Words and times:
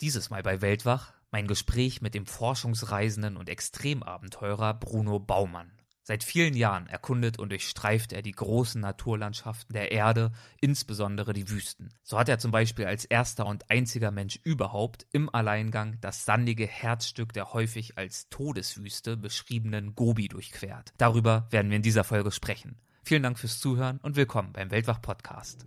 Dieses 0.00 0.30
Mal 0.30 0.44
bei 0.44 0.60
Weltwach 0.60 1.12
mein 1.32 1.48
Gespräch 1.48 2.00
mit 2.00 2.14
dem 2.14 2.24
Forschungsreisenden 2.24 3.36
und 3.36 3.48
Extremabenteurer 3.48 4.74
Bruno 4.74 5.18
Baumann. 5.18 5.72
Seit 6.04 6.22
vielen 6.22 6.54
Jahren 6.54 6.86
erkundet 6.86 7.38
und 7.38 7.50
durchstreift 7.50 8.12
er 8.12 8.22
die 8.22 8.32
großen 8.32 8.80
Naturlandschaften 8.80 9.74
der 9.74 9.90
Erde, 9.90 10.30
insbesondere 10.60 11.32
die 11.32 11.50
Wüsten. 11.50 11.92
So 12.04 12.16
hat 12.16 12.28
er 12.28 12.38
zum 12.38 12.52
Beispiel 12.52 12.86
als 12.86 13.04
erster 13.06 13.44
und 13.44 13.70
einziger 13.70 14.12
Mensch 14.12 14.38
überhaupt 14.44 15.04
im 15.10 15.34
Alleingang 15.34 15.98
das 16.00 16.24
sandige 16.24 16.66
Herzstück 16.66 17.32
der 17.32 17.52
häufig 17.52 17.98
als 17.98 18.28
Todeswüste 18.30 19.16
beschriebenen 19.16 19.96
Gobi 19.96 20.28
durchquert. 20.28 20.94
Darüber 20.96 21.48
werden 21.50 21.70
wir 21.70 21.76
in 21.76 21.82
dieser 21.82 22.04
Folge 22.04 22.30
sprechen. 22.30 22.80
Vielen 23.02 23.24
Dank 23.24 23.36
fürs 23.36 23.58
Zuhören 23.58 23.98
und 23.98 24.14
willkommen 24.14 24.52
beim 24.52 24.70
Weltwach 24.70 25.02
Podcast. 25.02 25.66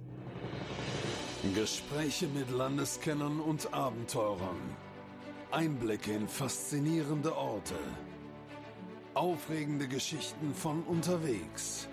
Gespräche 1.55 2.27
mit 2.27 2.51
Landeskennern 2.51 3.39
und 3.39 3.73
Abenteurern. 3.73 4.61
Einblicke 5.49 6.13
in 6.13 6.27
faszinierende 6.27 7.35
Orte. 7.35 7.73
Aufregende 9.15 9.87
Geschichten 9.87 10.53
von 10.53 10.83
unterwegs. 10.83 11.87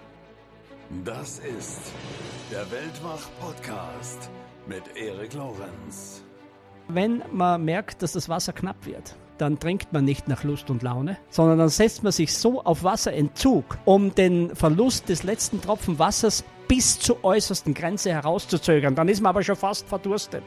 Das 1.04 1.38
ist 1.38 1.80
der 2.52 2.70
Weltwach-Podcast 2.70 4.30
mit 4.66 4.82
Erik 4.96 5.32
Lorenz. 5.32 6.22
Wenn 6.88 7.22
man 7.32 7.64
merkt, 7.64 8.02
dass 8.02 8.12
das 8.12 8.28
Wasser 8.28 8.52
knapp 8.52 8.84
wird, 8.84 9.16
dann 9.38 9.58
trinkt 9.58 9.94
man 9.94 10.04
nicht 10.04 10.28
nach 10.28 10.44
Lust 10.44 10.68
und 10.68 10.82
Laune, 10.82 11.16
sondern 11.30 11.58
dann 11.58 11.68
setzt 11.70 12.02
man 12.02 12.12
sich 12.12 12.36
so 12.36 12.62
auf 12.62 12.84
Wasserentzug, 12.84 13.78
um 13.86 14.14
den 14.14 14.54
Verlust 14.54 15.08
des 15.08 15.22
letzten 15.22 15.62
Tropfen 15.62 15.98
Wassers 15.98 16.44
bis 16.68 16.98
zur 16.98 17.24
äußersten 17.24 17.74
Grenze 17.74 18.12
herauszuzögern. 18.12 18.94
Dann 18.94 19.08
ist 19.08 19.20
man 19.20 19.30
aber 19.30 19.42
schon 19.42 19.56
fast 19.56 19.88
verdurstet. 19.88 20.44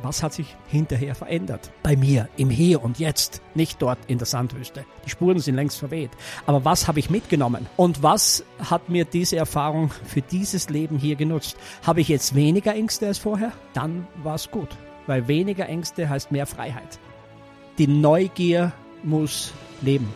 Was 0.00 0.22
hat 0.22 0.32
sich 0.32 0.56
hinterher 0.68 1.14
verändert? 1.14 1.70
Bei 1.82 1.96
mir, 1.96 2.28
im 2.36 2.48
Hier 2.48 2.82
und 2.82 2.98
Jetzt, 2.98 3.42
nicht 3.54 3.82
dort 3.82 3.98
in 4.06 4.18
der 4.18 4.26
Sandwüste. 4.26 4.84
Die 5.04 5.10
Spuren 5.10 5.38
sind 5.38 5.54
längst 5.54 5.78
verweht. 5.78 6.10
Aber 6.46 6.64
was 6.64 6.88
habe 6.88 6.98
ich 6.98 7.10
mitgenommen? 7.10 7.66
Und 7.76 8.02
was 8.02 8.42
hat 8.70 8.88
mir 8.88 9.04
diese 9.04 9.36
Erfahrung 9.36 9.90
für 10.06 10.22
dieses 10.22 10.70
Leben 10.70 10.98
hier 10.98 11.16
genutzt? 11.16 11.56
Habe 11.86 12.00
ich 12.00 12.08
jetzt 12.08 12.34
weniger 12.34 12.74
Ängste 12.74 13.06
als 13.06 13.18
vorher? 13.18 13.52
Dann 13.74 14.06
war 14.22 14.36
es 14.36 14.50
gut. 14.50 14.68
Weil 15.06 15.28
weniger 15.28 15.68
Ängste 15.68 16.08
heißt 16.08 16.32
mehr 16.32 16.46
Freiheit. 16.46 16.98
Die 17.78 17.86
Neugier 17.86 18.72
muss 19.02 19.52
leben. 19.82 20.12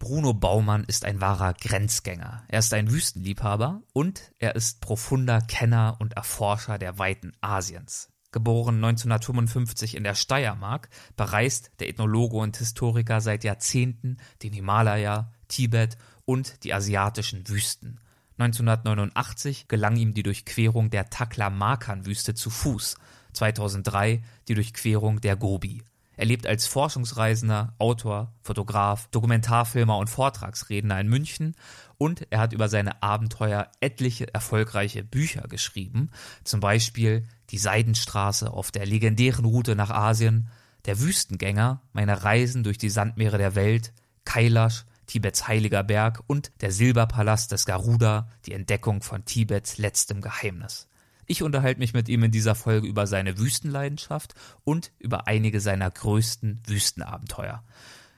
Bruno 0.00 0.32
Baumann 0.32 0.84
ist 0.84 1.04
ein 1.04 1.20
wahrer 1.20 1.52
Grenzgänger. 1.52 2.44
Er 2.48 2.60
ist 2.60 2.72
ein 2.72 2.90
Wüstenliebhaber 2.90 3.82
und 3.92 4.32
er 4.38 4.56
ist 4.56 4.80
profunder 4.80 5.42
Kenner 5.42 5.98
und 6.00 6.14
Erforscher 6.14 6.78
der 6.78 6.98
Weiten 6.98 7.34
Asiens. 7.42 8.08
Geboren 8.32 8.76
1955 8.76 9.94
in 9.94 10.02
der 10.02 10.14
Steiermark, 10.14 10.88
bereist 11.18 11.72
der 11.80 11.90
Ethnologe 11.90 12.38
und 12.38 12.56
Historiker 12.56 13.20
seit 13.20 13.44
Jahrzehnten 13.44 14.16
den 14.42 14.54
Himalaya, 14.54 15.34
Tibet 15.48 15.98
und 16.24 16.64
die 16.64 16.72
asiatischen 16.72 17.46
Wüsten. 17.46 18.00
1989 18.38 19.68
gelang 19.68 19.96
ihm 19.96 20.14
die 20.14 20.22
Durchquerung 20.22 20.88
der 20.88 21.10
Taklamakan-Wüste 21.10 22.32
zu 22.32 22.48
Fuß, 22.48 22.96
2003 23.34 24.22
die 24.48 24.54
Durchquerung 24.54 25.20
der 25.20 25.36
Gobi. 25.36 25.82
Er 26.20 26.26
lebt 26.26 26.46
als 26.46 26.66
Forschungsreisender, 26.66 27.72
Autor, 27.78 28.34
Fotograf, 28.42 29.08
Dokumentarfilmer 29.10 29.96
und 29.96 30.10
Vortragsredner 30.10 31.00
in 31.00 31.08
München 31.08 31.56
und 31.96 32.26
er 32.28 32.40
hat 32.40 32.52
über 32.52 32.68
seine 32.68 33.02
Abenteuer 33.02 33.68
etliche 33.80 34.34
erfolgreiche 34.34 35.02
Bücher 35.02 35.48
geschrieben, 35.48 36.10
zum 36.44 36.60
Beispiel 36.60 37.26
Die 37.48 37.56
Seidenstraße 37.56 38.52
auf 38.52 38.70
der 38.70 38.84
legendären 38.84 39.46
Route 39.46 39.74
nach 39.74 39.88
Asien, 39.88 40.48
Der 40.84 41.00
Wüstengänger, 41.00 41.80
meine 41.94 42.22
Reisen 42.22 42.64
durch 42.64 42.76
die 42.76 42.90
Sandmeere 42.90 43.38
der 43.38 43.54
Welt, 43.54 43.94
Kailash, 44.26 44.84
Tibets 45.06 45.48
heiliger 45.48 45.82
Berg 45.84 46.22
und 46.26 46.52
der 46.60 46.70
Silberpalast 46.70 47.50
des 47.50 47.64
Garuda, 47.64 48.28
die 48.44 48.52
Entdeckung 48.52 49.00
von 49.00 49.24
Tibets 49.24 49.78
letztem 49.78 50.20
Geheimnis. 50.20 50.89
Ich 51.30 51.44
unterhalte 51.44 51.78
mich 51.78 51.94
mit 51.94 52.08
ihm 52.08 52.24
in 52.24 52.32
dieser 52.32 52.56
Folge 52.56 52.88
über 52.88 53.06
seine 53.06 53.38
Wüstenleidenschaft 53.38 54.34
und 54.64 54.90
über 54.98 55.28
einige 55.28 55.60
seiner 55.60 55.88
größten 55.88 56.60
Wüstenabenteuer. 56.66 57.62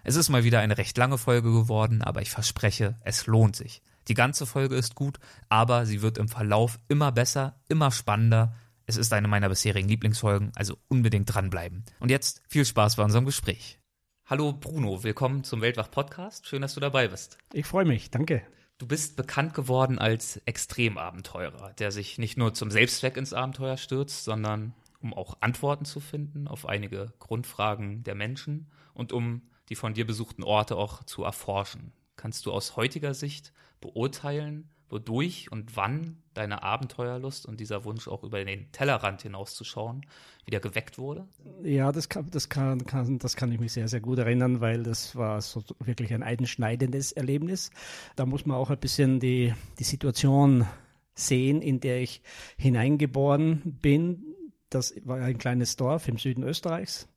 Es 0.02 0.16
ist 0.16 0.30
mal 0.30 0.44
wieder 0.44 0.60
eine 0.60 0.78
recht 0.78 0.96
lange 0.96 1.18
Folge 1.18 1.52
geworden, 1.52 2.00
aber 2.00 2.22
ich 2.22 2.30
verspreche, 2.30 2.96
es 3.02 3.26
lohnt 3.26 3.54
sich. 3.54 3.82
Die 4.08 4.14
ganze 4.14 4.46
Folge 4.46 4.76
ist 4.76 4.94
gut, 4.94 5.18
aber 5.50 5.84
sie 5.84 6.00
wird 6.00 6.16
im 6.16 6.26
Verlauf 6.26 6.78
immer 6.88 7.12
besser, 7.12 7.60
immer 7.68 7.90
spannender. 7.90 8.54
Es 8.86 8.96
ist 8.96 9.12
eine 9.12 9.28
meiner 9.28 9.50
bisherigen 9.50 9.90
Lieblingsfolgen, 9.90 10.50
also 10.54 10.78
unbedingt 10.88 11.34
dranbleiben. 11.34 11.84
Und 12.00 12.10
jetzt 12.10 12.40
viel 12.48 12.64
Spaß 12.64 12.96
bei 12.96 13.04
unserem 13.04 13.26
Gespräch. 13.26 13.78
Hallo 14.24 14.54
Bruno, 14.54 15.04
willkommen 15.04 15.44
zum 15.44 15.60
Weltwach 15.60 15.90
Podcast. 15.90 16.46
Schön, 16.46 16.62
dass 16.62 16.72
du 16.72 16.80
dabei 16.80 17.08
bist. 17.08 17.36
Ich 17.52 17.66
freue 17.66 17.84
mich, 17.84 18.10
danke. 18.10 18.42
Du 18.82 18.88
bist 18.88 19.14
bekannt 19.14 19.54
geworden 19.54 20.00
als 20.00 20.38
Extremabenteurer, 20.38 21.72
der 21.74 21.92
sich 21.92 22.18
nicht 22.18 22.36
nur 22.36 22.52
zum 22.52 22.72
Selbstzweck 22.72 23.16
ins 23.16 23.32
Abenteuer 23.32 23.76
stürzt, 23.76 24.24
sondern 24.24 24.74
um 25.00 25.14
auch 25.14 25.36
Antworten 25.38 25.84
zu 25.84 26.00
finden 26.00 26.48
auf 26.48 26.66
einige 26.66 27.12
Grundfragen 27.20 28.02
der 28.02 28.16
Menschen 28.16 28.66
und 28.92 29.12
um 29.12 29.42
die 29.68 29.76
von 29.76 29.94
dir 29.94 30.04
besuchten 30.04 30.42
Orte 30.42 30.74
auch 30.74 31.04
zu 31.04 31.22
erforschen. 31.22 31.92
Kannst 32.16 32.44
du 32.44 32.50
aus 32.50 32.74
heutiger 32.74 33.14
Sicht 33.14 33.52
beurteilen, 33.80 34.68
wodurch 34.92 35.50
und 35.50 35.76
wann 35.76 36.18
deine 36.34 36.62
Abenteuerlust 36.62 37.46
und 37.46 37.60
dieser 37.60 37.84
Wunsch 37.84 38.08
auch 38.08 38.22
über 38.22 38.44
den 38.44 38.70
Tellerrand 38.72 39.22
hinauszuschauen 39.22 40.06
wieder 40.44 40.60
geweckt 40.60 40.98
wurde? 40.98 41.26
Ja, 41.62 41.92
das 41.92 42.08
kann, 42.08 42.30
das 42.30 42.48
kann, 42.48 42.84
kann, 42.86 43.18
das 43.18 43.34
kann 43.36 43.50
ich 43.50 43.58
mich 43.58 43.72
sehr, 43.72 43.88
sehr 43.88 44.00
gut 44.00 44.18
erinnern, 44.18 44.60
weil 44.60 44.82
das 44.82 45.16
war 45.16 45.40
so 45.40 45.62
wirklich 45.80 46.12
ein 46.14 46.22
einschneidendes 46.22 47.12
Erlebnis. 47.12 47.70
Da 48.16 48.26
muss 48.26 48.46
man 48.46 48.56
auch 48.56 48.70
ein 48.70 48.78
bisschen 48.78 49.18
die, 49.18 49.54
die 49.78 49.84
Situation 49.84 50.66
sehen, 51.14 51.62
in 51.62 51.80
der 51.80 52.00
ich 52.00 52.22
hineingeboren 52.56 53.78
bin. 53.80 54.24
Das 54.70 54.94
war 55.04 55.18
ein 55.18 55.38
kleines 55.38 55.76
Dorf 55.76 56.08
im 56.08 56.18
Süden 56.18 56.42
Österreichs 56.42 57.08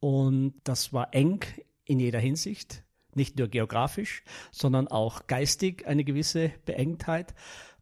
und 0.00 0.54
das 0.64 0.92
war 0.92 1.14
eng 1.14 1.40
in 1.84 1.98
jeder 1.98 2.18
Hinsicht 2.18 2.84
nicht 3.16 3.38
nur 3.38 3.48
geografisch, 3.48 4.22
sondern 4.50 4.88
auch 4.88 5.26
geistig 5.26 5.86
eine 5.86 6.04
gewisse 6.04 6.52
Beengtheit. 6.64 7.34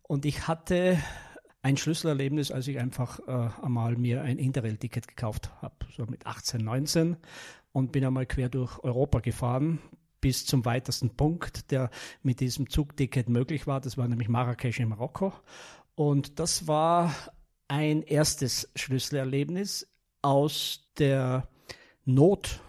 Und 0.03 0.25
ich 0.27 0.49
hatte 0.49 0.99
ein 1.63 1.77
Schlüsselerlebnis, 1.77 2.51
als 2.51 2.67
ich 2.67 2.79
einfach 2.79 3.21
äh, 3.21 3.51
einmal 3.63 3.97
mir 3.97 4.23
ein 4.23 4.39
Interrail-Ticket 4.39 5.09
gekauft 5.09 5.51
habe, 5.63 5.75
so 5.97 6.05
mit 6.07 6.27
18, 6.27 6.63
19 6.63 7.17
und 7.73 7.93
bin 7.93 8.05
einmal 8.05 8.27
quer 8.27 8.49
durch 8.49 8.79
Europa 8.81 9.21
gefahren 9.21 9.79
bis 10.21 10.45
zum 10.45 10.65
weitesten 10.65 11.11
Punkt, 11.11 11.71
der 11.71 11.91
mit 12.23 12.41
diesem 12.41 12.69
Zugticket 12.69 13.29
möglich 13.29 13.67
war. 13.67 13.81
Das 13.81 13.97
war 13.99 14.07
nämlich 14.07 14.29
Marrakesch 14.29 14.81
in 14.81 14.89
Marokko. 14.89 15.33
Und 15.95 16.39
das 16.39 16.67
war 16.69 17.15
ein 17.69 18.03
erstes 18.03 18.71
Schlüsselerlebnis 18.77 19.89
aus 20.21 20.89
der 20.99 21.49
Not, 22.05 22.61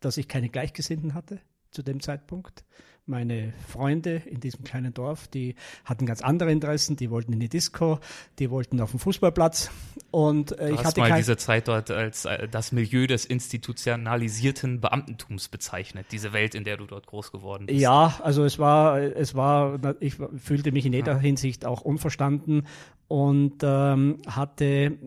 dass 0.00 0.16
ich 0.16 0.28
keine 0.28 0.48
Gleichgesinnten 0.48 1.14
hatte 1.14 1.40
zu 1.76 1.82
dem 1.82 2.00
Zeitpunkt. 2.00 2.64
Meine 3.08 3.52
Freunde 3.68 4.22
in 4.26 4.40
diesem 4.40 4.64
kleinen 4.64 4.92
Dorf, 4.92 5.28
die 5.28 5.54
hatten 5.84 6.06
ganz 6.06 6.22
andere 6.22 6.50
Interessen, 6.50 6.96
die 6.96 7.08
wollten 7.08 7.32
in 7.34 7.38
die 7.38 7.48
Disco, 7.48 8.00
die 8.40 8.50
wollten 8.50 8.80
auf 8.80 8.90
den 8.90 8.98
Fußballplatz 8.98 9.70
und 10.10 10.58
äh, 10.58 10.72
ich 10.72 10.82
hatte 10.82 10.98
mal 10.98 11.16
diese 11.16 11.36
Zeit 11.36 11.68
dort 11.68 11.92
als 11.92 12.24
äh, 12.24 12.48
das 12.48 12.72
Milieu 12.72 13.06
des 13.06 13.24
institutionalisierten 13.24 14.80
Beamtentums 14.80 15.48
bezeichnet, 15.48 16.06
diese 16.10 16.32
Welt, 16.32 16.56
in 16.56 16.64
der 16.64 16.78
du 16.78 16.86
dort 16.86 17.06
groß 17.06 17.30
geworden 17.30 17.66
bist. 17.66 17.78
Ja, 17.78 18.18
also 18.24 18.44
es 18.44 18.58
war, 18.58 18.98
es 18.98 19.36
war, 19.36 19.78
ich 20.00 20.16
fühlte 20.36 20.72
mich 20.72 20.84
in 20.84 20.92
jeder 20.92 21.12
ja. 21.12 21.18
Hinsicht 21.18 21.64
auch 21.64 21.82
unverstanden 21.82 22.66
und 23.06 23.62
ähm, 23.62 24.18
hatte 24.26 24.98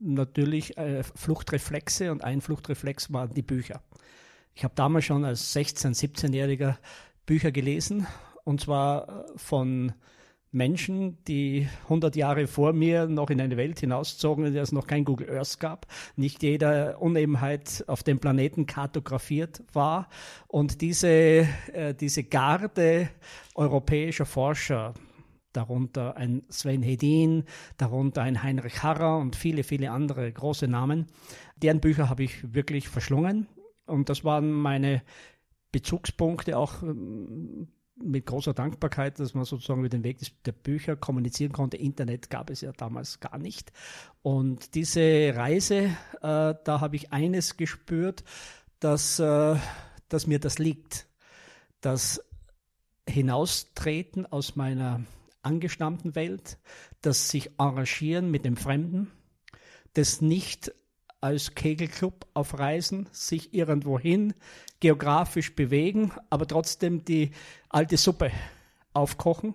natürlich 0.00 0.76
äh, 0.76 1.04
Fluchtreflexe 1.04 2.10
und 2.10 2.24
ein 2.24 2.40
Fluchtreflex 2.40 3.12
waren 3.12 3.32
die 3.32 3.42
Bücher. 3.42 3.80
Ich 4.54 4.62
habe 4.62 4.74
damals 4.74 5.04
schon 5.04 5.24
als 5.24 5.54
16-, 5.54 5.98
17-Jähriger 5.98 6.76
Bücher 7.26 7.50
gelesen 7.50 8.06
und 8.44 8.60
zwar 8.60 9.08
äh, 9.08 9.32
von 9.36 9.92
Menschen, 10.52 11.18
die 11.24 11.68
100 11.84 12.14
Jahre 12.14 12.46
vor 12.46 12.72
mir 12.72 13.06
noch 13.06 13.28
in 13.30 13.40
eine 13.40 13.56
Welt 13.56 13.80
hinauszogen, 13.80 14.46
in 14.46 14.52
der 14.52 14.62
es 14.62 14.70
noch 14.70 14.86
kein 14.86 15.04
Google 15.04 15.36
Earth 15.36 15.58
gab, 15.58 15.88
nicht 16.14 16.44
jede 16.44 16.96
Unebenheit 16.98 17.82
auf 17.88 18.04
dem 18.04 18.20
Planeten 18.20 18.66
kartografiert 18.66 19.64
war. 19.72 20.08
Und 20.46 20.80
diese, 20.80 21.08
äh, 21.08 21.94
diese 21.98 22.22
Garde 22.22 23.08
europäischer 23.56 24.26
Forscher, 24.26 24.94
darunter 25.52 26.16
ein 26.16 26.42
Sven 26.48 26.84
Hedin, 26.84 27.44
darunter 27.76 28.22
ein 28.22 28.44
Heinrich 28.44 28.84
Harrer 28.84 29.18
und 29.18 29.34
viele, 29.34 29.64
viele 29.64 29.90
andere 29.90 30.30
große 30.30 30.68
Namen, 30.68 31.06
deren 31.56 31.80
Bücher 31.80 32.08
habe 32.08 32.22
ich 32.22 32.54
wirklich 32.54 32.88
verschlungen 32.88 33.48
und 33.86 34.08
das 34.08 34.24
waren 34.24 34.50
meine 34.50 35.02
Bezugspunkte 35.72 36.56
auch 36.56 36.82
ähm, 36.82 37.68
mit 37.96 38.26
großer 38.26 38.54
Dankbarkeit, 38.54 39.18
dass 39.18 39.34
man 39.34 39.44
sozusagen 39.44 39.80
über 39.80 39.88
den 39.88 40.04
Weg 40.04 40.18
der 40.44 40.52
Bücher 40.52 40.96
kommunizieren 40.96 41.52
konnte. 41.52 41.76
Internet 41.76 42.30
gab 42.30 42.50
es 42.50 42.60
ja 42.60 42.72
damals 42.72 43.20
gar 43.20 43.38
nicht. 43.38 43.72
Und 44.22 44.74
diese 44.74 45.32
Reise, 45.34 45.96
äh, 46.20 46.54
da 46.64 46.80
habe 46.80 46.96
ich 46.96 47.12
eines 47.12 47.56
gespürt, 47.56 48.24
dass, 48.80 49.18
äh, 49.18 49.56
dass 50.08 50.26
mir 50.26 50.40
das 50.40 50.58
liegt. 50.58 51.06
Das 51.80 52.24
Hinaustreten 53.08 54.26
aus 54.26 54.56
meiner 54.56 55.02
angestammten 55.42 56.14
Welt, 56.14 56.58
das 57.02 57.28
sich 57.28 57.58
arrangieren 57.60 58.30
mit 58.30 58.44
dem 58.44 58.56
Fremden, 58.56 59.10
das 59.92 60.20
nicht 60.20 60.72
als 61.24 61.54
Kegelclub 61.54 62.26
auf 62.34 62.58
Reisen 62.58 63.08
sich 63.10 63.54
irgendwohin 63.54 64.34
geografisch 64.80 65.56
bewegen, 65.56 66.12
aber 66.28 66.46
trotzdem 66.46 67.02
die 67.06 67.30
alte 67.70 67.96
Suppe 67.96 68.30
aufkochen. 68.92 69.54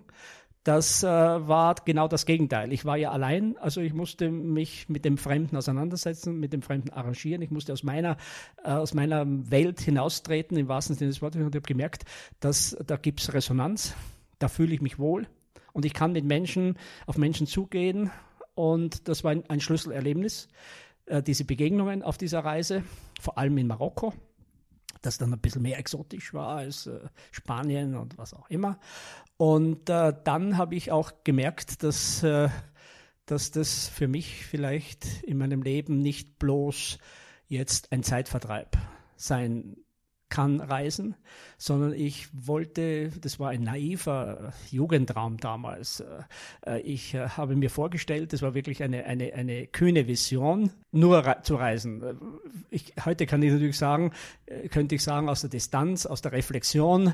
Das 0.64 1.04
äh, 1.04 1.06
war 1.06 1.76
genau 1.84 2.08
das 2.08 2.26
Gegenteil. 2.26 2.72
Ich 2.72 2.84
war 2.84 2.96
ja 2.96 3.12
allein, 3.12 3.56
also 3.58 3.80
ich 3.80 3.94
musste 3.94 4.32
mich 4.32 4.88
mit 4.88 5.04
dem 5.04 5.16
Fremden 5.16 5.56
auseinandersetzen, 5.56 6.40
mit 6.40 6.52
dem 6.52 6.62
Fremden 6.62 6.90
arrangieren. 6.90 7.40
Ich 7.40 7.52
musste 7.52 7.72
aus 7.72 7.84
meiner, 7.84 8.16
äh, 8.64 8.72
aus 8.72 8.92
meiner 8.92 9.24
Welt 9.28 9.80
hinaustreten, 9.80 10.56
im 10.56 10.66
wahrsten 10.66 10.96
Sinne 10.96 11.10
des 11.10 11.22
Wortes. 11.22 11.40
Und 11.40 11.50
ich 11.50 11.54
habe 11.54 11.60
gemerkt, 11.60 12.02
dass 12.40 12.76
da 12.84 12.98
es 13.16 13.32
Resonanz, 13.32 13.94
da 14.40 14.48
fühle 14.48 14.74
ich 14.74 14.80
mich 14.80 14.98
wohl 14.98 15.28
und 15.72 15.84
ich 15.84 15.94
kann 15.94 16.10
mit 16.10 16.24
Menschen 16.24 16.76
auf 17.06 17.16
Menschen 17.16 17.46
zugehen. 17.46 18.10
Und 18.56 19.06
das 19.06 19.22
war 19.22 19.30
ein, 19.30 19.48
ein 19.48 19.60
Schlüsselerlebnis, 19.60 20.48
äh, 21.10 21.22
diese 21.22 21.44
Begegnungen 21.44 22.02
auf 22.02 22.16
dieser 22.16 22.40
Reise, 22.40 22.82
vor 23.20 23.36
allem 23.38 23.58
in 23.58 23.66
Marokko 23.66 24.14
das 25.02 25.16
dann 25.16 25.32
ein 25.32 25.40
bisschen 25.40 25.62
mehr 25.62 25.78
exotisch 25.78 26.34
war 26.34 26.56
als 26.56 26.86
äh, 26.86 27.00
Spanien 27.30 27.96
und 27.96 28.18
was 28.18 28.34
auch 28.34 28.50
immer. 28.50 28.78
Und 29.38 29.88
äh, 29.88 30.12
dann 30.24 30.58
habe 30.58 30.74
ich 30.74 30.92
auch 30.92 31.12
gemerkt, 31.24 31.82
dass, 31.82 32.20
dass 33.24 33.50
das 33.50 33.88
für 33.88 34.08
mich 34.08 34.44
vielleicht 34.44 35.22
in 35.22 35.38
meinem 35.38 35.62
Leben 35.62 36.00
nicht 36.00 36.38
bloß 36.38 36.98
jetzt 37.46 37.92
ein 37.92 38.02
Zeitvertreib 38.02 38.76
sein 39.16 39.78
kann 40.30 40.60
reisen, 40.60 41.16
sondern 41.58 41.92
ich 41.92 42.28
wollte, 42.32 43.10
das 43.20 43.38
war 43.38 43.50
ein 43.50 43.64
naiver 43.64 44.52
Jugendraum 44.70 45.36
damals. 45.36 46.02
Äh, 46.64 46.80
ich 46.80 47.14
äh, 47.14 47.28
habe 47.28 47.56
mir 47.56 47.68
vorgestellt, 47.68 48.32
das 48.32 48.40
war 48.40 48.54
wirklich 48.54 48.82
eine, 48.82 49.04
eine, 49.04 49.34
eine 49.34 49.66
kühne 49.66 50.06
Vision, 50.06 50.70
nur 50.92 51.36
zu 51.42 51.56
reisen. 51.56 52.02
Äh, 52.02 52.14
ich, 52.70 52.94
heute 53.04 53.26
kann 53.26 53.42
ich 53.42 53.52
natürlich 53.52 53.76
sagen, 53.76 54.12
könnte 54.70 54.94
ich 54.94 55.02
sagen, 55.02 55.28
aus 55.28 55.42
der 55.42 55.50
Distanz, 55.50 56.06
aus 56.06 56.22
der 56.22 56.32
Reflexion, 56.32 57.12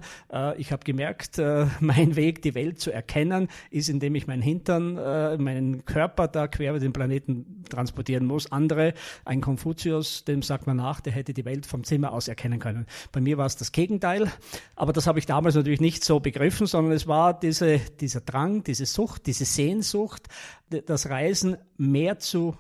ich 0.57 0.73
habe 0.73 0.85
gemerkt, 0.85 1.39
mein 1.81 2.17
Weg, 2.17 2.43
die 2.43 2.55
Welt 2.55 2.81
zu 2.81 2.91
erkennen, 2.91 3.49
ist, 3.71 3.89
indem 3.89 4.15
ich 4.15 4.27
meinen 4.27 4.43
Hintern, 4.43 4.95
meinen 5.43 5.85
Körper 5.85 6.29
da 6.29 6.49
quer 6.49 6.71
über 6.71 6.81
den 6.81 6.93
Planeten 6.93 7.65
transportieren 7.69 8.27
muss. 8.27 8.53
Andere, 8.53 8.95
ein 9.25 9.41
Konfuzius, 9.41 10.25
dem 10.25 10.43
sagt 10.43 10.67
man 10.67 10.77
nach, 10.77 11.01
der 11.01 11.13
hätte 11.13 11.35
die 11.35 11.45
Welt 11.45 11.67
vom 11.67 11.85
Zimmer 11.85 12.13
aus 12.13 12.29
erkennen 12.29 12.59
können. 12.59 12.87
Bei 13.13 13.21
mir 13.21 13.39
war 13.39 13.47
es 13.47 13.57
das 13.57 13.73
Gegenteil, 13.73 14.31
aber 14.75 14.93
das 14.93 15.07
habe 15.07 15.19
ich 15.19 15.27
damals 15.27 15.55
natürlich 15.55 15.81
nicht 15.81 16.05
so 16.05 16.21
begriffen, 16.21 16.67
sondern 16.67 16.93
es 16.93 17.07
war 17.07 17.39
diese, 17.39 17.79
dieser 17.79 18.21
Drang, 18.21 18.63
diese 18.65 18.87
Sucht, 18.87 19.27
diese 19.27 19.45
Sehnsucht, 19.45 20.29
das 20.69 21.09
Reisen 21.09 21.57
mehr 21.77 22.19
zu 22.19 22.57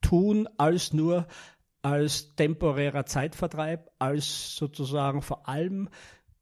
tun 0.00 0.48
als 0.58 0.92
nur 0.92 1.26
als 1.82 2.36
temporärer 2.36 3.06
Zeitvertreib, 3.06 3.90
als 3.98 4.54
sozusagen 4.54 5.20
vor 5.20 5.48
allem 5.48 5.88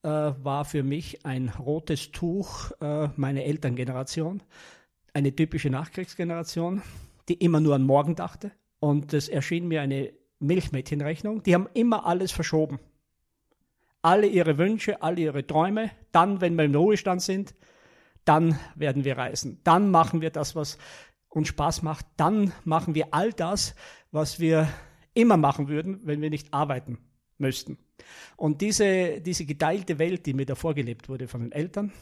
äh, 0.03 0.09
war 0.09 0.65
für 0.65 0.83
mich 0.83 1.25
ein 1.25 1.49
rotes 1.49 2.13
Tuch 2.13 2.73
äh, 2.81 3.09
meine 3.17 3.45
Elterngeneration, 3.45 4.43
eine 5.15 5.35
typische 5.35 5.71
Nachkriegsgeneration, 5.71 6.83
die 7.29 7.35
immer 7.35 7.61
nur 7.61 7.75
an 7.75 7.83
morgen 7.83 8.17
dachte. 8.17 8.53
Und 8.81 9.13
es 9.13 9.29
erschien 9.29 9.67
mir 9.67 9.83
eine 9.83 10.13
Milchmädchenrechnung. 10.41 11.43
Die 11.43 11.55
haben 11.55 11.69
immer 11.75 12.07
alles 12.07 12.33
verschoben 12.33 12.79
alle 14.03 14.27
ihre 14.27 14.59
Wünsche, 14.59 15.03
alle 15.03 15.21
ihre 15.21 15.47
Träume. 15.47 15.91
Dann, 16.13 16.41
wenn 16.41 16.57
wir 16.57 16.65
im 16.65 16.75
Ruhestand 16.75 17.23
sind, 17.23 17.55
dann 18.25 18.59
werden 18.75 19.05
wir 19.05 19.19
reisen. 19.19 19.61
Dann 19.65 19.91
machen 19.91 20.21
wir 20.21 20.31
das, 20.31 20.55
was 20.55 20.79
uns 21.29 21.49
Spaß 21.49 21.83
macht. 21.83 22.07
Dann 22.17 22.53
machen 22.65 22.95
wir 22.95 23.13
all 23.13 23.33
das, 23.33 23.75
was 24.11 24.41
wir 24.41 24.69
immer 25.15 25.37
machen 25.37 25.69
würden, 25.69 26.01
wenn 26.05 26.21
wir 26.21 26.31
nicht 26.31 26.53
arbeiten 26.53 26.99
müssten. 27.39 27.79
Und 28.37 28.61
diese, 28.61 29.21
diese 29.21 29.45
geteilte 29.45 29.99
Welt, 29.99 30.27
die 30.27 30.35
mir 30.35 30.47
da 30.47 30.55
vorgelebt 30.55 31.09
wurde 31.09 31.29
von 31.29 31.43
den 31.43 31.53
Eltern, 31.53 31.93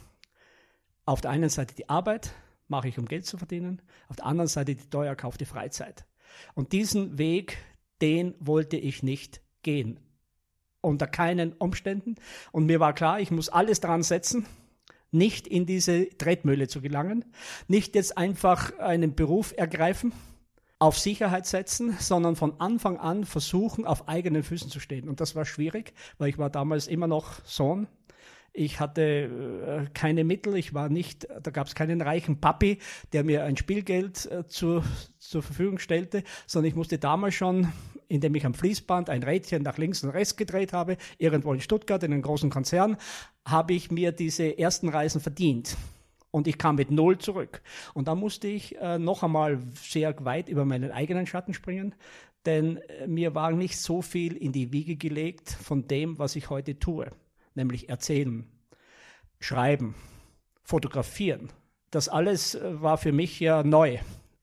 auf 1.04 1.20
der 1.20 1.30
einen 1.30 1.48
Seite 1.48 1.74
die 1.74 1.88
Arbeit, 1.88 2.32
mache 2.66 2.88
ich, 2.88 2.98
um 2.98 3.06
Geld 3.06 3.24
zu 3.24 3.38
verdienen, 3.38 3.80
auf 4.08 4.16
der 4.16 4.26
anderen 4.26 4.48
Seite 4.48 4.74
die 4.74 4.90
teuer 4.90 5.08
erkaufte 5.08 5.46
Freizeit. 5.46 6.04
Und 6.54 6.72
diesen 6.72 7.18
Weg, 7.18 7.56
den 8.02 8.34
wollte 8.38 8.76
ich 8.76 9.02
nicht 9.02 9.40
gehen 9.62 9.98
unter 10.88 11.06
keinen 11.06 11.52
Umständen. 11.52 12.16
Und 12.52 12.66
mir 12.66 12.80
war 12.80 12.92
klar, 12.92 13.20
ich 13.20 13.30
muss 13.30 13.48
alles 13.48 13.80
dran 13.80 14.02
setzen, 14.02 14.46
nicht 15.10 15.46
in 15.46 15.66
diese 15.66 16.08
Tretmühle 16.10 16.68
zu 16.68 16.80
gelangen, 16.80 17.24
nicht 17.66 17.94
jetzt 17.94 18.18
einfach 18.18 18.78
einen 18.78 19.14
Beruf 19.14 19.54
ergreifen, 19.56 20.12
auf 20.78 20.98
Sicherheit 20.98 21.46
setzen, 21.46 21.96
sondern 21.98 22.36
von 22.36 22.60
Anfang 22.60 22.98
an 22.98 23.24
versuchen, 23.24 23.84
auf 23.84 24.08
eigenen 24.08 24.42
Füßen 24.42 24.70
zu 24.70 24.80
stehen. 24.80 25.08
Und 25.08 25.20
das 25.20 25.34
war 25.34 25.44
schwierig, 25.44 25.92
weil 26.18 26.28
ich 26.28 26.38
war 26.38 26.50
damals 26.50 26.86
immer 26.86 27.08
noch 27.08 27.44
Sohn 27.44 27.88
ich 28.58 28.80
hatte 28.80 29.02
äh, 29.02 29.86
keine 29.94 30.24
Mittel, 30.24 30.56
ich 30.56 30.74
war 30.74 30.88
nicht, 30.88 31.28
da 31.42 31.50
gab 31.52 31.68
es 31.68 31.76
keinen 31.76 32.00
reichen 32.00 32.40
Papi, 32.40 32.78
der 33.12 33.22
mir 33.22 33.44
ein 33.44 33.56
Spielgeld 33.56 34.26
äh, 34.26 34.46
zu, 34.46 34.82
zur 35.18 35.42
Verfügung 35.44 35.78
stellte, 35.78 36.24
sondern 36.46 36.68
ich 36.68 36.74
musste 36.74 36.98
damals 36.98 37.34
schon, 37.34 37.72
indem 38.08 38.34
ich 38.34 38.44
am 38.44 38.54
Fließband 38.54 39.10
ein 39.10 39.22
Rädchen 39.22 39.62
nach 39.62 39.78
links 39.78 40.02
und 40.02 40.10
rechts 40.10 40.36
gedreht 40.36 40.72
habe, 40.72 40.96
irgendwo 41.18 41.52
in 41.52 41.60
Stuttgart 41.60 42.02
in 42.02 42.12
einem 42.12 42.22
großen 42.22 42.50
Konzern, 42.50 42.96
habe 43.46 43.74
ich 43.74 43.92
mir 43.92 44.10
diese 44.10 44.58
ersten 44.58 44.88
Reisen 44.88 45.20
verdient. 45.20 45.76
Und 46.32 46.48
ich 46.48 46.58
kam 46.58 46.76
mit 46.76 46.90
null 46.90 47.18
zurück. 47.18 47.62
Und 47.94 48.08
da 48.08 48.14
musste 48.16 48.48
ich 48.48 48.76
äh, 48.78 48.98
noch 48.98 49.22
einmal 49.22 49.60
sehr 49.80 50.14
weit 50.24 50.48
über 50.48 50.64
meinen 50.64 50.90
eigenen 50.90 51.26
Schatten 51.26 51.54
springen, 51.54 51.94
denn 52.44 52.78
äh, 52.78 53.06
mir 53.06 53.36
war 53.36 53.52
nicht 53.52 53.78
so 53.78 54.02
viel 54.02 54.36
in 54.36 54.50
die 54.50 54.72
Wiege 54.72 54.96
gelegt 54.96 55.48
von 55.48 55.86
dem, 55.86 56.18
was 56.18 56.34
ich 56.34 56.50
heute 56.50 56.78
tue 56.80 57.12
nämlich 57.58 57.90
erzählen, 57.90 58.46
schreiben, 59.40 59.94
fotografieren. 60.62 61.50
Das 61.90 62.08
alles 62.08 62.54
äh, 62.54 62.80
war 62.80 62.96
für 62.96 63.12
mich 63.12 63.38
ja 63.40 63.62
neu. 63.62 63.98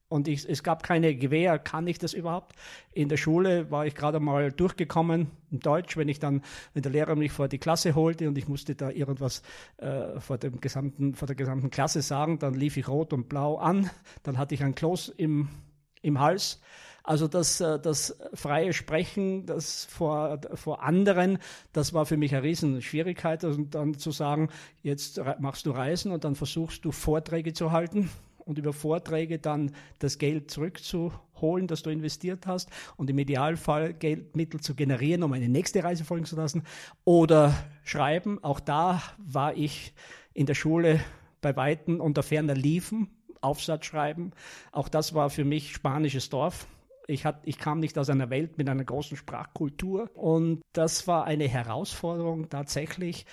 Und 0.07 0.27
ich, 0.27 0.47
es 0.47 0.62
gab 0.62 0.83
keine 0.83 1.15
Gewehr, 1.15 1.57
kann 1.57 1.88
ich 1.88 1.97
das 1.97 2.13
überhaupt? 2.13 2.53
In 2.91 3.09
der 3.09 3.17
Schule 3.17 3.71
war 3.71 3.88
ich 3.88 3.95
gerade 3.95 4.19
mal 4.19 4.51
durchgekommen 4.51 5.31
in 5.50 5.60
Deutsch, 5.60 5.98
wenn 5.98 6.07
ich 6.07 6.19
dann, 6.19 6.43
wenn 6.74 6.84
der 6.84 6.91
Lehrer 6.91 7.15
mich 7.15 7.31
vor 7.31 7.48
die 7.48 7.57
Klasse 7.57 7.95
holte 7.95 8.27
und 8.27 8.38
ich 8.38 8.48
musste 8.48 8.75
da 8.75 8.91
irgendwas 8.91 9.41
äh, 9.77 10.19
vor, 10.19 10.38
dem 10.38 10.62
gesamten, 10.62 11.15
vor 11.15 11.25
der 11.25 11.36
gesamten 11.36 11.72
Klasse 11.72 12.03
sagen, 12.03 12.38
dann 12.38 12.53
lief 12.53 12.77
ich 12.77 12.88
rot 12.88 13.13
und 13.13 13.29
blau 13.29 13.57
an, 13.57 13.89
dann 14.22 14.38
hatte 14.38 14.53
ich 14.53 14.63
ein 14.63 14.75
Kloß 14.75 15.10
im, 15.10 15.50
im 16.03 16.19
Hals 16.19 16.62
also 17.05 17.27
das, 17.27 17.62
äh, 17.62 17.79
das 17.79 18.17
freie 18.33 18.74
Sprechen, 18.74 19.45
das 19.45 19.85
vor, 19.85 20.39
vor 20.55 20.81
anderen, 20.81 21.38
das 21.71 21.93
war 21.93 22.05
für 22.05 22.17
mich 22.17 22.33
eine 22.33 22.43
Riesenschwierigkeit. 22.43 23.43
Und 23.43 23.75
dann 23.75 23.97
zu 23.97 24.12
sagen, 24.12 24.50
jetzt 24.81 25.21
machst 25.39 25.65
du 25.65 25.71
Reisen 25.71 26.12
und 26.12 26.24
dann 26.24 26.35
versuchst 26.35 26.83
du 26.83 26.91
Vorträge 26.91 27.53
zu 27.53 27.71
halten 27.71 28.09
und 28.39 28.57
über 28.57 28.74
Vorträge 28.74 29.38
dann 29.39 29.71
das 30.00 30.17
Geld 30.17 30.50
zurückzuholen, 30.50 31.67
das 31.67 31.83
du 31.83 31.91
investiert 31.91 32.47
hast 32.47 32.69
und 32.97 33.09
im 33.09 33.19
Idealfall 33.19 33.93
Geldmittel 33.93 34.59
zu 34.59 34.74
generieren, 34.74 35.24
um 35.24 35.33
eine 35.33 35.50
nächste 35.50 35.83
Reise 35.83 36.05
folgen 36.05 36.25
zu 36.25 36.35
lassen. 36.35 36.63
Oder 37.03 37.53
schreiben, 37.83 38.43
auch 38.43 38.59
da 38.59 39.01
war 39.17 39.55
ich 39.55 39.93
in 40.33 40.45
der 40.47 40.55
Schule 40.55 41.00
bei 41.41 41.55
Weitem 41.55 42.00
unter 42.00 42.24
ferner 42.24 42.55
Liefen, 42.55 43.09
Aufsatz 43.41 43.85
schreiben. 43.85 44.31
Auch 44.71 44.89
das 44.89 45.13
war 45.13 45.29
für 45.29 45.45
mich 45.45 45.74
spanisches 45.74 46.29
Dorf. 46.29 46.67
Ich, 47.07 47.25
hat, 47.25 47.41
ich 47.43 47.57
kam 47.57 47.79
nicht 47.79 47.97
aus 47.97 48.09
einer 48.09 48.29
Welt 48.29 48.57
mit 48.57 48.69
einer 48.69 48.83
großen 48.83 49.17
Sprachkultur 49.17 50.09
und 50.15 50.62
das 50.74 51.07
war 51.07 51.25
eine 51.25 51.47
Herausforderung 51.47 52.50
tatsächlich. 52.50 53.25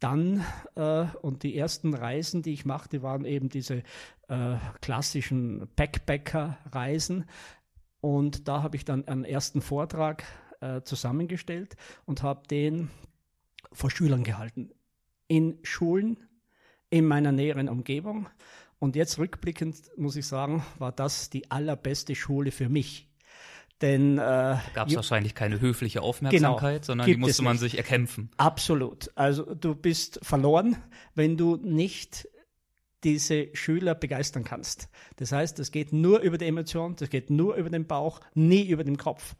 Dann 0.00 0.44
äh, 0.74 1.06
und 1.20 1.44
die 1.44 1.56
ersten 1.56 1.94
Reisen, 1.94 2.42
die 2.42 2.52
ich 2.52 2.64
machte, 2.64 3.02
waren 3.02 3.24
eben 3.24 3.48
diese 3.48 3.84
äh, 4.28 4.56
klassischen 4.80 5.68
Backpacker-Reisen. 5.76 7.26
Und 8.00 8.48
da 8.48 8.64
habe 8.64 8.76
ich 8.76 8.84
dann 8.84 9.06
einen 9.06 9.24
ersten 9.24 9.62
Vortrag 9.62 10.24
äh, 10.60 10.82
zusammengestellt 10.82 11.76
und 12.04 12.24
habe 12.24 12.48
den 12.48 12.90
vor 13.70 13.90
Schülern 13.90 14.24
gehalten. 14.24 14.70
In 15.28 15.58
Schulen 15.62 16.18
in 16.90 17.06
meiner 17.06 17.30
näheren 17.30 17.68
Umgebung. 17.68 18.28
Und 18.80 18.96
jetzt 18.96 19.18
rückblickend 19.18 19.96
muss 19.96 20.16
ich 20.16 20.26
sagen, 20.26 20.64
war 20.78 20.90
das 20.90 21.30
die 21.30 21.48
allerbeste 21.52 22.16
Schule 22.16 22.50
für 22.50 22.68
mich 22.68 23.11
Denn 23.82 24.16
äh, 24.16 24.56
gab 24.74 24.88
es 24.88 24.94
wahrscheinlich 24.94 25.34
keine 25.34 25.60
höfliche 25.60 26.02
Aufmerksamkeit, 26.02 26.82
genau, 26.82 26.86
sondern 26.86 27.06
die 27.06 27.16
musste 27.16 27.42
man 27.42 27.58
sich 27.58 27.76
erkämpfen. 27.76 28.30
Absolut. 28.36 29.10
Also 29.16 29.54
du 29.54 29.74
bist 29.74 30.20
verloren, 30.22 30.76
wenn 31.14 31.36
du 31.36 31.56
nicht 31.56 32.28
diese 33.02 33.48
Schüler 33.54 33.96
begeistern 33.96 34.44
kannst. 34.44 34.88
Das 35.16 35.32
heißt, 35.32 35.58
es 35.58 35.72
geht 35.72 35.92
nur 35.92 36.20
über 36.20 36.38
die 36.38 36.46
Emotion, 36.46 36.94
das 36.94 37.10
geht 37.10 37.30
nur 37.30 37.56
über 37.56 37.70
den 37.70 37.88
Bauch, 37.88 38.20
nie 38.34 38.62
über 38.62 38.84
den 38.84 38.96
Kopf. 38.96 39.34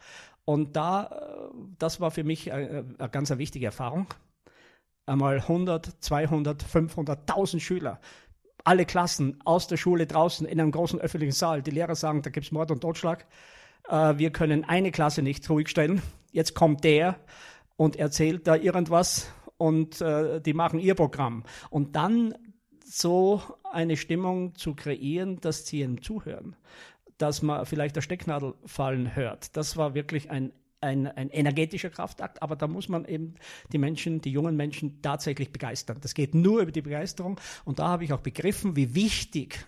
Und 0.44 0.74
da, 0.74 1.04
äh, 1.04 1.54
das 1.78 2.00
war 2.00 2.10
für 2.10 2.24
mich 2.24 2.52
eine, 2.52 2.84
eine 2.98 3.08
ganz 3.10 3.30
wichtige 3.30 3.66
Erfahrung. 3.66 4.08
Einmal 5.06 5.36
100, 5.38 6.02
200, 6.02 6.62
500, 6.64 7.30
1000 7.30 7.62
Schüler 7.62 8.00
alle 8.64 8.86
Klassen 8.86 9.40
aus 9.44 9.66
der 9.66 9.76
Schule 9.76 10.06
draußen 10.06 10.46
in 10.46 10.60
einem 10.60 10.70
großen 10.70 11.00
öffentlichen 11.00 11.32
Saal. 11.32 11.62
Die 11.62 11.70
Lehrer 11.70 11.94
sagen, 11.94 12.22
da 12.22 12.30
gibt 12.30 12.46
es 12.46 12.52
Mord 12.52 12.70
und 12.70 12.80
Totschlag. 12.80 13.26
Äh, 13.92 14.18
wir 14.18 14.30
können 14.30 14.64
eine 14.64 14.90
Klasse 14.90 15.22
nicht 15.22 15.48
ruhig 15.48 15.68
stellen. 15.68 16.02
Jetzt 16.32 16.54
kommt 16.54 16.82
der 16.82 17.16
und 17.76 17.96
erzählt 17.96 18.46
da 18.46 18.56
irgendwas 18.56 19.30
und 19.58 20.00
äh, 20.00 20.40
die 20.40 20.54
machen 20.54 20.80
ihr 20.80 20.94
Programm. 20.94 21.44
Und 21.70 21.94
dann 21.94 22.34
so 22.84 23.42
eine 23.70 23.96
Stimmung 23.96 24.54
zu 24.54 24.74
kreieren, 24.74 25.40
dass 25.40 25.66
sie 25.66 25.80
ihnen 25.80 26.02
zuhören, 26.02 26.56
dass 27.18 27.42
man 27.42 27.64
vielleicht 27.66 27.94
der 27.94 28.00
Stecknadel 28.00 28.54
fallen 28.64 29.14
hört. 29.14 29.56
Das 29.56 29.76
war 29.76 29.94
wirklich 29.94 30.30
ein 30.30 30.52
ein, 30.80 31.06
ein, 31.06 31.30
energetischer 31.30 31.90
Kraftakt, 31.90 32.42
aber 32.42 32.56
da 32.56 32.66
muss 32.66 32.88
man 32.88 33.04
eben 33.04 33.34
die 33.72 33.78
Menschen, 33.78 34.20
die 34.20 34.32
jungen 34.32 34.56
Menschen 34.56 35.00
tatsächlich 35.00 35.52
begeistern. 35.52 35.98
Das 36.00 36.12
geht 36.12 36.34
nur 36.34 36.60
über 36.60 36.72
die 36.72 36.82
Begeisterung 36.82 37.38
und 37.64 37.78
da 37.78 37.86
habe 37.86 38.02
ich 38.02 38.12
auch 38.12 38.20
begriffen, 38.20 38.74
wie 38.74 38.92
wichtig 38.92 39.64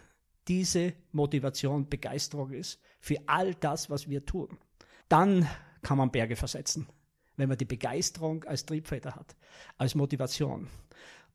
diese 0.49 0.95
Motivation, 1.13 1.89
Begeisterung 1.89 2.51
ist 2.51 2.81
für 3.01 3.17
all 3.27 3.55
das, 3.55 3.91
was 3.91 4.09
wir 4.09 4.25
tun. 4.25 4.59
Dann 5.09 5.49
kann 5.83 5.99
man 5.99 6.11
Berge 6.11 6.37
versetzen, 6.37 6.89
wenn 7.37 7.49
man 7.49 7.59
die 7.59 7.65
Begeisterung 7.65 8.45
als 8.45 8.67
Triebfeder 8.67 9.15
hat, 9.15 9.37
als 9.79 9.95
Motivation. 9.95 10.69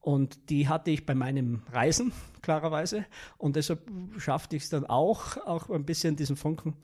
Und 0.01 0.50
die 0.50 0.68
hatte 0.68 0.92
ich 0.92 1.06
bei 1.06 1.13
meinem 1.13 1.63
Reisen, 1.72 2.13
klarerweise. 2.42 3.06
Und 3.38 3.56
deshalb 3.56 3.89
schaffte 4.18 4.56
ich 4.56 4.63
es 4.63 4.70
dann 4.70 4.86
auch, 4.86 5.38
auch 5.38 5.70
ein 5.70 5.86
bisschen 5.86 6.16
diesen 6.16 6.36
Funken 6.36 6.75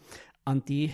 an 0.44 0.64
die 0.66 0.94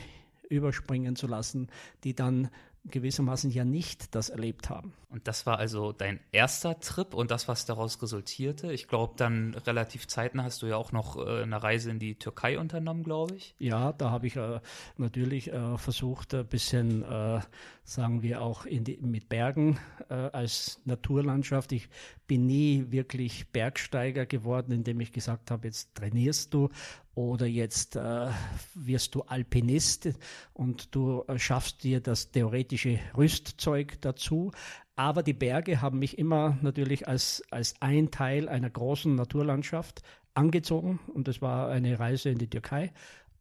überspringen 0.50 1.16
zu 1.16 1.28
lassen, 1.28 1.70
die 2.04 2.14
dann 2.14 2.50
gewissermaßen 2.86 3.52
ja 3.52 3.64
nicht 3.64 4.16
das 4.16 4.30
erlebt 4.30 4.70
haben. 4.70 4.94
Und 5.10 5.28
das 5.28 5.46
war 5.46 5.60
also 5.60 5.92
dein 5.92 6.20
erster 6.32 6.80
Trip 6.80 7.14
und 7.14 7.32
das, 7.32 7.48
was 7.48 7.66
daraus 7.66 8.02
resultierte. 8.02 8.72
Ich 8.72 8.88
glaube, 8.88 9.14
dann 9.18 9.54
relativ 9.54 10.08
zeitnah 10.08 10.46
hast 10.46 10.62
du 10.62 10.68
ja 10.68 10.78
auch 10.78 10.92
noch 10.92 11.18
äh, 11.18 11.44
eine 11.44 11.62
Reise 11.62 11.92
in 11.92 12.00
die 12.00 12.16
Türkei 12.16 12.58
unternommen, 12.58 13.04
glaube 13.04 13.36
ich. 13.36 13.54
Ja, 13.60 13.92
da 13.92 14.10
habe 14.10 14.28
ich 14.28 14.38
äh, 14.38 14.62
natürlich 14.98 15.52
äh, 15.52 15.78
versucht, 15.78 16.34
ein 16.34 16.48
bisschen, 16.48 17.04
äh, 17.04 17.42
sagen 17.84 18.24
wir 18.24 18.42
auch 18.42 18.66
die, 18.66 18.98
mit 19.02 19.30
Bergen 19.30 19.78
äh, 20.10 20.14
als 20.14 20.80
Naturlandschaft. 20.86 21.74
Ich 21.74 21.90
bin 22.26 22.46
nie 22.46 22.86
wirklich 22.90 23.50
Bergsteiger 23.50 24.26
geworden, 24.26 24.72
indem 24.72 25.02
ich 25.02 25.12
gesagt 25.12 25.52
habe, 25.52 25.68
jetzt 25.68 25.94
trainierst 25.94 26.54
du 26.54 26.70
oder 27.16 27.46
jetzt 27.46 27.96
äh, 27.96 28.30
wirst 28.74 29.16
du 29.16 29.22
Alpinist 29.24 30.10
und 30.54 30.96
du 30.96 31.24
äh, 31.28 31.38
schaffst 31.38 31.84
dir 31.84 32.00
das 32.00 32.32
theoretische 32.32 33.00
Rüstzeug 33.16 34.00
dazu. 34.02 34.52
Aber 34.96 35.24
die 35.24 35.34
Berge 35.34 35.82
haben 35.82 36.00
mich 36.00 36.18
immer 36.18 36.58
natürlich 36.62 37.08
als, 37.08 37.44
als 37.52 37.76
ein 37.80 38.12
Teil 38.12 38.48
einer 38.48 38.70
großen 38.70 39.16
Naturlandschaft 39.16 40.04
angezogen 40.34 41.00
und 41.14 41.28
das 41.28 41.42
war 41.42 41.70
eine 41.70 42.00
Reise 42.00 42.30
in 42.30 42.38
die 42.38 42.50
Türkei. 42.50 42.94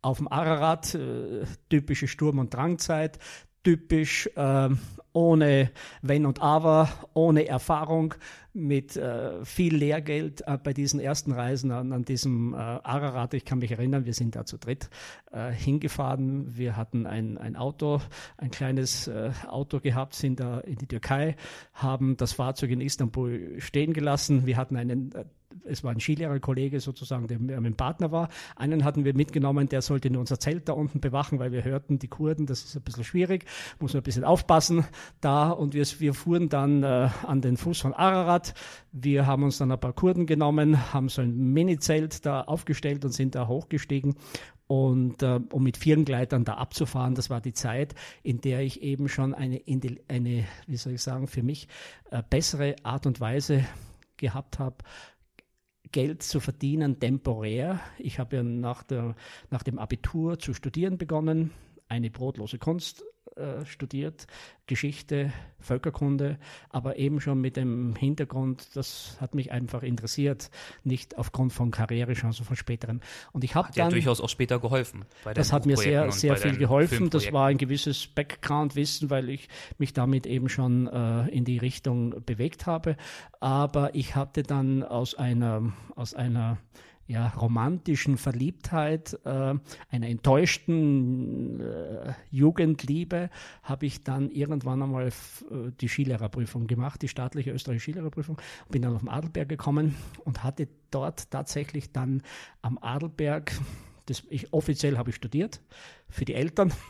Auf 0.03 0.19
dem 0.19 0.29
Ararat, 0.29 0.95
äh, 0.95 1.45
typische 1.69 2.09
Sturm- 2.09 2.39
und 2.39 2.55
Drangzeit, 2.55 3.19
typisch 3.63 4.29
äh, 4.37 4.69
ohne 5.13 5.71
Wenn 6.03 6.27
und 6.27 6.41
Aber, 6.41 6.89
ohne 7.15 7.47
Erfahrung, 7.47 8.15
mit 8.53 8.97
äh, 8.97 9.45
viel 9.45 9.77
Lehrgeld 9.77 10.43
äh, 10.47 10.59
bei 10.59 10.73
diesen 10.73 10.99
ersten 10.99 11.33
Reisen 11.33 11.71
an, 11.71 11.93
an 11.93 12.05
diesem 12.05 12.53
äh, 12.53 12.57
Ararat. 12.57 13.35
Ich 13.35 13.45
kann 13.45 13.59
mich 13.59 13.71
erinnern, 13.71 14.07
wir 14.07 14.15
sind 14.15 14.35
da 14.35 14.45
zu 14.45 14.59
dritt 14.59 14.91
äh, 15.31 15.53
hingefahren. 15.53 16.57
Wir 16.57 16.77
hatten 16.77 17.07
ein, 17.07 17.39
ein 17.39 17.55
Auto, 17.55 18.01
ein 18.37 18.51
kleines 18.51 19.07
äh, 19.07 19.31
Auto 19.47 19.81
gehabt, 19.81 20.15
sind 20.15 20.41
da 20.41 20.59
in 20.61 20.79
die 20.79 20.87
Türkei, 20.87 21.37
haben 21.75 22.17
das 22.17 22.33
Fahrzeug 22.33 22.71
in 22.71 22.81
Istanbul 22.81 23.55
stehen 23.59 23.93
gelassen. 23.93 24.47
Wir 24.47 24.57
hatten 24.57 24.77
einen 24.77 25.13
äh, 25.13 25.25
es 25.65 25.83
war 25.85 25.93
ein 25.93 26.01
Skilehrerkollege 26.01 26.81
sozusagen, 26.81 27.27
der 27.27 27.61
mein 27.61 27.75
Partner 27.75 28.13
war. 28.13 28.29
Einen 28.57 28.85
hatten 28.85 29.05
wir 29.05 29.15
mitgenommen, 29.15 29.69
der 29.69 29.83
sollte 29.83 30.11
nur 30.11 30.21
unser 30.21 30.39
Zelt 30.39 30.69
da 30.69 30.73
unten 30.73 31.01
bewachen, 31.01 31.39
weil 31.39 31.53
wir 31.53 31.65
hörten, 31.65 31.99
die 31.99 32.09
Kurden, 32.09 32.47
das 32.47 32.65
ist 32.65 32.77
ein 32.77 32.83
bisschen 32.83 33.05
schwierig, 33.05 33.45
muss 33.79 33.93
man 33.93 34.01
ein 34.01 34.05
bisschen 34.05 34.25
aufpassen 34.25 34.85
da. 35.21 35.51
Und 35.51 35.75
wir, 35.75 35.85
wir 35.99 36.15
fuhren 36.15 36.49
dann 36.49 36.83
äh, 36.83 37.09
an 37.27 37.41
den 37.41 37.57
Fuß 37.57 37.81
von 37.81 37.95
Ararat. 37.95 38.55
Wir 38.93 39.27
haben 39.27 39.43
uns 39.43 39.59
dann 39.59 39.73
ein 39.73 39.81
paar 39.81 39.93
Kurden 39.93 40.27
genommen, 40.27 40.93
haben 40.93 41.09
so 41.09 41.23
ein 41.23 41.53
Mini-Zelt 41.53 42.25
da 42.27 42.43
aufgestellt 42.43 43.05
und 43.05 43.13
sind 43.13 43.35
da 43.35 43.49
hochgestiegen. 43.49 44.15
Und 44.67 45.25
äh, 45.25 45.41
um 45.51 45.65
mit 45.65 45.77
vielen 45.77 46.05
Gleitern 46.05 46.45
da 46.45 46.55
abzufahren, 46.55 47.17
das 47.17 47.29
war 47.29 47.41
die 47.41 47.55
Zeit, 47.55 47.97
in 48.23 48.41
der 48.41 48.61
ich 48.61 48.83
eben 48.83 49.09
schon 49.09 49.35
eine, 49.35 49.61
eine 50.07 50.45
wie 50.69 50.77
soll 50.77 50.93
ich 50.93 51.03
sagen, 51.03 51.27
für 51.27 51.43
mich 51.43 51.67
äh, 52.13 52.23
bessere 52.29 52.77
Art 52.85 53.05
und 53.05 53.21
Weise 53.21 53.65
gehabt 54.17 54.61
habe, 54.61 54.77
Geld 55.93 56.23
zu 56.23 56.41
verdienen 56.41 57.01
temporär. 57.01 57.81
Ich 57.99 58.19
habe 58.19 58.37
ja 58.37 58.43
nach, 58.43 58.83
der, 58.83 59.15
nach 59.51 59.63
dem 59.63 59.79
Abitur 59.79 60.39
zu 60.39 60.55
studieren 60.55 60.99
begonnen, 60.99 61.51
eine 61.91 62.11
brotlose 62.11 62.59
Kunst 62.59 63.05
äh, 63.37 63.65
studiert, 63.67 64.27
Geschichte, 64.67 65.33
Völkerkunde, 65.59 66.39
aber 66.69 66.97
eben 66.97 67.21
schon 67.21 67.41
mit 67.41 67.57
dem 67.57 67.95
Hintergrund, 67.97 68.75
das 68.75 69.17
hat 69.21 69.35
mich 69.35 69.51
einfach 69.51 69.83
interessiert, 69.83 70.51
nicht 70.85 71.19
aufgrund 71.19 71.53
von 71.53 71.71
Karrierechancen 71.71 72.45
von 72.45 72.57
späteren. 72.57 73.01
Und 73.33 73.45
ich 73.45 73.55
habe 73.55 73.69
dann 73.75 73.87
ja 73.87 73.91
durchaus 73.91 74.21
auch 74.21 74.29
später 74.29 74.59
geholfen. 74.59 75.05
das 75.35 75.53
hat 75.53 75.67
mir 75.67 75.77
sehr 75.77 76.11
sehr 76.13 76.37
viel 76.37 76.57
geholfen. 76.57 77.11
Das 77.11 77.33
war 77.33 77.49
ein 77.49 77.59
gewisses 77.59 78.07
Background-Wissen, 78.07 79.11
weil 79.11 79.29
ich 79.29 79.49
mich 79.79 79.93
damit 79.93 80.27
eben 80.27 80.49
schon 80.49 80.87
äh, 80.87 81.29
in 81.29 81.45
die 81.45 81.59
Richtung 81.59 82.25
bewegt 82.25 82.67
habe. 82.67 82.97
Aber 83.41 83.95
ich 83.95 84.17
hatte 84.17 84.43
dann 84.43 84.83
aus 84.83 85.15
einer 85.15 85.73
aus 85.95 86.15
einer 86.15 86.59
ja, 87.11 87.27
romantischen 87.31 88.17
Verliebtheit, 88.17 89.19
äh, 89.25 89.55
einer 89.91 90.09
enttäuschten 90.09 91.61
äh, 91.61 92.13
Jugendliebe, 92.31 93.31
habe 93.65 93.87
ich 93.87 94.05
dann 94.05 94.31
irgendwann 94.31 94.81
einmal 94.81 95.09
äh, 95.09 95.13
die 95.81 95.89
Skilehrerprüfung 95.89 96.69
gemacht, 96.69 97.03
die 97.03 97.09
staatliche 97.09 97.51
österreichische 97.51 97.91
Skilehrerprüfung, 97.91 98.41
bin 98.69 98.83
dann 98.83 98.95
auf 98.95 99.01
den 99.01 99.09
Adelberg 99.09 99.49
gekommen 99.49 99.97
und 100.25 100.45
hatte 100.45 100.69
dort 100.93 101.33
tatsächlich 101.33 101.91
dann 101.91 102.23
am 102.63 102.79
Adelberg, 102.79 103.59
das, 104.07 104.23
ich, 104.31 104.53
offiziell 104.53 104.97
habe 104.97 105.11
ich 105.11 105.17
studiert, 105.17 105.61
für 106.09 106.25
die 106.25 106.35
Eltern. 106.35 106.73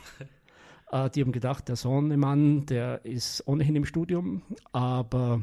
Äh, 0.93 1.09
die 1.09 1.21
haben 1.21 1.31
gedacht, 1.31 1.69
der 1.69 1.77
Sohnemann, 1.77 2.65
der 2.65 3.05
ist 3.05 3.47
ohnehin 3.47 3.77
im 3.77 3.85
Studium, 3.85 4.41
aber 4.73 5.39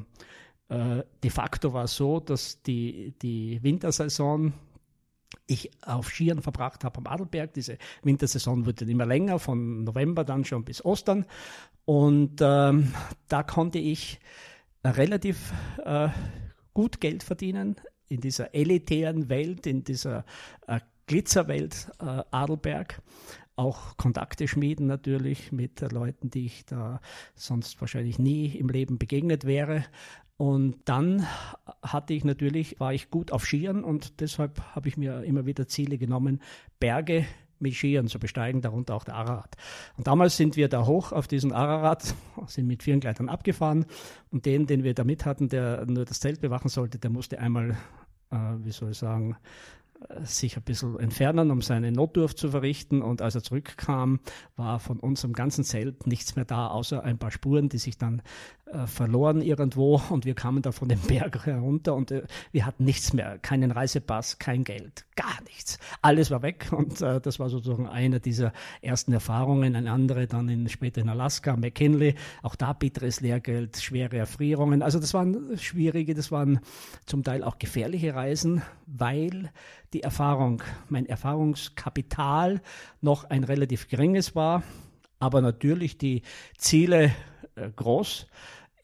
äh, 0.69 1.03
de 1.23 1.31
facto 1.31 1.73
war 1.73 1.85
es 1.85 1.97
so, 1.97 2.21
dass 2.21 2.63
die, 2.63 3.15
die 3.23 3.63
Wintersaison 3.63 4.53
ich 5.47 5.71
auf 5.83 6.11
Skiern 6.11 6.43
verbracht 6.43 6.85
habe 6.85 6.99
am 6.99 7.07
Adelberg. 7.07 7.53
Diese 7.55 7.79
Wintersaison 8.03 8.67
wurde 8.67 8.85
immer 8.85 9.07
länger, 9.07 9.39
von 9.39 9.85
November 9.85 10.25
dann 10.25 10.45
schon 10.45 10.65
bis 10.65 10.85
Ostern. 10.85 11.27
Und 11.85 12.41
ähm, 12.41 12.93
da 13.29 13.43
konnte 13.43 13.79
ich 13.79 14.21
relativ 14.85 15.53
äh, 15.85 16.09
gut 16.75 17.01
Geld 17.01 17.23
verdienen 17.23 17.77
in 18.09 18.21
dieser 18.21 18.55
elitären 18.55 19.29
Welt, 19.29 19.67
in 19.67 19.85
dieser 19.85 20.25
äh, 20.67 20.81
Glitzerwelt 21.07 21.91
äh, 22.01 22.23
Adelberg. 22.31 23.03
Auch 23.57 23.97
Kontakte 23.97 24.47
schmieden 24.47 24.87
natürlich 24.87 25.51
mit 25.51 25.81
Leuten, 25.81 26.31
die 26.31 26.47
ich 26.47 26.65
da 26.65 27.01
sonst 27.35 27.81
wahrscheinlich 27.81 28.19
nie 28.19 28.47
im 28.47 28.69
Leben 28.69 28.99
begegnet 28.99 29.45
wäre. 29.45 29.85
Und 30.39 30.77
dann 30.85 31.27
hatte 31.83 32.15
ich 32.15 32.25
natürlich, 32.25 32.79
war 32.79 32.95
ich 32.95 33.11
gut 33.11 33.33
auf 33.33 33.45
Skiern 33.45 33.83
und 33.83 34.21
deshalb 34.21 34.61
habe 34.75 34.89
ich 34.89 34.97
mir 34.97 35.25
immer 35.25 35.47
wieder 35.47 35.67
Ziele 35.67 35.99
genommen, 35.99 36.41
Berge 36.79 37.27
mit 37.59 37.75
Skiern 37.75 38.07
zu 38.07 38.21
besteigen, 38.21 38.61
darunter 38.61 38.95
auch 38.95 39.03
der 39.03 39.17
Ararat. 39.17 39.57
Und 39.97 40.07
damals 40.07 40.37
sind 40.37 40.55
wir 40.55 40.69
da 40.69 40.87
hoch 40.87 41.11
auf 41.11 41.27
diesen 41.27 41.53
Ararat, 41.53 42.15
sind 42.47 42.69
mit 42.69 42.85
vielen 42.85 43.01
Gleitern 43.01 43.29
abgefahren 43.29 43.87
und 44.31 44.47
den, 44.47 44.67
den 44.69 44.85
wir 44.85 44.95
da 44.95 45.03
mit 45.03 45.25
hatten, 45.25 45.49
der 45.49 45.85
nur 45.87 46.05
das 46.05 46.21
Zelt 46.21 46.41
bewachen 46.41 46.69
sollte, 46.69 47.01
der 47.01 47.11
musste 47.11 47.41
einmal, 47.41 47.77
äh, 48.31 48.37
wie 48.59 48.71
soll 48.71 48.93
ich 48.93 48.99
sagen, 48.99 49.37
sich 50.23 50.57
ein 50.57 50.63
bisschen 50.63 50.99
entfernen, 50.99 51.51
um 51.51 51.61
seine 51.61 51.91
Notdurft 51.93 52.39
zu 52.39 52.51
verrichten. 52.51 53.03
Und 53.03 53.21
als 53.21 53.35
er 53.35 53.43
zurückkam, 53.43 54.21
war 54.57 54.79
von 54.79 55.01
unserem 55.01 55.33
ganzen 55.33 55.65
Zelt 55.65 56.07
nichts 56.07 56.37
mehr 56.37 56.45
da, 56.45 56.69
außer 56.69 57.03
ein 57.03 57.19
paar 57.19 57.31
Spuren, 57.31 57.69
die 57.69 57.79
sich 57.79 57.99
dann 57.99 58.23
äh, 58.67 58.87
verloren 58.87 59.43
irgendwo. 59.43 60.01
Und 60.11 60.25
wir 60.25 60.35
kamen 60.35 60.63
da 60.63 60.73
von 60.73 60.89
dem 60.89 61.01
Berg 61.01 61.47
herunter 61.47 61.95
und 61.95 62.11
äh, 62.11 62.23
wir 62.53 62.65
hatten 62.65 62.85
nichts 62.85 63.13
mehr. 63.13 63.39
Keinen 63.39 63.71
Reisepass, 63.71 64.39
kein 64.39 64.65
Geld, 64.65 65.05
gar 65.17 65.43
nichts. 65.47 65.79
Alles 66.01 66.31
war 66.31 66.43
weg. 66.43 66.69
Und 66.71 67.01
äh, 67.01 67.21
das 67.21 67.39
war 67.39 67.49
sozusagen 67.49 67.89
eine 67.89 68.21
dieser 68.21 68.53
ersten 68.83 69.13
Erfahrungen. 69.13 69.75
Eine 69.75 69.91
andere 69.91 70.27
dann 70.27 70.49
in, 70.49 70.69
später 70.69 71.01
in 71.01 71.09
Alaska, 71.09 71.57
McKinley. 71.57 72.15
Auch 72.43 72.55
da 72.55 72.73
bitteres 72.73 73.21
Lehrgeld, 73.21 73.77
schwere 73.79 74.17
Erfrierungen. 74.17 74.83
Also 74.83 75.01
das 75.01 75.13
waren 75.13 75.59
schwierige, 75.59 76.15
das 76.15 76.31
waren 76.31 76.61
zum 77.05 77.25
Teil 77.25 77.43
auch 77.43 77.59
gefährliche 77.59 78.15
Reisen, 78.15 78.63
weil 78.87 79.51
die 79.93 80.03
Erfahrung, 80.03 80.63
mein 80.89 81.07
Erfahrungskapital 81.07 82.61
noch 83.01 83.25
ein 83.25 83.45
relativ 83.45 83.89
geringes 83.89 84.35
war, 84.35 84.63
aber 85.19 85.41
natürlich 85.41 85.99
die 85.99 86.23
Ziele 86.57 87.13
äh, 87.55 87.71
groß. 87.75 88.27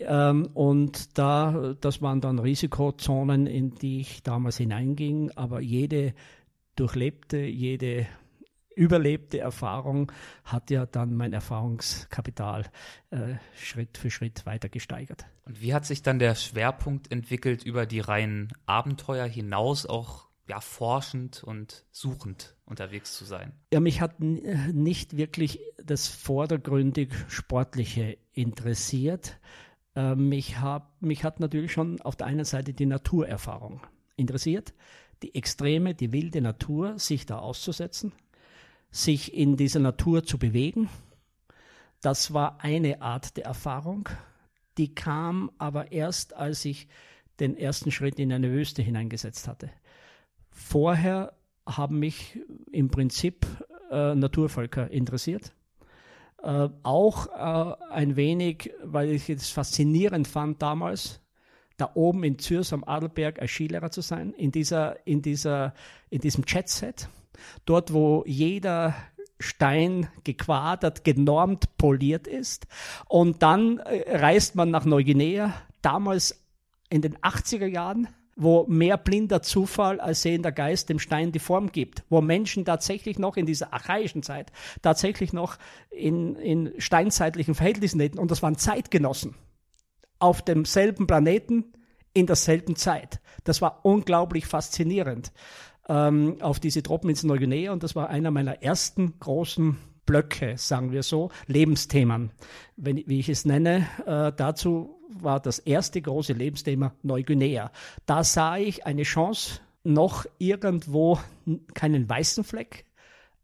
Ähm, 0.00 0.48
und 0.54 1.18
da, 1.18 1.74
das 1.80 2.02
waren 2.02 2.20
dann 2.20 2.38
Risikozonen, 2.38 3.46
in 3.46 3.74
die 3.74 4.00
ich 4.00 4.22
damals 4.22 4.56
hineinging, 4.56 5.30
aber 5.36 5.60
jede 5.60 6.14
durchlebte, 6.76 7.38
jede 7.38 8.06
überlebte 8.74 9.38
Erfahrung 9.38 10.10
hat 10.44 10.70
ja 10.70 10.86
dann 10.86 11.14
mein 11.14 11.32
Erfahrungskapital 11.32 12.64
äh, 13.10 13.34
Schritt 13.56 13.98
für 13.98 14.10
Schritt 14.10 14.46
weiter 14.46 14.68
gesteigert. 14.68 15.26
Und 15.44 15.60
wie 15.62 15.74
hat 15.74 15.86
sich 15.86 16.02
dann 16.02 16.18
der 16.18 16.34
Schwerpunkt 16.34 17.12
entwickelt 17.12 17.62
über 17.64 17.86
die 17.86 18.00
reinen 18.00 18.52
Abenteuer 18.66 19.26
hinaus 19.26 19.86
auch 19.86 20.23
ja, 20.46 20.60
forschend 20.60 21.42
und 21.42 21.84
suchend 21.90 22.56
unterwegs 22.66 23.16
zu 23.16 23.24
sein? 23.24 23.52
Ja, 23.72 23.80
mich 23.80 24.00
hat 24.00 24.20
nicht 24.20 25.16
wirklich 25.16 25.60
das 25.82 26.08
vordergründig 26.08 27.12
Sportliche 27.28 28.18
interessiert. 28.32 29.38
Äh, 29.94 30.14
mich, 30.14 30.60
hab, 30.60 31.00
mich 31.00 31.24
hat 31.24 31.40
natürlich 31.40 31.72
schon 31.72 32.00
auf 32.02 32.16
der 32.16 32.26
einen 32.26 32.44
Seite 32.44 32.74
die 32.74 32.86
Naturerfahrung 32.86 33.80
interessiert, 34.16 34.74
die 35.22 35.34
extreme, 35.34 35.94
die 35.94 36.12
wilde 36.12 36.40
Natur, 36.40 36.98
sich 36.98 37.26
da 37.26 37.38
auszusetzen, 37.38 38.12
sich 38.90 39.34
in 39.34 39.56
dieser 39.56 39.80
Natur 39.80 40.24
zu 40.24 40.38
bewegen. 40.38 40.88
Das 42.00 42.34
war 42.34 42.60
eine 42.60 43.00
Art 43.00 43.36
der 43.36 43.46
Erfahrung. 43.46 44.08
Die 44.76 44.94
kam 44.94 45.50
aber 45.56 45.92
erst, 45.92 46.34
als 46.34 46.64
ich 46.64 46.88
den 47.40 47.56
ersten 47.56 47.90
Schritt 47.90 48.18
in 48.18 48.32
eine 48.32 48.50
Wüste 48.50 48.82
hineingesetzt 48.82 49.48
hatte. 49.48 49.70
Vorher 50.54 51.34
haben 51.66 51.98
mich 51.98 52.38
im 52.70 52.88
Prinzip 52.88 53.46
äh, 53.90 54.14
Naturvölker 54.14 54.90
interessiert. 54.90 55.52
Äh, 56.42 56.68
auch 56.82 57.26
äh, 57.26 57.84
ein 57.90 58.16
wenig, 58.16 58.72
weil 58.82 59.10
ich 59.10 59.28
es 59.28 59.50
faszinierend 59.50 60.28
fand 60.28 60.62
damals, 60.62 61.20
da 61.76 61.90
oben 61.94 62.22
in 62.22 62.38
Zürs 62.38 62.72
am 62.72 62.84
Adelberg 62.84 63.40
als 63.40 63.50
Skilehrer 63.50 63.90
zu 63.90 64.00
sein, 64.00 64.32
in, 64.34 64.52
dieser, 64.52 65.04
in, 65.06 65.22
dieser, 65.22 65.74
in 66.08 66.20
diesem 66.20 66.44
Jetset, 66.46 67.08
dort 67.64 67.92
wo 67.92 68.22
jeder 68.26 68.94
Stein 69.40 70.08
gequadert, 70.22 71.02
genormt, 71.02 71.76
poliert 71.76 72.28
ist. 72.28 72.68
Und 73.08 73.42
dann 73.42 73.78
äh, 73.78 74.16
reist 74.16 74.54
man 74.54 74.70
nach 74.70 74.84
Neuguinea, 74.84 75.52
damals 75.82 76.40
in 76.90 77.02
den 77.02 77.16
80er 77.18 77.66
Jahren, 77.66 78.06
wo 78.36 78.66
mehr 78.66 78.96
blinder 78.96 79.42
Zufall 79.42 80.00
als 80.00 80.22
sehender 80.22 80.52
Geist 80.52 80.88
dem 80.88 80.98
Stein 80.98 81.32
die 81.32 81.38
Form 81.38 81.70
gibt, 81.70 82.04
wo 82.08 82.20
Menschen 82.20 82.64
tatsächlich 82.64 83.18
noch 83.18 83.36
in 83.36 83.46
dieser 83.46 83.72
archaischen 83.72 84.22
Zeit 84.22 84.52
tatsächlich 84.82 85.32
noch 85.32 85.56
in, 85.90 86.36
in 86.36 86.72
steinzeitlichen 86.78 87.54
Verhältnissen 87.54 87.98
lebten 87.98 88.18
und 88.18 88.30
das 88.30 88.42
waren 88.42 88.56
Zeitgenossen 88.56 89.34
auf 90.18 90.42
demselben 90.42 91.06
Planeten 91.06 91.72
in 92.12 92.26
derselben 92.26 92.76
Zeit. 92.76 93.20
Das 93.44 93.60
war 93.60 93.80
unglaublich 93.84 94.46
faszinierend 94.46 95.32
ähm, 95.88 96.36
auf 96.40 96.60
diese 96.60 96.82
Tropeninsel 96.82 97.28
Neuguinea 97.28 97.72
und 97.72 97.82
das 97.82 97.94
war 97.94 98.08
einer 98.08 98.30
meiner 98.30 98.62
ersten 98.62 99.18
großen 99.18 99.76
Blöcke, 100.06 100.56
sagen 100.58 100.92
wir 100.92 101.02
so, 101.02 101.30
Lebensthemen, 101.46 102.30
wenn, 102.76 102.96
wie 103.06 103.20
ich 103.20 103.28
es 103.28 103.44
nenne. 103.44 103.86
Äh, 104.06 104.32
dazu 104.36 104.96
war 105.20 105.40
das 105.40 105.58
erste 105.58 106.00
große 106.00 106.32
Lebensthema 106.32 106.92
Neuguinea. 107.02 107.70
Da 108.06 108.24
sah 108.24 108.56
ich 108.56 108.86
eine 108.86 109.02
Chance, 109.04 109.60
noch 109.84 110.24
irgendwo 110.38 111.18
keinen 111.74 112.08
weißen 112.08 112.42
Fleck, 112.42 112.86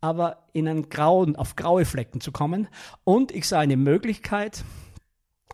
aber 0.01 0.49
in 0.53 0.67
einen 0.67 0.89
grauen, 0.89 1.37
auf 1.37 1.57
graue 1.57 1.85
Flecken 1.85 2.21
zu 2.21 2.33
kommen. 2.33 2.69
Und 3.05 3.33
ich 3.33 3.47
sah 3.47 3.61
eine 3.61 3.77
Möglichkeit, 3.77 4.65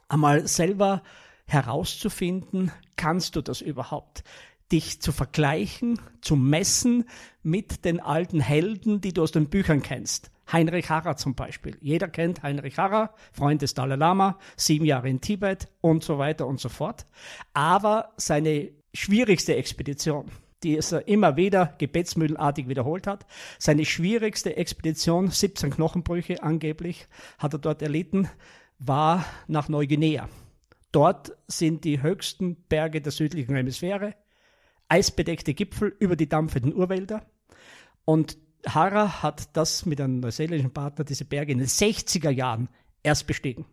einmal 0.09 0.47
selber 0.47 1.03
herauszufinden, 1.47 2.73
kannst 2.97 3.37
du 3.37 3.43
das 3.43 3.61
überhaupt? 3.61 4.25
Dich 4.73 5.01
zu 5.01 5.13
vergleichen, 5.13 6.01
zu 6.21 6.35
messen 6.35 7.05
mit 7.43 7.85
den 7.85 8.01
alten 8.01 8.41
Helden, 8.41 9.01
die 9.01 9.13
du 9.13 9.23
aus 9.23 9.33
den 9.33 9.49
Büchern 9.49 9.83
kennst. 9.83 10.31
Heinrich 10.51 10.91
Harrer 10.91 11.17
zum 11.17 11.35
Beispiel. 11.35 11.77
Jeder 11.81 12.09
kennt 12.09 12.43
Heinrich 12.43 12.79
Harrer, 12.79 13.15
Freund 13.33 13.63
des 13.63 13.75
Dalai 13.75 13.97
Lama, 13.97 14.39
sieben 14.57 14.85
Jahre 14.85 15.09
in 15.09 15.21
Tibet 15.21 15.69
und 15.81 16.05
so 16.05 16.19
weiter 16.19 16.47
und 16.47 16.61
so 16.61 16.69
fort. 16.69 17.07
Aber 17.53 18.13
seine 18.17 18.71
schwierigste 18.95 19.57
Expedition, 19.57 20.31
die 20.63 20.77
es 20.77 20.93
immer 20.93 21.37
wieder 21.37 21.75
gebetsmühlenartig 21.79 22.69
wiederholt 22.69 23.07
hat, 23.07 23.27
seine 23.59 23.85
schwierigste 23.85 24.57
Expedition, 24.57 25.31
17 25.31 25.71
Knochenbrüche 25.71 26.43
angeblich, 26.43 27.07
hat 27.39 27.53
er 27.53 27.59
dort 27.59 27.83
erlitten, 27.83 28.29
war 28.79 29.25
nach 29.49 29.69
Neuguinea. 29.69 30.29
Dort 30.93 31.37
sind 31.47 31.85
die 31.85 32.01
höchsten 32.03 32.57
Berge 32.69 33.01
der 33.01 33.13
südlichen 33.13 33.55
Hemisphäre, 33.55 34.15
eisbedeckte 34.89 35.55
Gipfel 35.55 35.95
über 35.99 36.17
die 36.17 36.29
dampfenden 36.29 36.75
Urwälder. 36.75 37.27
Und 38.05 38.39
Hara 38.67 39.23
hat 39.23 39.57
das 39.57 39.87
mit 39.87 40.01
einem 40.01 40.21
neuseeländischen 40.21 40.73
Partner, 40.73 41.05
diese 41.05 41.25
Berge 41.25 41.53
in 41.53 41.59
den 41.59 41.67
60er 41.67 42.31
Jahren 42.31 42.69
erst 43.03 43.27
bestiegen. 43.27 43.67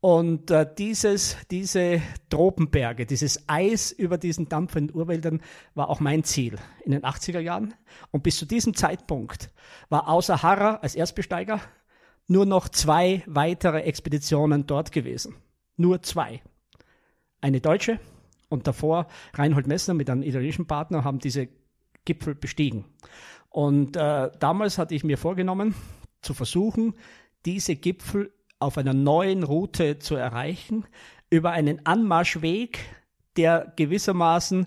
Und 0.00 0.52
äh, 0.52 0.64
dieses, 0.78 1.36
diese 1.50 2.00
Tropenberge, 2.30 3.04
dieses 3.04 3.48
Eis 3.48 3.90
über 3.90 4.16
diesen 4.16 4.48
dampfenden 4.48 4.96
Urwäldern 4.96 5.40
war 5.74 5.88
auch 5.88 5.98
mein 5.98 6.22
Ziel 6.22 6.56
in 6.84 6.92
den 6.92 7.02
80er 7.02 7.40
Jahren. 7.40 7.74
Und 8.12 8.22
bis 8.22 8.36
zu 8.36 8.46
diesem 8.46 8.74
Zeitpunkt 8.74 9.50
war 9.88 10.08
außer 10.08 10.42
Hara 10.42 10.76
als 10.76 10.94
Erstbesteiger 10.94 11.60
nur 12.28 12.46
noch 12.46 12.68
zwei 12.68 13.24
weitere 13.26 13.80
Expeditionen 13.80 14.66
dort 14.66 14.92
gewesen. 14.92 15.34
Nur 15.76 16.02
zwei. 16.02 16.42
Eine 17.40 17.60
deutsche 17.60 17.98
und 18.48 18.68
davor 18.68 19.08
Reinhold 19.34 19.66
Messner 19.66 19.94
mit 19.94 20.08
einem 20.10 20.22
italienischen 20.22 20.66
Partner 20.66 21.02
haben 21.02 21.18
diese 21.18 21.48
Gipfel 22.04 22.34
bestiegen. 22.34 22.84
Und 23.50 23.96
äh, 23.96 24.30
damals 24.38 24.78
hatte 24.78 24.94
ich 24.94 25.04
mir 25.04 25.18
vorgenommen, 25.18 25.74
zu 26.20 26.34
versuchen, 26.34 26.94
diese 27.44 27.76
Gipfel 27.76 28.32
auf 28.58 28.76
einer 28.76 28.94
neuen 28.94 29.42
Route 29.42 29.98
zu 29.98 30.16
erreichen, 30.16 30.86
über 31.30 31.52
einen 31.52 31.86
Anmarschweg, 31.86 32.80
der 33.36 33.72
gewissermaßen 33.76 34.66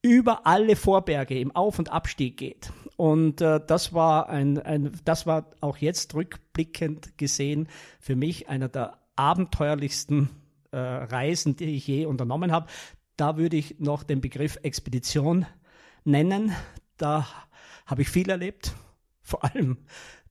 über 0.00 0.46
alle 0.46 0.74
Vorberge 0.74 1.38
im 1.38 1.54
Auf- 1.54 1.78
und 1.78 1.92
Abstieg 1.92 2.36
geht. 2.36 2.72
Und 2.96 3.40
äh, 3.40 3.60
das 3.64 3.92
war 3.92 4.28
ein, 4.28 4.58
ein, 4.58 4.92
das 5.04 5.26
war 5.26 5.50
auch 5.60 5.76
jetzt 5.76 6.14
rückblickend 6.14 7.16
gesehen 7.18 7.68
für 8.00 8.16
mich 8.16 8.48
einer 8.48 8.68
der 8.68 8.98
abenteuerlichsten 9.16 10.30
äh, 10.72 10.78
Reisen, 10.78 11.56
die 11.56 11.76
ich 11.76 11.86
je 11.86 12.06
unternommen 12.06 12.50
habe. 12.50 12.66
Da 13.16 13.36
würde 13.36 13.56
ich 13.56 13.78
noch 13.78 14.02
den 14.02 14.20
Begriff 14.20 14.58
Expedition 14.62 15.46
nennen. 16.04 16.52
Da 16.96 17.26
habe 17.92 18.00
ich 18.00 18.08
viel 18.08 18.30
erlebt. 18.30 18.74
Vor 19.20 19.44
allem 19.44 19.76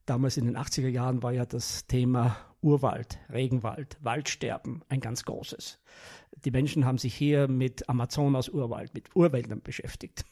damals 0.04 0.36
in 0.36 0.46
den 0.46 0.56
80er 0.56 0.88
Jahren 0.88 1.22
war 1.22 1.30
ja 1.32 1.46
das 1.46 1.86
Thema 1.86 2.36
Urwald, 2.60 3.20
Regenwald, 3.32 3.98
Waldsterben 4.00 4.82
ein 4.88 5.00
ganz 5.00 5.24
großes. 5.24 5.78
Die 6.44 6.50
Menschen 6.50 6.84
haben 6.84 6.98
sich 6.98 7.14
hier 7.14 7.46
mit 7.46 7.88
Amazonas-Urwald, 7.88 8.94
mit 8.94 9.14
Urwäldern 9.14 9.62
beschäftigt. 9.62 10.24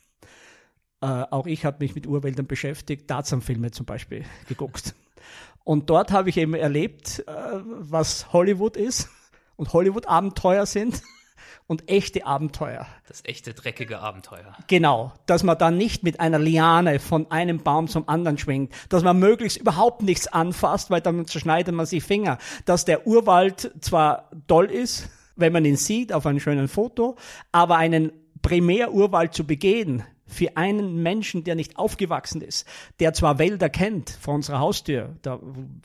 Äh, 1.00 1.06
auch 1.06 1.46
ich 1.46 1.64
habe 1.64 1.76
mich 1.78 1.94
mit 1.94 2.08
Urwäldern 2.08 2.48
beschäftigt, 2.48 3.06
Tarzan-Filme 3.06 3.70
zum 3.70 3.86
Beispiel 3.86 4.24
geguckt. 4.48 4.96
Und 5.62 5.88
dort 5.88 6.10
habe 6.10 6.30
ich 6.30 6.36
eben 6.36 6.54
erlebt, 6.54 7.22
äh, 7.28 7.32
was 7.32 8.32
Hollywood 8.32 8.76
ist 8.76 9.08
und 9.54 9.72
Hollywood-Abenteuer 9.72 10.66
sind 10.66 11.00
und 11.70 11.88
echte 11.88 12.26
Abenteuer. 12.26 12.84
Das 13.06 13.22
echte 13.24 13.54
dreckige 13.54 14.00
Abenteuer. 14.00 14.56
Genau, 14.66 15.12
dass 15.26 15.44
man 15.44 15.56
dann 15.56 15.76
nicht 15.76 16.02
mit 16.02 16.18
einer 16.18 16.40
Liane 16.40 16.98
von 16.98 17.30
einem 17.30 17.62
Baum 17.62 17.86
zum 17.86 18.08
anderen 18.08 18.38
schwingt, 18.38 18.72
dass 18.88 19.04
man 19.04 19.20
möglichst 19.20 19.56
überhaupt 19.56 20.02
nichts 20.02 20.26
anfasst, 20.26 20.90
weil 20.90 21.00
dann 21.00 21.28
zerschneidet 21.28 21.72
man 21.72 21.86
sich 21.86 22.02
Finger, 22.02 22.38
dass 22.64 22.86
der 22.86 23.06
Urwald 23.06 23.70
zwar 23.82 24.30
toll 24.48 24.64
ist, 24.64 25.10
wenn 25.36 25.52
man 25.52 25.64
ihn 25.64 25.76
sieht 25.76 26.12
auf 26.12 26.26
einem 26.26 26.40
schönen 26.40 26.66
Foto, 26.66 27.14
aber 27.52 27.76
einen 27.76 28.10
Primärurwald 28.42 29.32
zu 29.32 29.46
begehen, 29.46 30.02
für 30.30 30.56
einen 30.56 31.02
Menschen, 31.02 31.44
der 31.44 31.54
nicht 31.54 31.76
aufgewachsen 31.76 32.40
ist, 32.40 32.66
der 33.00 33.12
zwar 33.12 33.38
Wälder 33.38 33.68
kennt 33.68 34.10
vor 34.10 34.34
unserer 34.34 34.60
Haustür, 34.60 35.16
da 35.22 35.40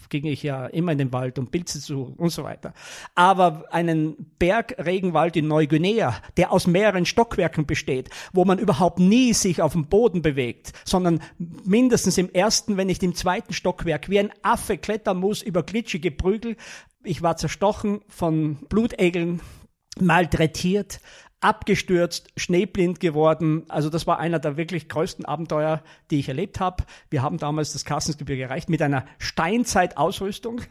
ging 0.10 0.26
ich 0.26 0.44
ja 0.44 0.68
immer 0.68 0.92
in 0.92 0.98
den 0.98 1.14
Wald, 1.14 1.40
um 1.40 1.48
Pilze 1.48 1.80
zu 1.80 2.14
und 2.18 2.30
so 2.30 2.44
weiter, 2.44 2.74
aber 3.16 3.66
einen 3.72 4.32
Bergregenwald 4.40 5.36
in 5.36 5.48
Neuguinea, 5.48 6.16
der 6.38 6.52
aus 6.52 6.68
mehreren 6.68 7.06
Stockwerken 7.06 7.66
besteht, 7.66 8.10
wo 8.34 8.46
man 8.46 8.60
überhaupt 8.60 9.00
nie 9.00 9.34
sich 9.34 9.62
auf 9.62 9.74
dem 9.74 9.88
Boden 9.88 10.22
bewegt, 10.22 10.74
sondern 10.86 11.22
mindestens 11.38 12.18
im 12.18 12.32
ersten, 12.32 12.78
wenn 12.78 12.88
nicht 12.88 13.04
im 13.04 13.16
zweiten 13.16 13.54
Stockwerk, 13.54 14.10
wie 14.10 14.20
ein 14.20 14.32
Affe 14.44 14.78
klettern 14.78 15.18
muss 15.18 15.42
über 15.42 15.64
glitschige 15.64 16.12
Prügel. 16.12 16.56
Ich 17.04 17.22
war 17.22 17.38
zerstochen 17.38 18.02
von 18.08 18.58
Blutegeln, 18.70 19.42
malträtiert, 20.00 21.00
abgestürzt, 21.46 22.30
schneeblind 22.36 23.00
geworden. 23.00 23.66
Also 23.68 23.92
das 23.92 24.08
war 24.08 24.18
einer 24.18 24.40
der 24.40 24.58
wirklich 24.58 24.90
größten 24.90 25.26
Abenteuer, 25.26 25.84
die 26.10 26.18
ich 26.18 26.28
erlebt 26.28 26.60
habe. 26.60 26.84
Wir 27.12 27.22
haben 27.22 27.38
damals 27.38 27.72
das 27.72 27.86
Kassensgebirge 27.86 28.42
erreicht 28.42 28.68
mit 28.68 28.82
einer 28.82 29.06
Steinzeitausrüstung, 29.20 30.62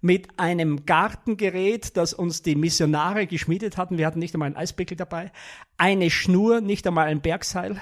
mit 0.00 0.38
einem 0.38 0.86
Gartengerät, 0.86 1.96
das 1.96 2.14
uns 2.14 2.42
die 2.42 2.54
Missionare 2.54 3.26
geschmiedet 3.26 3.76
hatten. 3.76 3.98
Wir 3.98 4.06
hatten 4.06 4.20
nicht 4.20 4.34
einmal 4.34 4.46
einen 4.46 4.56
Eisbeckel 4.56 4.96
dabei, 4.96 5.32
eine 5.78 6.10
Schnur, 6.10 6.60
nicht 6.60 6.86
einmal 6.86 7.08
ein 7.08 7.20
Bergseil, 7.20 7.80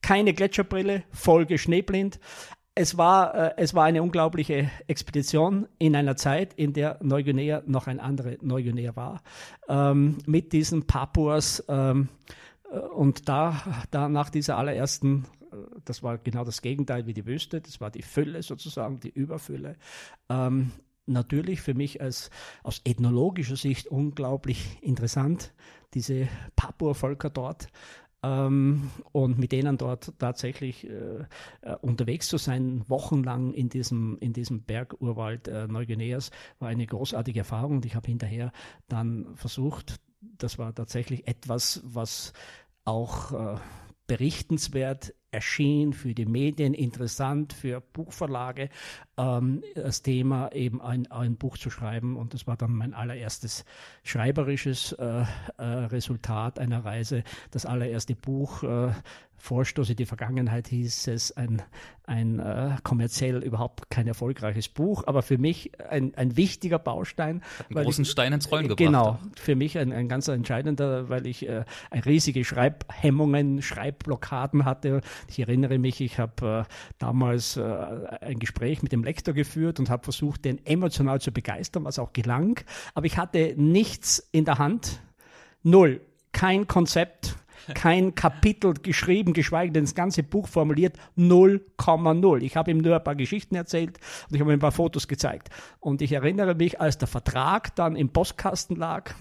keine 0.00 0.32
Gletscherbrille, 0.32 1.02
Folge 1.12 1.58
schneeblind, 1.58 2.18
es 2.78 2.96
war, 2.96 3.34
äh, 3.34 3.54
es 3.56 3.74
war 3.74 3.84
eine 3.84 4.02
unglaubliche 4.02 4.70
Expedition 4.86 5.66
in 5.78 5.96
einer 5.96 6.16
Zeit, 6.16 6.54
in 6.54 6.72
der 6.72 6.98
Neuguinea 7.02 7.62
noch 7.66 7.88
ein 7.88 7.98
andere 7.98 8.38
Neuguinea 8.40 8.94
war, 8.94 9.20
ähm, 9.68 10.18
mit 10.26 10.52
diesen 10.52 10.86
Papuas. 10.86 11.64
Ähm, 11.68 12.08
äh, 12.70 12.78
und 12.78 13.28
da, 13.28 13.60
da 13.90 14.08
nach 14.08 14.30
dieser 14.30 14.58
allerersten, 14.58 15.24
äh, 15.50 15.56
das 15.84 16.04
war 16.04 16.18
genau 16.18 16.44
das 16.44 16.62
Gegenteil 16.62 17.06
wie 17.06 17.14
die 17.14 17.26
Wüste, 17.26 17.60
das 17.60 17.80
war 17.80 17.90
die 17.90 18.02
Fülle 18.02 18.44
sozusagen, 18.44 19.00
die 19.00 19.10
Überfülle. 19.10 19.74
Ähm, 20.28 20.70
natürlich 21.06 21.60
für 21.60 21.74
mich 21.74 22.00
als 22.00 22.30
aus 22.62 22.80
ethnologischer 22.84 23.56
Sicht 23.56 23.88
unglaublich 23.88 24.78
interessant, 24.82 25.52
diese 25.94 26.28
Papua-Völker 26.54 27.30
dort 27.30 27.70
ähm, 28.22 28.90
und 29.12 29.38
mit 29.38 29.52
denen 29.52 29.78
dort 29.78 30.12
tatsächlich 30.18 30.88
äh, 30.88 31.24
äh, 31.62 31.76
unterwegs 31.80 32.28
zu 32.28 32.36
sein, 32.36 32.82
wochenlang 32.88 33.52
in 33.52 33.68
diesem, 33.68 34.18
in 34.18 34.32
diesem 34.32 34.62
Bergurwald 34.62 35.48
äh, 35.48 35.68
Neuguineas, 35.68 36.30
war 36.58 36.68
eine 36.68 36.86
großartige 36.86 37.40
Erfahrung. 37.40 37.76
Und 37.76 37.86
ich 37.86 37.94
habe 37.94 38.06
hinterher 38.06 38.52
dann 38.88 39.36
versucht, 39.36 40.00
das 40.20 40.58
war 40.58 40.74
tatsächlich 40.74 41.28
etwas, 41.28 41.80
was 41.84 42.32
auch 42.84 43.32
äh, 43.32 43.58
berichtenswert 44.06 45.14
erschien, 45.30 45.92
für 45.92 46.14
die 46.14 46.26
Medien 46.26 46.74
interessant, 46.74 47.52
für 47.52 47.80
Buchverlage, 47.80 48.70
ähm, 49.16 49.62
das 49.74 50.02
Thema 50.02 50.52
eben 50.52 50.80
ein, 50.80 51.10
ein 51.10 51.36
Buch 51.36 51.58
zu 51.58 51.70
schreiben. 51.70 52.16
Und 52.16 52.34
das 52.34 52.46
war 52.46 52.56
dann 52.56 52.72
mein 52.72 52.94
allererstes 52.94 53.64
schreiberisches 54.04 54.92
äh, 54.92 55.24
äh, 55.58 55.62
Resultat 55.62 56.58
einer 56.58 56.84
Reise. 56.84 57.24
Das 57.50 57.66
allererste 57.66 58.14
Buch, 58.14 58.62
äh, 58.62 58.92
Vorstoß 59.38 59.90
in 59.90 59.96
die 59.96 60.04
Vergangenheit 60.04 60.68
hieß 60.68 61.06
es, 61.08 61.36
ein, 61.36 61.62
ein 62.04 62.40
äh, 62.40 62.76
kommerziell 62.82 63.42
überhaupt 63.42 63.88
kein 63.88 64.08
erfolgreiches 64.08 64.68
Buch, 64.68 65.04
aber 65.06 65.22
für 65.22 65.38
mich 65.38 65.70
ein, 65.88 66.12
ein 66.16 66.36
wichtiger 66.36 66.78
Baustein. 66.78 67.42
Hat 67.58 67.70
einen 67.70 67.84
großen 67.84 68.02
ich, 68.02 68.10
Stein 68.10 68.32
ins 68.32 68.50
Rollen 68.50 68.64
gebracht. 68.64 68.78
Genau, 68.78 69.18
für 69.36 69.54
mich 69.54 69.78
ein, 69.78 69.92
ein 69.92 70.08
ganz 70.08 70.26
entscheidender, 70.26 71.08
weil 71.08 71.26
ich 71.26 71.48
äh, 71.48 71.64
riesige 72.04 72.44
Schreibhemmungen, 72.44 73.62
Schreibblockaden 73.62 74.64
hatte 74.64 75.02
ich 75.28 75.38
erinnere 75.38 75.78
mich, 75.78 76.00
ich 76.00 76.18
habe 76.18 76.66
äh, 76.68 76.72
damals 76.98 77.56
äh, 77.56 77.62
ein 78.20 78.38
Gespräch 78.38 78.82
mit 78.82 78.92
dem 78.92 79.04
Lektor 79.04 79.34
geführt 79.34 79.78
und 79.78 79.90
habe 79.90 80.04
versucht, 80.04 80.44
den 80.44 80.64
emotional 80.66 81.20
zu 81.20 81.32
begeistern, 81.32 81.84
was 81.84 81.98
auch 81.98 82.12
gelang. 82.12 82.60
Aber 82.94 83.06
ich 83.06 83.18
hatte 83.18 83.54
nichts 83.56 84.26
in 84.32 84.44
der 84.44 84.58
Hand. 84.58 85.00
Null. 85.62 86.00
Kein 86.32 86.66
Konzept 86.66 87.36
kein 87.74 88.14
Kapitel 88.14 88.74
geschrieben, 88.74 89.32
geschweige 89.32 89.72
denn 89.72 89.84
das 89.84 89.94
ganze 89.94 90.22
Buch 90.22 90.48
formuliert, 90.48 90.96
0,0. 91.16 92.42
Ich 92.42 92.56
habe 92.56 92.70
ihm 92.70 92.78
nur 92.78 92.96
ein 92.96 93.04
paar 93.04 93.14
Geschichten 93.14 93.54
erzählt 93.54 93.98
und 94.28 94.34
ich 94.34 94.40
habe 94.40 94.52
ihm 94.52 94.56
ein 94.56 94.60
paar 94.60 94.72
Fotos 94.72 95.08
gezeigt. 95.08 95.50
Und 95.80 96.02
ich 96.02 96.12
erinnere 96.12 96.54
mich, 96.54 96.80
als 96.80 96.98
der 96.98 97.08
Vertrag 97.08 97.74
dann 97.76 97.96
im 97.96 98.10
Postkasten 98.10 98.76
lag, 98.76 99.14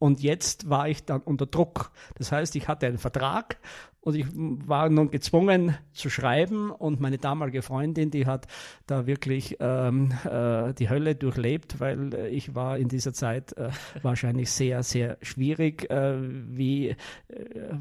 und 0.00 0.22
jetzt 0.22 0.70
war 0.70 0.88
ich 0.88 1.04
dann 1.04 1.20
unter 1.20 1.44
Druck. 1.44 1.92
Das 2.16 2.32
heißt, 2.32 2.56
ich 2.56 2.68
hatte 2.68 2.86
einen 2.86 2.96
Vertrag 2.96 3.58
und 4.02 4.14
ich 4.14 4.26
war 4.32 4.88
nun 4.88 5.10
gezwungen 5.10 5.76
zu 5.92 6.08
schreiben 6.08 6.70
und 6.70 7.00
meine 7.00 7.18
damalige 7.18 7.60
Freundin, 7.60 8.10
die 8.10 8.26
hat 8.26 8.46
da 8.86 9.06
wirklich 9.06 9.58
ähm, 9.60 10.12
äh, 10.24 10.72
die 10.72 10.88
Hölle 10.88 11.14
durchlebt, 11.14 11.80
weil 11.80 12.14
äh, 12.14 12.28
ich 12.28 12.54
war 12.54 12.78
in 12.78 12.88
dieser 12.88 13.12
Zeit 13.12 13.52
äh, 13.58 13.70
wahrscheinlich 14.02 14.50
sehr, 14.50 14.82
sehr 14.82 15.18
schwierig, 15.20 15.90
äh, 15.90 16.16
wie 16.18 16.88
äh, 16.88 16.96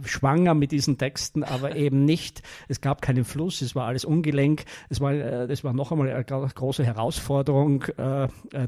schwanger 0.03 0.55
mit 0.55 0.73
diesen 0.73 0.97
Texten, 0.97 1.43
aber 1.43 1.77
eben 1.77 2.03
nicht. 2.03 2.41
Es 2.67 2.81
gab 2.81 3.01
keinen 3.01 3.23
Fluss, 3.23 3.61
es 3.61 3.73
war 3.73 3.87
alles 3.87 4.03
ungelenk. 4.03 4.65
Es 4.89 4.99
war, 4.99 5.13
äh, 5.13 5.47
das 5.47 5.63
war 5.63 5.71
noch 5.71 5.91
einmal 5.91 6.11
eine 6.11 6.23
große 6.23 6.83
Herausforderung, 6.83 7.85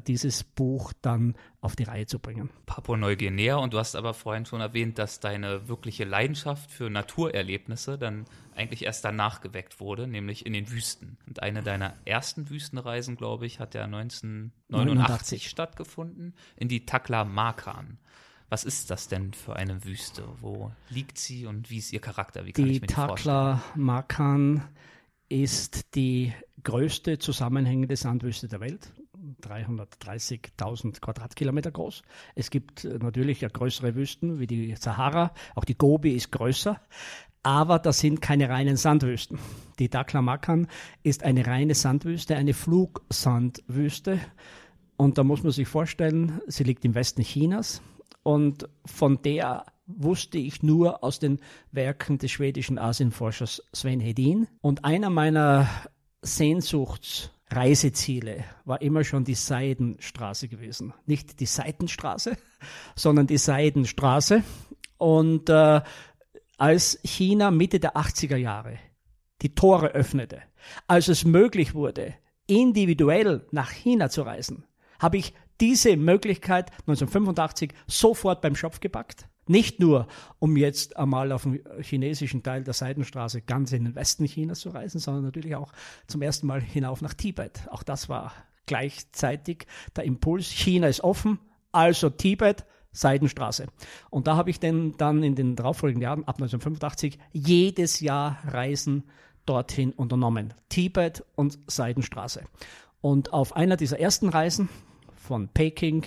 dieses 0.08 0.44
Buch 0.44 0.94
dann 1.02 1.36
auf 1.62 1.76
die 1.76 1.84
Reihe 1.84 2.08
zu 2.08 2.20
bringen. 2.20 2.50
Papua-Neuguinea 2.66 3.56
und 3.56 3.74
du 3.74 3.78
hast 3.78 3.96
aber 3.96 4.14
vorhin 4.14 4.46
schon 4.46 4.62
erwähnt, 4.62 4.98
dass 4.98 5.20
deine 5.20 5.68
wirkliche 5.68 6.06
Leidenschaft 6.06 6.72
für 6.72 6.90
Natur 6.90 7.34
Erlebnisse 7.41 7.97
dann 7.97 8.25
eigentlich 8.56 8.86
erst 8.86 9.04
danach 9.04 9.41
geweckt 9.41 9.80
wurde, 9.80 10.08
nämlich 10.08 10.45
in 10.45 10.54
den 10.54 10.69
Wüsten. 10.71 11.17
Und 11.27 11.41
eine 11.41 11.63
deiner 11.63 11.95
ersten 12.06 12.49
Wüstenreisen, 12.49 13.15
glaube 13.15 13.45
ich, 13.45 13.60
hat 13.60 13.73
ja 13.73 13.84
1989 13.86 14.51
89. 14.69 15.49
stattgefunden, 15.49 16.34
in 16.56 16.67
die 16.67 16.86
Takla 16.86 17.25
Makan. 17.25 17.97
Was 18.49 18.63
ist 18.63 18.89
das 18.89 19.08
denn 19.08 19.34
für 19.34 19.56
eine 19.56 19.86
Wüste? 19.86 20.25
Wo 20.41 20.71
liegt 20.89 21.17
sie 21.17 21.45
und 21.45 21.69
wie 21.69 21.77
ist 21.77 21.93
ihr 21.93 22.01
Charakter? 22.01 22.45
Wie 22.45 22.51
kann 22.51 22.65
die 22.65 22.71
ich 22.71 22.82
mir 22.82 22.88
die 22.88 22.93
Takla 22.93 23.63
Makan 23.75 24.67
ist 25.30 25.95
die 25.95 26.34
größte 26.63 27.17
zusammenhängende 27.17 27.95
Sandwüste 27.95 28.49
der 28.49 28.60
Welt. 28.60 28.91
330.000 29.41 30.99
Quadratkilometer 30.99 31.71
groß. 31.71 32.01
Es 32.36 32.49
gibt 32.49 32.84
natürlich 32.84 33.41
ja 33.41 33.49
größere 33.49 33.95
Wüsten 33.95 34.39
wie 34.39 34.47
die 34.47 34.75
Sahara. 34.75 35.34
Auch 35.56 35.63
die 35.63 35.77
Gobi 35.77 36.12
ist 36.12 36.32
größer 36.32 36.82
aber 37.43 37.80
das 37.80 37.99
sind 37.99 38.21
keine 38.21 38.49
reinen 38.49 38.77
Sandwüsten. 38.77 39.39
Die 39.80 39.89
Taklamakan 39.89 40.67
ist 41.04 41.23
eine 41.23 41.47
reine 41.47 41.73
Sandwüste, 41.73 42.36
eine 42.36 42.54
Flugsandwüste. 42.54 44.19
Und 44.97 45.17
da 45.17 45.23
muss 45.23 45.41
man 45.41 45.51
sich 45.51 45.67
vorstellen, 45.67 46.41
sie 46.47 46.63
liegt 46.63 46.86
im 46.86 46.93
Westen 46.93 47.23
Chinas 47.23 47.82
und 48.23 48.69
von 48.86 49.21
der 49.23 49.65
wusste 49.88 50.38
ich 50.38 50.62
nur 50.63 51.04
aus 51.04 51.19
den 51.19 51.41
Werken 51.71 52.17
des 52.17 52.32
schwedischen 52.32 52.77
Asienforschers 52.77 53.62
Sven 53.73 53.99
Hedin. 53.99 54.47
Und 54.62 54.86
einer 54.86 55.10
meiner 55.10 55.67
Sehnsuchtsreiseziele 56.21 58.45
war 58.63 58.82
immer 58.82 59.04
schon 59.04 59.25
die 59.25 59.36
Seidenstraße 59.36 60.47
gewesen. 60.47 60.93
Nicht 61.06 61.39
die 61.39 61.47
Seitenstraße, 61.47 62.38
sondern 62.95 63.27
die 63.27 63.38
Seidenstraße. 63.38 64.43
Und 64.97 65.49
äh, 65.49 65.82
als 66.62 67.00
China 67.04 67.50
Mitte 67.50 67.80
der 67.80 67.95
80er 67.95 68.36
Jahre 68.36 68.78
die 69.41 69.56
Tore 69.56 69.93
öffnete, 69.93 70.43
als 70.86 71.08
es 71.08 71.26
möglich 71.26 71.74
wurde, 71.74 72.13
individuell 72.45 73.47
nach 73.50 73.71
China 73.71 74.12
zu 74.12 74.21
reisen, 74.21 74.63
habe 75.00 75.17
ich 75.17 75.34
diese 75.60 75.97
Möglichkeit 75.97 76.69
1985 76.82 77.74
sofort 77.88 78.41
beim 78.41 78.56
Schopf 78.56 78.80
gepackt. 78.80 79.28
Nicht 79.47 79.80
nur, 79.80 80.08
um 80.38 80.56
jetzt 80.56 80.97
einmal 80.97 81.32
auf 81.32 81.43
dem 81.43 81.63
chinesischen 81.82 82.43
Teil 82.43 82.63
der 82.63 82.76
Seidenstraße 82.76 83.41
ganz 83.41 83.71
in 83.71 83.86
den 83.86 83.95
Westen 83.95 84.26
Chinas 84.26 84.60
zu 84.60 84.69
reisen, 84.69 85.00
sondern 85.00 85.24
natürlich 85.24 85.56
auch 85.56 85.74
zum 86.06 86.21
ersten 86.21 86.45
Mal 86.45 86.62
hinauf 86.62 87.02
nach 87.02 87.15
Tibet. 87.15 87.67
Auch 87.71 87.82
das 87.82 88.08
war 88.08 88.34
gleichzeitig 88.67 89.65
der 89.95 90.04
Impuls. 90.04 90.52
China 90.52 90.88
ist 90.88 91.02
offen, 91.02 91.39
also 91.71 92.12
Tibet, 92.12 92.65
Seidenstraße. 92.91 93.67
Und 94.10 94.27
da 94.27 94.36
habe 94.36 94.49
ich 94.49 94.60
denn 94.60 94.95
dann 94.97 95.23
in 95.23 95.36
den 95.36 95.56
darauffolgenden 95.56 96.04
Jahren, 96.04 96.23
ab 96.23 96.36
1985, 96.36 97.17
jedes 97.32 97.99
Jahr 97.99 98.39
Reisen 98.45 99.04
dorthin 99.45 99.91
unternommen. 99.91 100.54
Tibet 100.69 101.25
und 101.36 101.60
Seidenstraße. 101.67 102.43
Und 103.01 103.34
auf 103.34 103.56
einer 103.56 103.77
dieser 103.77 103.99
ersten 103.99 104.30
Reisen 104.30 104.69
von 105.15 105.49
Peking 105.49 106.06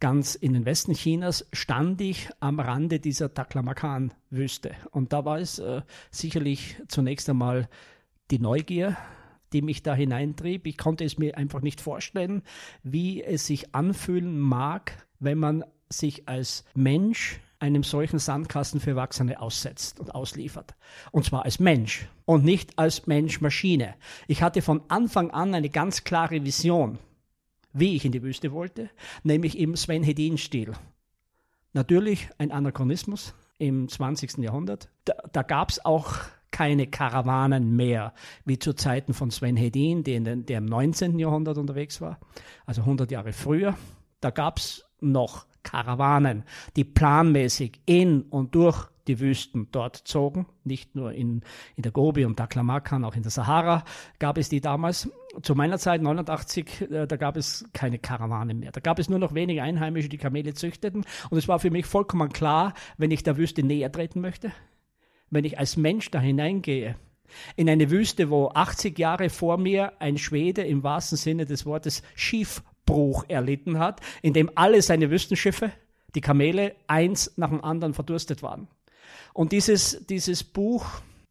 ganz 0.00 0.34
in 0.34 0.54
den 0.54 0.64
Westen 0.64 0.94
Chinas 0.94 1.46
stand 1.52 2.00
ich 2.00 2.30
am 2.40 2.58
Rande 2.58 3.00
dieser 3.00 3.32
Taklamakan-Wüste. 3.32 4.72
Und 4.90 5.12
da 5.12 5.24
war 5.24 5.38
es 5.38 5.58
äh, 5.58 5.82
sicherlich 6.10 6.76
zunächst 6.88 7.28
einmal 7.28 7.68
die 8.30 8.38
Neugier, 8.38 8.96
die 9.52 9.62
mich 9.62 9.82
da 9.82 9.94
hineintrieb. 9.94 10.66
Ich 10.66 10.78
konnte 10.78 11.04
es 11.04 11.18
mir 11.18 11.36
einfach 11.36 11.60
nicht 11.60 11.80
vorstellen, 11.80 12.42
wie 12.82 13.22
es 13.22 13.46
sich 13.46 13.74
anfühlen 13.74 14.38
mag, 14.38 15.06
wenn 15.18 15.38
man 15.38 15.64
sich 15.90 16.28
als 16.28 16.64
Mensch 16.74 17.40
einem 17.58 17.82
solchen 17.82 18.18
Sandkasten 18.18 18.80
für 18.80 18.90
Erwachsene 18.90 19.40
aussetzt 19.40 20.00
und 20.00 20.14
ausliefert. 20.14 20.74
Und 21.12 21.26
zwar 21.26 21.44
als 21.44 21.60
Mensch 21.60 22.08
und 22.24 22.44
nicht 22.44 22.78
als 22.78 23.06
Mensch-Maschine. 23.06 23.94
Ich 24.26 24.42
hatte 24.42 24.62
von 24.62 24.82
Anfang 24.88 25.30
an 25.30 25.54
eine 25.54 25.68
ganz 25.68 26.04
klare 26.04 26.44
Vision, 26.44 26.98
wie 27.72 27.96
ich 27.96 28.04
in 28.04 28.12
die 28.12 28.22
Wüste 28.22 28.52
wollte, 28.52 28.90
nämlich 29.22 29.58
im 29.58 29.76
Sven 29.76 30.02
Hedin-Stil. 30.02 30.72
Natürlich 31.72 32.30
ein 32.38 32.50
Anachronismus 32.50 33.34
im 33.58 33.88
20. 33.88 34.38
Jahrhundert. 34.38 34.88
Da, 35.04 35.14
da 35.32 35.42
gab 35.42 35.70
es 35.70 35.84
auch 35.84 36.14
keine 36.50 36.86
Karawanen 36.86 37.76
mehr, 37.76 38.12
wie 38.44 38.58
zu 38.58 38.72
Zeiten 38.72 39.14
von 39.14 39.30
Sven 39.30 39.56
Hedin, 39.56 40.02
den, 40.02 40.46
der 40.46 40.58
im 40.58 40.64
19. 40.64 41.18
Jahrhundert 41.18 41.58
unterwegs 41.58 42.00
war, 42.00 42.18
also 42.66 42.80
100 42.80 43.10
Jahre 43.10 43.32
früher. 43.32 43.76
Da 44.20 44.30
gab 44.30 44.58
es 44.58 44.84
noch 45.00 45.46
Karawanen, 45.62 46.44
die 46.76 46.84
planmäßig 46.84 47.80
in 47.86 48.22
und 48.22 48.54
durch 48.54 48.88
die 49.10 49.18
Wüsten 49.18 49.68
dort 49.72 49.96
zogen, 49.96 50.46
nicht 50.64 50.94
nur 50.94 51.12
in, 51.12 51.42
in 51.76 51.82
der 51.82 51.92
Gobi 51.92 52.24
und 52.24 52.36
Taklamakan, 52.36 53.04
auch 53.04 53.16
in 53.16 53.22
der 53.22 53.30
Sahara 53.30 53.84
gab 54.18 54.38
es 54.38 54.48
die 54.48 54.60
damals. 54.60 55.10
Zu 55.42 55.54
meiner 55.54 55.78
Zeit, 55.78 56.02
89, 56.02 56.90
äh, 56.90 57.06
da 57.06 57.16
gab 57.16 57.36
es 57.36 57.64
keine 57.72 57.98
Karawanen 57.98 58.60
mehr. 58.60 58.72
Da 58.72 58.80
gab 58.80 58.98
es 58.98 59.08
nur 59.08 59.18
noch 59.18 59.34
wenige 59.34 59.62
Einheimische, 59.62 60.08
die 60.08 60.18
Kamele 60.18 60.54
züchteten. 60.54 61.04
Und 61.30 61.38
es 61.38 61.48
war 61.48 61.58
für 61.58 61.70
mich 61.70 61.86
vollkommen 61.86 62.30
klar, 62.30 62.74
wenn 62.98 63.10
ich 63.10 63.22
der 63.22 63.36
Wüste 63.36 63.62
näher 63.62 63.90
treten 63.90 64.20
möchte, 64.20 64.52
wenn 65.30 65.44
ich 65.44 65.58
als 65.58 65.76
Mensch 65.76 66.10
da 66.10 66.20
hineingehe, 66.20 66.96
in 67.56 67.68
eine 67.68 67.90
Wüste, 67.90 68.30
wo 68.30 68.48
80 68.48 68.98
Jahre 68.98 69.30
vor 69.30 69.56
mir 69.56 70.00
ein 70.00 70.18
Schwede 70.18 70.62
im 70.62 70.82
wahrsten 70.82 71.16
Sinne 71.16 71.46
des 71.46 71.64
Wortes 71.66 72.02
Schiefbruch 72.90 73.24
erlitten 73.28 73.78
hat, 73.78 74.00
in 74.22 74.32
dem 74.32 74.50
alle 74.54 74.82
seine 74.82 75.10
Wüstenschiffe, 75.10 75.72
die 76.14 76.20
Kamele, 76.20 76.74
eins 76.86 77.32
nach 77.36 77.50
dem 77.50 77.62
anderen 77.62 77.94
verdurstet 77.94 78.42
waren. 78.42 78.68
Und 79.32 79.52
dieses, 79.52 80.04
dieses 80.06 80.42
Buch 80.42 80.86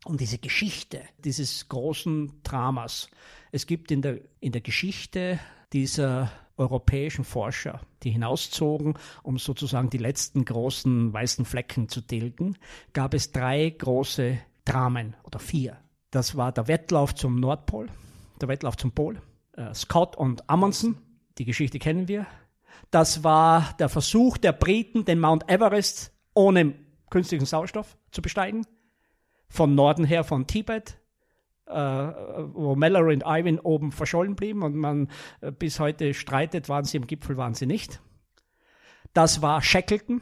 und 0.05 0.21
diese 0.21 0.37
Geschichte 0.37 1.01
dieses 1.17 1.67
großen 1.67 2.41
Dramas, 2.43 3.09
es 3.51 3.67
gibt 3.67 3.91
in 3.91 4.01
der, 4.01 4.19
in 4.39 4.53
der 4.53 4.61
Geschichte 4.61 5.39
dieser 5.73 6.31
europäischen 6.55 7.25
Forscher, 7.25 7.81
die 8.03 8.11
hinauszogen, 8.11 8.95
um 9.23 9.37
sozusagen 9.37 9.89
die 9.89 9.97
letzten 9.97 10.45
großen 10.45 11.11
weißen 11.11 11.45
Flecken 11.45 11.89
zu 11.89 12.01
tilgen, 12.01 12.57
gab 12.93 13.13
es 13.13 13.31
drei 13.31 13.69
große 13.69 14.37
Dramen 14.65 15.15
oder 15.23 15.39
vier. 15.39 15.77
Das 16.11 16.35
war 16.35 16.51
der 16.51 16.67
Wettlauf 16.67 17.15
zum 17.15 17.39
Nordpol, 17.39 17.89
der 18.41 18.47
Wettlauf 18.47 18.77
zum 18.77 18.91
Pol, 18.91 19.21
äh, 19.53 19.73
Scott 19.73 20.15
und 20.15 20.49
Amundsen, 20.49 20.97
die 21.39 21.45
Geschichte 21.45 21.79
kennen 21.79 22.07
wir. 22.07 22.27
Das 22.91 23.23
war 23.23 23.73
der 23.79 23.89
Versuch 23.89 24.37
der 24.37 24.51
Briten, 24.51 25.05
den 25.05 25.19
Mount 25.19 25.49
Everest 25.49 26.13
ohne 26.33 26.75
künstlichen 27.09 27.45
Sauerstoff 27.45 27.97
zu 28.11 28.21
besteigen. 28.21 28.65
Von 29.47 29.73
Norden 29.73 30.05
her 30.05 30.23
von 30.23 30.45
Tibet, 30.45 30.99
äh, 31.65 31.73
wo 31.73 32.75
Mallory 32.75 33.15
und 33.15 33.23
Ivan 33.25 33.59
oben 33.59 33.91
verschollen 33.91 34.35
blieben 34.35 34.63
und 34.63 34.75
man 34.75 35.09
äh, 35.41 35.51
bis 35.51 35.79
heute 35.79 36.13
streitet, 36.13 36.69
waren 36.69 36.85
sie 36.85 36.97
im 36.97 37.07
Gipfel, 37.07 37.37
waren 37.37 37.55
sie 37.55 37.65
nicht. 37.65 38.01
Das 39.13 39.41
war 39.41 39.61
Shackleton, 39.61 40.21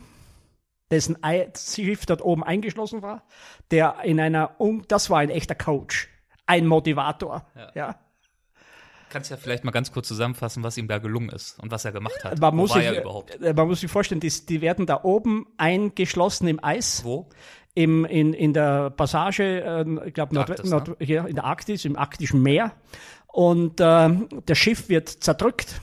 dessen 0.91 1.17
Schiff 1.57 2.05
dort 2.05 2.21
oben 2.21 2.43
eingeschlossen 2.43 3.01
war, 3.01 3.23
der 3.71 3.97
in 4.03 4.19
einer, 4.19 4.55
das 4.87 5.09
war 5.09 5.19
ein 5.19 5.29
echter 5.29 5.55
Coach, 5.55 6.07
ein 6.45 6.67
Motivator, 6.67 7.45
ja. 7.55 7.71
ja. 7.75 7.99
Kannst 9.09 9.31
ja 9.31 9.37
vielleicht 9.37 9.63
mal 9.63 9.71
ganz 9.71 9.91
kurz 9.91 10.07
zusammenfassen, 10.07 10.63
was 10.63 10.77
ihm 10.77 10.87
da 10.87 10.97
gelungen 10.97 11.29
ist 11.29 11.59
und 11.59 11.71
was 11.71 11.85
er 11.85 11.91
gemacht 11.91 12.23
hat. 12.23 12.39
Man, 12.39 12.51
Wo 12.53 12.57
muss, 12.57 12.73
sich, 12.73 12.85
äh, 12.85 13.53
man 13.53 13.67
muss 13.67 13.79
sich 13.79 13.89
vorstellen, 13.89 14.19
die, 14.19 14.29
die, 14.29 14.61
werden 14.61 14.85
da 14.85 15.03
oben 15.03 15.47
eingeschlossen 15.57 16.47
im 16.47 16.63
Eis. 16.63 17.03
Wo? 17.03 17.29
Im, 17.73 18.05
in, 18.05 18.33
in 18.33 18.53
der 18.53 18.89
Passage, 18.89 19.63
äh, 19.63 20.07
ich 20.07 20.13
glaube, 20.13 20.35
Nord, 20.35 20.65
Nord, 20.65 20.87
ne? 20.87 20.95
hier 20.99 21.27
in 21.27 21.35
der 21.35 21.45
Arktis, 21.45 21.85
im 21.85 21.95
arktischen 21.95 22.41
Meer. 22.41 22.73
Und 23.27 23.79
äh, 23.79 24.09
das 24.45 24.57
Schiff 24.57 24.89
wird 24.89 25.09
zerdrückt 25.09 25.79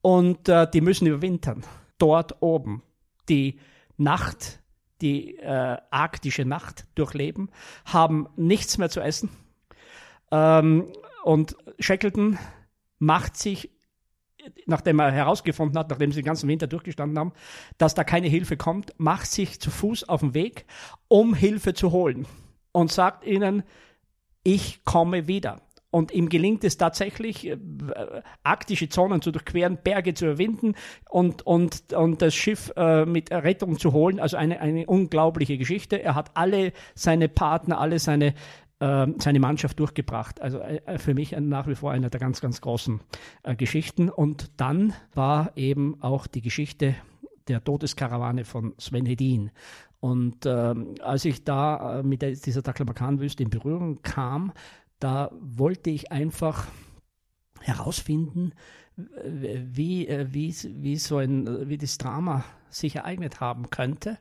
und 0.00 0.48
äh, 0.48 0.68
die 0.72 0.80
müssen 0.80 1.06
überwintern. 1.06 1.64
Dort 1.98 2.40
oben. 2.40 2.82
Die 3.28 3.58
Nacht, 3.96 4.60
die 5.00 5.36
äh, 5.38 5.78
arktische 5.90 6.44
Nacht 6.44 6.86
durchleben, 6.94 7.50
haben 7.86 8.28
nichts 8.36 8.78
mehr 8.78 8.90
zu 8.90 9.00
essen. 9.00 9.30
Ähm, 10.30 10.92
und 11.24 11.56
Shackleton 11.78 12.38
macht 12.98 13.38
sich, 13.38 13.70
nachdem 14.66 14.98
er 14.98 15.10
herausgefunden 15.10 15.78
hat, 15.78 15.88
nachdem 15.88 16.12
sie 16.12 16.20
den 16.20 16.26
ganzen 16.26 16.48
Winter 16.48 16.66
durchgestanden 16.66 17.18
haben, 17.18 17.32
dass 17.78 17.94
da 17.94 18.04
keine 18.04 18.28
Hilfe 18.28 18.58
kommt, 18.58 18.92
macht 18.98 19.30
sich 19.30 19.58
zu 19.58 19.70
Fuß 19.70 20.06
auf 20.08 20.20
den 20.20 20.34
Weg, 20.34 20.66
um 21.08 21.34
Hilfe 21.34 21.72
zu 21.72 21.92
holen 21.92 22.26
und 22.72 22.92
sagt 22.92 23.24
ihnen, 23.24 23.62
ich 24.42 24.84
komme 24.84 25.26
wieder. 25.26 25.62
Und 25.90 26.10
ihm 26.10 26.28
gelingt 26.28 26.64
es 26.64 26.76
tatsächlich, 26.76 27.46
äh, 27.46 27.56
arktische 28.42 28.88
Zonen 28.88 29.22
zu 29.22 29.30
durchqueren, 29.30 29.78
Berge 29.82 30.12
zu 30.12 30.26
überwinden 30.26 30.74
und, 31.08 31.46
und, 31.46 31.92
und 31.92 32.20
das 32.20 32.34
Schiff 32.34 32.72
äh, 32.76 33.06
mit 33.06 33.30
Rettung 33.30 33.78
zu 33.78 33.92
holen. 33.92 34.18
Also 34.18 34.36
eine, 34.36 34.60
eine 34.60 34.86
unglaubliche 34.86 35.56
Geschichte. 35.56 36.02
Er 36.02 36.16
hat 36.16 36.32
alle 36.34 36.72
seine 36.96 37.28
Partner, 37.28 37.80
alle 37.80 38.00
seine 38.00 38.34
ähm, 38.84 39.14
seine 39.18 39.40
Mannschaft 39.40 39.80
durchgebracht. 39.80 40.42
Also 40.42 40.58
äh, 40.58 40.98
für 40.98 41.14
mich 41.14 41.32
nach 41.32 41.66
wie 41.66 41.74
vor 41.74 41.90
eine 41.90 42.10
der 42.10 42.20
ganz, 42.20 42.42
ganz 42.42 42.60
großen 42.60 43.00
äh, 43.42 43.56
Geschichten. 43.56 44.10
Und 44.10 44.50
dann 44.58 44.92
war 45.14 45.56
eben 45.56 46.02
auch 46.02 46.26
die 46.26 46.42
Geschichte 46.42 46.94
der 47.48 47.64
Todeskarawane 47.64 48.44
von 48.44 48.74
Sven 48.76 49.06
Hedin. 49.06 49.50
Und 50.00 50.44
ähm, 50.44 50.96
als 51.00 51.24
ich 51.24 51.44
da 51.44 52.00
äh, 52.00 52.02
mit 52.02 52.20
der, 52.20 52.32
dieser 52.32 52.62
Taklamakan-Wüste 52.62 53.42
in 53.42 53.48
Berührung 53.48 54.02
kam, 54.02 54.52
da 54.98 55.30
wollte 55.40 55.88
ich 55.88 56.12
einfach 56.12 56.66
herausfinden, 57.60 58.52
wie, 58.96 60.06
wie, 60.26 60.54
wie 60.54 60.96
so 60.96 61.16
ein, 61.16 61.68
wie 61.68 61.78
das 61.78 61.96
Drama 61.96 62.44
sich 62.68 62.96
ereignet 62.96 63.40
haben 63.40 63.70
könnte, 63.70 64.18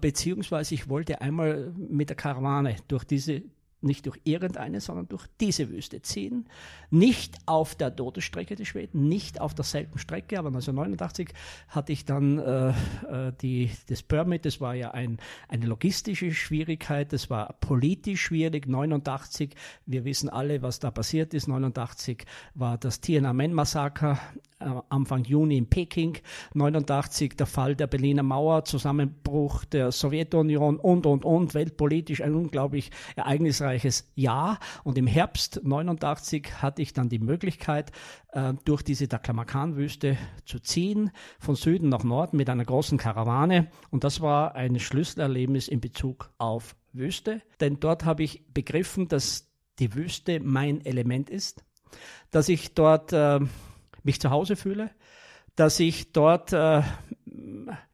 beziehungsweise 0.00 0.74
ich 0.74 0.88
wollte 0.88 1.20
einmal 1.20 1.72
mit 1.76 2.08
der 2.08 2.16
Karawane 2.16 2.76
durch 2.88 3.04
diese 3.04 3.42
nicht 3.84 4.06
durch 4.06 4.20
irgendeine, 4.24 4.80
sondern 4.80 5.08
durch 5.08 5.26
diese 5.40 5.70
Wüste 5.70 6.02
ziehen. 6.02 6.46
Nicht 6.90 7.36
auf 7.46 7.74
der 7.74 7.94
Todesstrecke 7.94 8.56
der 8.56 8.64
Schweden, 8.64 9.08
nicht 9.08 9.40
auf 9.40 9.54
derselben 9.54 9.98
Strecke, 9.98 10.38
aber 10.38 10.48
1989 10.48 11.30
hatte 11.68 11.92
ich 11.92 12.04
dann 12.04 12.38
äh, 12.38 12.68
äh, 12.70 13.32
die, 13.40 13.70
das 13.88 14.02
Permit, 14.02 14.44
das 14.44 14.60
war 14.60 14.74
ja 14.74 14.92
ein, 14.92 15.18
eine 15.48 15.66
logistische 15.66 16.32
Schwierigkeit, 16.32 17.12
das 17.12 17.30
war 17.30 17.54
politisch 17.60 18.22
schwierig. 18.22 18.66
89, 18.66 19.54
wir 19.86 20.04
wissen 20.04 20.28
alle, 20.28 20.62
was 20.62 20.78
da 20.78 20.90
passiert 20.90 21.34
ist. 21.34 21.48
89 21.48 22.24
war 22.54 22.78
das 22.78 23.00
Tiananmen-Massaker 23.00 24.18
äh, 24.60 24.66
Anfang 24.88 25.24
Juni 25.24 25.58
in 25.58 25.68
Peking, 25.68 26.18
89 26.54 27.36
der 27.36 27.46
Fall 27.46 27.76
der 27.76 27.86
Berliner 27.86 28.22
Mauer, 28.22 28.64
Zusammenbruch 28.64 29.64
der 29.66 29.92
Sowjetunion 29.92 30.76
und, 30.76 31.06
und, 31.06 31.24
und, 31.24 31.54
weltpolitisch 31.54 32.22
ein 32.22 32.34
unglaublich 32.34 32.90
ereignisreiches 33.16 33.73
Jahr. 34.14 34.58
Und 34.82 34.98
im 34.98 35.06
Herbst 35.06 35.60
89 35.64 36.62
hatte 36.62 36.82
ich 36.82 36.92
dann 36.92 37.08
die 37.08 37.18
Möglichkeit, 37.18 37.92
äh, 38.32 38.54
durch 38.64 38.82
diese 38.82 39.08
Taklamakan-Wüste 39.08 40.16
zu 40.44 40.60
ziehen, 40.60 41.10
von 41.38 41.54
Süden 41.54 41.88
nach 41.88 42.04
Norden 42.04 42.36
mit 42.36 42.50
einer 42.50 42.64
großen 42.64 42.98
Karawane. 42.98 43.70
Und 43.90 44.04
das 44.04 44.20
war 44.20 44.54
ein 44.54 44.78
Schlüsselerlebnis 44.78 45.68
in 45.68 45.80
Bezug 45.80 46.30
auf 46.38 46.76
Wüste, 46.92 47.42
denn 47.60 47.80
dort 47.80 48.04
habe 48.04 48.22
ich 48.22 48.46
begriffen, 48.52 49.08
dass 49.08 49.50
die 49.78 49.94
Wüste 49.94 50.40
mein 50.40 50.84
Element 50.84 51.28
ist, 51.28 51.64
dass 52.30 52.48
ich 52.48 52.74
dort 52.74 53.12
äh, 53.12 53.40
mich 54.02 54.20
zu 54.20 54.30
Hause 54.30 54.56
fühle, 54.56 54.90
dass 55.56 55.80
ich 55.80 56.12
dort 56.12 56.52
äh, 56.52 56.82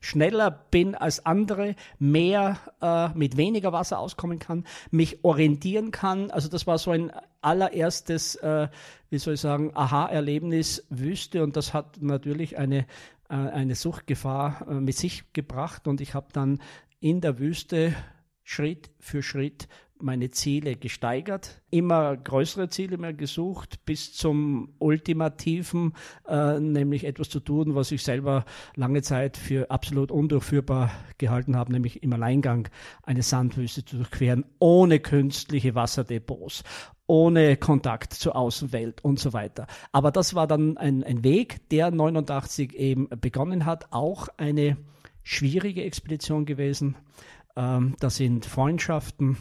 schneller 0.01 0.51
bin 0.51 0.95
als 0.95 1.25
andere, 1.27 1.75
mehr 1.99 2.59
äh, 2.81 3.09
mit 3.17 3.37
weniger 3.37 3.73
Wasser 3.73 3.99
auskommen 3.99 4.39
kann, 4.39 4.65
mich 4.91 5.25
orientieren 5.25 5.91
kann. 5.91 6.31
Also 6.31 6.49
das 6.49 6.67
war 6.67 6.79
so 6.79 6.91
ein 6.91 7.13
allererstes, 7.41 8.37
äh, 8.37 8.69
wie 9.09 9.19
soll 9.19 9.35
ich 9.35 9.41
sagen, 9.41 9.73
Aha-Erlebnis 9.75 10.87
Wüste 10.91 11.43
und 11.43 11.57
das 11.57 11.75
hat 11.75 12.03
natürlich 12.03 12.59
eine, 12.59 12.87
äh, 13.29 13.35
eine 13.35 13.75
Suchtgefahr 13.75 14.67
äh, 14.69 14.75
mit 14.75 14.97
sich 14.97 15.33
gebracht 15.33 15.87
und 15.87 16.01
ich 16.01 16.15
habe 16.15 16.29
dann 16.33 16.61
in 17.01 17.21
der 17.21 17.39
Wüste 17.39 17.95
Schritt 18.43 18.91
für 18.99 19.23
Schritt 19.23 19.69
meine 20.03 20.31
Ziele 20.31 20.77
gesteigert, 20.77 21.63
immer 21.71 22.17
größere 22.17 22.69
Ziele 22.69 22.99
mehr 22.99 23.13
gesucht, 23.13 23.85
bis 23.85 24.13
zum 24.13 24.75
ultimativen, 24.79 25.95
äh, 26.29 26.59
nämlich 26.59 27.05
etwas 27.05 27.29
zu 27.29 27.41
tun, 27.41 27.75
was 27.75 27.93
ich 27.93 28.03
selber 28.03 28.45
lange 28.77 29.03
Zeit 29.03 29.37
für 29.37 29.71
absolut 29.71 30.11
undurchführbar 30.11 30.91
gehalten 31.19 31.57
habe, 31.57 31.73
nämlich 31.73 32.03
im 32.03 32.13
Alleingang 32.13 32.69
eine 33.03 33.23
Sandwüste 33.23 33.85
zu 33.85 33.97
durchqueren, 33.97 34.45
ohne 34.59 35.01
künstliche 35.01 35.75
Wasserdepots, 35.75 36.65
ohne 37.07 37.57
Kontakt 37.57 38.15
zur 38.15 38.37
Außenwelt 38.37 39.05
und 39.05 39.19
so 39.19 39.33
weiter. 39.33 39.67
Aber 39.93 40.11
das 40.11 40.35
war 40.35 40.47
dann 40.47 40.77
ein, 40.77 41.03
ein 41.03 41.25
Weg, 41.25 41.69
der 41.71 41.91
89 41.91 42.75
eben 42.75 43.09
begonnen 43.21 43.67
hat, 43.67 43.89
auch 43.91 44.29
eine 44.37 44.77
schwierige 45.23 45.83
Expedition 45.83 46.47
gewesen. 46.47 46.97
Ähm, 47.57 47.97
da 48.01 48.11
sind 48.11 48.47
Freundschaften 48.47 49.37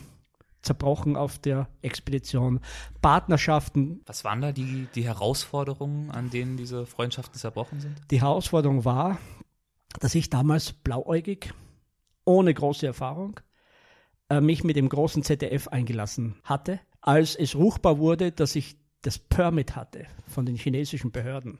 zerbrochen 0.61 1.15
auf 1.15 1.39
der 1.39 1.67
Expedition, 1.81 2.59
Partnerschaften. 3.01 4.01
Was 4.05 4.23
waren 4.23 4.41
da 4.41 4.51
die, 4.51 4.87
die 4.95 5.03
Herausforderungen, 5.03 6.11
an 6.11 6.29
denen 6.29 6.57
diese 6.57 6.85
Freundschaften 6.85 7.39
zerbrochen 7.39 7.79
sind? 7.79 7.95
Die 8.11 8.21
Herausforderung 8.21 8.85
war, 8.85 9.17
dass 9.99 10.15
ich 10.15 10.29
damals 10.29 10.73
blauäugig, 10.73 11.53
ohne 12.25 12.53
große 12.53 12.85
Erfahrung, 12.85 13.39
äh, 14.29 14.41
mich 14.41 14.63
mit 14.63 14.75
dem 14.75 14.89
großen 14.89 15.23
ZDF 15.23 15.67
eingelassen 15.67 16.35
hatte, 16.43 16.79
als 17.01 17.35
es 17.35 17.55
ruchbar 17.55 17.97
wurde, 17.97 18.31
dass 18.31 18.55
ich 18.55 18.77
das 19.01 19.17
Permit 19.17 19.75
hatte 19.75 20.05
von 20.27 20.45
den 20.45 20.55
chinesischen 20.55 21.11
Behörden 21.11 21.59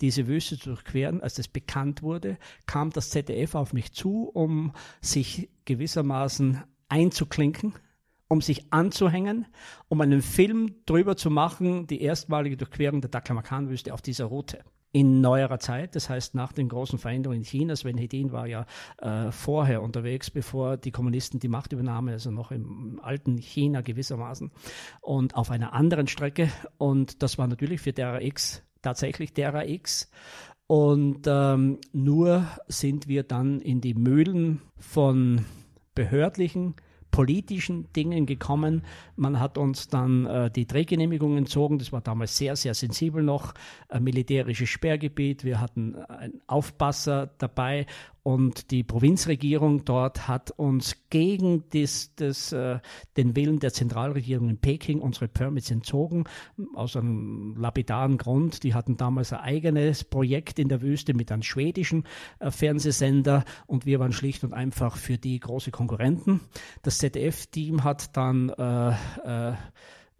diese 0.00 0.26
Wüste 0.26 0.58
zu 0.58 0.70
durchqueren. 0.70 1.22
Als 1.22 1.34
das 1.34 1.48
bekannt 1.48 2.02
wurde, 2.02 2.38
kam 2.66 2.90
das 2.90 3.10
ZDF 3.10 3.54
auf 3.54 3.72
mich 3.72 3.92
zu, 3.92 4.28
um 4.28 4.72
sich 5.00 5.48
gewissermaßen 5.64 6.62
einzuklinken 6.88 7.74
um 8.32 8.40
sich 8.40 8.72
anzuhängen, 8.72 9.44
um 9.88 10.00
einen 10.00 10.22
Film 10.22 10.76
drüber 10.86 11.18
zu 11.18 11.28
machen, 11.28 11.86
die 11.86 12.00
erstmalige 12.00 12.56
Durchquerung 12.56 13.02
der 13.02 13.10
Taklamakan-Wüste 13.10 13.92
auf 13.92 14.00
dieser 14.00 14.24
Route. 14.24 14.60
In 14.90 15.20
neuerer 15.20 15.58
Zeit, 15.58 15.94
das 15.96 16.08
heißt 16.08 16.34
nach 16.34 16.54
den 16.54 16.70
großen 16.70 16.98
Veränderungen 16.98 17.40
in 17.40 17.44
China, 17.44 17.76
Sven 17.76 17.98
Hedin 17.98 18.32
war 18.32 18.46
ja 18.46 18.64
äh, 19.02 19.30
vorher 19.30 19.82
unterwegs, 19.82 20.30
bevor 20.30 20.78
die 20.78 20.92
Kommunisten 20.92 21.40
die 21.40 21.48
Macht 21.48 21.74
übernahmen, 21.74 22.08
also 22.08 22.30
noch 22.30 22.52
im 22.52 23.00
alten 23.02 23.36
China 23.36 23.82
gewissermaßen 23.82 24.50
und 25.02 25.34
auf 25.34 25.50
einer 25.50 25.74
anderen 25.74 26.06
Strecke. 26.06 26.48
Und 26.78 27.22
das 27.22 27.36
war 27.36 27.46
natürlich 27.48 27.82
für 27.82 27.92
Terra 27.92 28.22
X 28.22 28.62
tatsächlich 28.80 29.34
Terra 29.34 29.66
X. 29.66 30.10
Und 30.66 31.26
ähm, 31.26 31.80
nur 31.92 32.46
sind 32.66 33.08
wir 33.08 33.24
dann 33.24 33.60
in 33.60 33.82
die 33.82 33.92
Mühlen 33.92 34.62
von 34.78 35.44
behördlichen 35.94 36.76
politischen 37.12 37.92
Dingen 37.92 38.26
gekommen. 38.26 38.82
Man 39.14 39.38
hat 39.38 39.56
uns 39.56 39.86
dann 39.86 40.26
äh, 40.26 40.50
die 40.50 40.66
Drehgenehmigung 40.66 41.36
entzogen. 41.36 41.78
Das 41.78 41.92
war 41.92 42.00
damals 42.00 42.36
sehr, 42.36 42.56
sehr 42.56 42.74
sensibel 42.74 43.22
noch. 43.22 43.54
Ein 43.88 44.02
militärisches 44.02 44.70
Sperrgebiet. 44.70 45.44
Wir 45.44 45.60
hatten 45.60 45.94
einen 45.94 46.40
Aufpasser 46.48 47.30
dabei 47.38 47.86
und 48.22 48.70
die 48.70 48.84
Provinzregierung 48.84 49.84
dort 49.84 50.28
hat 50.28 50.52
uns 50.52 50.96
gegen 51.10 51.64
das, 51.70 52.14
das, 52.14 52.52
äh, 52.52 52.78
den 53.16 53.34
Willen 53.34 53.58
der 53.58 53.72
Zentralregierung 53.72 54.48
in 54.48 54.58
Peking 54.58 55.00
unsere 55.00 55.26
Permits 55.26 55.70
entzogen, 55.72 56.24
aus 56.74 56.96
einem 56.96 57.56
lapidaren 57.56 58.18
Grund. 58.18 58.62
Die 58.62 58.74
hatten 58.74 58.96
damals 58.96 59.32
ein 59.32 59.40
eigenes 59.40 60.04
Projekt 60.04 60.60
in 60.60 60.68
der 60.68 60.82
Wüste 60.82 61.14
mit 61.14 61.32
einem 61.32 61.42
schwedischen 61.42 62.04
äh, 62.38 62.52
Fernsehsender 62.52 63.44
und 63.66 63.86
wir 63.86 63.98
waren 63.98 64.12
schlicht 64.12 64.44
und 64.44 64.52
einfach 64.52 64.96
für 64.96 65.18
die 65.18 65.40
große 65.40 65.72
Konkurrenten. 65.72 66.40
Das 66.82 66.98
ZDF-Team 66.98 67.82
hat 67.82 68.16
dann 68.16 68.50
äh, 68.50 68.90
äh, 69.24 69.54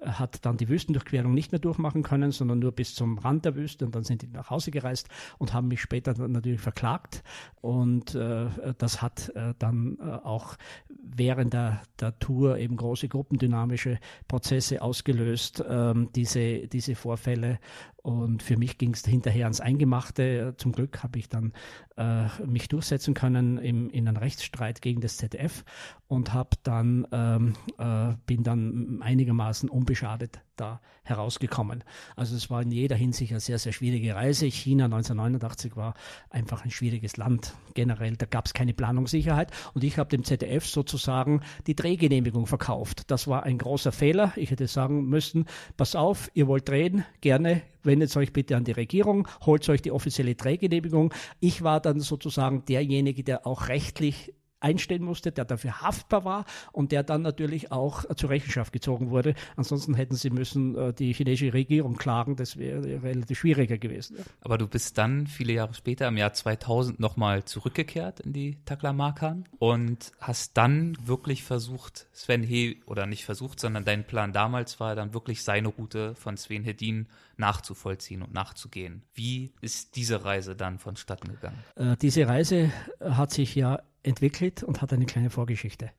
hat 0.05 0.45
dann 0.45 0.57
die 0.57 0.69
Wüstendurchquerung 0.69 1.35
nicht 1.35 1.53
mehr 1.53 1.59
durchmachen 1.59 2.03
können, 2.03 2.33
sondern 2.33 2.59
nur 2.59 2.73
bis 2.73 2.95
zum 2.95 3.19
Rand 3.19 3.45
der 3.45 3.55
Wüste 3.55 3.85
und 3.85 3.95
dann 3.95 4.05
sind 4.05 4.23
die 4.23 4.29
nach 4.29 4.51
Hause 4.51 4.71
gereist 4.71 5.09
und 5.39 5.53
haben 5.53 5.69
mich 5.69 5.81
später 5.81 6.15
natürlich 6.29 6.61
verklagt. 6.61 7.23
Und 7.61 8.15
äh, 8.15 8.47
das 8.79 9.03
hat 9.03 9.31
äh, 9.35 9.55
dann 9.59 9.99
äh, 10.01 10.05
auch 10.05 10.57
während 10.89 11.53
der, 11.53 11.83
der 12.01 12.19
Tour 12.19 12.59
eben 12.59 12.77
große 12.77 13.09
gruppendynamische 13.09 13.99
Prozesse 14.29 14.83
ausgelöst, 14.83 15.65
ähm, 15.69 16.11
diese, 16.15 16.69
diese 16.69 16.95
Vorfälle 16.95 17.59
und 18.03 18.43
für 18.43 18.57
mich 18.57 18.79
ging 18.79 18.93
es 18.93 19.05
hinterher 19.05 19.45
ans 19.47 19.61
Eingemachte. 19.61 20.55
Zum 20.59 20.73
Glück 20.73 21.03
habe 21.03 21.19
ich 21.19 21.29
dann 21.29 21.53
äh, 21.97 22.27
mich 22.45 22.69
durchsetzen 22.69 23.15
können 23.15 23.59
im, 23.59 23.89
in 23.91 24.09
einem 24.09 24.17
Rechtsstreit 24.17 24.83
gegen 24.83 25.01
das 25.01 25.17
ZDF 25.17 25.65
und 26.09 26.35
habe 26.35 26.51
dann 26.65 27.07
ähm, 27.13 27.55
äh, 27.79 28.15
bin 28.27 28.43
dann 28.43 29.01
einigermaßen 29.03 29.69
unbeschadet 29.69 30.41
da 30.57 30.81
herausgekommen. 31.05 31.85
Also 32.17 32.37
es 32.37 32.51
war 32.51 32.63
in 32.63 32.71
jeder 32.71 32.97
Hinsicht 32.97 33.33
eine 33.33 33.41
sehr, 33.41 33.59
sehr 33.59 33.73
schwierige 33.73 34.15
Reise. 34.15 34.47
China 34.47 34.85
1989 34.85 35.77
war 35.77 35.95
einfach 36.31 36.65
ein 36.65 36.71
schwieriges 36.71 37.17
Land 37.17 37.55
generell. 37.75 38.17
Da 38.17 38.27
gab 38.27 38.47
es 38.47 38.55
keine 38.55 38.75
Planungssicherheit 38.75 39.51
und 39.75 39.85
ich 39.85 39.99
habe 39.99 40.11
dem 40.11 40.25
ZDF 40.25 40.67
sozusagen 40.67 41.41
die 41.67 41.75
Drehgenehmigung 41.75 42.47
verkauft. 42.47 43.11
Das 43.11 43.27
war 43.27 43.45
ein 43.45 43.59
großer 43.59 43.93
Fehler. 43.93 44.33
Ich 44.37 44.51
hätte 44.51 44.67
sagen 44.67 45.07
müssen, 45.07 45.47
pass 45.77 45.97
auf, 45.97 46.31
ihr 46.35 46.47
wollt 46.47 46.69
drehen, 46.69 47.05
gerne, 47.21 47.63
wendet 47.83 48.17
euch 48.17 48.33
bitte 48.33 48.57
an 48.57 48.65
die 48.65 48.73
Regierung, 48.73 49.29
holt 49.45 49.69
euch 49.69 49.83
die 49.83 49.93
offizielle 49.93 50.35
Drehgenehmigung. 50.35 51.13
Ich 51.41 51.63
war 51.63 51.81
dann 51.81 52.01
sozusagen 52.01 52.65
derjenige, 52.65 53.25
der 53.25 53.47
auch 53.47 53.69
rechtlich 53.69 54.35
einstellen 54.63 55.03
musste, 55.03 55.33
der 55.33 55.45
dafür 55.45 55.81
haftbar 55.81 56.25
war 56.25 56.45
und 56.73 56.93
der 56.93 57.03
dann 57.03 57.23
natürlich 57.23 57.73
auch 57.73 58.05
zur 58.15 58.31
Rechenschaft 58.31 58.73
gezogen 58.73 59.11
wurde. 59.11 59.35
Ansonsten 59.57 59.95
hätten 59.95 60.15
sie 60.15 60.31
müssen 60.31 60.77
äh, 60.77 60.93
die 60.93 61.13
chinesische 61.13 61.53
Regierung 61.53 61.97
klagen, 61.97 62.37
das 62.37 62.57
wäre 62.57 63.03
relativ 63.03 63.41
schwieriger 63.41 63.79
gewesen. 63.79 64.17
Aber 64.41 64.59
du 64.59 64.67
bist 64.67 64.99
dann 64.99 65.27
viele 65.27 65.55
Jahre 65.55 65.75
später, 65.75 66.09
im 66.09 66.17
Jahr 66.17 66.33
2000, 66.33 67.01
nochmal 67.01 67.45
zurückgekehrt 67.45 68.21
in 68.21 68.33
die 68.33 68.59
Taklamakan 68.65 69.45
und 69.59 70.13
hast 70.21 70.57
dann 70.57 70.97
wirklich 71.05 71.43
versucht, 71.43 72.07
Sven 72.13 72.43
He, 72.43 72.83
oder 72.87 73.07
nicht 73.07 73.25
versucht, 73.25 73.61
sondern 73.61 73.85
dein 73.85 74.07
Plan 74.07 74.33
damals 74.33 74.81
war 74.81 74.95
dann 74.95 75.15
wirklich 75.15 75.43
seine 75.43 75.69
Route 75.69 76.15
von 76.15 76.37
Sven 76.37 76.65
Hedin 76.65 77.09
nachzuvollziehen 77.37 78.23
und 78.23 78.33
nachzugehen. 78.33 79.03
Wie 79.15 79.53
ist 79.61 79.97
diese 79.97 80.25
Reise 80.25 80.55
dann 80.55 80.79
vonstatten 80.79 81.29
gegangen? 81.29 81.59
Äh, 81.77 81.97
diese 81.97 82.29
Reise 82.29 82.71
hat 83.01 83.33
sich 83.33 83.55
ja 83.55 83.83
entwickelt 84.03 84.63
und 84.63 84.83
hat 84.83 84.93
eine 84.93 85.07
kleine 85.07 85.31
Vorgeschichte. 85.31 85.91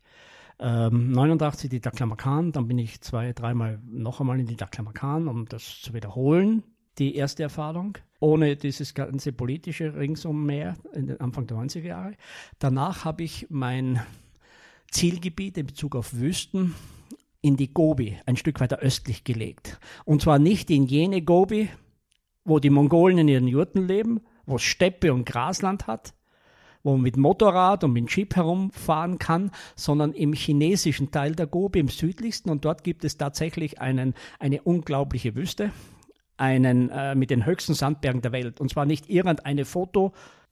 Ähm, 0.59 1.11
89 1.11 1.69
die 1.69 1.79
Daklamakan, 1.79 2.51
dann 2.51 2.67
bin 2.67 2.77
ich 2.77 3.01
zwei, 3.01 3.33
dreimal 3.33 3.79
noch 3.85 4.19
einmal 4.19 4.39
in 4.39 4.45
die 4.45 4.55
Daklamakan, 4.55 5.27
um 5.27 5.45
das 5.45 5.81
zu 5.81 5.93
wiederholen, 5.93 6.63
die 6.99 7.15
erste 7.15 7.43
Erfahrung, 7.43 7.97
ohne 8.19 8.55
dieses 8.55 8.93
ganze 8.93 9.33
politische 9.33 9.95
Ringsum 9.95 10.45
mehr, 10.45 10.75
in 10.93 11.07
den 11.07 11.19
Anfang 11.19 11.47
der 11.47 11.57
90er 11.57 11.81
Jahre. 11.81 12.13
Danach 12.59 13.03
habe 13.03 13.23
ich 13.23 13.47
mein 13.49 14.01
Zielgebiet 14.91 15.57
in 15.57 15.65
Bezug 15.65 15.95
auf 15.95 16.13
Wüsten 16.13 16.75
in 17.41 17.57
die 17.57 17.73
Gobi, 17.73 18.17
ein 18.25 18.37
Stück 18.37 18.59
weiter 18.59 18.79
östlich 18.79 19.23
gelegt. 19.23 19.79
Und 20.05 20.21
zwar 20.21 20.39
nicht 20.39 20.69
in 20.69 20.85
jene 20.85 21.21
Gobi, 21.21 21.67
wo 22.45 22.59
die 22.59 22.69
Mongolen 22.69 23.17
in 23.17 23.27
ihren 23.27 23.47
Jurten 23.47 23.87
leben, 23.87 24.21
wo 24.45 24.55
es 24.55 24.61
Steppe 24.61 25.13
und 25.13 25.25
Grasland 25.25 25.87
hat, 25.87 26.13
wo 26.83 26.91
man 26.93 27.01
mit 27.01 27.17
Motorrad 27.17 27.83
und 27.83 27.93
mit 27.93 28.13
Jeep 28.15 28.35
herumfahren 28.35 29.17
kann, 29.17 29.51
sondern 29.75 30.11
im 30.11 30.33
chinesischen 30.33 31.11
Teil 31.11 31.33
der 31.33 31.47
Gobi, 31.47 31.79
im 31.79 31.87
südlichsten. 31.87 32.49
Und 32.49 32.65
dort 32.65 32.83
gibt 32.83 33.03
es 33.03 33.17
tatsächlich 33.17 33.79
einen, 33.81 34.13
eine 34.39 34.61
unglaubliche 34.61 35.35
Wüste, 35.35 35.71
einen 36.37 36.89
äh, 36.89 37.15
mit 37.15 37.29
den 37.29 37.45
höchsten 37.45 37.73
Sandbergen 37.73 38.21
der 38.21 38.33
Welt. 38.33 38.59
Und 38.59 38.69
zwar 38.69 38.85
nicht 38.85 39.09
irgendeine 39.09 39.65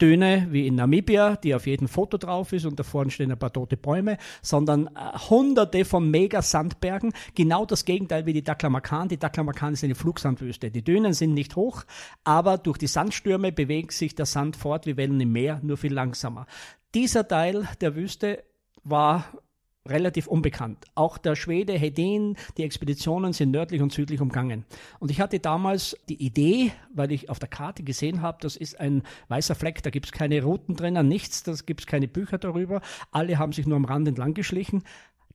Fotodüne 0.02 0.48
wie 0.50 0.66
in 0.66 0.74
Namibia, 0.74 1.36
die 1.36 1.54
auf 1.54 1.68
jedem 1.68 1.88
Foto 1.88 2.18
drauf 2.18 2.54
ist 2.54 2.66
und 2.66 2.80
da 2.80 2.82
vorne 2.82 3.12
stehen 3.12 3.32
ein 3.32 3.38
paar 3.38 3.54
tote 3.54 3.78
Bäume, 3.78 4.18
sondern 4.42 4.88
äh, 4.88 5.16
hunderte 5.30 5.86
von 5.86 6.10
Mega-Sandbergen. 6.10 7.14
Genau 7.36 7.68
das 7.68 7.86
Gegenteil 7.86 8.26
wie 8.26 8.34
die 8.34 8.44
Taklamakan. 8.44 9.10
Die 9.10 9.18
Taklamakan 9.18 9.74
ist 9.74 9.84
eine 9.84 9.94
Flugsandwüste. 9.94 10.72
Die 10.72 10.84
Dünen 10.84 11.14
sind 11.14 11.36
nicht 11.36 11.56
hoch, 11.56 11.84
aber 12.24 12.58
durch 12.58 12.80
die 12.80 12.88
Sandstürme 12.88 13.52
bewegt 13.52 13.92
sich 13.92 14.16
der 14.16 14.26
Sand 14.26 14.56
fort 14.56 14.88
wie 14.88 14.98
Wellen 14.98 15.22
im 15.22 15.34
Meer, 15.34 15.60
nur 15.62 15.78
viel 15.78 15.94
langsamer. 15.94 16.48
Dieser 16.96 17.28
Teil 17.28 17.68
der 17.80 17.96
Wüste 17.96 18.44
war 18.84 19.26
relativ 19.88 20.28
unbekannt. 20.28 20.86
Auch 20.96 21.18
der 21.18 21.36
Schwede 21.36 21.74
Hedin, 21.74 22.36
die 22.58 22.64
Expeditionen 22.64 23.34
sind 23.34 23.52
nördlich 23.52 23.82
und 23.82 23.92
südlich 23.92 24.22
umgangen. 24.22 24.66
Und 25.00 25.12
ich 25.12 25.20
hatte 25.20 25.40
damals 25.40 25.98
die 26.08 26.24
Idee, 26.24 26.72
weil 26.94 27.12
ich 27.12 27.30
auf 27.30 27.40
der 27.40 27.50
Karte 27.50 27.84
gesehen 27.84 28.22
habe, 28.22 28.38
das 28.42 28.56
ist 28.56 28.80
ein 28.80 29.04
weißer 29.30 29.56
Fleck, 29.56 29.82
da 29.84 29.90
gibt 29.90 30.08
es 30.08 30.12
keine 30.12 30.44
Routen 30.44 30.76
drinnen, 30.76 31.08
nichts, 31.08 31.44
da 31.44 31.54
gibt 31.66 31.82
es 31.82 31.88
keine 31.88 32.08
Bücher 32.08 32.38
darüber, 32.38 32.82
alle 33.12 33.40
haben 33.40 33.54
sich 33.54 33.66
nur 33.66 33.78
am 33.78 33.86
Rand 33.86 34.08
entlang 34.08 34.34
geschlichen, 34.34 34.84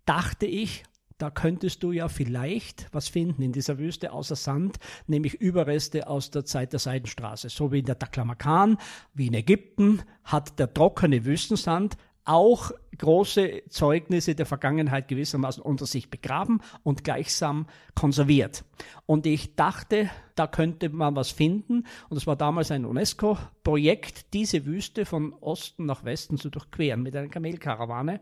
dachte 0.04 0.46
ich, 0.46 0.84
da 1.18 1.30
könntest 1.30 1.82
du 1.82 1.92
ja 1.92 2.08
vielleicht 2.08 2.88
was 2.92 3.08
finden 3.08 3.40
in 3.40 3.52
dieser 3.52 3.78
Wüste 3.78 4.12
außer 4.12 4.36
Sand, 4.36 4.76
nämlich 5.06 5.34
Überreste 5.34 6.08
aus 6.08 6.30
der 6.30 6.44
Zeit 6.44 6.72
der 6.72 6.78
Seidenstraße. 6.78 7.48
So 7.48 7.72
wie 7.72 7.78
in 7.78 7.86
der 7.86 7.98
Taklamakan, 7.98 8.76
wie 9.14 9.28
in 9.28 9.34
Ägypten, 9.34 10.02
hat 10.24 10.58
der 10.58 10.72
trockene 10.72 11.24
Wüstensand 11.24 11.96
auch 12.26 12.72
große 12.98 13.62
Zeugnisse 13.68 14.34
der 14.34 14.46
Vergangenheit 14.46 15.08
gewissermaßen 15.08 15.62
unter 15.62 15.86
sich 15.86 16.10
begraben 16.10 16.60
und 16.82 17.04
gleichsam 17.04 17.66
konserviert. 17.94 18.64
Und 19.06 19.26
ich 19.26 19.54
dachte, 19.54 20.10
da 20.34 20.46
könnte 20.46 20.88
man 20.88 21.16
was 21.16 21.30
finden. 21.30 21.84
Und 22.08 22.16
es 22.16 22.26
war 22.26 22.36
damals 22.36 22.70
ein 22.70 22.84
UNESCO-Projekt, 22.84 24.34
diese 24.34 24.66
Wüste 24.66 25.06
von 25.06 25.32
Osten 25.34 25.86
nach 25.86 26.04
Westen 26.04 26.36
zu 26.38 26.50
durchqueren 26.50 27.02
mit 27.02 27.16
einer 27.16 27.28
Kamelkarawane. 27.28 28.20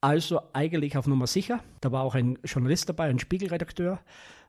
Also 0.00 0.40
eigentlich 0.52 0.96
auf 0.96 1.06
Nummer 1.06 1.26
sicher. 1.26 1.60
Da 1.80 1.92
war 1.92 2.02
auch 2.02 2.14
ein 2.14 2.38
Journalist 2.44 2.88
dabei, 2.88 3.04
ein 3.04 3.18
Spiegelredakteur. 3.18 4.00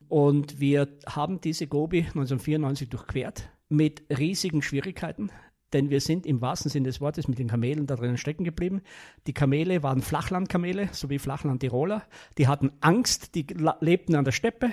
Und 0.07 0.59
wir 0.59 0.87
haben 1.07 1.41
diese 1.41 1.67
Gobi 1.67 1.99
1994 1.99 2.89
durchquert 2.89 3.49
mit 3.69 4.03
riesigen 4.09 4.61
Schwierigkeiten 4.61 5.31
denn 5.75 5.89
wir 5.89 5.99
sind 5.99 6.25
im 6.25 6.41
wahrsten 6.41 6.71
Sinne 6.71 6.87
des 6.87 7.01
Wortes 7.01 7.27
mit 7.27 7.37
den 7.37 7.49
Kamelen 7.49 7.85
da 7.85 7.95
drinnen 7.95 8.17
stecken 8.17 8.45
geblieben. 8.45 8.81
Die 9.27 9.33
Kamele 9.33 9.83
waren 9.83 10.01
Flachlandkamele, 10.01 10.89
so 10.93 11.09
wie 11.09 11.19
Flachland-Tiroler. 11.19 12.03
Die 12.37 12.47
hatten 12.47 12.71
Angst, 12.79 13.35
die 13.35 13.45
lebten 13.81 14.15
an 14.15 14.23
der 14.23 14.31
Steppe. 14.31 14.71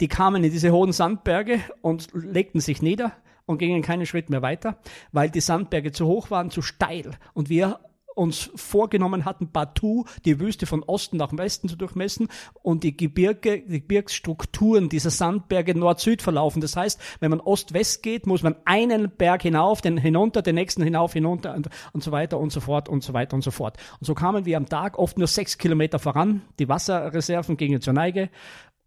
Die 0.00 0.08
kamen 0.08 0.44
in 0.44 0.52
diese 0.52 0.70
hohen 0.70 0.92
Sandberge 0.92 1.58
und 1.82 2.08
legten 2.14 2.60
sich 2.60 2.80
nieder 2.82 3.12
und 3.46 3.58
gingen 3.58 3.82
keinen 3.82 4.06
Schritt 4.06 4.30
mehr 4.30 4.42
weiter, 4.42 4.78
weil 5.10 5.28
die 5.28 5.40
Sandberge 5.40 5.90
zu 5.90 6.06
hoch 6.06 6.30
waren, 6.30 6.50
zu 6.50 6.62
steil. 6.62 7.10
Und 7.34 7.48
wir 7.48 7.80
uns 8.18 8.50
vorgenommen 8.56 9.24
hatten, 9.24 9.52
partout 9.52 10.04
die 10.24 10.40
Wüste 10.40 10.66
von 10.66 10.82
Osten 10.82 11.16
nach 11.16 11.32
Westen 11.36 11.68
zu 11.68 11.76
durchmessen 11.76 12.28
und 12.62 12.82
die 12.82 12.96
Gebirge, 12.96 13.62
die 13.62 13.80
Gebirgsstrukturen 13.80 14.88
dieser 14.88 15.10
Sandberge 15.10 15.78
Nord-Süd 15.78 16.20
verlaufen. 16.20 16.60
Das 16.60 16.76
heißt, 16.76 17.00
wenn 17.20 17.30
man 17.30 17.40
Ost-West 17.40 18.02
geht, 18.02 18.26
muss 18.26 18.42
man 18.42 18.56
einen 18.64 19.10
Berg 19.10 19.42
hinauf, 19.42 19.80
den 19.80 19.96
hinunter, 19.96 20.42
den 20.42 20.56
nächsten 20.56 20.82
hinauf, 20.82 21.12
hinunter 21.12 21.54
und, 21.54 21.68
und 21.92 22.02
so 22.02 22.12
weiter 22.12 22.38
und 22.38 22.52
so 22.52 22.60
fort 22.60 22.88
und 22.88 23.02
so 23.02 23.12
weiter 23.12 23.34
und 23.34 23.42
so 23.42 23.50
fort. 23.50 23.78
Und 24.00 24.06
so 24.06 24.14
kamen 24.14 24.44
wir 24.44 24.56
am 24.56 24.68
Tag 24.68 24.98
oft 24.98 25.16
nur 25.16 25.28
sechs 25.28 25.58
Kilometer 25.58 25.98
voran. 25.98 26.42
Die 26.58 26.68
Wasserreserven 26.68 27.56
gingen 27.56 27.80
zur 27.80 27.92
Neige 27.92 28.30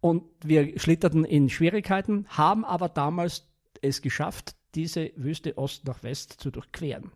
und 0.00 0.24
wir 0.44 0.78
schlitterten 0.78 1.24
in 1.24 1.48
Schwierigkeiten, 1.48 2.26
haben 2.28 2.64
aber 2.64 2.88
damals 2.88 3.48
es 3.80 4.02
geschafft, 4.02 4.54
diese 4.74 5.10
Wüste 5.16 5.58
Ost 5.58 5.86
nach 5.86 6.02
West 6.02 6.36
zu 6.38 6.50
durchqueren. 6.50 7.12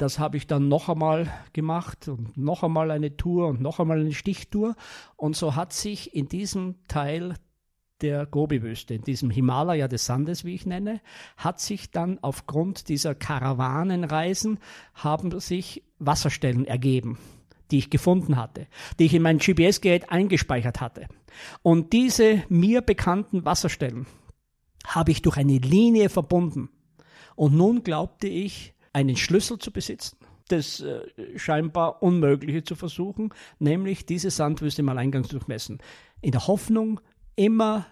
Das 0.00 0.18
habe 0.18 0.38
ich 0.38 0.46
dann 0.46 0.68
noch 0.68 0.88
einmal 0.88 1.30
gemacht 1.52 2.08
und 2.08 2.34
noch 2.38 2.62
einmal 2.62 2.90
eine 2.90 3.18
Tour 3.18 3.48
und 3.48 3.60
noch 3.60 3.80
einmal 3.80 4.00
eine 4.00 4.14
Stichtour. 4.14 4.74
Und 5.16 5.36
so 5.36 5.56
hat 5.56 5.74
sich 5.74 6.14
in 6.14 6.26
diesem 6.26 6.76
Teil 6.88 7.34
der 8.00 8.24
Gobi-Wüste, 8.24 8.94
in 8.94 9.02
diesem 9.02 9.28
Himalaya 9.28 9.88
des 9.88 10.06
Sandes, 10.06 10.42
wie 10.46 10.54
ich 10.54 10.64
nenne, 10.64 11.02
hat 11.36 11.60
sich 11.60 11.90
dann 11.90 12.18
aufgrund 12.22 12.88
dieser 12.88 13.14
Karawanenreisen 13.14 14.58
haben 14.94 15.38
sich 15.38 15.84
Wasserstellen 15.98 16.64
ergeben 16.64 17.18
die 17.70 17.78
ich 17.78 17.90
gefunden 17.90 18.36
hatte, 18.36 18.66
die 18.98 19.04
ich 19.04 19.14
in 19.14 19.22
mein 19.22 19.38
GPS-Gerät 19.38 20.10
eingespeichert 20.10 20.80
hatte. 20.80 21.06
Und 21.62 21.92
diese 21.92 22.42
mir 22.48 22.80
bekannten 22.80 23.44
Wasserstellen 23.44 24.06
habe 24.84 25.12
ich 25.12 25.22
durch 25.22 25.36
eine 25.36 25.58
Linie 25.58 26.08
verbunden. 26.08 26.68
Und 27.36 27.54
nun 27.54 27.84
glaubte 27.84 28.26
ich, 28.26 28.74
einen 28.92 29.16
Schlüssel 29.16 29.58
zu 29.58 29.72
besitzen, 29.72 30.16
das 30.48 30.80
äh, 30.80 31.02
scheinbar 31.36 32.02
Unmögliche 32.02 32.64
zu 32.64 32.74
versuchen, 32.74 33.32
nämlich 33.58 34.06
diese 34.06 34.30
Sandwüste 34.30 34.82
mal 34.82 34.98
eingangs 34.98 35.28
durchmessen. 35.28 35.78
In 36.20 36.32
der 36.32 36.46
Hoffnung, 36.46 37.00
immer 37.36 37.86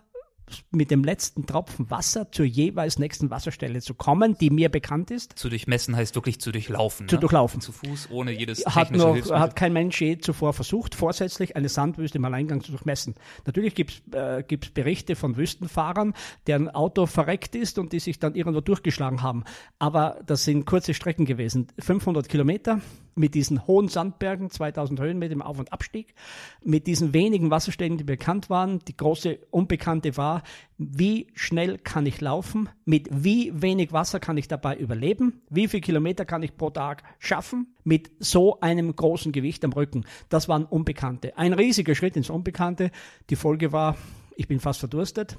mit 0.71 0.91
dem 0.91 1.05
letzten 1.05 1.47
Tropfen 1.47 1.91
Wasser 1.91 2.31
zur 2.33 2.47
jeweils 2.47 2.99
nächsten 2.99 3.31
Wasserstelle 3.31 3.81
zu 3.81 3.95
kommen, 3.95 4.37
die 4.39 4.51
mir 4.51 4.69
bekannt 4.69 5.11
ist. 5.11 5.39
Zu 5.39 5.49
durchmessen 5.49 5.97
heißt 5.97 6.15
wirklich 6.15 6.41
zu 6.41 6.53
durchlaufen. 6.53 7.09
Zu 7.09 7.17
ne? 7.17 7.21
durchlaufen. 7.21 7.61
Zu 7.61 7.73
Fuß, 7.73 8.09
ohne 8.11 8.33
jedes 8.33 8.65
hat 8.67 8.91
noch, 8.93 9.17
Hat 9.31 9.57
kein 9.57 9.73
Mensch 9.73 10.01
je 10.01 10.19
zuvor 10.19 10.53
versucht, 10.53 10.95
vorsätzlich 10.95 11.57
eine 11.57 11.69
Sandwüste 11.69 12.19
im 12.19 12.25
Alleingang 12.25 12.63
zu 12.63 12.73
durchmessen. 12.73 13.15
Natürlich 13.47 13.75
gibt 13.75 13.91
es 13.91 14.15
äh, 14.15 14.43
gibt's 14.47 14.71
Berichte 14.71 15.17
von 15.17 15.37
Wüstenfahrern, 15.37 16.15
deren 16.47 16.69
Auto 16.69 17.07
verreckt 17.07 17.55
ist 17.55 17.79
und 17.79 17.93
die 17.93 18.01
sich 18.01 18.19
dann 18.19 18.35
irgendwo 18.35 18.61
durchgeschlagen 18.61 19.23
haben. 19.23 19.45
Aber 19.79 20.21
das 20.27 20.45
sind 20.45 20.67
kurze 20.67 20.95
Strecken 20.95 21.25
gewesen. 21.25 21.69
500 21.79 22.29
Kilometer 22.29 22.81
mit 23.19 23.35
diesen 23.35 23.67
hohen 23.67 23.89
Sandbergen, 23.89 24.51
2000 24.51 25.01
Höhenmeter 25.01 25.33
im 25.33 25.43
Auf- 25.43 25.59
und 25.59 25.73
Abstieg, 25.73 26.15
mit 26.63 26.87
diesen 26.87 27.13
wenigen 27.13 27.51
Wasserstellen, 27.51 27.99
die 27.99 28.05
bekannt 28.05 28.49
waren. 28.49 28.79
Die 28.87 28.97
große 28.97 29.39
Unbekannte 29.51 30.17
war, 30.17 30.43
wie 30.79 31.27
schnell 31.35 31.79
kann 31.79 32.07
ich 32.07 32.21
laufen, 32.21 32.69
mit 32.85 33.09
wie 33.11 33.53
wenig 33.55 33.93
Wasser 33.93 34.21
kann 34.21 34.37
ich 34.37 34.49
dabei 34.49 34.77
überleben, 34.77 35.43
wie 35.51 35.69
viele 35.69 35.81
Kilometer 35.81 36.25
kann 36.25 36.43
ich 36.43 36.57
pro 36.57 36.71
Tag 36.71 37.03
schaffen, 37.19 37.75
mit 37.85 38.11
so 38.19 38.61
einem 38.61 38.95
großen 38.95 39.33
Gewicht 39.33 39.65
am 39.65 39.73
Rücken. 39.73 40.05
Das 40.29 40.49
waren 40.49 40.65
Unbekannte. 40.65 41.37
Ein 41.37 41.53
riesiger 41.53 41.95
Schritt 41.95 42.17
ins 42.17 42.31
Unbekannte. 42.31 42.91
Die 43.31 43.37
Folge 43.37 43.73
war, 43.73 43.97
ich 44.37 44.47
bin 44.47 44.61
fast 44.61 44.79
verdurstet 44.79 45.37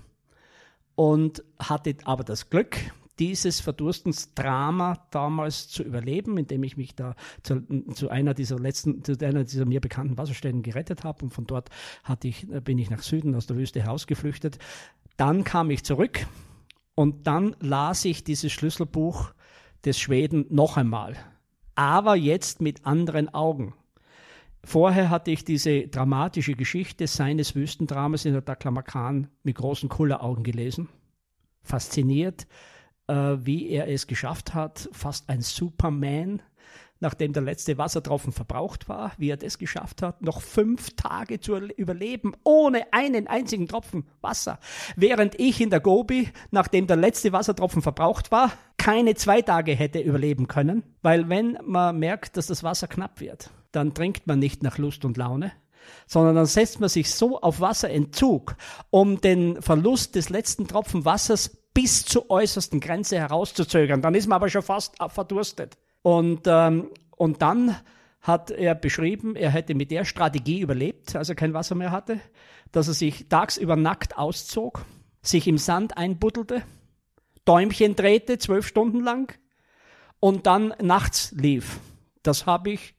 und 0.95 1.43
hatte 1.57 1.95
aber 2.03 2.25
das 2.25 2.49
Glück, 2.49 2.75
dieses 3.19 3.59
Verdurstensdrama 3.59 5.05
damals 5.11 5.67
zu 5.67 5.83
überleben, 5.83 6.37
indem 6.37 6.63
ich 6.63 6.77
mich 6.77 6.95
da 6.95 7.15
zu, 7.43 7.61
zu, 7.93 8.09
einer 8.09 8.33
dieser 8.33 8.57
letzten, 8.57 9.03
zu 9.03 9.17
einer 9.21 9.43
dieser 9.43 9.65
mir 9.65 9.81
bekannten 9.81 10.17
Wasserstellen 10.17 10.63
gerettet 10.63 11.03
habe 11.03 11.25
und 11.25 11.31
von 11.31 11.45
dort 11.45 11.69
hatte 12.03 12.27
ich, 12.27 12.47
bin 12.63 12.77
ich 12.77 12.89
nach 12.89 13.03
Süden 13.03 13.35
aus 13.35 13.47
der 13.47 13.57
Wüste 13.57 13.81
herausgeflüchtet. 13.81 14.57
Dann 15.17 15.43
kam 15.43 15.69
ich 15.69 15.83
zurück 15.83 16.25
und 16.95 17.27
dann 17.27 17.55
las 17.59 18.05
ich 18.05 18.23
dieses 18.23 18.51
Schlüsselbuch 18.51 19.31
des 19.85 19.99
Schweden 19.99 20.45
noch 20.49 20.77
einmal, 20.77 21.15
aber 21.75 22.15
jetzt 22.15 22.61
mit 22.61 22.85
anderen 22.85 23.33
Augen. 23.33 23.73
Vorher 24.63 25.09
hatte 25.09 25.31
ich 25.31 25.45
diese 25.45 25.87
dramatische 25.87 26.53
Geschichte 26.53 27.07
seines 27.07 27.55
Wüstendramas 27.55 28.25
in 28.25 28.33
der 28.33 28.43
Taklamakan 28.43 29.29
mit 29.43 29.55
großen 29.55 29.87
Kulleraugen 29.87 30.43
gelesen, 30.43 30.89
fasziniert, 31.61 32.45
wie 33.09 33.69
er 33.69 33.87
es 33.87 34.07
geschafft 34.07 34.53
hat, 34.53 34.89
fast 34.91 35.29
ein 35.29 35.41
Superman, 35.41 36.41
nachdem 36.99 37.33
der 37.33 37.43
letzte 37.43 37.77
Wassertropfen 37.77 38.31
verbraucht 38.31 38.89
war, 38.89 39.13
wie 39.17 39.29
er 39.29 39.37
das 39.37 39.57
geschafft 39.57 40.01
hat, 40.01 40.21
noch 40.21 40.41
fünf 40.41 40.95
Tage 40.95 41.39
zu 41.39 41.55
überleben, 41.55 42.33
ohne 42.43 42.91
einen 42.91 43.27
einzigen 43.27 43.67
Tropfen 43.67 44.05
Wasser. 44.21 44.59
Während 44.95 45.39
ich 45.39 45.61
in 45.61 45.69
der 45.69 45.79
Gobi, 45.79 46.29
nachdem 46.51 46.87
der 46.87 46.97
letzte 46.97 47.31
Wassertropfen 47.31 47.81
verbraucht 47.81 48.31
war, 48.31 48.51
keine 48.77 49.15
zwei 49.15 49.41
Tage 49.41 49.73
hätte 49.73 49.99
überleben 49.99 50.47
können, 50.47 50.83
weil 51.01 51.29
wenn 51.29 51.57
man 51.65 51.97
merkt, 51.99 52.37
dass 52.37 52.47
das 52.47 52.63
Wasser 52.63 52.87
knapp 52.87 53.19
wird, 53.19 53.49
dann 53.71 53.93
trinkt 53.93 54.27
man 54.27 54.39
nicht 54.39 54.63
nach 54.63 54.77
Lust 54.77 55.05
und 55.05 55.17
Laune, 55.17 55.51
sondern 56.07 56.35
dann 56.35 56.45
setzt 56.45 56.79
man 56.79 56.89
sich 56.89 57.13
so 57.13 57.39
auf 57.41 57.61
Wasserentzug, 57.61 58.55
um 58.89 59.21
den 59.21 59.61
Verlust 59.61 60.15
des 60.15 60.29
letzten 60.29 60.67
Tropfen 60.67 61.05
Wassers 61.05 61.57
bis 61.73 62.05
zur 62.05 62.29
äußersten 62.29 62.79
Grenze 62.79 63.17
herauszuzögern. 63.17 64.01
Dann 64.01 64.15
ist 64.15 64.27
man 64.27 64.37
aber 64.37 64.49
schon 64.49 64.61
fast 64.61 64.95
verdurstet. 65.09 65.77
Und, 66.01 66.41
ähm, 66.47 66.89
und 67.15 67.41
dann 67.41 67.75
hat 68.21 68.51
er 68.51 68.75
beschrieben, 68.75 69.35
er 69.35 69.51
hätte 69.51 69.75
mit 69.75 69.91
der 69.91 70.05
Strategie 70.05 70.59
überlebt, 70.59 71.15
als 71.15 71.29
er 71.29 71.35
kein 71.35 71.53
Wasser 71.53 71.75
mehr 71.75 71.91
hatte, 71.91 72.19
dass 72.71 72.87
er 72.87 72.93
sich 72.93 73.27
tagsüber 73.29 73.75
nackt 73.75 74.17
auszog, 74.17 74.85
sich 75.21 75.47
im 75.47 75.57
Sand 75.57 75.97
einbuddelte, 75.97 76.63
Däumchen 77.45 77.95
drehte, 77.95 78.37
zwölf 78.37 78.67
Stunden 78.67 79.01
lang 79.01 79.33
und 80.19 80.45
dann 80.45 80.73
nachts 80.81 81.31
lief. 81.31 81.79
Das 82.23 82.45
habe 82.45 82.71
ich 82.71 82.95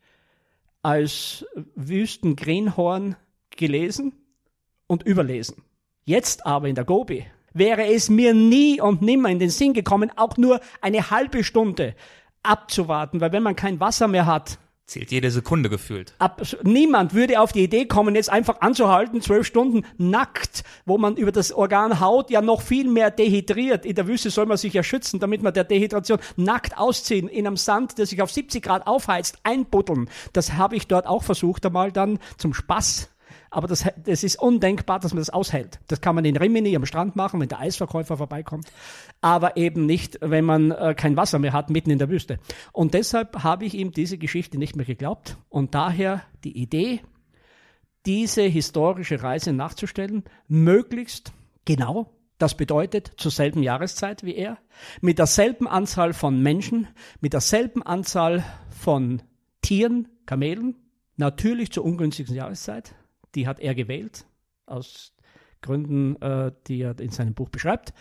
als 0.82 1.44
Wüstengreenhorn 1.74 3.16
gelesen 3.50 4.12
und 4.86 5.02
überlesen. 5.02 5.62
Jetzt 6.04 6.46
aber 6.46 6.68
in 6.68 6.74
der 6.74 6.84
Gobi 6.84 7.26
wäre 7.52 7.86
es 7.86 8.08
mir 8.08 8.34
nie 8.34 8.80
und 8.80 9.02
nimmer 9.02 9.28
in 9.28 9.38
den 9.38 9.50
Sinn 9.50 9.74
gekommen, 9.74 10.10
auch 10.16 10.36
nur 10.36 10.60
eine 10.80 11.10
halbe 11.10 11.44
Stunde 11.44 11.94
abzuwarten, 12.42 13.20
weil 13.20 13.32
wenn 13.32 13.42
man 13.42 13.56
kein 13.56 13.80
Wasser 13.80 14.08
mehr 14.08 14.26
hat, 14.26 14.58
zählt 14.90 15.12
jede 15.12 15.30
Sekunde 15.30 15.70
gefühlt. 15.70 16.14
Ab, 16.18 16.42
niemand 16.64 17.14
würde 17.14 17.40
auf 17.40 17.52
die 17.52 17.62
Idee 17.62 17.86
kommen, 17.86 18.16
jetzt 18.16 18.28
einfach 18.28 18.60
anzuhalten, 18.60 19.22
zwölf 19.22 19.46
Stunden 19.46 19.86
nackt, 19.98 20.64
wo 20.84 20.98
man 20.98 21.16
über 21.16 21.30
das 21.30 21.52
Organ 21.52 22.00
Haut 22.00 22.28
ja 22.30 22.42
noch 22.42 22.60
viel 22.60 22.88
mehr 22.88 23.12
dehydriert. 23.12 23.86
In 23.86 23.94
der 23.94 24.08
Wüste 24.08 24.30
soll 24.30 24.46
man 24.46 24.56
sich 24.56 24.72
ja 24.72 24.82
schützen, 24.82 25.20
damit 25.20 25.42
man 25.42 25.54
der 25.54 25.64
Dehydration 25.64 26.18
nackt 26.36 26.76
ausziehen, 26.76 27.28
in 27.28 27.46
einem 27.46 27.56
Sand, 27.56 27.98
der 27.98 28.06
sich 28.06 28.20
auf 28.20 28.32
70 28.32 28.62
Grad 28.62 28.86
aufheizt, 28.88 29.38
einbuddeln. 29.44 30.10
Das 30.32 30.54
habe 30.54 30.74
ich 30.74 30.88
dort 30.88 31.06
auch 31.06 31.22
versucht 31.22 31.64
einmal 31.64 31.92
dann 31.92 32.18
zum 32.36 32.52
Spaß 32.52 33.10
aber 33.50 33.66
das, 33.66 33.84
das 34.04 34.22
ist 34.22 34.40
undenkbar, 34.40 35.00
dass 35.00 35.12
man 35.12 35.20
das 35.20 35.30
aushält. 35.30 35.80
Das 35.88 36.00
kann 36.00 36.14
man 36.14 36.24
in 36.24 36.36
Rimini 36.36 36.74
am 36.76 36.86
Strand 36.86 37.16
machen, 37.16 37.40
wenn 37.40 37.48
der 37.48 37.58
Eisverkäufer 37.58 38.16
vorbeikommt, 38.16 38.70
aber 39.20 39.56
eben 39.56 39.86
nicht, 39.86 40.18
wenn 40.20 40.44
man 40.44 40.70
äh, 40.70 40.94
kein 40.96 41.16
Wasser 41.16 41.38
mehr 41.38 41.52
hat 41.52 41.68
mitten 41.68 41.90
in 41.90 41.98
der 41.98 42.08
Wüste. 42.08 42.38
Und 42.72 42.94
deshalb 42.94 43.42
habe 43.42 43.64
ich 43.64 43.74
ihm 43.74 43.90
diese 43.90 44.18
Geschichte 44.18 44.56
nicht 44.56 44.76
mehr 44.76 44.86
geglaubt 44.86 45.36
und 45.48 45.74
daher 45.74 46.22
die 46.44 46.56
Idee, 46.56 47.00
diese 48.06 48.42
historische 48.42 49.22
Reise 49.22 49.52
nachzustellen, 49.52 50.24
möglichst 50.48 51.32
genau. 51.64 52.14
Das 52.38 52.56
bedeutet 52.56 53.12
zur 53.18 53.30
selben 53.30 53.62
Jahreszeit 53.62 54.24
wie 54.24 54.34
er, 54.34 54.56
mit 55.02 55.18
derselben 55.18 55.68
Anzahl 55.68 56.14
von 56.14 56.42
Menschen, 56.42 56.88
mit 57.20 57.34
derselben 57.34 57.82
Anzahl 57.82 58.42
von 58.70 59.20
Tieren, 59.60 60.08
Kamelen, 60.24 60.76
natürlich 61.18 61.70
zur 61.70 61.84
ungünstigsten 61.84 62.34
Jahreszeit, 62.34 62.94
die 63.34 63.46
hat 63.46 63.60
er 63.60 63.74
gewählt, 63.74 64.26
aus 64.66 65.12
Gründen, 65.62 66.20
äh, 66.22 66.52
die 66.66 66.82
er 66.82 66.98
in 67.00 67.10
seinem 67.10 67.34
Buch 67.34 67.48
beschreibt. 67.48 67.92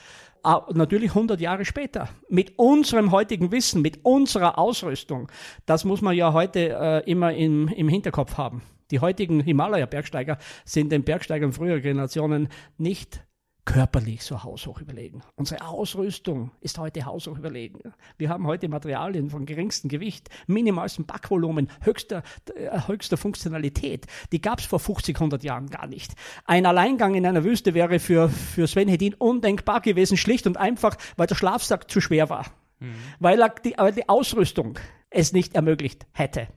Aber 0.43 0.73
natürlich 0.73 1.09
100 1.09 1.41
Jahre 1.41 1.65
später, 1.65 2.07
mit 2.29 2.57
unserem 2.57 3.11
heutigen 3.11 3.51
Wissen, 3.51 3.81
mit 3.81 4.05
unserer 4.05 4.57
Ausrüstung, 4.57 5.29
das 5.65 5.83
muss 5.83 6.01
man 6.01 6.15
ja 6.15 6.31
heute 6.33 6.77
äh, 6.79 7.09
immer 7.09 7.33
im, 7.33 7.67
im 7.67 7.89
Hinterkopf 7.89 8.37
haben. 8.37 8.61
Die 8.91 8.99
heutigen 8.99 9.41
Himalaya-Bergsteiger 9.41 10.37
sind 10.65 10.91
den 10.91 11.03
Bergsteigern 11.03 11.51
früherer 11.51 11.81
Generationen 11.81 12.47
nicht 12.77 13.23
körperlich 13.69 14.23
so 14.23 14.43
haushoch 14.43 14.81
überlegen. 14.81 15.21
Unsere 15.35 15.63
Ausrüstung 15.63 16.49
ist 16.59 16.79
heute 16.79 17.05
haushoch 17.05 17.37
überlegen. 17.37 17.93
Wir 18.17 18.29
haben 18.29 18.47
heute 18.47 18.67
Materialien 18.67 19.29
von 19.29 19.45
geringstem 19.45 19.89
Gewicht, 19.89 20.27
minimalstem 20.47 21.05
Backvolumen, 21.05 21.69
höchster, 21.81 22.23
äh, 22.55 22.87
höchster 22.87 23.15
Funktionalität. 23.15 24.07
Die 24.31 24.41
gab 24.41 24.57
es 24.57 24.65
vor 24.65 24.79
50, 24.79 25.15
100 25.15 25.43
Jahren 25.43 25.69
gar 25.69 25.85
nicht. 25.85 26.13
Ein 26.45 26.65
Alleingang 26.65 27.13
in 27.13 27.27
einer 27.27 27.43
Wüste 27.43 27.75
wäre 27.75 27.99
für, 27.99 28.29
für 28.29 28.65
Sven 28.65 28.87
Hedin 28.87 29.13
undenkbar 29.13 29.81
gewesen, 29.81 30.17
schlicht 30.17 30.47
und 30.47 30.57
einfach, 30.57 30.97
weil 31.15 31.27
der 31.27 31.35
Schlafsack 31.35 31.91
zu 31.91 32.01
schwer 32.01 32.27
war. 32.31 32.47
Mhm. 32.79 32.95
Weil 33.19 33.39
er 33.39 33.49
die, 33.49 33.75
die 33.95 34.09
Ausrüstung 34.09 34.79
es 35.11 35.31
nicht 35.31 35.53
ermöglicht 35.53 36.07
hätte. 36.11 36.47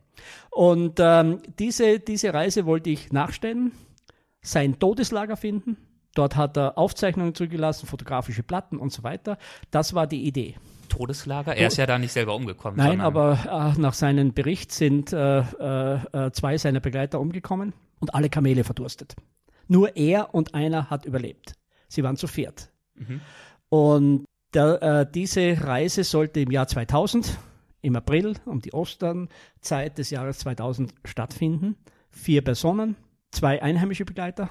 Und 0.51 0.99
ähm, 0.99 1.43
diese, 1.59 2.01
diese 2.01 2.33
Reise 2.33 2.65
wollte 2.65 2.89
ich 2.89 3.13
nachstellen, 3.13 3.73
sein 4.41 4.79
Todeslager 4.79 5.37
finden, 5.37 5.77
Dort 6.15 6.37
hat 6.37 6.57
er 6.57 6.77
Aufzeichnungen 6.77 7.35
zugelassen, 7.35 7.87
fotografische 7.87 8.43
Platten 8.43 8.79
und 8.79 8.93
so 8.93 9.03
weiter. 9.03 9.39
Das 9.71 9.95
war 9.95 10.07
die 10.07 10.25
Idee. 10.25 10.57
Todeslager? 10.89 11.57
Er 11.57 11.69
ist 11.69 11.79
ja 11.79 11.87
da 11.87 11.99
nicht 11.99 12.13
selber 12.13 12.35
umgekommen. 12.35 12.77
Nein, 12.77 13.01
aber 13.01 13.75
äh, 13.77 13.81
nach 13.81 13.95
seinem 13.95 14.35
Bericht 14.35 14.73
sind 14.73 15.13
äh, 15.13 15.39
äh, 15.39 16.31
zwei 16.33 16.59
seiner 16.59 16.81
Begleiter 16.81 17.19
umgekommen 17.19 17.73
und 17.99 18.15
alle 18.15 18.29
Kamele 18.29 18.63
verdurstet. 18.63 19.17
Nur 19.69 19.97
er 19.97 20.35
und 20.35 20.55
einer 20.55 20.91
hat 20.91 21.07
überlebt. 21.07 21.55
Sie 21.89 22.03
waren 22.03 22.17
zu 22.17 22.27
viert. 22.27 22.71
Mhm. 22.95 23.21
Und 23.71 24.25
der, 24.53 24.83
äh, 24.83 25.07
diese 25.11 25.65
Reise 25.65 26.05
sollte 26.05 26.41
im 26.41 26.51
Jahr 26.51 26.69
2000, 26.69 27.39
im 27.81 27.97
April, 27.97 28.35
um 28.45 28.61
die 28.61 28.75
Osternzeit 28.75 29.97
des 29.97 30.11
Jahres 30.11 30.41
2000 30.41 30.95
stattfinden. 31.05 31.77
Vier 32.11 32.43
Personen, 32.43 32.97
zwei 33.31 33.63
einheimische 33.63 34.05
Begleiter, 34.05 34.51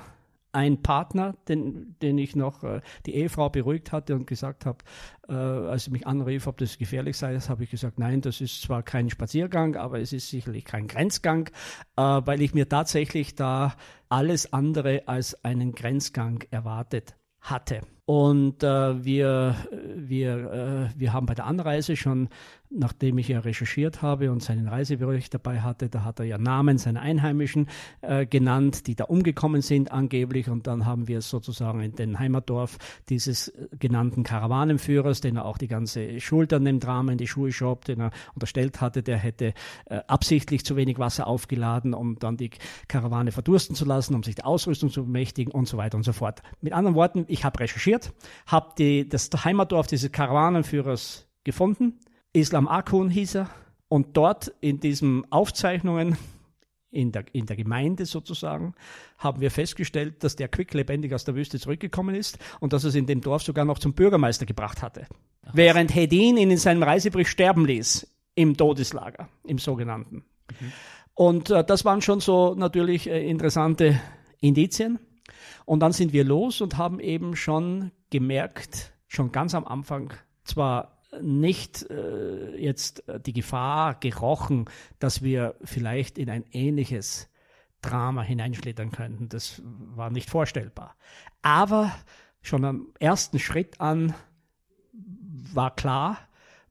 ein 0.51 0.81
Partner, 0.81 1.35
den, 1.47 1.95
den 2.01 2.17
ich 2.17 2.35
noch 2.35 2.63
äh, 2.63 2.81
die 3.05 3.15
Ehefrau 3.15 3.49
beruhigt 3.49 3.91
hatte 3.91 4.15
und 4.15 4.27
gesagt 4.27 4.65
habe, 4.65 4.79
äh, 5.27 5.33
als 5.33 5.85
sie 5.85 5.91
mich 5.91 6.05
anrief, 6.07 6.47
ob 6.47 6.57
das 6.57 6.77
gefährlich 6.77 7.17
sei, 7.17 7.33
das 7.33 7.49
habe 7.49 7.63
ich 7.63 7.71
gesagt, 7.71 7.99
nein, 7.99 8.21
das 8.21 8.41
ist 8.41 8.61
zwar 8.61 8.83
kein 8.83 9.09
Spaziergang, 9.09 9.75
aber 9.75 9.99
es 9.99 10.13
ist 10.13 10.29
sicherlich 10.29 10.65
kein 10.65 10.87
Grenzgang, 10.87 11.49
äh, 11.95 12.01
weil 12.01 12.41
ich 12.41 12.53
mir 12.53 12.67
tatsächlich 12.67 13.35
da 13.35 13.75
alles 14.09 14.51
andere 14.51 15.07
als 15.07 15.43
einen 15.43 15.73
Grenzgang 15.73 16.43
erwartet 16.51 17.15
hatte. 17.39 17.81
Und 18.05 18.61
äh, 18.63 19.03
wir, 19.05 19.55
wir, 19.95 20.91
äh, 20.93 20.99
wir 20.99 21.13
haben 21.13 21.25
bei 21.25 21.33
der 21.33 21.45
Anreise 21.45 21.95
schon 21.95 22.27
nachdem 22.71 23.17
ich 23.17 23.27
ja 23.27 23.39
recherchiert 23.39 24.01
habe 24.01 24.31
und 24.31 24.41
seinen 24.41 24.67
Reisebericht 24.67 25.33
dabei 25.33 25.61
hatte, 25.61 25.89
da 25.89 26.03
hat 26.03 26.19
er 26.19 26.25
ja 26.25 26.37
Namen 26.37 26.77
seiner 26.77 27.01
Einheimischen 27.01 27.67
äh, 28.01 28.25
genannt, 28.25 28.87
die 28.87 28.95
da 28.95 29.05
umgekommen 29.05 29.61
sind 29.61 29.91
angeblich. 29.91 30.49
Und 30.49 30.67
dann 30.67 30.85
haben 30.85 31.07
wir 31.07 31.21
sozusagen 31.21 31.81
in 31.81 31.95
den 31.95 32.19
Heimatdorf 32.19 32.77
dieses 33.09 33.49
äh, 33.49 33.67
genannten 33.77 34.23
Karawanenführers, 34.23 35.21
den 35.21 35.37
er 35.37 35.45
auch 35.45 35.57
die 35.57 35.67
ganze 35.67 36.19
Schuld 36.19 36.53
an 36.53 36.65
dem 36.65 36.79
Drama 36.79 37.11
in 37.11 37.17
die 37.17 37.27
Schuhe 37.27 37.51
schob, 37.51 37.85
den 37.85 37.99
er 37.99 38.11
unterstellt 38.33 38.81
hatte, 38.81 39.03
der 39.03 39.17
hätte 39.17 39.53
äh, 39.85 39.99
absichtlich 40.07 40.65
zu 40.65 40.75
wenig 40.75 40.97
Wasser 40.97 41.27
aufgeladen, 41.27 41.93
um 41.93 42.17
dann 42.19 42.37
die 42.37 42.51
Karawane 42.87 43.31
verdursten 43.31 43.75
zu 43.75 43.85
lassen, 43.85 44.15
um 44.15 44.23
sich 44.23 44.35
der 44.35 44.47
Ausrüstung 44.47 44.89
zu 44.89 45.03
bemächtigen 45.03 45.51
und 45.51 45.67
so 45.67 45.77
weiter 45.77 45.97
und 45.97 46.03
so 46.03 46.13
fort. 46.13 46.41
Mit 46.61 46.73
anderen 46.73 46.95
Worten, 46.95 47.25
ich 47.27 47.43
habe 47.43 47.59
recherchiert, 47.59 48.13
habe 48.47 49.05
das 49.05 49.29
Heimatdorf 49.43 49.87
dieses 49.87 50.11
Karawanenführers 50.11 51.27
gefunden, 51.43 51.99
Islam 52.33 52.67
Akun 52.67 53.09
hieß 53.09 53.35
er. 53.35 53.49
Und 53.87 54.15
dort 54.15 54.53
in 54.61 54.79
diesen 54.79 55.29
Aufzeichnungen 55.31 56.17
in 56.91 57.11
der, 57.11 57.25
in 57.33 57.45
der 57.45 57.55
Gemeinde 57.55 58.05
sozusagen, 58.05 58.73
haben 59.17 59.41
wir 59.41 59.49
festgestellt, 59.49 60.23
dass 60.23 60.35
der 60.35 60.49
quicklebendig 60.49 61.13
aus 61.13 61.23
der 61.23 61.35
Wüste 61.35 61.59
zurückgekommen 61.59 62.15
ist 62.15 62.37
und 62.59 62.73
dass 62.73 62.83
er 62.83 62.89
es 62.89 62.95
in 62.95 63.05
dem 63.05 63.21
Dorf 63.21 63.43
sogar 63.43 63.65
noch 63.65 63.79
zum 63.79 63.93
Bürgermeister 63.93 64.45
gebracht 64.45 64.81
hatte. 64.81 65.07
Ach, 65.45 65.51
Während 65.53 65.95
Hedin 65.95 66.37
ihn 66.37 66.51
in 66.51 66.57
seinem 66.57 66.83
Reisebericht 66.83 67.29
sterben 67.29 67.65
ließ, 67.65 68.07
im 68.35 68.55
Todeslager, 68.57 69.29
im 69.45 69.57
sogenannten. 69.57 70.23
Mhm. 70.59 70.71
Und 71.13 71.49
äh, 71.49 71.63
das 71.63 71.85
waren 71.85 72.01
schon 72.01 72.19
so 72.19 72.55
natürlich 72.55 73.09
äh, 73.09 73.27
interessante 73.27 73.99
Indizien. 74.39 74.99
Und 75.65 75.79
dann 75.81 75.93
sind 75.93 76.13
wir 76.13 76.23
los 76.23 76.61
und 76.61 76.77
haben 76.77 76.99
eben 76.99 77.35
schon 77.35 77.91
gemerkt, 78.09 78.91
schon 79.07 79.31
ganz 79.31 79.53
am 79.55 79.65
Anfang, 79.65 80.13
zwar 80.43 81.00
nicht 81.19 81.89
äh, 81.89 82.55
jetzt 82.55 83.07
äh, 83.09 83.19
die 83.19 83.33
Gefahr 83.33 83.95
gerochen, 83.95 84.65
dass 84.99 85.21
wir 85.21 85.55
vielleicht 85.63 86.17
in 86.17 86.29
ein 86.29 86.45
ähnliches 86.51 87.29
Drama 87.81 88.21
hineinschlittern 88.21 88.91
könnten. 88.91 89.27
Das 89.29 89.61
war 89.63 90.09
nicht 90.09 90.29
vorstellbar. 90.29 90.95
Aber 91.41 91.91
schon 92.41 92.63
am 92.63 92.87
ersten 92.99 93.39
Schritt 93.39 93.81
an 93.81 94.13
war 95.53 95.75
klar, 95.75 96.17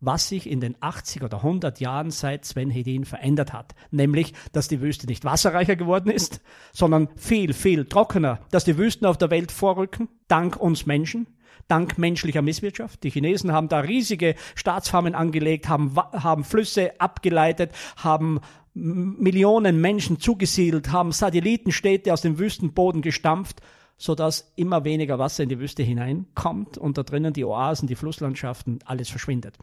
was 0.00 0.28
sich 0.28 0.48
in 0.48 0.60
den 0.60 0.76
80 0.80 1.22
oder 1.22 1.38
100 1.38 1.78
Jahren 1.80 2.10
seit 2.10 2.44
Sven 2.44 2.70
Hedin 2.70 3.04
verändert 3.04 3.52
hat. 3.52 3.74
Nämlich, 3.90 4.32
dass 4.52 4.68
die 4.68 4.80
Wüste 4.80 5.06
nicht 5.06 5.24
wasserreicher 5.24 5.76
geworden 5.76 6.10
ist, 6.10 6.40
sondern 6.72 7.08
viel, 7.16 7.52
viel 7.52 7.84
trockener, 7.84 8.40
dass 8.50 8.64
die 8.64 8.78
Wüsten 8.78 9.04
auf 9.04 9.18
der 9.18 9.30
Welt 9.30 9.52
vorrücken, 9.52 10.08
dank 10.26 10.56
uns 10.56 10.86
Menschen, 10.86 11.26
dank 11.68 11.98
menschlicher 11.98 12.42
Misswirtschaft. 12.42 13.02
Die 13.02 13.10
Chinesen 13.10 13.52
haben 13.52 13.68
da 13.68 13.80
riesige 13.80 14.34
Staatsfarmen 14.54 15.14
angelegt, 15.14 15.68
haben, 15.68 15.94
haben 15.96 16.44
Flüsse 16.44 17.00
abgeleitet, 17.00 17.72
haben 17.96 18.40
Millionen 18.74 19.80
Menschen 19.80 20.20
zugesiedelt, 20.20 20.92
haben 20.92 21.12
Satellitenstädte 21.12 22.12
aus 22.12 22.22
dem 22.22 22.38
Wüstenboden 22.38 23.02
gestampft, 23.02 23.60
sodass 23.96 24.52
immer 24.56 24.84
weniger 24.84 25.18
Wasser 25.18 25.42
in 25.42 25.48
die 25.48 25.58
Wüste 25.58 25.82
hineinkommt 25.82 26.78
und 26.78 26.96
da 26.96 27.02
drinnen 27.02 27.32
die 27.32 27.44
Oasen, 27.44 27.88
die 27.88 27.96
Flusslandschaften, 27.96 28.78
alles 28.84 29.10
verschwindet. 29.10 29.58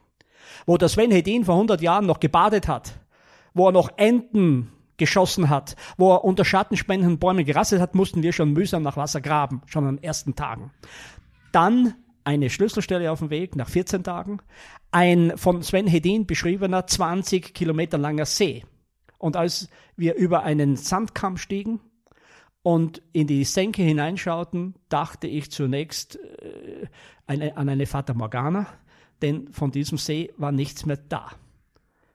Wo 0.66 0.78
der 0.78 0.90
Sven 0.90 1.12
Hedin 1.12 1.46
vor 1.46 1.56
100 1.56 1.82
Jahren 1.82 2.06
noch 2.06 2.20
gebadet 2.20 2.68
hat, 2.68 3.00
wo 3.54 3.68
er 3.68 3.72
noch 3.72 3.98
Enten 3.98 4.70
geschossen 4.98 5.50
hat, 5.50 5.76
wo 5.98 6.14
er 6.14 6.24
unter 6.24 6.44
schattenspendenden 6.44 7.20
Bäumen 7.20 7.46
gerasselt 7.46 7.82
hat, 7.82 7.96
mussten 7.96 8.24
wir 8.24 8.34
schon 8.34 8.54
mühsam 8.54 8.84
nach 8.84 8.98
Wasser 8.98 9.22
graben, 9.22 9.62
schon 9.68 9.86
an 9.86 9.98
den 9.98 10.04
ersten 10.04 10.36
Tagen. 10.36 10.72
Dann 11.52 11.96
eine 12.24 12.50
Schlüsselstelle 12.50 13.12
auf 13.12 13.20
dem 13.20 13.30
Weg 13.30 13.56
nach 13.56 13.70
14 13.70 14.04
Tagen, 14.04 14.40
ein 14.92 15.38
von 15.38 15.64
Sven 15.64 15.88
Hedin 15.88 16.28
beschriebener 16.28 16.86
20 16.86 17.54
Kilometer 17.54 17.98
langer 17.98 18.26
See. 18.26 18.66
Und 19.18 19.36
als 19.36 19.70
wir 19.96 20.16
über 20.16 20.44
einen 20.44 20.76
Sandkamm 20.76 21.38
stiegen 21.38 21.80
und 22.64 23.02
in 23.14 23.28
die 23.28 23.46
Senke 23.46 23.82
hineinschauten, 23.82 24.76
dachte 24.90 25.28
ich 25.28 25.52
zunächst 25.52 26.18
äh, 26.18 26.88
eine, 27.26 27.56
an 27.56 27.70
eine 27.70 27.86
Fata 27.86 28.14
Morgana, 28.14 28.68
denn 29.22 29.54
von 29.54 29.72
diesem 29.72 29.98
See 29.98 30.34
war 30.38 30.52
nichts 30.52 30.86
mehr 30.86 30.98
da. 30.98 31.32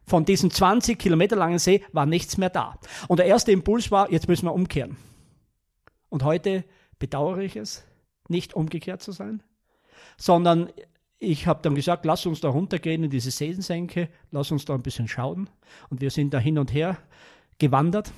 Von 0.05 0.24
diesem 0.26 0.51
20 0.51 0.99
Kilometer 0.99 1.37
langen 1.37 1.59
See 1.59 1.83
war 1.93 2.05
nichts 2.07 2.37
mehr 2.37 2.51
da. 2.51 2.78
Und 3.09 3.18
der 3.18 3.26
erste 3.26 3.53
Impuls 3.53 3.91
war, 3.91 4.12
jetzt 4.12 4.28
müssen 4.28 4.47
wir 4.47 4.53
umkehren. 4.53 4.97
Und 6.11 6.22
heute 6.22 6.64
bedauere 6.99 7.39
ich 7.39 7.57
es, 7.57 7.85
nicht 8.33 8.55
umgekehrt 8.55 9.01
zu 9.01 9.12
sein, 9.12 9.43
sondern 10.16 10.70
ich 11.20 11.47
habe 11.47 11.62
dann 11.62 11.76
gesagt, 11.76 12.05
lass 12.05 12.26
uns 12.26 12.41
da 12.41 12.49
runtergehen 12.49 13.05
in 13.05 13.11
diese 13.11 13.30
Sesensenke, 13.30 14.09
lass 14.33 14.51
uns 14.51 14.64
da 14.64 14.74
ein 14.74 14.83
bisschen 14.83 15.07
schauen. 15.07 15.49
Und 15.89 16.01
wir 16.01 16.11
sind 16.11 16.35
da 16.35 16.41
hin 16.41 16.59
und 16.59 16.74
her 16.74 16.99
gewandert 17.59 18.12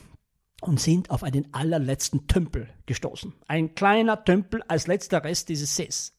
und 0.63 0.81
sind 0.81 1.11
auf 1.11 1.23
einen 1.23 1.53
allerletzten 1.53 2.27
Tümpel 2.27 2.71
gestoßen. 2.87 3.35
Ein 3.47 3.75
kleiner 3.75 4.25
Tümpel 4.25 4.63
als 4.69 4.87
letzter 4.87 5.23
Rest 5.23 5.51
dieses 5.51 5.77
Sees. 5.77 6.15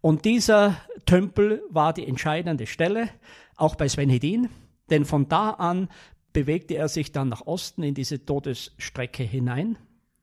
Und 0.00 0.24
dieser 0.24 0.76
Tümpel 1.06 1.62
war 1.70 1.92
die 1.92 2.06
entscheidende 2.06 2.66
Stelle, 2.66 3.08
auch 3.54 3.76
bei 3.76 3.88
Sven 3.88 4.10
Hedin, 4.10 4.48
denn 4.90 5.04
von 5.04 5.28
da 5.28 5.50
an 5.50 5.88
bewegte 6.32 6.74
er 6.74 6.88
sich 6.88 7.12
dann 7.12 7.28
nach 7.28 7.46
Osten 7.46 7.82
in 7.84 7.94
diese 7.94 8.24
Todesstrecke 8.24 9.22
hinein. 9.22 9.78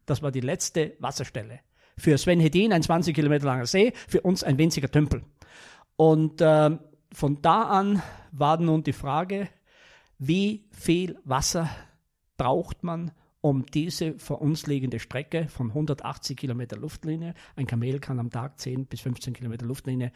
Das 0.06 0.22
war 0.22 0.32
die 0.32 0.42
letzte 0.42 0.96
Wasserstelle. 1.00 1.60
Für 1.98 2.18
Sven 2.18 2.40
Hedin 2.40 2.74
ein 2.74 2.84
20 2.84 3.16
Kilometer 3.16 3.46
langer 3.46 3.66
See, 3.66 3.94
für 4.08 4.22
uns 4.22 4.44
ein 4.44 4.58
winziger 4.58 4.92
Tümpel. 4.92 5.24
Und 5.96 6.42
äh, 6.42 6.78
von 7.12 7.42
da 7.42 7.64
an 7.64 8.02
war 8.32 8.60
nun 8.60 8.84
die 8.84 8.94
Frage, 8.94 9.48
wie 10.18 10.66
viel 10.72 11.18
Wasser 11.24 11.70
braucht 12.38 12.84
man, 12.84 13.12
um 13.42 13.66
diese 13.66 14.18
vor 14.18 14.42
uns 14.42 14.66
liegende 14.66 15.00
Strecke 15.00 15.48
von 15.48 15.70
180 15.70 16.36
Kilometer 16.36 16.78
Luftlinie, 16.78 17.34
ein 17.56 17.68
Kamel 17.68 18.00
kann 18.00 18.20
am 18.20 18.32
Tag 18.32 18.60
10 18.60 18.88
bis 18.88 19.02
15 19.02 19.34
Kilometer 19.34 19.66
Luftlinie 19.66 20.12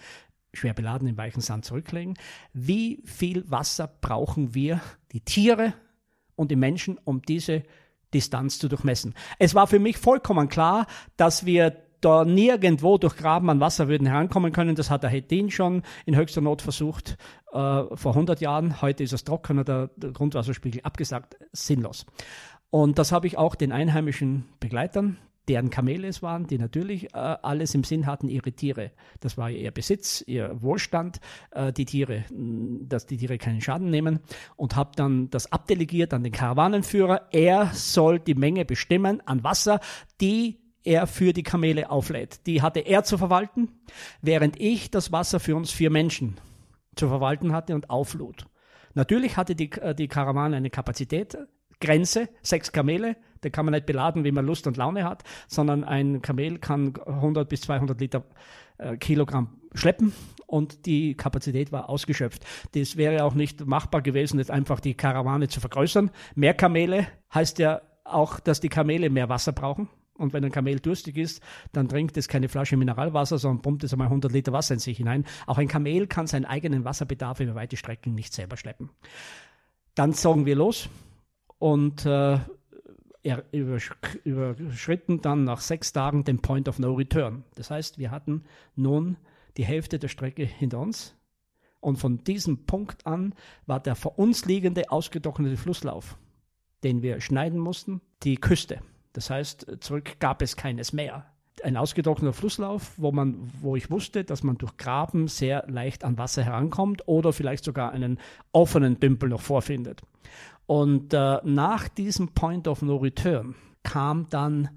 schwer 0.54 0.74
beladen 0.74 1.08
im 1.08 1.18
weichen 1.18 1.42
Sand 1.42 1.66
zurücklegen. 1.66 2.18
Wie 2.54 3.02
viel 3.06 3.50
Wasser 3.50 3.88
brauchen 3.88 4.56
wir, 4.56 4.82
die 5.12 5.22
Tiere 5.22 5.74
und 6.36 6.50
die 6.50 6.56
Menschen, 6.56 6.98
um 7.04 7.22
diese 7.22 7.64
Distanz 8.14 8.60
zu 8.60 8.68
durchmessen. 8.68 9.14
Es 9.38 9.56
war 9.56 9.68
für 9.68 9.80
mich 9.80 9.98
vollkommen 9.98 10.50
klar, 10.50 10.88
dass 11.18 11.46
wir 11.46 11.76
da 12.02 12.24
nirgendwo 12.24 12.98
durch 12.98 13.18
Graben 13.18 13.50
an 13.50 13.60
Wasser 13.60 13.88
würden 13.88 14.08
herankommen 14.08 14.52
können. 14.52 14.76
Das 14.76 14.90
hat 14.90 15.04
der 15.04 15.10
Hedin 15.10 15.52
schon 15.52 15.84
in 16.06 16.16
höchster 16.16 16.42
Not 16.42 16.62
versucht 16.62 17.18
äh, 17.52 17.84
vor 17.94 18.12
100 18.12 18.40
Jahren. 18.42 18.82
Heute 18.82 19.04
ist 19.04 19.14
es 19.14 19.24
trockener, 19.24 19.64
der, 19.64 19.90
der 19.96 20.12
Grundwasserspiegel 20.12 20.82
abgesagt, 20.84 21.38
sinnlos. 21.52 22.06
Und 22.70 23.00
das 23.00 23.12
habe 23.12 23.28
ich 23.28 23.38
auch 23.38 23.56
den 23.56 23.72
einheimischen 23.72 24.46
Begleitern, 24.60 25.18
deren 25.50 25.70
Kamele 25.70 26.08
es 26.08 26.22
waren, 26.22 26.48
die 26.48 26.58
natürlich 26.58 27.14
äh, 27.14 27.18
alles 27.18 27.76
im 27.76 27.84
Sinn 27.84 28.06
hatten, 28.06 28.30
ihre 28.30 28.52
Tiere. 28.52 28.92
Das 29.20 29.38
war 29.38 29.50
ihr 29.50 29.72
Besitz, 29.72 30.24
ihr 30.26 30.62
Wohlstand, 30.62 31.20
äh, 31.52 31.74
die 31.74 31.86
Tiere, 31.86 32.24
dass 32.30 33.08
die 33.08 33.18
Tiere 33.18 33.38
keinen 33.38 33.60
Schaden 33.60 33.90
nehmen 33.90 34.20
und 34.56 34.76
habe 34.76 34.92
dann 34.96 35.30
das 35.30 35.52
abdelegiert 35.52 36.14
an 36.14 36.24
den 36.24 36.32
Karawanenführer. 36.32 37.30
Er 37.32 37.72
soll 37.74 38.20
die 38.20 38.36
Menge 38.36 38.64
bestimmen 38.64 39.22
an 39.26 39.44
Wasser, 39.44 39.80
die 40.22 40.60
er 40.84 41.08
für 41.08 41.34
die 41.34 41.44
Kamele 41.44 41.90
auflädt. 41.90 42.46
Die 42.46 42.62
hatte 42.62 42.80
er 42.80 43.04
zu 43.04 43.18
verwalten, 43.18 43.70
während 44.22 44.60
ich 44.60 44.92
das 44.92 45.12
Wasser 45.12 45.40
für 45.40 45.56
uns 45.56 45.72
vier 45.72 45.90
Menschen 45.90 46.38
zu 46.96 47.08
verwalten 47.08 47.54
hatte 47.54 47.76
und 47.76 47.90
auflud. 47.90 48.46
Natürlich 48.94 49.38
hatte 49.38 49.56
die, 49.56 49.72
äh, 49.74 49.96
die 49.96 50.08
Karawane 50.08 50.56
eine 50.56 50.70
Kapazität, 50.70 51.38
Grenze, 51.80 52.30
sechs 52.42 52.72
Kamele, 52.72 53.16
da 53.42 53.50
kann 53.50 53.66
man 53.66 53.74
nicht 53.74 53.86
beladen, 53.86 54.24
wie 54.24 54.32
man 54.32 54.46
Lust 54.46 54.68
und 54.68 54.78
Laune 54.78 55.04
hat, 55.06 55.24
sondern 55.48 55.84
ein 55.84 56.22
Kamel 56.22 56.60
kann 56.60 56.94
100 57.06 57.48
bis 57.48 57.62
200 57.62 58.00
Liter 58.00 58.24
äh, 58.78 58.98
Kilogramm 58.98 59.60
schleppen 59.74 60.14
und 60.46 60.86
die 60.86 61.16
Kapazität 61.16 61.72
war 61.72 61.90
ausgeschöpft. 61.90 62.46
Das 62.74 62.98
wäre 62.98 63.24
auch 63.24 63.36
nicht 63.36 63.66
machbar 63.66 64.02
gewesen, 64.02 64.40
jetzt 64.40 64.52
einfach 64.52 64.80
die 64.80 64.96
Karawane 64.96 65.48
zu 65.48 65.60
vergrößern. 65.60 66.12
Mehr 66.36 66.54
Kamele 66.54 67.08
heißt 67.34 67.60
ja 67.60 67.82
auch, 68.04 68.40
dass 68.40 68.60
die 68.60 68.70
Kamele 68.70 69.10
mehr 69.10 69.30
Wasser 69.30 69.52
brauchen. 69.52 69.90
Und 70.16 70.34
wenn 70.34 70.44
ein 70.44 70.52
Kamel 70.52 70.82
durstig 70.82 71.16
ist, 71.16 71.42
dann 71.72 71.88
trinkt 71.88 72.18
es 72.18 72.28
keine 72.28 72.50
Flasche 72.50 72.76
Mineralwasser, 72.76 73.38
sondern 73.38 73.62
pumpt 73.62 73.86
es 73.86 73.94
einmal 73.94 74.08
100 74.08 74.34
Liter 74.34 74.52
Wasser 74.52 74.74
in 74.74 74.80
sich 74.80 74.98
hinein. 74.98 75.24
Auch 75.48 75.58
ein 75.58 75.70
Kamel 75.70 76.08
kann 76.08 76.28
seinen 76.28 76.44
eigenen 76.44 76.84
Wasserbedarf 76.84 77.40
über 77.40 77.56
weite 77.56 77.78
Strecken 77.78 78.16
nicht 78.16 78.34
selber 78.34 78.58
schleppen. 78.58 78.90
Dann 79.96 80.14
zogen 80.14 80.46
wir 80.46 80.56
los 80.56 80.90
und 81.60 82.06
äh, 82.06 82.40
er 83.22 83.44
überschritten 83.52 85.22
dann 85.22 85.44
nach 85.44 85.60
sechs 85.60 85.92
Tagen 85.92 86.24
den 86.24 86.42
Point 86.42 86.68
of 86.70 86.80
No 86.80 86.94
Return. 86.94 87.44
Das 87.56 87.70
heißt, 87.70 87.98
wir 87.98 88.12
hatten 88.12 88.46
nun 88.76 89.18
die 89.58 89.66
Hälfte 89.66 90.00
der 90.00 90.08
Strecke 90.08 90.46
hinter 90.46 90.80
uns. 90.80 91.16
Und 91.82 91.98
von 91.98 92.24
diesem 92.24 92.66
Punkt 92.66 93.06
an 93.06 93.34
war 93.66 93.80
der 93.80 93.96
vor 93.96 94.18
uns 94.18 94.46
liegende 94.46 94.92
ausgetrocknete 94.92 95.58
Flusslauf, 95.58 96.18
den 96.84 97.02
wir 97.02 97.22
schneiden 97.22 97.60
mussten, 97.60 98.02
die 98.24 98.36
Küste. 98.36 98.82
Das 99.14 99.30
heißt, 99.30 99.78
zurück 99.82 100.18
gab 100.20 100.42
es 100.42 100.56
keines 100.56 100.94
mehr. 100.94 101.26
Ein 101.64 101.78
ausgetrockneter 101.78 102.34
Flusslauf, 102.34 102.94
wo 102.98 103.12
man, 103.12 103.38
wo 103.62 103.76
ich 103.76 103.90
wusste, 103.90 104.24
dass 104.24 104.44
man 104.44 104.58
durch 104.58 104.78
Graben 104.78 105.28
sehr 105.28 105.66
leicht 105.68 106.04
an 106.04 106.18
Wasser 106.18 106.44
herankommt 106.44 107.08
oder 107.08 107.34
vielleicht 107.34 107.64
sogar 107.64 107.92
einen 107.92 108.20
offenen 108.52 109.00
Dümpel 109.00 109.30
noch 109.30 109.42
vorfindet. 109.42 110.02
Und 110.66 111.14
äh, 111.14 111.38
nach 111.44 111.88
diesem 111.88 112.30
Point 112.30 112.68
of 112.68 112.82
No 112.82 112.98
Return 112.98 113.56
kam 113.84 114.28
dann, 114.30 114.70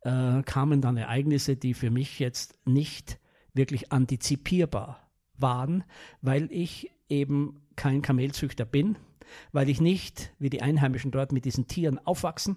äh, 0.00 0.42
kamen 0.42 0.80
dann 0.80 0.96
Ereignisse, 0.96 1.56
die 1.56 1.74
für 1.74 1.90
mich 1.90 2.18
jetzt 2.18 2.58
nicht 2.66 3.18
wirklich 3.52 3.92
antizipierbar 3.92 5.10
waren, 5.36 5.84
weil 6.22 6.50
ich 6.50 6.90
eben 7.08 7.60
kein 7.76 8.02
Kamelzüchter 8.02 8.64
bin, 8.64 8.96
weil 9.52 9.68
ich 9.68 9.80
nicht, 9.80 10.32
wie 10.38 10.50
die 10.50 10.62
Einheimischen 10.62 11.10
dort, 11.10 11.32
mit 11.32 11.44
diesen 11.44 11.66
Tieren 11.66 11.98
aufwachsen, 12.04 12.56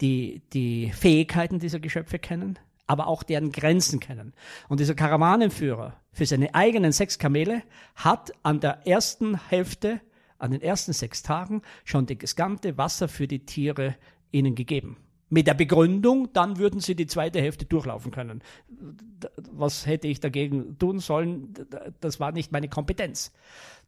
die, 0.00 0.42
die 0.52 0.92
Fähigkeiten 0.92 1.58
dieser 1.58 1.80
Geschöpfe 1.80 2.18
kennen, 2.18 2.58
aber 2.88 3.06
auch 3.06 3.22
deren 3.22 3.52
Grenzen 3.52 4.00
kennen. 4.00 4.32
Und 4.68 4.80
dieser 4.80 4.94
Karawanenführer 4.94 5.94
für 6.10 6.26
seine 6.26 6.54
eigenen 6.54 6.90
sechs 6.90 7.18
Kamele 7.18 7.62
hat 7.94 8.32
an 8.42 8.58
der 8.58 8.86
ersten 8.86 9.38
Hälfte, 9.48 10.00
an 10.38 10.50
den 10.50 10.62
ersten 10.62 10.92
sechs 10.92 11.22
Tagen 11.22 11.62
schon 11.84 12.06
das 12.06 12.18
gesamte 12.18 12.76
Wasser 12.76 13.06
für 13.06 13.28
die 13.28 13.44
Tiere 13.44 13.94
ihnen 14.32 14.56
gegeben. 14.56 14.96
Mit 15.30 15.46
der 15.46 15.54
Begründung, 15.54 16.32
dann 16.32 16.56
würden 16.56 16.80
sie 16.80 16.94
die 16.94 17.06
zweite 17.06 17.40
Hälfte 17.40 17.66
durchlaufen 17.66 18.10
können. 18.10 18.42
Was 19.52 19.84
hätte 19.84 20.08
ich 20.08 20.20
dagegen 20.20 20.78
tun 20.78 21.00
sollen? 21.00 21.52
Das 22.00 22.18
war 22.18 22.32
nicht 22.32 22.50
meine 22.50 22.68
Kompetenz. 22.68 23.32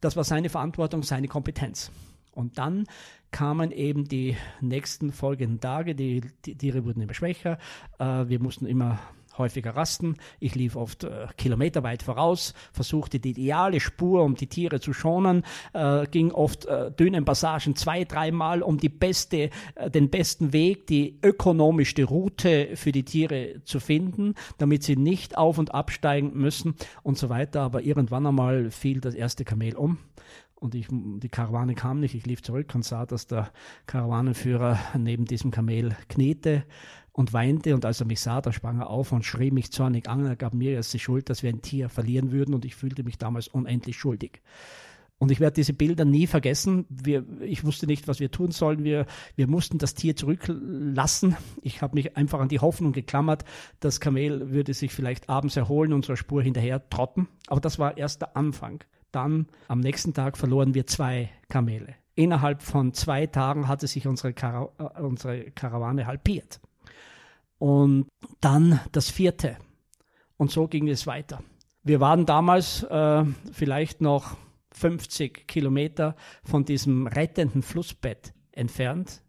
Das 0.03 0.17
war 0.17 0.25
seine 0.25 0.51
Verantwortung, 0.51 1.03
seine 1.03 1.29
Kompetenz. 1.29 1.91
Und 2.33 2.59
dann 2.59 2.85
kamen 3.31 3.71
eben 3.73 4.05
die 4.05 4.37
nächsten 4.61 5.13
folgenden 5.13 5.61
Tage, 5.61 5.95
die, 5.95 6.23
die 6.45 6.57
Tiere 6.57 6.85
wurden 6.85 7.01
immer 7.01 7.15
schwächer, 7.15 7.59
äh, 7.99 8.05
wir 8.29 8.41
mussten 8.41 8.67
immer 8.67 8.99
häufiger 9.39 9.75
rasten. 9.75 10.17
Ich 10.39 10.55
lief 10.55 10.77
oft 10.77 11.05
äh, 11.05 11.27
kilometerweit 11.37 12.03
voraus, 12.03 12.55
versuchte 12.73 13.19
die 13.19 13.31
ideale 13.31 13.81
Spur, 13.81 14.23
um 14.23 14.35
die 14.35 14.47
Tiere 14.47 14.81
zu 14.81 14.93
schonen, 14.93 15.45
äh, 15.73 16.07
ging 16.07 16.31
oft 16.31 16.67
äh, 16.67 16.93
dünnen 16.93 17.25
Passagen 17.25 17.75
zwei, 17.75 18.05
dreimal, 18.05 18.63
um 18.63 18.79
die 18.79 18.89
beste, 18.89 19.51
äh, 19.75 19.91
den 19.91 20.11
besten 20.11 20.53
Weg, 20.53 20.87
die 20.87 21.19
ökonomischste 21.23 22.05
Route 22.05 22.77
für 22.77 22.93
die 22.93 23.05
Tiere 23.05 23.63
zu 23.65 23.81
finden, 23.81 24.35
damit 24.59 24.85
sie 24.85 24.97
nicht 24.97 25.37
auf 25.37 25.59
und 25.59 25.75
absteigen 25.75 26.33
müssen 26.35 26.75
und 27.03 27.19
so 27.19 27.29
weiter. 27.29 27.63
Aber 27.63 27.83
irgendwann 27.83 28.27
einmal 28.27 28.71
fiel 28.71 29.01
das 29.01 29.15
erste 29.15 29.45
Kamel 29.45 29.77
um 29.77 29.99
und 30.61 30.75
ich, 30.75 30.89
die 30.91 31.29
Karawane 31.29 31.75
kam 31.75 32.01
nicht. 32.01 32.15
Ich 32.15 32.27
lief 32.27 32.43
zurück 32.43 32.75
und 32.75 32.85
sah, 32.85 33.07
dass 33.07 33.27
der 33.27 33.51
Karawanenführer 33.87 34.79
neben 34.99 35.25
diesem 35.25 35.51
Kamel 35.51 35.97
kniete 36.09 36.65
und 37.13 37.33
weinte. 37.33 37.75
Und 37.75 37.85
als 37.85 38.01
er 38.01 38.07
mich 38.07 38.21
sah, 38.21 38.41
da 38.41 38.53
sprang 38.53 38.79
er 38.79 38.91
auf 38.91 39.13
und 39.13 39.25
schrie 39.25 39.51
mich 39.51 39.73
zornig 39.73 40.09
an. 40.09 40.27
Er 40.27 40.37
gab 40.37 40.55
mir 40.55 40.73
jetzt 40.73 40.93
die 40.93 40.99
Schuld, 40.99 41.31
dass 41.31 41.43
wir 41.43 41.51
ein 41.51 41.63
Tier 41.63 41.89
verlieren 41.89 42.31
würden. 42.31 42.55
Und 42.55 42.65
ich 42.65 42.77
fühlte 42.77 43.03
mich 43.03 43.19
damals 43.19 43.49
unendlich 43.49 43.97
schuldig. 43.97 44.43
Und 45.21 45.31
ich 45.31 45.41
werde 45.41 45.55
diese 45.55 45.75
Bilder 45.75 46.07
nie 46.07 46.27
vergessen. 46.27 46.87
Wir, 46.89 47.25
ich 47.43 47.65
wusste 47.65 47.87
nicht, 47.87 48.09
was 48.09 48.21
wir 48.21 48.31
tun 48.31 48.53
sollen. 48.53 48.85
Wir, 48.85 49.05
wir 49.37 49.49
mussten 49.49 49.77
das 49.77 49.95
Tier 49.95 50.17
zurücklassen. 50.17 51.37
Ich 51.61 51.83
habe 51.83 51.95
mich 51.95 52.17
einfach 52.17 52.41
an 52.41 52.49
die 52.49 52.61
Hoffnung 52.61 52.93
geklammert, 52.93 53.45
das 53.81 54.01
Kamel 54.01 54.51
würde 54.51 54.73
sich 54.73 54.93
vielleicht 54.93 55.29
abends 55.29 55.59
erholen, 55.59 55.93
unserer 55.93 56.17
Spur 56.17 56.43
hinterher 56.43 56.89
trotten. 56.89 57.29
Aber 57.49 57.61
das 57.61 57.79
war 57.79 57.99
erst 57.99 58.23
der 58.23 58.35
Anfang. 58.35 58.83
Dann 59.13 59.47
am 59.69 59.81
nächsten 59.81 60.15
Tag 60.15 60.37
verloren 60.37 60.75
wir 60.75 60.87
zwei 60.87 61.31
Kamele. 61.49 61.95
Innerhalb 62.15 62.63
von 62.63 62.93
zwei 62.93 63.27
Tagen 63.27 63.69
hatte 63.69 63.87
sich 63.87 64.07
unsere, 64.07 64.33
Kara 64.33 64.71
äh, 64.79 65.01
unsere 65.01 65.51
Karawane 65.51 66.07
halbiert. 66.07 66.61
Und 67.59 68.09
dann 68.41 68.81
das 68.93 69.11
vierte. 69.11 69.57
Und 70.37 70.51
so 70.51 70.67
ging 70.67 70.89
es 70.89 71.07
weiter. 71.07 71.43
Wir 71.83 72.01
waren 72.01 72.27
damals 72.27 72.83
äh, 72.85 73.25
vielleicht 73.53 74.01
noch 74.01 74.37
50 74.73 75.47
Kilometer 75.47 76.15
von 76.45 76.65
diesem 76.65 77.07
rettenden 77.07 77.63
Flussbett 77.63 78.33
entfernt. 78.53 79.23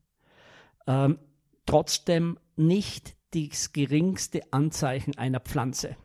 Ähm, 0.88 1.18
trotzdem 1.66 2.38
nicht 2.56 3.16
das 3.34 3.74
geringste 3.74 4.42
Anzeichen 4.52 5.18
einer 5.18 5.40
Pflanze 5.40 5.96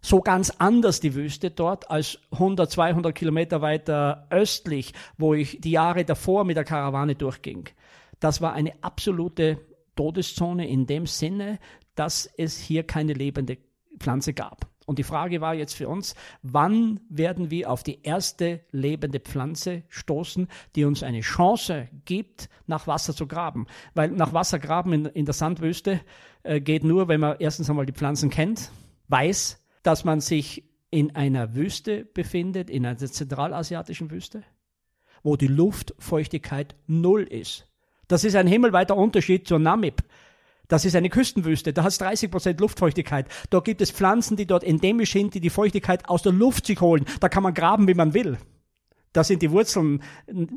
so 0.00 0.20
ganz 0.20 0.50
anders 0.58 1.00
die 1.00 1.14
Wüste 1.14 1.50
dort 1.50 1.90
als 1.90 2.18
100, 2.32 2.70
200 2.70 3.14
Kilometer 3.14 3.62
weiter 3.62 4.26
östlich, 4.30 4.92
wo 5.16 5.34
ich 5.34 5.60
die 5.60 5.72
Jahre 5.72 6.04
davor 6.04 6.44
mit 6.44 6.56
der 6.56 6.64
Karawane 6.64 7.14
durchging. 7.14 7.68
Das 8.20 8.40
war 8.40 8.52
eine 8.52 8.72
absolute 8.82 9.58
Todeszone 9.96 10.68
in 10.68 10.86
dem 10.86 11.06
Sinne, 11.06 11.58
dass 11.94 12.26
es 12.36 12.58
hier 12.58 12.84
keine 12.84 13.12
lebende 13.12 13.58
Pflanze 13.98 14.32
gab. 14.32 14.68
Und 14.86 14.98
die 14.98 15.04
Frage 15.04 15.42
war 15.42 15.54
jetzt 15.54 15.74
für 15.74 15.86
uns, 15.86 16.14
wann 16.42 17.00
werden 17.10 17.50
wir 17.50 17.70
auf 17.70 17.82
die 17.82 18.02
erste 18.04 18.60
lebende 18.70 19.20
Pflanze 19.20 19.82
stoßen, 19.88 20.48
die 20.76 20.84
uns 20.84 21.02
eine 21.02 21.20
Chance 21.20 21.88
gibt, 22.06 22.48
nach 22.66 22.86
Wasser 22.86 23.14
zu 23.14 23.26
graben? 23.26 23.66
Weil 23.94 24.08
nach 24.12 24.32
Wasser 24.32 24.58
graben 24.58 24.94
in, 24.94 25.04
in 25.04 25.26
der 25.26 25.34
Sandwüste 25.34 26.00
äh, 26.42 26.62
geht 26.62 26.84
nur, 26.84 27.08
wenn 27.08 27.20
man 27.20 27.36
erstens 27.38 27.68
einmal 27.68 27.84
die 27.84 27.92
Pflanzen 27.92 28.30
kennt, 28.30 28.70
weiß, 29.08 29.57
dass 29.82 30.04
man 30.04 30.20
sich 30.20 30.64
in 30.90 31.14
einer 31.14 31.54
Wüste 31.54 32.04
befindet, 32.04 32.70
in 32.70 32.86
einer 32.86 32.96
zentralasiatischen 32.96 34.10
Wüste, 34.10 34.42
wo 35.22 35.36
die 35.36 35.48
Luftfeuchtigkeit 35.48 36.74
null 36.86 37.22
ist. 37.22 37.66
Das 38.08 38.24
ist 38.24 38.36
ein 38.36 38.46
himmelweiter 38.46 38.96
Unterschied 38.96 39.46
zur 39.46 39.58
Namib. 39.58 40.02
Das 40.66 40.84
ist 40.84 40.96
eine 40.96 41.08
Küstenwüste, 41.08 41.72
da 41.72 41.82
hat 41.82 41.92
es 41.92 41.98
30 41.98 42.30
Prozent 42.30 42.60
Luftfeuchtigkeit. 42.60 43.26
Dort 43.48 43.64
gibt 43.64 43.80
es 43.80 43.90
Pflanzen, 43.90 44.36
die 44.36 44.46
dort 44.46 44.64
endemisch 44.64 45.12
sind, 45.12 45.34
die 45.34 45.40
die 45.40 45.48
Feuchtigkeit 45.50 46.08
aus 46.08 46.22
der 46.22 46.32
Luft 46.32 46.66
sich 46.66 46.80
holen. 46.80 47.06
Da 47.20 47.30
kann 47.30 47.42
man 47.42 47.54
graben, 47.54 47.88
wie 47.88 47.94
man 47.94 48.12
will. 48.12 48.36
Da 49.12 49.24
sind 49.24 49.42
die 49.42 49.50
Wurzeln 49.50 50.02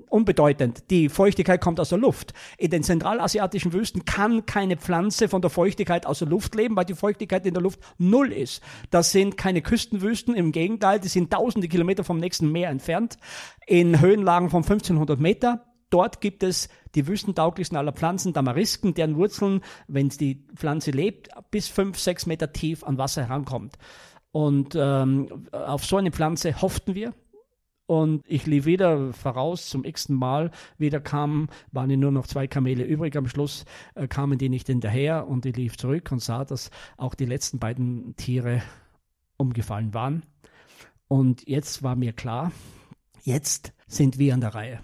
unbedeutend. 0.10 0.90
Die 0.90 1.10
Feuchtigkeit 1.10 1.62
kommt 1.62 1.80
aus 1.80 1.90
der 1.90 1.98
Luft. 1.98 2.34
In 2.58 2.72
den 2.72 2.84
zentralasiatischen 2.84 3.74
Wüsten 3.74 4.06
kann 4.06 4.46
keine 4.46 4.78
Pflanze 4.78 5.30
von 5.30 5.42
der 5.42 5.50
Feuchtigkeit 5.50 6.06
aus 6.06 6.20
der 6.20 6.28
Luft 6.28 6.56
leben, 6.56 6.76
weil 6.76 6.86
die 6.86 6.96
Feuchtigkeit 6.96 7.46
in 7.46 7.54
der 7.54 7.64
Luft 7.64 7.80
null 7.98 8.32
ist. 8.32 8.62
Das 8.90 9.12
sind 9.12 9.38
keine 9.38 9.62
Küstenwüsten, 9.62 10.36
im 10.36 10.52
Gegenteil, 10.52 11.00
die 11.00 11.08
sind 11.08 11.32
tausende 11.32 11.68
Kilometer 11.68 12.04
vom 12.04 12.18
nächsten 12.18 12.52
Meer 12.52 12.70
entfernt, 12.70 13.18
in 13.68 14.02
Höhenlagen 14.02 14.50
von 14.50 14.64
1500 14.64 15.20
Meter. 15.20 15.66
Dort 15.90 16.22
gibt 16.22 16.42
es 16.42 16.70
die 16.96 17.06
wüstentauglichsten 17.06 17.78
aller 17.78 17.92
Pflanzen, 17.92 18.34
Damarisken, 18.34 18.94
deren 18.94 19.18
Wurzeln, 19.18 19.62
wenn 19.88 20.10
die 20.10 20.46
Pflanze 20.56 20.92
lebt, 20.92 21.30
bis 21.52 21.68
fünf, 21.68 22.00
sechs 22.00 22.26
Meter 22.26 22.54
tief 22.54 22.84
an 22.84 22.98
Wasser 22.98 23.24
herankommt. 23.24 23.78
Und 24.32 24.76
ähm, 24.76 25.48
auf 25.52 25.86
so 25.86 25.98
eine 25.98 26.12
Pflanze 26.12 26.62
hofften 26.62 26.96
wir, 26.96 27.14
Und 27.92 28.24
ich 28.26 28.46
lief 28.46 28.64
wieder 28.64 29.12
voraus 29.12 29.68
zum 29.68 29.84
x-ten 29.84 30.16
Mal. 30.16 30.52
Wieder 30.78 31.02
kamen, 31.02 31.50
waren 31.74 32.00
nur 32.00 32.14
noch 32.14 32.26
zwei 32.26 32.48
Kamele 32.48 32.86
übrig. 32.86 33.18
Am 33.18 33.28
Schluss 33.28 33.66
äh, 33.96 34.08
kamen 34.08 34.38
die 34.38 34.48
nicht 34.48 34.68
hinterher 34.68 35.28
und 35.28 35.46
ich 35.46 35.58
lief 35.58 35.76
zurück 35.76 36.10
und 36.10 36.22
sah, 36.22 36.46
dass 36.46 36.72
auch 36.96 37.16
die 37.16 37.26
letzten 37.26 37.60
beiden 37.60 38.16
Tiere 38.16 38.62
umgefallen 39.36 39.94
waren. 39.94 40.24
Und 41.10 41.46
jetzt 41.50 41.84
war 41.84 41.98
mir 41.98 42.14
klar, 42.14 42.54
jetzt 43.24 43.74
sind 43.88 44.18
wir 44.18 44.36
an 44.36 44.40
der 44.40 44.56
Reihe. 44.56 44.80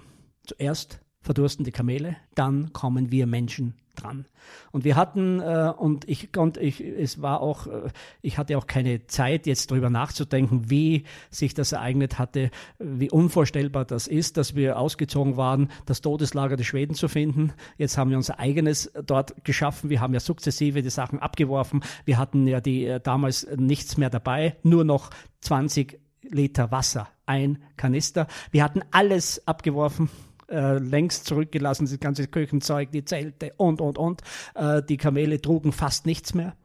Zuerst 0.45 0.99
verdursten 1.21 1.63
die 1.63 1.71
Kamele, 1.71 2.17
dann 2.35 2.73
kommen 2.73 3.09
wir 3.09 3.25
Menschen 3.25 3.75
dran. 3.97 4.25
Und 4.71 4.83
wir 4.83 4.95
hatten, 4.95 5.39
äh, 5.39 5.73
und 5.75 6.07
ich 6.07 6.31
konnte, 6.31 6.59
ich, 6.59 6.81
es 6.81 7.21
war 7.21 7.41
auch, 7.41 7.67
äh, 7.67 7.89
ich 8.21 8.37
hatte 8.37 8.57
auch 8.57 8.67
keine 8.67 9.07
Zeit, 9.07 9.45
jetzt 9.45 9.71
darüber 9.71 9.89
nachzudenken, 9.89 10.69
wie 10.69 11.03
sich 11.29 11.53
das 11.53 11.71
ereignet 11.71 12.19
hatte, 12.19 12.51
wie 12.79 13.09
unvorstellbar 13.09 13.85
das 13.85 14.07
ist, 14.07 14.37
dass 14.37 14.55
wir 14.55 14.79
ausgezogen 14.79 15.37
waren, 15.37 15.69
das 15.85 16.01
Todeslager 16.01 16.55
der 16.55 16.63
Schweden 16.63 16.93
zu 16.93 17.07
finden. 17.07 17.53
Jetzt 17.77 17.97
haben 17.97 18.09
wir 18.09 18.17
unser 18.17 18.39
eigenes 18.39 18.91
dort 19.05 19.43
geschaffen. 19.43 19.89
Wir 19.89 20.01
haben 20.01 20.13
ja 20.13 20.19
sukzessive 20.19 20.81
die 20.81 20.89
Sachen 20.89 21.19
abgeworfen. 21.19 21.81
Wir 22.05 22.17
hatten 22.17 22.47
ja 22.47 22.61
die 22.61 22.85
äh, 22.85 22.99
damals 22.99 23.47
nichts 23.55 23.97
mehr 23.97 24.09
dabei, 24.09 24.55
nur 24.63 24.83
noch 24.83 25.09
20 25.41 25.99
Liter 26.29 26.71
Wasser, 26.71 27.07
ein 27.25 27.63
Kanister. 27.77 28.27
Wir 28.51 28.63
hatten 28.63 28.81
alles 28.91 29.47
abgeworfen 29.47 30.09
äh, 30.49 30.77
längst 30.77 31.25
zurückgelassen, 31.25 31.85
das 31.85 31.99
ganze 31.99 32.27
Küchenzeug, 32.27 32.91
die 32.91 33.05
Zelte 33.05 33.53
und, 33.57 33.81
und, 33.81 33.97
und. 33.97 34.21
Äh, 34.55 34.81
die 34.83 34.97
Kamele 34.97 35.41
trugen 35.41 35.71
fast 35.71 36.05
nichts 36.05 36.33
mehr, 36.33 36.55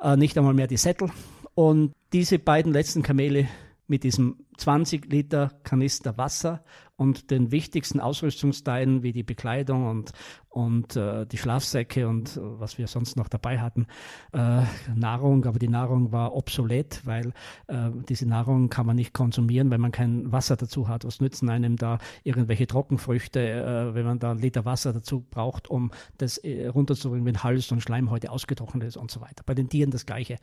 äh, 0.00 0.16
nicht 0.16 0.36
einmal 0.36 0.54
mehr 0.54 0.66
die 0.66 0.76
Sättel. 0.76 1.10
Und 1.54 1.92
diese 2.12 2.38
beiden 2.38 2.72
letzten 2.72 3.02
Kamele 3.02 3.48
mit 3.92 4.04
diesem 4.04 4.36
20 4.56 5.12
Liter 5.12 5.52
Kanister 5.64 6.16
Wasser 6.16 6.64
und 6.96 7.30
den 7.30 7.52
wichtigsten 7.52 8.00
Ausrüstungsteilen 8.00 9.02
wie 9.02 9.12
die 9.12 9.22
Bekleidung 9.22 9.86
und, 9.86 10.12
und 10.48 10.96
äh, 10.96 11.26
die 11.26 11.36
Schlafsäcke 11.36 12.08
und 12.08 12.38
äh, 12.38 12.40
was 12.40 12.78
wir 12.78 12.86
sonst 12.86 13.18
noch 13.18 13.28
dabei 13.28 13.60
hatten, 13.60 13.86
äh, 14.32 14.62
Nahrung, 14.94 15.44
aber 15.44 15.58
die 15.58 15.68
Nahrung 15.68 16.10
war 16.10 16.34
obsolet, 16.34 17.02
weil 17.04 17.34
äh, 17.66 17.90
diese 18.08 18.26
Nahrung 18.26 18.70
kann 18.70 18.86
man 18.86 18.96
nicht 18.96 19.12
konsumieren, 19.12 19.70
wenn 19.70 19.82
man 19.82 19.92
kein 19.92 20.32
Wasser 20.32 20.56
dazu 20.56 20.88
hat. 20.88 21.04
Was 21.04 21.20
nützen 21.20 21.50
einem 21.50 21.76
da 21.76 21.98
irgendwelche 22.24 22.66
Trockenfrüchte, 22.66 23.40
äh, 23.40 23.94
wenn 23.94 24.06
man 24.06 24.20
da 24.20 24.30
einen 24.30 24.40
Liter 24.40 24.64
Wasser 24.64 24.94
dazu 24.94 25.20
braucht, 25.20 25.68
um 25.68 25.90
das 26.16 26.38
äh, 26.38 26.66
runterzubringen, 26.66 27.26
wenn 27.26 27.42
Hals 27.42 27.70
und 27.72 27.82
Schleimhäute 27.82 28.30
ausgetrocknet 28.30 28.84
ist 28.84 28.96
und 28.96 29.10
so 29.10 29.20
weiter. 29.20 29.42
Bei 29.44 29.52
den 29.52 29.68
Tieren 29.68 29.90
das 29.90 30.06
Gleiche. 30.06 30.38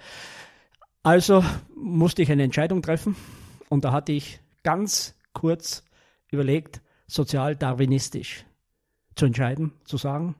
Also 1.04 1.44
musste 1.76 2.22
ich 2.22 2.32
eine 2.32 2.44
Entscheidung 2.44 2.82
treffen 2.82 3.16
und 3.70 3.86
da 3.86 3.92
hatte 3.92 4.12
ich 4.12 4.42
ganz 4.64 5.16
kurz 5.34 5.84
überlegt, 6.30 6.82
sozial-darwinistisch 7.08 8.46
zu 9.16 9.26
entscheiden, 9.26 9.72
zu 9.86 9.98
sagen, 9.98 10.36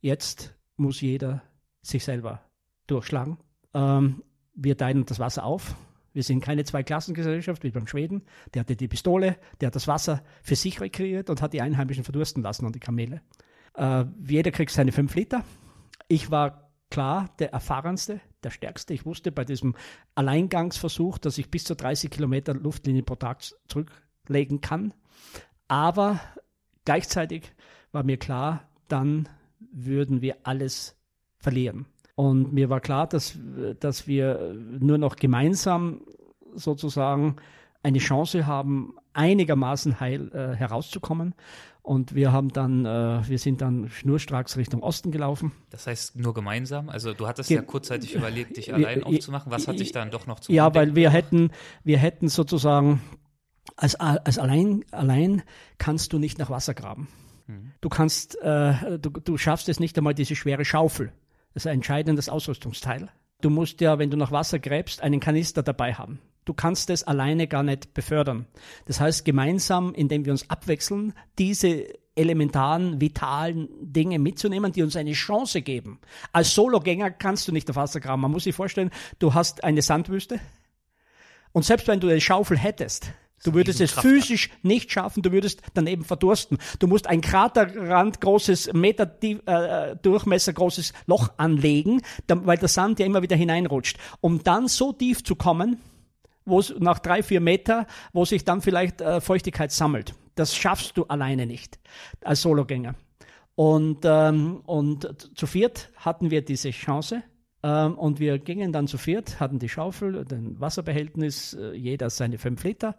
jetzt 0.00 0.54
muss 0.76 1.00
jeder 1.00 1.42
sich 1.82 2.04
selber 2.04 2.40
durchschlagen. 2.86 3.38
Ähm, 3.74 4.22
wir 4.54 4.76
teilen 4.76 5.04
das 5.04 5.18
Wasser 5.18 5.44
auf. 5.44 5.74
Wir 6.12 6.22
sind 6.22 6.40
keine 6.40 6.64
Zweiklassengesellschaft 6.64 7.64
wie 7.64 7.70
beim 7.70 7.86
Schweden. 7.86 8.22
Der 8.54 8.60
hatte 8.60 8.76
die 8.76 8.88
Pistole, 8.88 9.36
der 9.60 9.66
hat 9.66 9.74
das 9.74 9.88
Wasser 9.88 10.22
für 10.42 10.56
sich 10.56 10.80
rekreiert 10.80 11.28
und 11.28 11.42
hat 11.42 11.52
die 11.52 11.60
Einheimischen 11.60 12.04
verdursten 12.04 12.42
lassen 12.42 12.64
und 12.64 12.74
die 12.74 12.80
Kamele. 12.80 13.20
Äh, 13.76 14.04
jeder 14.26 14.50
kriegt 14.50 14.70
seine 14.70 14.92
fünf 14.92 15.14
Liter. 15.14 15.44
Ich 16.08 16.30
war 16.30 16.63
klar 16.94 17.28
der 17.40 17.52
erfahrenste, 17.52 18.20
der 18.44 18.50
stärkste. 18.50 18.94
Ich 18.94 19.04
wusste 19.04 19.32
bei 19.32 19.44
diesem 19.44 19.74
Alleingangsversuch, 20.14 21.18
dass 21.18 21.38
ich 21.38 21.50
bis 21.50 21.64
zu 21.64 21.74
30 21.74 22.08
Kilometer 22.08 22.54
Luftlinie 22.54 23.02
pro 23.02 23.16
Tag 23.16 23.42
zurücklegen 23.66 24.60
kann. 24.60 24.94
Aber 25.66 26.20
gleichzeitig 26.84 27.52
war 27.90 28.04
mir 28.04 28.16
klar, 28.16 28.68
dann 28.86 29.28
würden 29.58 30.22
wir 30.22 30.36
alles 30.44 30.96
verlieren. 31.36 31.86
Und 32.14 32.52
mir 32.52 32.70
war 32.70 32.80
klar, 32.80 33.08
dass, 33.08 33.36
dass 33.80 34.06
wir 34.06 34.54
nur 34.54 34.98
noch 34.98 35.16
gemeinsam 35.16 36.02
sozusagen 36.54 37.34
eine 37.82 37.98
Chance 37.98 38.46
haben, 38.46 38.94
einigermaßen 39.14 40.00
heil 40.00 40.30
äh, 40.32 40.54
herauszukommen. 40.54 41.34
Und 41.82 42.14
wir 42.14 42.32
haben 42.32 42.50
dann, 42.50 42.86
äh, 42.86 43.28
wir 43.28 43.38
sind 43.38 43.60
dann 43.60 43.90
schnurstracks 43.90 44.56
Richtung 44.56 44.82
Osten 44.82 45.10
gelaufen. 45.10 45.52
Das 45.68 45.86
heißt 45.86 46.16
nur 46.16 46.32
gemeinsam? 46.32 46.88
Also 46.88 47.12
du 47.12 47.26
hattest 47.26 47.50
Ge 47.50 47.58
ja 47.58 47.62
kurzzeitig 47.62 48.14
überlegt, 48.14 48.56
dich 48.56 48.72
allein 48.72 49.04
aufzumachen. 49.04 49.52
Was 49.52 49.68
hat 49.68 49.76
sich 49.78 49.92
dann 49.92 50.10
doch 50.10 50.26
noch 50.26 50.40
zu 50.40 50.50
Ja, 50.50 50.74
weil 50.74 50.94
wir 50.94 51.10
hätten, 51.10 51.50
wir 51.82 51.98
hätten 51.98 52.28
sozusagen 52.28 53.02
als, 53.76 53.96
als 53.96 54.38
allein, 54.38 54.84
allein 54.92 55.42
kannst 55.76 56.12
du 56.12 56.18
nicht 56.18 56.38
nach 56.38 56.50
Wasser 56.50 56.72
graben. 56.72 57.08
Hm. 57.46 57.72
Du 57.80 57.88
kannst, 57.90 58.40
äh, 58.40 58.98
du, 58.98 59.10
du 59.10 59.36
schaffst 59.36 59.68
es 59.68 59.78
nicht 59.78 59.96
einmal 59.98 60.14
diese 60.14 60.36
schwere 60.36 60.64
Schaufel. 60.64 61.12
Das 61.52 61.64
ist 61.64 61.66
ein 61.66 61.74
entscheidendes 61.74 62.28
Ausrüstungsteil. 62.28 63.10
Du 63.40 63.50
musst 63.50 63.80
ja, 63.80 63.98
wenn 63.98 64.10
du 64.10 64.16
nach 64.16 64.32
Wasser 64.32 64.58
gräbst, 64.58 65.02
einen 65.02 65.20
Kanister 65.20 65.62
dabei 65.62 65.94
haben. 65.94 66.18
Du 66.44 66.52
kannst 66.52 66.90
es 66.90 67.02
alleine 67.04 67.46
gar 67.46 67.62
nicht 67.62 67.94
befördern. 67.94 68.46
Das 68.86 69.00
heißt, 69.00 69.24
gemeinsam, 69.24 69.94
indem 69.94 70.24
wir 70.24 70.32
uns 70.32 70.48
abwechseln, 70.50 71.14
diese 71.38 71.86
elementaren, 72.16 73.00
vitalen 73.00 73.68
Dinge 73.80 74.18
mitzunehmen, 74.18 74.72
die 74.72 74.82
uns 74.82 74.96
eine 74.96 75.12
Chance 75.12 75.62
geben. 75.62 75.98
Als 76.32 76.54
Sologänger 76.54 77.10
kannst 77.10 77.48
du 77.48 77.52
nicht 77.52 77.68
auf 77.70 77.76
Wasser 77.76 78.00
graben. 78.00 78.22
Man 78.22 78.30
muss 78.30 78.44
sich 78.44 78.54
vorstellen, 78.54 78.90
du 79.18 79.34
hast 79.34 79.64
eine 79.64 79.82
Sandwüste 79.82 80.38
und 81.52 81.64
selbst 81.64 81.88
wenn 81.88 82.00
du 82.00 82.08
eine 82.08 82.20
Schaufel 82.20 82.58
hättest, 82.58 83.12
Du 83.44 83.52
würdest 83.52 83.82
es 83.82 83.92
physisch 83.92 84.48
nicht 84.62 84.90
schaffen, 84.90 85.22
du 85.22 85.30
würdest 85.30 85.60
daneben 85.74 86.02
verdursten. 86.02 86.56
Du 86.78 86.86
musst 86.86 87.06
ein 87.06 87.20
Kraterrand 87.20 88.22
großes, 88.22 88.72
Meter 88.72 89.18
äh, 89.22 89.96
Durchmesser 90.00 90.54
großes 90.54 90.94
Loch 91.06 91.28
anlegen, 91.36 92.00
weil 92.26 92.56
der 92.56 92.68
Sand 92.68 93.00
ja 93.00 93.06
immer 93.06 93.20
wieder 93.20 93.36
hineinrutscht. 93.36 93.98
Um 94.22 94.42
dann 94.42 94.66
so 94.66 94.94
tief 94.94 95.24
zu 95.24 95.36
kommen, 95.36 95.78
wo 96.44 96.62
nach 96.78 96.98
drei, 96.98 97.22
vier 97.22 97.40
Meter, 97.40 97.86
wo 98.12 98.24
sich 98.24 98.44
dann 98.44 98.60
vielleicht 98.60 99.00
äh, 99.00 99.20
Feuchtigkeit 99.20 99.72
sammelt. 99.72 100.14
Das 100.34 100.54
schaffst 100.54 100.96
du 100.96 101.04
alleine 101.04 101.46
nicht 101.46 101.78
als 102.22 102.42
Sologänger. 102.42 102.94
Und, 103.54 104.00
ähm, 104.04 104.62
und 104.66 105.28
zu 105.36 105.46
viert 105.46 105.90
hatten 105.96 106.30
wir 106.30 106.44
diese 106.44 106.70
Chance. 106.70 107.22
Ähm, 107.62 107.96
und 107.96 108.20
wir 108.20 108.38
gingen 108.38 108.72
dann 108.72 108.86
zu 108.86 108.98
viert, 108.98 109.40
hatten 109.40 109.58
die 109.58 109.68
Schaufel, 109.68 110.24
den 110.24 110.60
Wasserbehältnis, 110.60 111.54
äh, 111.54 111.72
jeder 111.72 112.10
seine 112.10 112.36
fünf 112.38 112.62
Liter. 112.64 112.96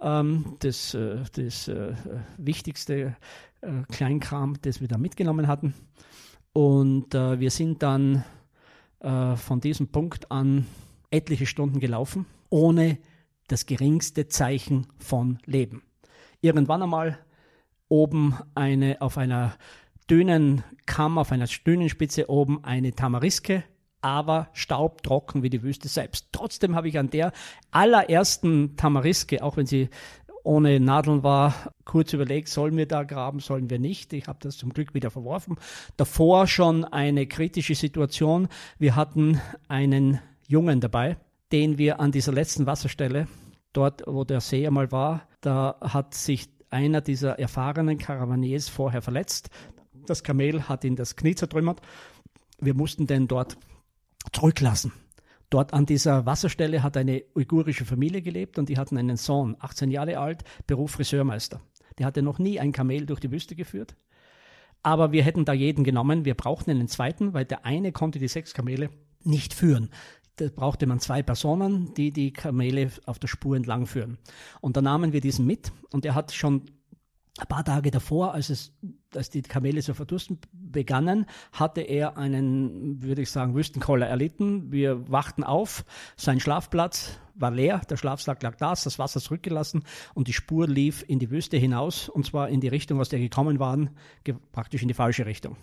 Ähm, 0.00 0.56
das 0.60 0.94
äh, 0.94 1.18
das 1.34 1.68
äh, 1.68 1.92
wichtigste 2.36 3.16
äh, 3.60 3.68
Kleinkram, 3.92 4.56
das 4.62 4.80
wir 4.80 4.88
da 4.88 4.98
mitgenommen 4.98 5.46
hatten. 5.46 5.74
Und 6.52 7.14
äh, 7.14 7.38
wir 7.38 7.50
sind 7.50 7.82
dann 7.82 8.24
äh, 9.00 9.36
von 9.36 9.60
diesem 9.60 9.88
Punkt 9.88 10.32
an 10.32 10.66
etliche 11.10 11.46
Stunden 11.46 11.78
gelaufen 11.78 12.26
ohne 12.50 12.98
das 13.48 13.66
geringste 13.66 14.28
Zeichen 14.28 14.86
von 14.98 15.38
Leben. 15.44 15.82
Irgendwann 16.40 16.82
einmal 16.82 17.18
oben 17.88 18.34
eine 18.54 19.00
auf 19.00 19.18
einer 19.18 19.54
dünnen 20.10 20.62
Kamm, 20.86 21.18
auf 21.18 21.32
einer 21.32 21.46
Dünenspitze 21.46 22.30
oben 22.30 22.64
eine 22.64 22.92
Tamariske, 22.94 23.64
aber 24.00 24.48
staubtrocken 24.52 25.42
wie 25.42 25.50
die 25.50 25.62
Wüste 25.62 25.88
selbst. 25.88 26.28
Trotzdem 26.32 26.76
habe 26.76 26.88
ich 26.88 26.98
an 26.98 27.10
der 27.10 27.32
allerersten 27.70 28.76
Tamariske, 28.76 29.42
auch 29.42 29.56
wenn 29.56 29.66
sie 29.66 29.88
ohne 30.44 30.80
Nadeln 30.80 31.22
war, 31.22 31.74
kurz 31.84 32.12
überlegt, 32.12 32.48
sollen 32.48 32.76
wir 32.76 32.86
da 32.86 33.02
graben, 33.02 33.40
sollen 33.40 33.68
wir 33.68 33.78
nicht. 33.78 34.12
Ich 34.12 34.28
habe 34.28 34.38
das 34.40 34.56
zum 34.56 34.72
Glück 34.72 34.94
wieder 34.94 35.10
verworfen. 35.10 35.56
Davor 35.96 36.46
schon 36.46 36.84
eine 36.84 37.26
kritische 37.26 37.74
Situation. 37.74 38.48
Wir 38.78 38.96
hatten 38.96 39.40
einen 39.68 40.20
Jungen 40.46 40.80
dabei, 40.80 41.18
den 41.52 41.78
wir 41.78 42.00
an 42.00 42.12
dieser 42.12 42.32
letzten 42.32 42.66
Wasserstelle, 42.66 43.26
dort 43.72 44.02
wo 44.06 44.24
der 44.24 44.40
See 44.40 44.66
einmal 44.66 44.92
war, 44.92 45.28
da 45.40 45.76
hat 45.80 46.14
sich 46.14 46.48
einer 46.70 47.00
dieser 47.00 47.38
erfahrenen 47.38 47.98
Karavaniers 47.98 48.68
vorher 48.68 49.02
verletzt. 49.02 49.50
Das 50.06 50.22
Kamel 50.22 50.68
hat 50.68 50.84
ihn 50.84 50.96
das 50.96 51.16
Knie 51.16 51.34
zertrümmert. 51.34 51.80
Wir 52.60 52.74
mussten 52.74 53.06
den 53.06 53.28
dort 53.28 53.56
zurücklassen. 54.32 54.92
Dort 55.50 55.72
an 55.72 55.86
dieser 55.86 56.26
Wasserstelle 56.26 56.82
hat 56.82 56.96
eine 56.96 57.22
uigurische 57.34 57.86
Familie 57.86 58.20
gelebt 58.20 58.58
und 58.58 58.68
die 58.68 58.76
hatten 58.76 58.98
einen 58.98 59.16
Sohn, 59.16 59.56
18 59.58 59.90
Jahre 59.90 60.18
alt, 60.18 60.44
Beruf 60.66 60.92
Friseurmeister. 60.92 61.62
Der 61.98 62.06
hatte 62.06 62.22
noch 62.22 62.38
nie 62.38 62.60
ein 62.60 62.72
Kamel 62.72 63.06
durch 63.06 63.20
die 63.20 63.30
Wüste 63.30 63.56
geführt. 63.56 63.96
Aber 64.82 65.10
wir 65.10 65.22
hätten 65.22 65.44
da 65.44 65.52
jeden 65.54 65.84
genommen. 65.84 66.24
Wir 66.24 66.34
brauchten 66.34 66.70
einen 66.70 66.88
zweiten, 66.88 67.32
weil 67.32 67.46
der 67.46 67.64
eine 67.64 67.92
konnte 67.92 68.18
die 68.18 68.28
sechs 68.28 68.52
Kamele 68.52 68.90
nicht 69.24 69.54
führen 69.54 69.90
da 70.40 70.48
brauchte 70.54 70.86
man 70.86 71.00
zwei 71.00 71.22
Personen, 71.22 71.92
die 71.94 72.12
die 72.12 72.32
Kamele 72.32 72.90
auf 73.06 73.18
der 73.18 73.28
Spur 73.28 73.56
entlang 73.56 73.86
führen. 73.86 74.18
Und 74.60 74.76
da 74.76 74.82
nahmen 74.82 75.12
wir 75.12 75.20
diesen 75.20 75.46
mit 75.46 75.72
und 75.90 76.04
er 76.04 76.14
hat 76.14 76.32
schon 76.32 76.62
ein 77.38 77.46
paar 77.48 77.64
Tage 77.64 77.90
davor, 77.90 78.34
als 78.34 78.50
es 78.50 78.72
als 79.14 79.30
die 79.30 79.42
Kamele 79.42 79.82
zu 79.82 79.94
verdursten 79.94 80.38
begannen, 80.52 81.26
hatte 81.52 81.80
er 81.80 82.16
einen, 82.18 83.02
würde 83.02 83.22
ich 83.22 83.30
sagen, 83.30 83.54
Wüstenkoller 83.54 84.06
erlitten. 84.06 84.70
Wir 84.70 85.10
wachten 85.10 85.44
auf, 85.44 85.84
sein 86.16 86.40
Schlafplatz 86.40 87.18
war 87.34 87.50
leer, 87.50 87.80
der 87.88 87.96
Schlafsack 87.96 88.42
lag 88.42 88.56
da, 88.56 88.70
das 88.70 88.98
Wasser 88.98 89.20
zurückgelassen 89.20 89.84
und 90.14 90.28
die 90.28 90.32
Spur 90.32 90.66
lief 90.66 91.04
in 91.06 91.18
die 91.18 91.30
Wüste 91.30 91.56
hinaus 91.56 92.08
und 92.08 92.26
zwar 92.26 92.48
in 92.48 92.60
die 92.60 92.68
Richtung, 92.68 93.00
aus 93.00 93.08
der 93.08 93.20
gekommen 93.20 93.58
waren, 93.60 93.90
praktisch 94.52 94.82
in 94.82 94.88
die 94.88 94.94
falsche 94.94 95.26
Richtung. 95.26 95.56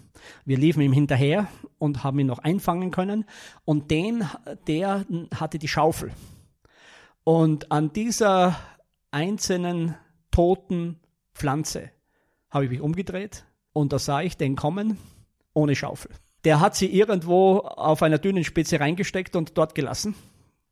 Wir 0.46 0.58
liefen 0.58 0.82
ihm 0.82 0.94
hinterher 0.94 1.48
und 1.78 2.04
haben 2.04 2.20
ihn 2.20 2.28
noch 2.28 2.40
einfangen 2.40 2.92
können 2.92 3.26
und 3.66 3.92
den, 3.92 4.24
der 4.68 5.06
hatte 5.34 5.60
die 5.60 5.68
Schaufel. 5.68 6.12
Und 7.24 7.72
an 7.72 7.92
dieser 7.92 8.56
einzelnen 9.12 9.96
toten 10.32 11.00
Pflanze 11.34 11.92
habe 12.56 12.64
ich 12.64 12.72
mich 12.72 12.80
umgedreht 12.80 13.46
und 13.74 13.92
da 13.92 14.00
sah 14.00 14.22
ich 14.22 14.38
den 14.38 14.56
kommen 14.56 14.98
ohne 15.54 15.76
Schaufel. 15.76 16.10
Der 16.46 16.62
hat 16.62 16.74
sie 16.76 16.88
irgendwo 16.88 17.58
auf 17.60 18.02
einer 18.02 18.18
dünnen 18.18 18.46
Spitze 18.46 18.80
reingesteckt 18.80 19.36
und 19.36 19.58
dort 19.58 19.76
gelassen. 19.76 20.16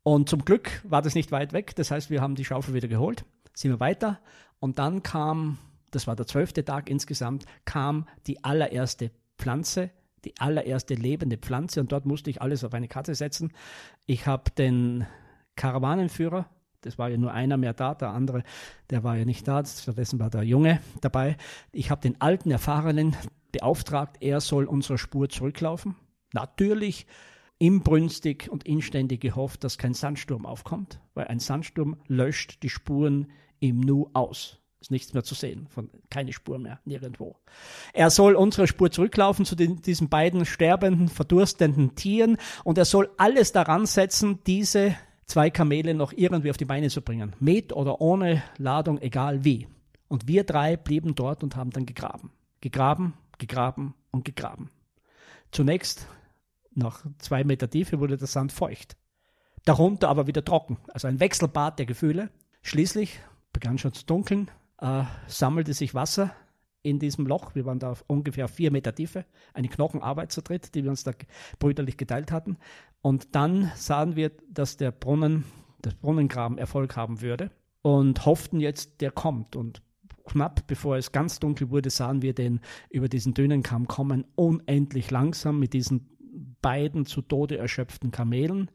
Und 0.02 0.30
zum 0.30 0.46
Glück 0.46 0.82
war 0.86 1.02
das 1.02 1.14
nicht 1.14 1.34
weit 1.34 1.52
weg. 1.52 1.76
Das 1.76 1.92
heißt, 1.92 2.10
wir 2.10 2.22
haben 2.22 2.36
die 2.36 2.46
Schaufel 2.46 2.74
wieder 2.74 2.88
geholt, 2.88 3.26
sind 3.54 3.72
wir 3.72 3.82
weiter. 3.82 4.22
Und 4.60 4.80
dann 4.80 5.04
kam, 5.04 5.58
das 5.92 6.08
war 6.08 6.16
der 6.16 6.26
zwölfte 6.26 6.64
Tag 6.64 6.90
insgesamt, 6.90 7.44
kam 7.66 8.08
die 8.28 8.46
allererste 8.46 9.12
Pflanze, 9.38 9.90
die 10.24 10.40
allererste 10.40 10.94
lebende 10.94 11.38
Pflanze. 11.38 11.82
Und 11.82 11.92
dort 11.92 12.06
musste 12.06 12.30
ich 12.30 12.42
alles 12.42 12.64
auf 12.64 12.74
eine 12.74 12.88
Karte 12.88 13.14
setzen. 13.14 13.52
Ich 14.06 14.26
habe 14.26 14.52
den 14.52 15.06
Karawanenführer 15.58 16.50
das 16.86 16.98
war 16.98 17.10
ja 17.10 17.18
nur 17.18 17.32
einer 17.32 17.58
mehr 17.58 17.74
da, 17.74 17.96
der 17.96 18.10
andere, 18.10 18.44
der 18.90 19.04
war 19.04 19.18
ja 19.18 19.26
nicht 19.26 19.48
da, 19.48 19.66
stattdessen 19.66 20.20
war 20.20 20.30
der 20.30 20.44
Junge 20.44 20.80
dabei. 21.02 21.38
Ich 21.72 21.90
habe 21.90 22.02
den 22.02 22.20
alten, 22.22 22.52
erfahrenen 22.52 23.16
beauftragt, 23.52 24.18
er 24.20 24.42
soll 24.42 24.66
unserer 24.66 24.98
Spur 24.98 25.30
zurücklaufen. 25.30 25.96
Natürlich 26.34 27.06
inbrünstig 27.60 28.50
und 28.52 28.66
inständig 28.66 29.22
gehofft, 29.22 29.64
dass 29.64 29.78
kein 29.78 29.94
Sandsturm 29.94 30.46
aufkommt, 30.46 31.00
weil 31.14 31.28
ein 31.28 31.40
Sandsturm 31.40 31.98
löscht 32.08 32.62
die 32.64 32.70
Spuren 32.70 33.32
im 33.60 33.80
Nu 33.80 34.10
aus. 34.14 34.60
Ist 34.82 34.92
nichts 34.92 35.14
mehr 35.14 35.24
zu 35.24 35.34
sehen, 35.34 35.68
von, 35.70 35.90
keine 36.10 36.34
Spur 36.34 36.60
mehr, 36.60 36.82
nirgendwo. 36.84 37.38
Er 37.94 38.10
soll 38.10 38.36
unsere 38.36 38.68
Spur 38.68 38.92
zurücklaufen 38.92 39.46
zu 39.46 39.56
den, 39.56 39.82
diesen 39.82 40.10
beiden 40.10 40.46
sterbenden, 40.46 41.08
verdurstenden 41.08 41.96
Tieren 41.96 42.36
und 42.66 42.78
er 42.78 42.84
soll 42.84 43.10
alles 43.16 43.54
daran 43.54 43.86
setzen, 43.86 44.40
diese 44.46 44.98
zwei 45.26 45.50
Kamele 45.50 45.94
noch 45.94 46.14
irgendwie 46.14 46.50
auf 46.50 46.58
die 46.58 46.66
Beine 46.66 46.90
zu 46.90 47.02
bringen. 47.02 47.36
Mit 47.40 47.74
oder 47.74 48.02
ohne 48.02 48.44
Ladung, 48.58 49.02
egal 49.02 49.44
wie. 49.44 49.68
Und 50.08 50.28
wir 50.28 50.44
drei 50.44 50.78
blieben 50.78 51.16
dort 51.16 51.44
und 51.44 51.56
haben 51.56 51.72
dann 51.72 51.86
gegraben. 51.86 52.32
Gegraben, 52.62 53.14
gegraben 53.38 53.94
und 54.12 54.26
gegraben. 54.26 54.70
Zunächst, 55.52 56.08
nach 56.74 57.06
zwei 57.20 57.44
Meter 57.44 57.70
Tiefe, 57.70 58.00
wurde 58.00 58.18
der 58.18 58.28
Sand 58.28 58.52
feucht. 58.52 58.96
Darunter 59.66 60.10
aber 60.10 60.28
wieder 60.28 60.44
trocken. 60.44 60.78
Also 60.88 61.08
ein 61.08 61.20
Wechselbad 61.20 61.80
der 61.80 61.86
Gefühle. 61.86 62.30
Schließlich 62.62 63.20
begann 63.52 63.78
schon 63.78 63.94
zu 63.94 64.06
dunkeln, 64.06 64.50
äh, 64.80 65.04
sammelte 65.28 65.74
sich 65.74 65.94
Wasser 65.94 66.36
in 66.82 67.00
diesem 67.00 67.26
Loch. 67.26 67.56
Wir 67.56 67.66
waren 67.66 67.80
da 67.80 67.92
auf 67.92 68.04
ungefähr 68.08 68.48
vier 68.48 68.72
Meter 68.72 68.94
Tiefe. 68.94 69.26
Eine 69.54 69.70
Knochenarbeit 69.70 70.32
zu 70.32 70.42
dritt, 70.42 70.76
die 70.76 70.84
wir 70.84 70.92
uns 70.92 71.04
da 71.04 71.14
brüderlich 71.60 71.98
geteilt 71.98 72.32
hatten. 72.32 72.58
Und 73.04 73.36
dann 73.36 73.70
sahen 73.76 74.16
wir, 74.16 74.32
dass 74.50 74.78
der 74.78 74.92
Brunnen, 74.92 75.44
das 75.82 75.94
Brunnengraben 75.94 76.58
Erfolg 76.58 76.96
haben 76.96 77.20
würde 77.22 77.52
und 77.82 78.26
hofften 78.26 78.62
jetzt, 78.62 79.02
der 79.02 79.12
kommt. 79.12 79.58
Und 79.58 79.82
knapp 80.24 80.66
bevor 80.68 80.96
es 80.96 81.12
ganz 81.12 81.42
dunkel 81.42 81.70
wurde, 81.70 81.90
sahen 81.90 82.22
wir 82.22 82.34
den 82.34 82.62
über 82.90 83.10
diesen 83.10 83.34
Dünenkamm 83.34 83.90
kommen, 83.90 84.24
unendlich 84.36 85.12
langsam 85.12 85.60
mit 85.60 85.74
diesen 85.74 86.10
beiden 86.62 87.06
zu 87.06 87.22
Tode 87.22 87.58
erschöpften 87.58 88.12
Kamelen. 88.12 88.72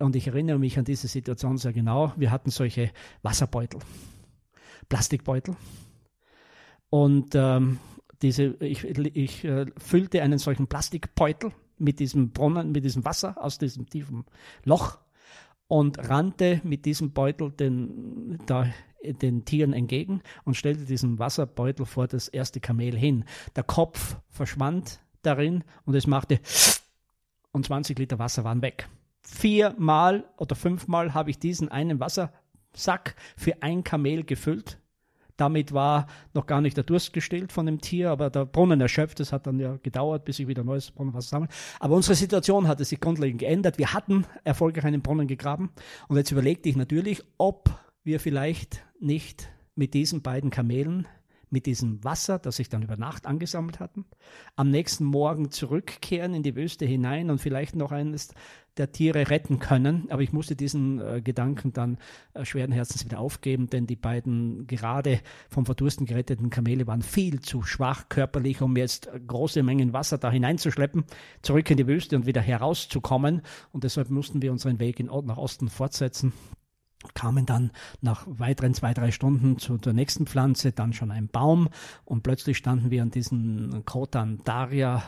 Und 0.00 0.16
ich 0.16 0.26
erinnere 0.26 0.58
mich 0.58 0.76
an 0.76 0.84
diese 0.84 1.06
Situation 1.06 1.56
sehr 1.56 1.72
genau. 1.72 2.12
Wir 2.16 2.32
hatten 2.32 2.50
solche 2.50 2.90
Wasserbeutel, 3.22 3.78
Plastikbeutel. 4.88 5.54
Und 6.90 7.36
ähm, 7.36 7.78
diese, 8.22 8.56
ich, 8.58 8.82
ich 8.82 9.44
äh, 9.44 9.66
füllte 9.78 10.20
einen 10.20 10.38
solchen 10.38 10.66
Plastikbeutel 10.66 11.52
mit 11.82 11.98
diesem 11.98 12.30
Brunnen, 12.30 12.72
mit 12.72 12.84
diesem 12.84 13.04
Wasser 13.04 13.42
aus 13.42 13.58
diesem 13.58 13.88
tiefen 13.88 14.24
Loch 14.64 14.98
und 15.68 15.98
rannte 16.08 16.60
mit 16.64 16.84
diesem 16.84 17.12
Beutel 17.12 17.50
den, 17.50 18.38
da, 18.46 18.66
den 19.02 19.44
Tieren 19.44 19.72
entgegen 19.72 20.22
und 20.44 20.56
stellte 20.56 20.84
diesen 20.84 21.18
Wasserbeutel 21.18 21.86
vor 21.86 22.06
das 22.06 22.28
erste 22.28 22.60
Kamel 22.60 22.96
hin. 22.96 23.24
Der 23.56 23.64
Kopf 23.64 24.16
verschwand 24.28 25.00
darin 25.22 25.64
und 25.84 25.94
es 25.94 26.06
machte 26.06 26.40
und 27.52 27.66
20 27.66 27.98
Liter 27.98 28.18
Wasser 28.18 28.44
waren 28.44 28.62
weg. 28.62 28.88
Viermal 29.22 30.24
oder 30.36 30.56
fünfmal 30.56 31.14
habe 31.14 31.30
ich 31.30 31.38
diesen 31.38 31.70
einen 31.70 32.00
Wassersack 32.00 33.14
für 33.36 33.62
ein 33.62 33.84
Kamel 33.84 34.24
gefüllt 34.24 34.78
damit 35.42 35.72
war 35.72 36.06
noch 36.34 36.46
gar 36.46 36.60
nicht 36.60 36.76
der 36.76 36.84
Durst 36.84 37.12
gestillt 37.12 37.50
von 37.50 37.66
dem 37.66 37.80
Tier, 37.80 38.10
aber 38.10 38.30
der 38.30 38.46
Brunnen 38.46 38.80
erschöpft. 38.80 39.18
Es 39.18 39.32
hat 39.32 39.48
dann 39.48 39.58
ja 39.58 39.76
gedauert, 39.82 40.24
bis 40.24 40.38
ich 40.38 40.46
wieder 40.46 40.62
neues 40.62 40.92
Brunnenwasser 40.92 41.30
sammle. 41.30 41.48
Aber 41.80 41.96
unsere 41.96 42.14
Situation 42.14 42.68
hatte 42.68 42.84
sich 42.84 43.00
grundlegend 43.00 43.40
geändert. 43.40 43.76
Wir 43.76 43.92
hatten 43.92 44.24
erfolgreich 44.44 44.84
einen 44.84 45.02
Brunnen 45.02 45.26
gegraben. 45.26 45.70
Und 46.06 46.16
jetzt 46.16 46.30
überlegte 46.30 46.68
ich 46.68 46.76
natürlich, 46.76 47.24
ob 47.38 47.70
wir 48.04 48.20
vielleicht 48.20 48.84
nicht 49.00 49.50
mit 49.74 49.94
diesen 49.94 50.22
beiden 50.22 50.50
Kamelen 50.50 51.08
mit 51.52 51.66
diesem 51.66 52.02
Wasser, 52.02 52.38
das 52.38 52.56
sich 52.56 52.68
dann 52.68 52.82
über 52.82 52.96
Nacht 52.96 53.26
angesammelt 53.26 53.78
hatten, 53.78 54.06
am 54.56 54.70
nächsten 54.70 55.04
Morgen 55.04 55.50
zurückkehren 55.50 56.34
in 56.34 56.42
die 56.42 56.56
Wüste 56.56 56.86
hinein 56.86 57.30
und 57.30 57.38
vielleicht 57.38 57.76
noch 57.76 57.92
eines 57.92 58.34
der 58.78 58.90
Tiere 58.90 59.28
retten 59.28 59.58
können. 59.58 60.06
Aber 60.08 60.22
ich 60.22 60.32
musste 60.32 60.56
diesen 60.56 60.98
äh, 60.98 61.20
Gedanken 61.20 61.74
dann 61.74 61.98
äh, 62.32 62.46
schweren 62.46 62.72
Herzens 62.72 63.04
wieder 63.04 63.18
aufgeben, 63.18 63.68
denn 63.68 63.86
die 63.86 63.96
beiden 63.96 64.66
gerade 64.66 65.20
vom 65.50 65.66
Verdursten 65.66 66.06
geretteten 66.06 66.48
Kamele 66.48 66.86
waren 66.86 67.02
viel 67.02 67.40
zu 67.40 67.62
schwach 67.62 68.08
körperlich, 68.08 68.62
um 68.62 68.74
jetzt 68.76 69.10
große 69.26 69.62
Mengen 69.62 69.92
Wasser 69.92 70.16
da 70.16 70.30
hineinzuschleppen, 70.30 71.04
zurück 71.42 71.70
in 71.70 71.76
die 71.76 71.86
Wüste 71.86 72.16
und 72.16 72.24
wieder 72.24 72.40
herauszukommen. 72.40 73.42
Und 73.72 73.84
deshalb 73.84 74.08
mussten 74.08 74.40
wir 74.40 74.52
unseren 74.52 74.80
Weg 74.80 74.98
in, 75.00 75.06
nach 75.06 75.36
Osten 75.36 75.68
fortsetzen 75.68 76.32
kamen 77.14 77.46
dann 77.46 77.70
nach 78.00 78.24
weiteren 78.26 78.74
zwei, 78.74 78.94
drei 78.94 79.10
Stunden 79.10 79.58
zu 79.58 79.78
der 79.78 79.92
nächsten 79.92 80.26
Pflanze, 80.26 80.72
dann 80.72 80.92
schon 80.92 81.10
ein 81.10 81.28
Baum 81.28 81.68
und 82.04 82.22
plötzlich 82.22 82.56
standen 82.56 82.90
wir 82.90 83.02
an 83.02 83.10
diesem 83.10 83.84
Kotan 83.84 84.40
Daria 84.44 85.02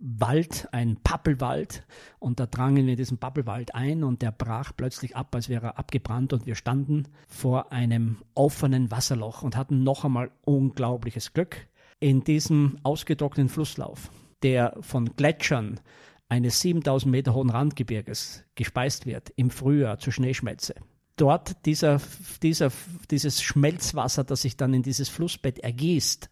Wald, 0.00 0.68
ein 0.72 0.96
Pappelwald 1.02 1.86
und 2.18 2.38
da 2.38 2.46
drangen 2.46 2.84
wir 2.84 2.92
in 2.92 2.98
diesen 2.98 3.18
Pappelwald 3.18 3.74
ein 3.74 4.04
und 4.04 4.22
der 4.22 4.32
brach 4.32 4.72
plötzlich 4.76 5.16
ab, 5.16 5.34
als 5.34 5.48
wäre 5.48 5.68
er 5.68 5.78
abgebrannt 5.78 6.32
und 6.32 6.46
wir 6.46 6.56
standen 6.56 7.04
vor 7.28 7.72
einem 7.72 8.18
offenen 8.34 8.90
Wasserloch 8.90 9.42
und 9.42 9.56
hatten 9.56 9.82
noch 9.82 10.04
einmal 10.04 10.30
unglaubliches 10.42 11.32
Glück 11.32 11.68
in 12.00 12.22
diesem 12.22 12.78
ausgetrockneten 12.82 13.48
Flusslauf, 13.48 14.10
der 14.42 14.76
von 14.80 15.16
Gletschern 15.16 15.80
eines 16.28 16.60
7000 16.60 17.10
Meter 17.10 17.32
hohen 17.32 17.50
Randgebirges 17.50 18.44
gespeist 18.56 19.06
wird 19.06 19.30
im 19.36 19.48
Frühjahr 19.50 19.98
zur 19.98 20.12
Schneeschmelze 20.12 20.74
dort 21.16 21.64
dieser, 21.66 22.00
dieser, 22.42 22.70
dieses 23.10 23.42
Schmelzwasser, 23.42 24.24
das 24.24 24.42
sich 24.42 24.56
dann 24.56 24.74
in 24.74 24.82
dieses 24.82 25.08
Flussbett 25.08 25.58
ergießt, 25.60 26.30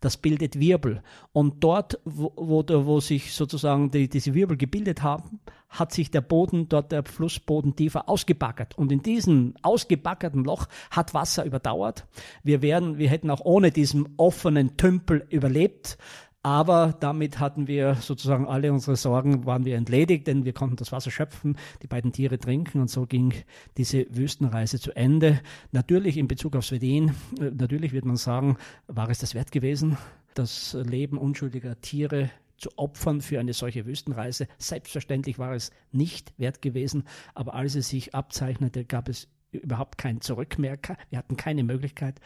das 0.00 0.18
bildet 0.18 0.60
Wirbel. 0.60 1.02
Und 1.32 1.64
dort, 1.64 1.98
wo, 2.04 2.32
wo, 2.36 2.64
wo 2.68 3.00
sich 3.00 3.32
sozusagen 3.32 3.90
die, 3.90 4.08
diese 4.08 4.34
Wirbel 4.34 4.56
gebildet 4.56 5.02
haben, 5.02 5.40
hat 5.70 5.92
sich 5.92 6.10
der 6.10 6.20
Boden, 6.20 6.68
dort 6.68 6.92
der 6.92 7.04
Flussboden 7.04 7.74
tiefer 7.74 8.08
ausgebackert. 8.08 8.76
Und 8.76 8.92
in 8.92 9.02
diesem 9.02 9.54
ausgebackerten 9.62 10.44
Loch 10.44 10.66
hat 10.90 11.14
Wasser 11.14 11.44
überdauert. 11.44 12.06
Wir 12.42 12.62
wären, 12.62 12.98
wir 12.98 13.08
hätten 13.08 13.30
auch 13.30 13.40
ohne 13.44 13.70
diesen 13.70 14.14
offenen 14.16 14.76
Tümpel 14.76 15.26
überlebt. 15.30 15.96
Aber 16.44 16.94
damit 17.00 17.40
hatten 17.40 17.68
wir 17.68 17.94
sozusagen 17.94 18.46
alle 18.46 18.70
unsere 18.70 18.96
Sorgen, 18.96 19.46
waren 19.46 19.64
wir 19.64 19.76
entledigt, 19.76 20.26
denn 20.26 20.44
wir 20.44 20.52
konnten 20.52 20.76
das 20.76 20.92
Wasser 20.92 21.10
schöpfen, 21.10 21.56
die 21.82 21.86
beiden 21.86 22.12
Tiere 22.12 22.38
trinken 22.38 22.82
und 22.82 22.90
so 22.90 23.06
ging 23.06 23.32
diese 23.78 24.04
Wüstenreise 24.10 24.78
zu 24.78 24.94
Ende. 24.94 25.40
Natürlich 25.72 26.18
in 26.18 26.28
Bezug 26.28 26.54
auf 26.54 26.66
Sweden, 26.66 27.14
äh, 27.40 27.50
natürlich 27.50 27.92
wird 27.92 28.04
man 28.04 28.16
sagen, 28.16 28.58
war 28.88 29.08
es 29.08 29.20
das 29.20 29.34
wert 29.34 29.52
gewesen, 29.52 29.96
das 30.34 30.74
Leben 30.74 31.16
unschuldiger 31.16 31.80
Tiere 31.80 32.28
zu 32.58 32.68
opfern 32.76 33.22
für 33.22 33.40
eine 33.40 33.54
solche 33.54 33.86
Wüstenreise. 33.86 34.46
Selbstverständlich 34.58 35.38
war 35.38 35.54
es 35.54 35.70
nicht 35.92 36.34
wert 36.36 36.60
gewesen, 36.60 37.04
aber 37.34 37.54
als 37.54 37.74
es 37.74 37.88
sich 37.88 38.14
abzeichnete, 38.14 38.84
gab 38.84 39.08
es 39.08 39.28
überhaupt 39.50 39.98
kein 39.98 40.20
Zurück 40.20 40.58
mehr. 40.58 40.76
Wir 41.08 41.18
hatten 41.18 41.36
keine 41.36 41.64
Möglichkeit. 41.64 42.20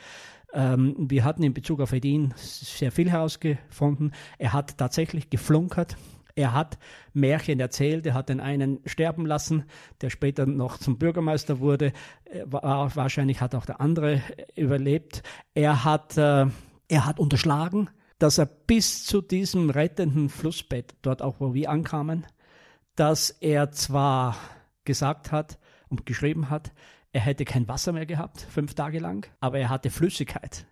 Ähm, 0.53 0.94
wir 0.99 1.24
hatten 1.24 1.42
in 1.42 1.55
Bezug 1.55 1.80
auf 1.80 1.92
Edin 1.92 2.32
sehr 2.36 2.92
viel 2.92 3.11
herausgefunden. 3.11 4.12
Er 4.38 4.53
hat 4.53 4.78
tatsächlich 4.78 5.30
geflunkert. 5.30 5.96
Er 6.34 6.53
hat 6.53 6.78
Märchen 7.14 7.59
erzählt, 7.59 8.07
er 8.07 8.14
hat 8.14 8.28
den 8.28 8.38
einen 8.38 8.78
sterben 8.86 9.26
lassen, 9.26 9.64
der 10.03 10.09
später 10.09 10.46
noch 10.46 10.78
zum 10.78 10.96
Bürgermeister 10.96 11.59
wurde. 11.59 11.92
War, 12.44 12.94
wahrscheinlich 12.94 13.40
hat 13.40 13.57
auch 13.57 13.66
der 13.66 13.80
andere 13.80 14.22
überlebt. 14.55 15.24
Er 15.55 15.84
hat, 15.84 16.16
äh, 16.16 16.46
er 16.88 17.07
hat 17.07 17.18
unterschlagen, 17.18 17.90
dass 18.20 18.38
er 18.38 18.46
bis 18.46 19.05
zu 19.05 19.20
diesem 19.20 19.70
rettenden 19.70 20.28
Flussbett, 20.28 20.94
dort 21.03 21.22
auch 21.22 21.40
wo 21.40 21.55
wir 21.55 21.70
ankamen, 21.70 22.24
dass 22.94 23.30
er 23.30 23.72
zwar 23.72 24.36
gesagt 24.84 25.32
hat 25.32 25.59
und 25.88 26.07
geschrieben 26.07 26.51
hat, 26.51 26.72
er 27.18 27.24
hätte 27.24 27.44
kein 27.44 27.66
Wasser 27.66 27.90
mehr 27.90 28.06
gehabt, 28.06 28.42
fünf 28.48 28.74
Tage 28.74 29.00
lang, 29.00 29.26
aber 29.40 29.58
er 29.58 29.70
hatte 29.70 29.90
Flüssigkeit. 29.90 30.68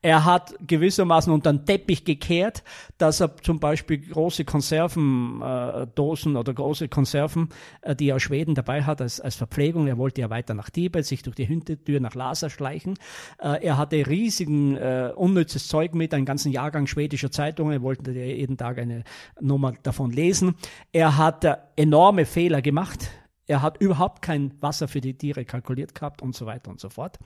Er 0.00 0.24
hat 0.24 0.54
gewissermaßen 0.64 1.32
unter 1.32 1.52
den 1.52 1.66
Teppich 1.66 2.04
gekehrt, 2.04 2.62
dass 2.98 3.18
er 3.20 3.36
zum 3.38 3.58
Beispiel 3.58 3.98
große 3.98 4.44
Konservendosen 4.44 6.36
äh, 6.36 6.38
oder 6.38 6.54
große 6.54 6.86
Konserven, 6.88 7.48
äh, 7.82 7.96
die 7.96 8.10
er 8.10 8.16
aus 8.16 8.22
Schweden 8.22 8.54
dabei 8.54 8.84
hat 8.84 9.02
als, 9.02 9.20
als 9.20 9.34
Verpflegung. 9.34 9.88
Er 9.88 9.98
wollte 9.98 10.20
ja 10.20 10.30
weiter 10.30 10.54
nach 10.54 10.70
Tibet, 10.70 11.04
sich 11.04 11.24
durch 11.24 11.34
die 11.34 11.44
Hintertür 11.44 11.98
nach 11.98 12.14
Lhasa 12.14 12.48
schleichen. 12.48 12.94
Äh, 13.40 13.64
er 13.66 13.76
hatte 13.76 14.06
riesigen 14.06 14.76
äh, 14.76 15.10
unnützes 15.16 15.66
Zeug 15.66 15.94
mit, 15.94 16.14
einen 16.14 16.26
ganzen 16.26 16.52
Jahrgang 16.52 16.86
schwedischer 16.86 17.32
Zeitungen. 17.32 17.72
Er 17.72 17.82
wollte 17.82 18.12
jeden 18.12 18.56
Tag 18.56 18.78
eine 18.78 19.02
Nummer 19.40 19.72
davon 19.82 20.12
lesen. 20.12 20.54
Er 20.92 21.16
hat 21.16 21.44
äh, 21.44 21.56
enorme 21.74 22.24
Fehler 22.24 22.62
gemacht 22.62 23.10
er 23.48 23.62
hat 23.62 23.80
überhaupt 23.80 24.22
kein 24.22 24.52
Wasser 24.60 24.86
für 24.86 25.00
die 25.00 25.14
Tiere 25.14 25.44
kalkuliert 25.44 25.94
gehabt 25.94 26.22
und 26.22 26.36
so 26.36 26.46
weiter 26.46 26.70
und 26.70 26.78
so 26.78 26.90
fort. 26.90 27.18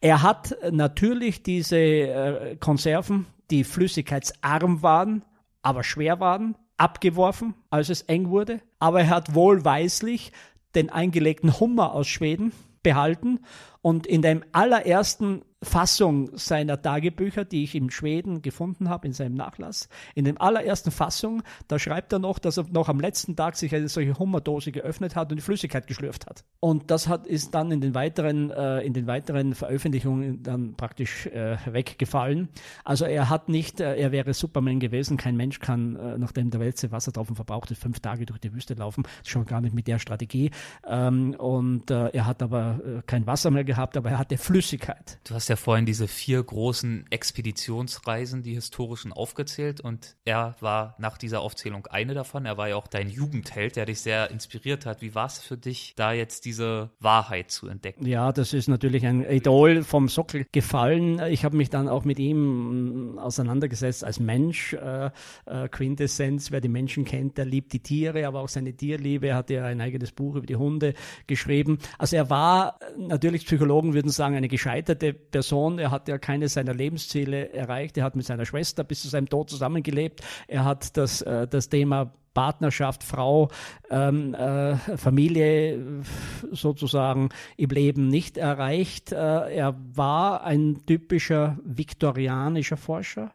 Er 0.00 0.22
hat 0.22 0.54
natürlich 0.70 1.42
diese 1.42 1.76
äh, 1.78 2.56
Konserven, 2.56 3.26
die 3.50 3.64
flüssigkeitsarm 3.64 4.82
waren, 4.82 5.24
aber 5.62 5.82
schwer 5.82 6.20
waren, 6.20 6.56
abgeworfen, 6.76 7.54
als 7.70 7.88
es 7.88 8.02
eng 8.02 8.28
wurde. 8.28 8.60
Aber 8.78 9.00
er 9.00 9.08
hat 9.08 9.34
wohlweislich 9.34 10.32
den 10.74 10.90
eingelegten 10.90 11.58
Hummer 11.58 11.92
aus 11.94 12.06
Schweden 12.06 12.52
behalten 12.82 13.40
und 13.82 14.06
in 14.06 14.22
dem 14.22 14.44
allerersten 14.52 15.42
Fassung 15.62 16.36
seiner 16.36 16.82
Tagebücher, 16.82 17.44
die 17.44 17.62
ich 17.62 17.74
in 17.74 17.90
Schweden 17.90 18.42
gefunden 18.42 18.88
habe, 18.88 19.06
in 19.06 19.12
seinem 19.12 19.34
Nachlass. 19.34 19.88
In 20.14 20.24
der 20.24 20.40
allerersten 20.40 20.90
Fassung, 20.90 21.42
da 21.68 21.78
schreibt 21.78 22.12
er 22.12 22.18
noch, 22.18 22.40
dass 22.40 22.56
er 22.56 22.66
noch 22.70 22.88
am 22.88 22.98
letzten 22.98 23.36
Tag 23.36 23.56
sich 23.56 23.74
eine 23.74 23.88
solche 23.88 24.18
Hummerdose 24.18 24.72
geöffnet 24.72 25.14
hat 25.14 25.30
und 25.30 25.36
die 25.36 25.42
Flüssigkeit 25.42 25.86
geschlürft 25.86 26.26
hat. 26.26 26.44
Und 26.58 26.90
das 26.90 27.06
hat, 27.06 27.26
ist 27.26 27.54
dann 27.54 27.70
in 27.70 27.80
den 27.80 27.94
weiteren, 27.94 28.50
äh, 28.50 28.80
in 28.80 28.92
den 28.92 29.06
weiteren 29.06 29.54
Veröffentlichungen 29.54 30.42
dann 30.42 30.74
praktisch 30.74 31.26
äh, 31.26 31.56
weggefallen. 31.66 32.48
Also 32.84 33.04
er 33.04 33.30
hat 33.30 33.48
nicht, 33.48 33.80
äh, 33.80 33.96
er 33.96 34.10
wäre 34.10 34.34
Superman 34.34 34.80
gewesen. 34.80 35.16
Kein 35.16 35.36
Mensch 35.36 35.60
kann, 35.60 35.94
äh, 35.94 36.18
nachdem 36.18 36.50
der 36.50 36.60
Welt 36.60 36.72
Wassertropfen 36.90 37.36
verbraucht 37.36 37.70
ist, 37.70 37.80
fünf 37.80 38.00
Tage 38.00 38.26
durch 38.26 38.40
die 38.40 38.52
Wüste 38.52 38.74
laufen. 38.74 39.04
Schon 39.24 39.44
gar 39.44 39.60
nicht 39.60 39.74
mit 39.74 39.86
der 39.86 40.00
Strategie. 40.00 40.50
Ähm, 40.88 41.34
und 41.38 41.90
äh, 41.90 42.08
er 42.08 42.26
hat 42.26 42.42
aber 42.42 42.80
äh, 42.84 43.02
kein 43.06 43.26
Wasser 43.26 43.50
mehr 43.50 43.62
gehabt, 43.62 43.71
aber 43.96 44.10
er 44.10 44.18
hatte 44.18 44.36
Flüssigkeit. 44.36 45.18
Du 45.24 45.34
hast 45.34 45.48
ja 45.48 45.56
vorhin 45.56 45.86
diese 45.86 46.08
vier 46.08 46.42
großen 46.42 47.06
Expeditionsreisen, 47.10 48.42
die 48.42 48.54
historischen, 48.54 49.12
aufgezählt 49.12 49.80
und 49.80 50.16
er 50.24 50.56
war 50.60 50.94
nach 50.98 51.18
dieser 51.18 51.40
Aufzählung 51.40 51.86
eine 51.86 52.14
davon. 52.14 52.46
Er 52.46 52.56
war 52.56 52.68
ja 52.68 52.76
auch 52.76 52.86
dein 52.86 53.08
Jugendheld, 53.08 53.76
der 53.76 53.86
dich 53.86 54.00
sehr 54.00 54.30
inspiriert 54.30 54.86
hat. 54.86 55.02
Wie 55.02 55.14
war 55.14 55.26
es 55.26 55.38
für 55.38 55.56
dich, 55.56 55.94
da 55.96 56.12
jetzt 56.12 56.44
diese 56.44 56.90
Wahrheit 57.00 57.50
zu 57.50 57.68
entdecken? 57.68 58.06
Ja, 58.06 58.32
das 58.32 58.52
ist 58.52 58.68
natürlich 58.68 59.06
ein 59.06 59.28
Idol 59.28 59.82
vom 59.82 60.08
Sockel 60.08 60.46
gefallen. 60.52 61.20
Ich 61.30 61.44
habe 61.44 61.56
mich 61.56 61.70
dann 61.70 61.88
auch 61.88 62.04
mit 62.04 62.18
ihm 62.18 63.18
auseinandergesetzt 63.18 64.04
als 64.04 64.20
Mensch. 64.20 64.72
Äh, 64.74 65.10
äh, 65.46 65.68
Quintessenz, 65.68 66.50
wer 66.50 66.60
die 66.60 66.68
Menschen 66.68 67.04
kennt, 67.04 67.38
der 67.38 67.44
liebt 67.44 67.72
die 67.72 67.80
Tiere, 67.80 68.26
aber 68.26 68.40
auch 68.40 68.48
seine 68.48 68.74
Tierliebe. 68.74 69.28
Er 69.28 69.36
hat 69.36 69.50
ja 69.50 69.64
ein 69.64 69.80
eigenes 69.80 70.12
Buch 70.12 70.36
über 70.36 70.46
die 70.46 70.56
Hunde 70.56 70.94
geschrieben. 71.26 71.78
Also 71.98 72.16
er 72.16 72.30
war 72.30 72.78
natürlich, 72.96 73.46
Psychologen 73.62 73.94
würden 73.94 74.10
sagen, 74.10 74.34
eine 74.34 74.48
gescheiterte 74.48 75.12
Person 75.14 75.78
er 75.78 75.92
hat 75.92 76.08
ja 76.08 76.18
keine 76.18 76.48
seiner 76.48 76.74
Lebensziele 76.74 77.52
erreicht, 77.52 77.96
er 77.96 78.02
hat 78.02 78.16
mit 78.16 78.26
seiner 78.26 78.44
Schwester 78.44 78.82
bis 78.82 79.02
zu 79.02 79.08
seinem 79.08 79.28
Tod 79.28 79.50
zusammengelebt, 79.50 80.20
er 80.48 80.64
hat 80.64 80.96
das, 80.96 81.22
äh, 81.22 81.46
das 81.46 81.68
Thema 81.68 82.12
Partnerschaft, 82.34 83.04
Frau, 83.04 83.50
ähm, 83.88 84.34
äh, 84.34 84.74
Familie 84.96 86.02
sozusagen 86.50 87.28
im 87.56 87.70
Leben 87.70 88.08
nicht 88.08 88.36
erreicht. 88.36 89.12
Äh, 89.12 89.16
er 89.16 89.76
war 89.94 90.42
ein 90.42 90.84
typischer 90.84 91.58
viktorianischer 91.62 92.78
Forscher. 92.78 93.32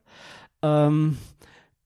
Ähm, 0.62 1.18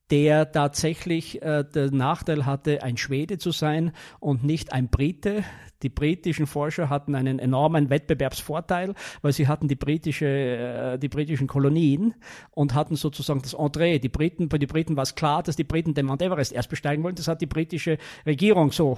der 0.09 0.51
tatsächlich 0.51 1.41
äh, 1.41 1.63
den 1.63 1.95
Nachteil 1.95 2.45
hatte, 2.45 2.81
ein 2.81 2.97
Schwede 2.97 3.37
zu 3.37 3.51
sein 3.51 3.91
und 4.19 4.43
nicht 4.43 4.73
ein 4.73 4.89
Brite. 4.89 5.43
Die 5.83 5.89
britischen 5.89 6.47
Forscher 6.47 6.89
hatten 6.89 7.15
einen 7.15 7.39
enormen 7.39 7.89
Wettbewerbsvorteil, 7.89 8.93
weil 9.21 9.33
sie 9.33 9.47
hatten 9.47 9.67
die, 9.67 9.75
britische, 9.75 10.25
äh, 10.25 10.99
die 10.99 11.09
britischen 11.09 11.47
Kolonien 11.47 12.13
und 12.51 12.73
hatten 12.73 12.95
sozusagen 12.95 13.41
das 13.41 13.53
Entree. 13.53 13.99
Die 13.99 14.09
Briten, 14.09 14.49
bei 14.49 14.57
den 14.57 14.67
Briten 14.67 14.95
war 14.95 15.03
es 15.03 15.15
klar, 15.15 15.43
dass 15.43 15.55
die 15.55 15.63
Briten 15.63 15.93
den 15.93 16.05
Mount 16.05 16.21
Everest 16.21 16.53
erst 16.53 16.69
besteigen 16.69 17.03
wollen. 17.03 17.15
Das 17.15 17.27
hat 17.27 17.41
die 17.41 17.47
britische 17.47 17.97
Regierung 18.25 18.71
so 18.71 18.97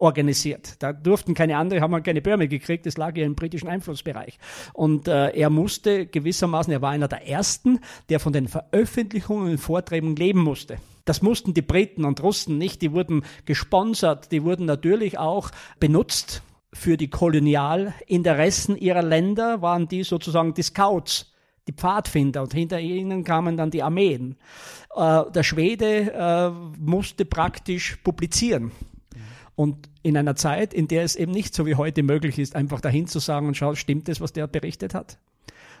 organisiert. 0.00 0.82
Da 0.82 0.92
durften 0.92 1.34
keine 1.34 1.56
andere, 1.56 1.80
haben 1.80 1.92
wir 1.92 2.00
keine 2.00 2.22
Böhme 2.22 2.48
gekriegt, 2.48 2.86
das 2.86 2.96
lag 2.96 3.16
ja 3.16 3.24
im 3.24 3.34
britischen 3.34 3.68
Einflussbereich. 3.68 4.38
Und 4.72 5.06
äh, 5.08 5.30
er 5.30 5.50
musste 5.50 6.06
gewissermaßen, 6.06 6.72
er 6.72 6.82
war 6.82 6.90
einer 6.90 7.08
der 7.08 7.28
ersten, 7.28 7.80
der 8.08 8.18
von 8.18 8.32
den 8.32 8.48
Veröffentlichungen 8.48 9.52
und 9.52 9.58
Vorträgen 9.58 10.16
leben 10.16 10.40
musste. 10.40 10.78
Das 11.04 11.22
mussten 11.22 11.54
die 11.54 11.62
Briten 11.62 12.04
und 12.04 12.22
Russen 12.22 12.58
nicht, 12.58 12.82
die 12.82 12.92
wurden 12.92 13.24
gesponsert, 13.44 14.32
die 14.32 14.42
wurden 14.42 14.66
natürlich 14.66 15.18
auch 15.18 15.50
benutzt 15.78 16.42
für 16.72 16.96
die 16.96 17.10
Kolonialinteressen 17.10 18.76
ihrer 18.76 19.02
Länder, 19.02 19.60
waren 19.60 19.88
die 19.88 20.02
sozusagen 20.02 20.54
die 20.54 20.62
Scouts, 20.62 21.32
die 21.68 21.72
Pfadfinder 21.72 22.42
und 22.42 22.54
hinter 22.54 22.80
ihnen 22.80 23.24
kamen 23.24 23.56
dann 23.56 23.70
die 23.70 23.82
Armeen. 23.82 24.36
Äh, 24.94 25.24
der 25.30 25.42
Schwede 25.42 26.12
äh, 26.12 26.50
musste 26.78 27.24
praktisch 27.24 27.96
publizieren. 28.02 28.72
Und 29.60 29.90
in 30.02 30.16
einer 30.16 30.36
Zeit, 30.36 30.72
in 30.72 30.88
der 30.88 31.04
es 31.04 31.16
eben 31.16 31.32
nicht 31.32 31.52
so 31.54 31.66
wie 31.66 31.74
heute 31.74 32.02
möglich 32.02 32.38
ist, 32.38 32.56
einfach 32.56 32.80
dahin 32.80 33.06
zu 33.06 33.18
sagen 33.18 33.46
und 33.46 33.58
schau, 33.58 33.74
stimmt 33.74 34.08
das, 34.08 34.18
was 34.22 34.32
der 34.32 34.46
berichtet 34.46 34.94
hat? 34.94 35.18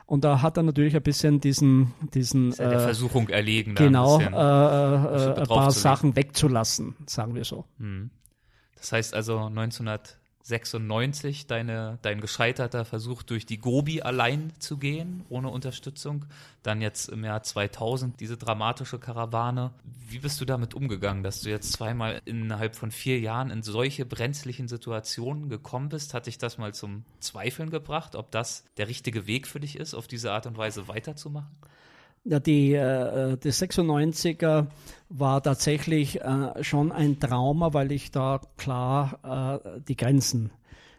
Und 0.04 0.22
da 0.22 0.42
hat 0.42 0.58
er 0.58 0.64
natürlich 0.64 0.94
ein 0.94 1.02
bisschen 1.02 1.40
diesen, 1.40 1.94
diesen 2.12 2.50
ja 2.50 2.68
der 2.68 2.80
äh, 2.80 2.80
Versuchung 2.80 3.30
erlegen, 3.30 3.74
genau, 3.76 4.18
ein, 4.18 4.34
äh, 4.34 4.36
äh, 4.36 5.40
ein 5.40 5.46
paar 5.46 5.70
Sachen 5.70 6.14
wegzulassen, 6.14 6.94
sagen 7.06 7.34
wir 7.34 7.46
so. 7.46 7.64
Hm. 7.78 8.10
Das 8.76 8.92
heißt 8.92 9.14
also 9.14 9.38
1900 9.38 10.18
96 10.42 11.46
deine, 11.46 11.98
dein 12.02 12.20
gescheiterter 12.20 12.84
Versuch 12.84 13.22
durch 13.22 13.46
die 13.46 13.58
Gobi 13.58 14.02
allein 14.02 14.52
zu 14.58 14.78
gehen, 14.78 15.24
ohne 15.28 15.48
Unterstützung. 15.48 16.24
Dann 16.62 16.80
jetzt 16.80 17.08
im 17.08 17.24
Jahr 17.24 17.42
2000 17.42 18.18
diese 18.20 18.36
dramatische 18.36 18.98
Karawane. 18.98 19.72
Wie 20.08 20.18
bist 20.18 20.40
du 20.40 20.44
damit 20.44 20.74
umgegangen, 20.74 21.22
dass 21.22 21.40
du 21.40 21.50
jetzt 21.50 21.72
zweimal 21.72 22.20
innerhalb 22.24 22.74
von 22.74 22.90
vier 22.90 23.20
Jahren 23.20 23.50
in 23.50 23.62
solche 23.62 24.06
brenzlichen 24.06 24.68
Situationen 24.68 25.48
gekommen 25.48 25.88
bist? 25.90 26.14
Hat 26.14 26.26
dich 26.26 26.38
das 26.38 26.58
mal 26.58 26.74
zum 26.74 27.04
Zweifeln 27.20 27.70
gebracht, 27.70 28.14
ob 28.14 28.30
das 28.30 28.64
der 28.76 28.88
richtige 28.88 29.26
Weg 29.26 29.46
für 29.46 29.60
dich 29.60 29.76
ist, 29.76 29.94
auf 29.94 30.06
diese 30.06 30.32
Art 30.32 30.46
und 30.46 30.56
Weise 30.56 30.88
weiterzumachen? 30.88 31.54
Die, 32.24 32.74
äh, 32.74 33.36
die 33.38 33.50
96er 33.50 34.66
war 35.08 35.42
tatsächlich 35.42 36.20
äh, 36.20 36.62
schon 36.62 36.92
ein 36.92 37.18
Trauma, 37.18 37.72
weil 37.72 37.92
ich 37.92 38.10
da 38.10 38.40
klar 38.56 39.62
äh, 39.64 39.80
die 39.88 39.96
Grenzen, 39.96 40.50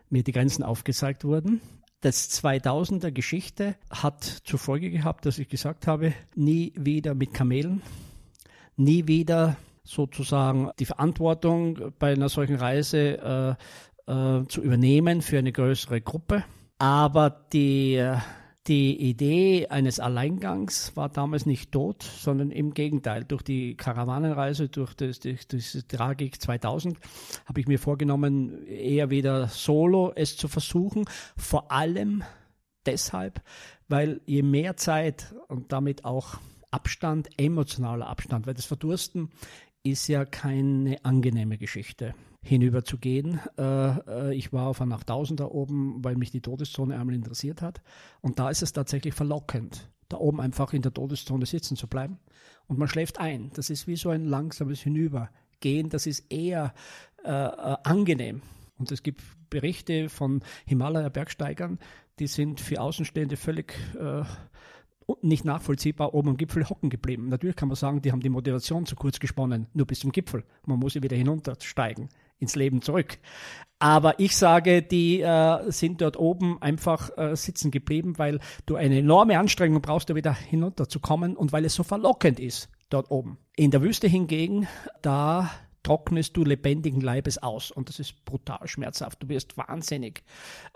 mir 0.09 0.23
die 0.23 0.31
Grenzen 0.31 0.63
aufgezeigt 0.63 1.23
wurden. 1.23 1.61
Das 2.01 2.31
2000er 2.43 3.11
Geschichte 3.11 3.75
hat 3.91 4.23
zur 4.23 4.57
Folge 4.57 4.89
gehabt, 4.89 5.27
dass 5.27 5.37
ich 5.37 5.47
gesagt 5.47 5.85
habe, 5.85 6.13
nie 6.35 6.73
wieder 6.75 7.13
mit 7.13 7.33
Kamelen, 7.33 7.83
nie 8.75 9.07
wieder 9.07 9.57
sozusagen 9.83 10.71
die 10.79 10.85
Verantwortung 10.85 11.93
bei 11.99 12.13
einer 12.13 12.29
solchen 12.29 12.55
Reise 12.55 13.57
äh, 14.07 14.11
äh, 14.11 14.47
zu 14.47 14.61
übernehmen 14.61 15.21
für 15.21 15.37
eine 15.37 15.51
größere 15.51 16.01
Gruppe. 16.01 16.43
Aber 16.79 17.29
die 17.53 17.95
äh, 17.95 18.17
die 18.71 18.95
Idee 19.01 19.67
eines 19.67 19.99
Alleingangs 19.99 20.95
war 20.95 21.09
damals 21.09 21.45
nicht 21.45 21.73
tot, 21.73 22.03
sondern 22.03 22.51
im 22.51 22.73
Gegenteil. 22.73 23.25
Durch 23.25 23.41
die 23.41 23.75
Karawanenreise, 23.75 24.69
durch, 24.69 24.93
das, 24.93 25.19
durch 25.19 25.45
diese 25.45 25.85
Tragik 25.85 26.41
2000 26.41 26.97
habe 27.47 27.59
ich 27.59 27.67
mir 27.67 27.79
vorgenommen, 27.79 28.65
eher 28.65 29.09
wieder 29.09 29.49
solo 29.49 30.13
es 30.15 30.37
zu 30.37 30.47
versuchen. 30.47 31.03
Vor 31.35 31.69
allem 31.69 32.23
deshalb, 32.85 33.41
weil 33.89 34.21
je 34.25 34.41
mehr 34.41 34.77
Zeit 34.77 35.35
und 35.49 35.73
damit 35.73 36.05
auch 36.05 36.35
Abstand, 36.71 37.27
emotionaler 37.37 38.07
Abstand, 38.07 38.47
weil 38.47 38.53
das 38.53 38.63
Verdursten 38.63 39.31
ist 39.83 40.07
ja 40.07 40.23
keine 40.23 41.03
angenehme 41.03 41.57
Geschichte 41.57 42.15
hinüber 42.43 42.83
zu 42.83 42.97
gehen. 42.97 43.39
Äh, 43.57 43.63
äh, 43.63 44.35
ich 44.35 44.51
war 44.51 44.67
auf 44.67 44.81
einer 44.81 44.95
8000 44.95 45.41
oben, 45.41 46.03
weil 46.03 46.15
mich 46.15 46.31
die 46.31 46.41
Todeszone 46.41 46.97
einmal 46.97 47.15
interessiert 47.15 47.61
hat. 47.61 47.81
Und 48.21 48.39
da 48.39 48.49
ist 48.49 48.61
es 48.61 48.73
tatsächlich 48.73 49.13
verlockend, 49.13 49.89
da 50.09 50.17
oben 50.17 50.41
einfach 50.41 50.73
in 50.73 50.81
der 50.81 50.93
Todeszone 50.93 51.45
sitzen 51.45 51.77
zu 51.77 51.87
bleiben. 51.87 52.19
Und 52.67 52.79
man 52.79 52.87
schläft 52.87 53.19
ein. 53.19 53.51
Das 53.53 53.69
ist 53.69 53.87
wie 53.87 53.95
so 53.95 54.09
ein 54.09 54.25
langsames 54.25 54.81
Hinübergehen. 54.81 55.89
Das 55.89 56.07
ist 56.07 56.31
eher 56.31 56.73
äh, 57.23 57.29
äh, 57.29 57.77
angenehm. 57.83 58.41
Und 58.77 58.91
es 58.91 59.03
gibt 59.03 59.21
Berichte 59.49 60.09
von 60.09 60.41
Himalaya-Bergsteigern, 60.65 61.77
die 62.17 62.27
sind 62.27 62.59
für 62.59 62.81
Außenstehende 62.81 63.37
völlig 63.37 63.73
äh, 63.99 64.23
nicht 65.21 65.45
nachvollziehbar 65.45 66.13
oben 66.13 66.29
am 66.29 66.37
Gipfel 66.37 66.69
hocken 66.69 66.89
geblieben. 66.89 67.27
Natürlich 67.29 67.55
kann 67.55 67.67
man 67.67 67.75
sagen, 67.75 68.01
die 68.01 68.11
haben 68.11 68.21
die 68.21 68.29
Motivation 68.29 68.85
zu 68.85 68.95
kurz 68.95 69.19
gesponnen, 69.19 69.67
nur 69.73 69.85
bis 69.85 69.99
zum 69.99 70.11
Gipfel. 70.11 70.43
Man 70.65 70.79
muss 70.79 70.93
ja 70.93 71.03
wieder 71.03 71.17
hinuntersteigen, 71.17 72.09
ins 72.39 72.55
Leben 72.55 72.81
zurück. 72.81 73.17
Aber 73.79 74.19
ich 74.19 74.35
sage, 74.35 74.81
die 74.83 75.21
äh, 75.21 75.71
sind 75.71 76.01
dort 76.01 76.17
oben 76.17 76.61
einfach 76.61 77.17
äh, 77.17 77.35
sitzen 77.35 77.71
geblieben, 77.71 78.17
weil 78.17 78.39
du 78.65 78.75
eine 78.75 78.99
enorme 78.99 79.39
Anstrengung 79.39 79.81
brauchst, 79.81 80.09
da 80.09 80.15
wieder 80.15 80.33
hinunterzukommen 80.33 81.35
und 81.35 81.51
weil 81.51 81.65
es 81.65 81.73
so 81.73 81.83
verlockend 81.83 82.39
ist 82.39 82.69
dort 82.89 83.09
oben. 83.09 83.37
In 83.55 83.71
der 83.71 83.81
Wüste 83.81 84.07
hingegen, 84.07 84.67
da 85.01 85.49
trocknest 85.83 86.35
du 86.37 86.43
lebendigen 86.43 87.01
Leibes 87.01 87.37
aus 87.37 87.71
und 87.71 87.89
das 87.89 87.99
ist 87.99 88.23
brutal 88.25 88.67
schmerzhaft. 88.67 89.23
Du 89.23 89.29
wirst 89.29 89.57
wahnsinnig. 89.57 90.23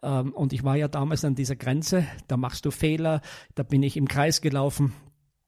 Ähm, 0.01 0.33
und 0.33 0.53
ich 0.53 0.63
war 0.63 0.75
ja 0.75 0.87
damals 0.87 1.25
an 1.25 1.35
dieser 1.35 1.55
Grenze, 1.55 2.05
da 2.27 2.37
machst 2.37 2.65
du 2.65 2.71
Fehler, 2.71 3.21
da 3.55 3.63
bin 3.63 3.83
ich 3.83 3.97
im 3.97 4.07
Kreis 4.07 4.41
gelaufen. 4.41 4.93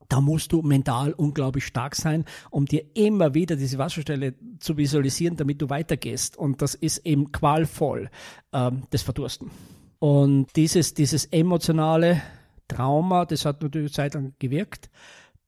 Da 0.09 0.21
musst 0.21 0.53
du 0.53 0.61
mental 0.61 1.11
unglaublich 1.11 1.65
stark 1.65 1.93
sein, 1.95 2.23
um 2.49 2.65
dir 2.65 2.85
immer 2.93 3.33
wieder 3.33 3.57
diese 3.57 3.77
Wasserstelle 3.77 4.35
zu 4.59 4.77
visualisieren, 4.77 5.35
damit 5.35 5.61
du 5.61 5.69
weitergehst. 5.69 6.37
Und 6.37 6.61
das 6.61 6.75
ist 6.75 6.99
eben 6.99 7.33
qualvoll, 7.33 8.09
ähm, 8.53 8.83
das 8.89 9.01
Verdursten. 9.01 9.51
Und 9.99 10.55
dieses, 10.55 10.93
dieses 10.93 11.25
emotionale 11.25 12.21
Trauma, 12.67 13.25
das 13.25 13.45
hat 13.45 13.61
natürlich 13.61 13.93
Zeit 13.93 14.13
lang 14.13 14.33
gewirkt. 14.39 14.89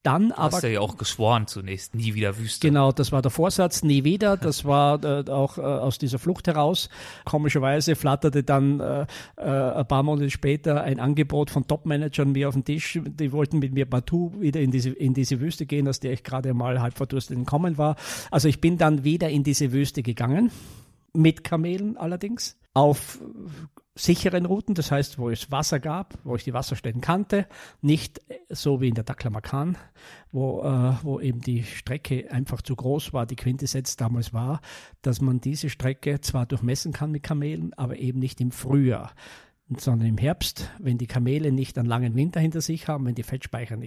Dann 0.04 0.30
du 0.30 0.38
aber. 0.38 0.56
Hast 0.56 0.64
ja 0.64 0.80
auch 0.80 0.98
geschworen 0.98 1.48
zunächst, 1.48 1.94
nie 1.94 2.14
wieder 2.14 2.38
Wüste. 2.38 2.66
Genau, 2.66 2.94
das 2.94 3.12
war 3.12 3.22
der 3.22 3.32
Vorsatz, 3.32 3.84
nie 3.84 4.06
wieder. 4.06 4.38
Das 4.38 4.64
war 4.64 5.04
äh, 5.04 5.30
auch 5.30 5.58
äh, 5.58 5.62
aus 5.62 5.98
dieser 5.98 6.20
Flucht 6.20 6.48
heraus. 6.48 6.90
Komischerweise 7.26 7.96
flatterte 7.98 8.44
dann 8.44 8.80
äh, 8.80 9.06
äh, 9.36 9.42
ein 9.44 9.88
paar 9.88 10.04
Monate 10.04 10.30
später 10.30 10.84
ein 10.84 11.02
Angebot 11.02 11.50
von 11.52 11.68
Top-Managern 11.68 12.32
mir 12.32 12.48
auf 12.48 12.54
den 12.54 12.64
Tisch. 12.64 12.98
Die 13.04 13.32
wollten 13.34 13.60
mit 13.60 13.74
mir 13.74 13.86
partout 13.86 14.34
wieder 14.40 14.62
in 14.62 14.72
diese, 14.72 14.92
in 14.92 15.14
diese 15.14 15.42
Wüste 15.42 15.66
gehen, 15.66 15.88
aus 15.88 16.00
der 16.00 16.14
ich 16.14 16.24
gerade 16.24 16.54
mal 16.54 16.82
halb 16.82 16.96
verdurstet 16.96 17.38
entkommen 17.38 17.78
war. 17.78 17.98
Also 18.32 18.48
ich 18.48 18.62
bin 18.62 18.78
dann 18.78 19.04
wieder 19.04 19.30
in 19.30 19.44
diese 19.44 19.74
Wüste 19.74 20.02
gegangen. 20.02 20.52
Mit 21.12 21.44
Kamelen 21.44 21.98
allerdings. 21.98 22.56
Auf 22.74 23.20
sicheren 24.00 24.46
Routen, 24.46 24.76
das 24.76 24.92
heißt, 24.92 25.20
wo 25.20 25.30
es 25.30 25.52
Wasser 25.52 25.80
gab, 25.80 26.18
wo 26.24 26.36
ich 26.36 26.44
die 26.44 26.54
Wasserstellen 26.54 27.02
kannte, 27.02 27.48
nicht 27.82 28.22
so 28.50 28.82
wie 28.82 28.88
in 28.88 28.96
der 28.96 29.06
Taklamakan, 29.06 29.78
wo, 30.32 30.62
äh, 30.64 30.94
wo 31.04 31.20
eben 31.20 31.42
die 31.42 31.64
Strecke 31.64 32.32
einfach 32.32 32.62
zu 32.62 32.76
groß 32.76 33.14
war. 33.14 33.26
Die 33.26 33.36
Quintessenz 33.36 33.96
damals 33.98 34.34
war, 34.34 34.62
dass 35.02 35.22
man 35.22 35.42
diese 35.42 35.70
Strecke 35.70 36.22
zwar 36.22 36.46
durchmessen 36.46 36.94
kann 36.94 37.12
mit 37.12 37.24
Kamelen, 37.24 37.74
aber 37.74 37.98
eben 37.98 38.20
nicht 38.20 38.42
im 38.42 38.52
Frühjahr 38.52 39.14
sondern 39.78 40.08
im 40.08 40.18
Herbst, 40.18 40.68
wenn 40.80 40.98
die 40.98 41.06
Kamele 41.06 41.52
nicht 41.52 41.78
einen 41.78 41.88
langen 41.88 42.16
Winter 42.16 42.40
hinter 42.40 42.60
sich 42.60 42.88
haben, 42.88 43.06
wenn 43.06 43.14
die 43.14 43.22
Fettspeicher 43.22 43.78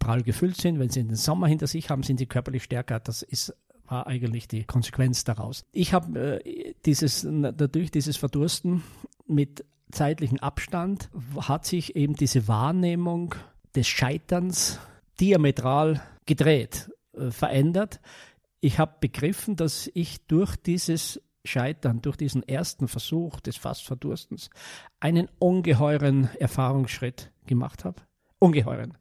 prall 0.00 0.22
gefüllt 0.22 0.56
sind, 0.56 0.80
wenn 0.80 0.88
sie 0.88 1.04
den 1.04 1.14
Sommer 1.14 1.46
hinter 1.46 1.68
sich 1.68 1.90
haben, 1.90 2.02
sind 2.02 2.18
sie 2.18 2.26
körperlich 2.26 2.64
stärker. 2.64 2.98
Das 2.98 3.22
ist 3.22 3.54
war 3.86 4.06
eigentlich 4.06 4.48
die 4.48 4.64
Konsequenz 4.64 5.24
daraus. 5.24 5.64
Ich 5.72 5.94
habe 5.94 6.40
äh, 6.44 6.74
dieses 6.84 7.24
natürlich 7.24 7.90
dieses 7.90 8.16
Verdursten 8.16 8.82
mit 9.28 9.64
zeitlichem 9.90 10.38
Abstand 10.38 11.10
hat 11.40 11.64
sich 11.64 11.96
eben 11.96 12.14
diese 12.14 12.48
Wahrnehmung 12.48 13.34
des 13.74 13.86
Scheiterns 13.86 14.78
diametral 15.20 16.02
gedreht, 16.26 16.90
äh, 17.16 17.30
verändert. 17.30 18.00
Ich 18.60 18.78
habe 18.78 18.96
begriffen, 19.00 19.56
dass 19.56 19.90
ich 19.94 20.26
durch 20.26 20.56
dieses 20.56 21.20
Scheitern, 21.44 22.02
durch 22.02 22.16
diesen 22.16 22.46
ersten 22.46 22.88
Versuch 22.88 23.40
des 23.40 23.56
Fastverdurstens 23.56 24.50
einen 25.00 25.28
ungeheuren 25.38 26.28
Erfahrungsschritt 26.38 27.32
gemacht 27.46 27.84
habe. 27.84 28.02
Ungeheuren. 28.38 28.96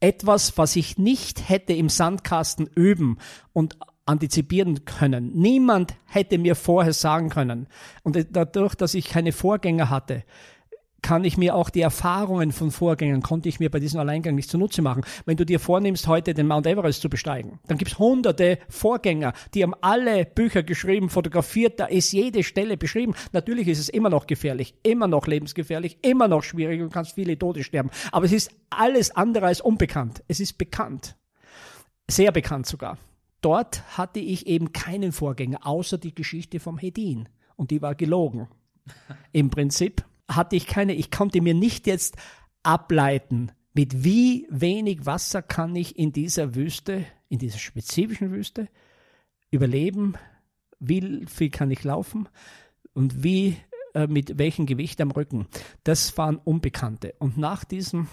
Etwas, 0.00 0.58
was 0.58 0.76
ich 0.76 0.98
nicht 0.98 1.48
hätte 1.48 1.72
im 1.72 1.88
Sandkasten 1.88 2.66
üben 2.66 3.18
und 3.52 3.78
antizipieren 4.06 4.84
können. 4.84 5.32
Niemand 5.34 5.94
hätte 6.06 6.38
mir 6.38 6.54
vorher 6.54 6.92
sagen 6.92 7.28
können. 7.28 7.66
Und 8.02 8.16
dadurch, 8.30 8.74
dass 8.74 8.94
ich 8.94 9.08
keine 9.08 9.32
Vorgänger 9.32 9.90
hatte, 9.90 10.24
kann 11.06 11.22
ich 11.22 11.36
mir 11.36 11.54
auch 11.54 11.70
die 11.70 11.82
Erfahrungen 11.82 12.50
von 12.50 12.72
Vorgängern, 12.72 13.22
konnte 13.22 13.48
ich 13.48 13.60
mir 13.60 13.70
bei 13.70 13.78
diesem 13.78 14.00
Alleingang 14.00 14.34
nicht 14.34 14.50
zunutze 14.50 14.82
machen. 14.82 15.04
Wenn 15.24 15.36
du 15.36 15.46
dir 15.46 15.60
vornimmst, 15.60 16.08
heute 16.08 16.34
den 16.34 16.48
Mount 16.48 16.66
Everest 16.66 17.00
zu 17.00 17.08
besteigen, 17.08 17.60
dann 17.68 17.78
gibt 17.78 17.92
es 17.92 17.98
hunderte 18.00 18.58
Vorgänger, 18.68 19.32
die 19.54 19.62
haben 19.62 19.74
alle 19.82 20.24
Bücher 20.24 20.64
geschrieben, 20.64 21.08
fotografiert, 21.08 21.78
da 21.78 21.84
ist 21.84 22.10
jede 22.10 22.42
Stelle 22.42 22.76
beschrieben. 22.76 23.14
Natürlich 23.30 23.68
ist 23.68 23.78
es 23.78 23.88
immer 23.88 24.10
noch 24.10 24.26
gefährlich, 24.26 24.74
immer 24.82 25.06
noch 25.06 25.28
lebensgefährlich, 25.28 25.98
immer 26.02 26.26
noch 26.26 26.42
schwierig 26.42 26.82
und 26.82 26.92
kannst 26.92 27.14
viele 27.14 27.38
Tote 27.38 27.62
sterben. 27.62 27.90
Aber 28.10 28.26
es 28.26 28.32
ist 28.32 28.50
alles 28.70 29.14
andere 29.14 29.46
als 29.46 29.60
unbekannt. 29.60 30.24
Es 30.26 30.40
ist 30.40 30.58
bekannt. 30.58 31.16
Sehr 32.08 32.32
bekannt 32.32 32.66
sogar 32.66 32.98
dort 33.40 33.96
hatte 33.96 34.20
ich 34.20 34.46
eben 34.46 34.72
keinen 34.72 35.12
Vorgänger, 35.12 35.66
außer 35.66 35.98
die 35.98 36.14
Geschichte 36.14 36.60
vom 36.60 36.78
Hedin. 36.78 37.28
Und 37.56 37.70
die 37.70 37.82
war 37.82 37.94
gelogen. 37.94 38.48
Im 39.32 39.50
Prinzip 39.50 40.04
hatte 40.28 40.56
ich 40.56 40.66
keine, 40.66 40.94
ich 40.94 41.10
konnte 41.10 41.40
mir 41.40 41.54
nicht 41.54 41.86
jetzt 41.86 42.16
ableiten, 42.62 43.52
mit 43.76 44.04
wie 44.04 44.46
wenig 44.48 45.04
Wasser 45.04 45.42
kann 45.42 45.76
ich 45.76 45.98
in 45.98 46.10
dieser 46.10 46.54
Wüste, 46.54 47.04
in 47.28 47.38
dieser 47.38 47.58
spezifischen 47.58 48.32
Wüste 48.32 48.70
überleben, 49.50 50.14
wie 50.78 51.26
viel 51.26 51.50
kann 51.50 51.70
ich 51.70 51.84
laufen 51.84 52.26
und 52.94 53.22
wie, 53.22 53.58
äh, 53.92 54.06
mit 54.06 54.38
welchem 54.38 54.64
Gewicht 54.64 54.98
am 55.02 55.10
Rücken. 55.10 55.46
Das 55.84 56.16
waren 56.16 56.36
Unbekannte. 56.36 57.16
Und 57.18 57.36
nach 57.36 57.64
diesem 57.64 58.08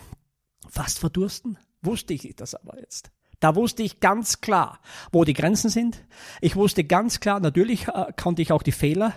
fast 0.70 1.00
Verdursten 1.00 1.58
wusste 1.82 2.14
ich 2.14 2.36
das 2.36 2.56
aber 2.56 2.78
jetzt. 2.82 3.13
Da 3.44 3.56
wusste 3.56 3.84
ich 3.84 4.00
ganz 4.00 4.40
klar, 4.40 4.80
wo 5.12 5.26
die 5.26 5.34
Grenzen 5.34 5.70
sind. 5.70 6.06
Ich 6.40 6.56
wusste 6.56 6.86
ganz 6.86 7.20
klar, 7.20 7.42
natürlich 7.42 7.90
äh, 7.90 8.06
konnte 8.16 8.42
ich 8.42 8.54
auch 8.54 8.64
die 8.64 8.72
Fehler. 8.72 9.12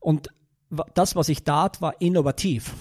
Und 0.00 0.30
das, 0.94 1.16
was 1.16 1.28
ich 1.28 1.44
tat, 1.44 1.82
war 1.82 2.00
innovativ. 2.00 2.72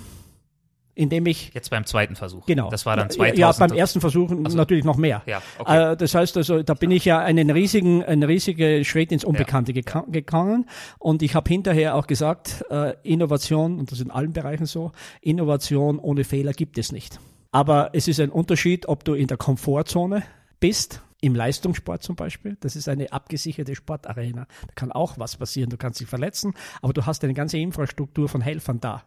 Indem 0.96 1.26
ich. 1.26 1.54
Jetzt 1.54 1.72
beim 1.72 1.86
zweiten 1.86 2.16
Versuch. 2.16 2.46
Genau. 2.46 2.70
Das 2.70 2.86
war 2.86 2.96
dann 2.96 3.10
2000. 3.10 3.38
Ja, 3.38 3.52
beim 3.52 3.78
ersten 3.78 4.00
Versuch 4.00 4.32
also, 4.32 4.56
natürlich 4.56 4.86
noch 4.86 4.96
mehr. 4.96 5.24
Ja, 5.26 5.42
okay. 5.58 5.92
Äh, 5.92 5.98
das 5.98 6.16
heißt 6.16 6.38
also, 6.38 6.64
da 6.64 6.74
bin 6.74 6.92
ich 6.92 7.04
ja 7.04 7.20
einen 7.20 7.50
riesigen, 7.50 8.02
einen 8.06 8.24
riesigen 8.24 8.86
Schritt 8.86 9.12
ins 9.12 9.26
Unbekannte 9.26 9.74
ja. 9.74 10.06
gegangen. 10.08 10.70
Und 11.00 11.22
ich 11.22 11.36
habe 11.36 11.50
hinterher 11.50 11.96
auch 11.96 12.08
gesagt, 12.08 12.64
äh, 12.70 12.94
Innovation, 13.04 13.78
und 13.78 13.92
das 13.92 14.00
ist 14.00 14.06
in 14.06 14.12
allen 14.12 14.32
Bereichen 14.32 14.68
so, 14.68 14.94
Innovation 15.20 16.00
ohne 16.00 16.24
Fehler 16.24 16.54
gibt 16.54 16.78
es 16.78 16.94
nicht. 16.94 17.20
Aber 17.52 17.90
es 17.92 18.08
ist 18.08 18.22
ein 18.22 18.30
Unterschied, 18.30 18.88
ob 18.88 19.04
du 19.04 19.16
in 19.16 19.28
der 19.28 19.36
Komfortzone 19.36 20.24
bist, 20.62 21.02
im 21.24 21.36
Leistungssport 21.36 22.02
zum 22.02 22.16
Beispiel, 22.16 22.58
das 22.62 22.76
ist 22.76 22.90
eine 22.90 23.12
abgesicherte 23.12 23.76
Sportarena. 23.76 24.48
Da 24.68 24.74
kann 24.74 24.92
auch 24.92 25.20
was 25.20 25.38
passieren. 25.38 25.70
Du 25.70 25.78
kannst 25.78 26.00
dich 26.00 26.08
verletzen, 26.08 26.56
aber 26.82 26.94
du 26.94 27.06
hast 27.06 27.24
eine 27.24 27.36
ganze 27.36 27.60
Infrastruktur 27.60 28.28
von 28.28 28.42
Helfern 28.42 28.80
da. 28.80 29.04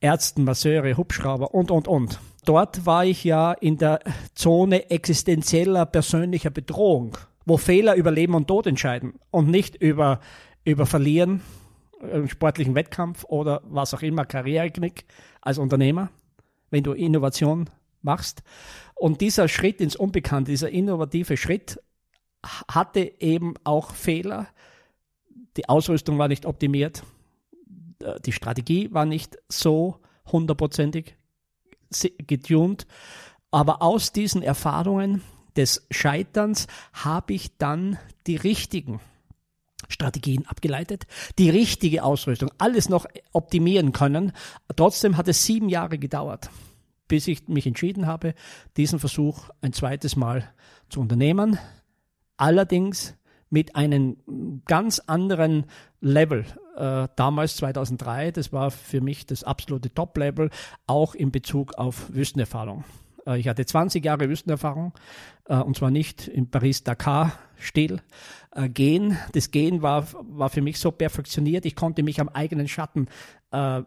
Ärzten, 0.00 0.44
Masseure, 0.44 0.96
Hubschrauber 0.98 1.54
und, 1.54 1.70
und, 1.70 1.88
und. 1.88 2.20
Dort 2.44 2.84
war 2.84 3.06
ich 3.06 3.24
ja 3.24 3.52
in 3.52 3.78
der 3.78 4.00
Zone 4.34 4.90
existenzieller 4.90 5.86
persönlicher 5.86 6.50
Bedrohung, 6.50 7.16
wo 7.46 7.56
Fehler 7.56 7.94
über 7.94 8.10
Leben 8.10 8.34
und 8.34 8.46
Tod 8.46 8.66
entscheiden 8.66 9.14
und 9.30 9.48
nicht 9.48 9.76
über, 9.76 10.20
über 10.64 10.84
Verlieren, 10.84 11.40
im 12.12 12.28
sportlichen 12.28 12.74
Wettkampf 12.74 13.24
oder 13.24 13.62
was 13.64 13.94
auch 13.94 14.02
immer, 14.02 14.26
Karriereknick 14.26 15.06
als 15.40 15.56
Unternehmer, 15.56 16.10
wenn 16.70 16.84
du 16.84 16.92
Innovation 16.92 17.70
machst. 18.02 18.42
Und 19.04 19.20
dieser 19.20 19.48
Schritt 19.48 19.82
ins 19.82 19.96
Unbekannte, 19.96 20.50
dieser 20.50 20.70
innovative 20.70 21.36
Schritt, 21.36 21.78
hatte 22.42 23.00
eben 23.20 23.52
auch 23.62 23.92
Fehler. 23.92 24.48
Die 25.58 25.68
Ausrüstung 25.68 26.16
war 26.16 26.26
nicht 26.26 26.46
optimiert. 26.46 27.02
Äh, 28.02 28.18
die 28.24 28.32
Strategie 28.32 28.94
war 28.94 29.04
nicht 29.04 29.36
so 29.46 30.00
hundertprozentig 30.32 31.16
getuned. 32.16 32.86
Aber 33.50 33.82
aus 33.82 34.12
diesen 34.12 34.40
Erfahrungen 34.40 35.20
des 35.54 35.86
Scheiterns 35.90 36.66
habe 36.94 37.34
ich 37.34 37.58
dann 37.58 37.98
die 38.26 38.36
richtigen 38.36 39.00
Strategien 39.90 40.46
abgeleitet, 40.46 41.06
die 41.38 41.50
richtige 41.50 42.04
Ausrüstung, 42.04 42.50
alles 42.56 42.88
noch 42.88 43.04
optimieren 43.34 43.92
können. 43.92 44.32
Trotzdem 44.74 45.18
hat 45.18 45.28
es 45.28 45.44
sieben 45.44 45.68
Jahre 45.68 45.98
gedauert 45.98 46.48
bis 47.08 47.28
ich 47.28 47.48
mich 47.48 47.66
entschieden 47.66 48.06
habe, 48.06 48.34
diesen 48.76 48.98
Versuch 48.98 49.50
ein 49.60 49.72
zweites 49.72 50.16
Mal 50.16 50.48
zu 50.88 51.00
unternehmen. 51.00 51.58
Allerdings 52.36 53.16
mit 53.50 53.76
einem 53.76 54.16
ganz 54.66 54.98
anderen 54.98 55.66
Level. 56.00 56.44
Äh, 56.76 57.08
damals 57.14 57.56
2003, 57.56 58.32
das 58.32 58.52
war 58.52 58.70
für 58.70 59.00
mich 59.00 59.26
das 59.26 59.44
absolute 59.44 59.94
Top-Level, 59.94 60.50
auch 60.86 61.14
in 61.14 61.30
Bezug 61.30 61.74
auf 61.74 62.12
Wüstenerfahrung. 62.12 62.84
Äh, 63.26 63.38
ich 63.38 63.48
hatte 63.48 63.64
20 63.64 64.04
Jahre 64.04 64.28
Wüstenerfahrung 64.28 64.92
äh, 65.46 65.56
und 65.56 65.76
zwar 65.76 65.90
nicht 65.90 66.28
in 66.28 66.50
Paris-Dakar-Stil. 66.50 68.00
Äh, 68.54 68.68
Gehen, 68.68 69.18
das 69.32 69.50
Gehen 69.50 69.82
war, 69.82 70.06
war 70.22 70.50
für 70.50 70.62
mich 70.62 70.78
so 70.78 70.90
perfektioniert, 70.90 71.66
ich 71.66 71.76
konnte 71.76 72.02
mich 72.02 72.20
am 72.20 72.28
eigenen 72.28 72.68
Schatten 72.68 73.06
äh, 73.50 73.82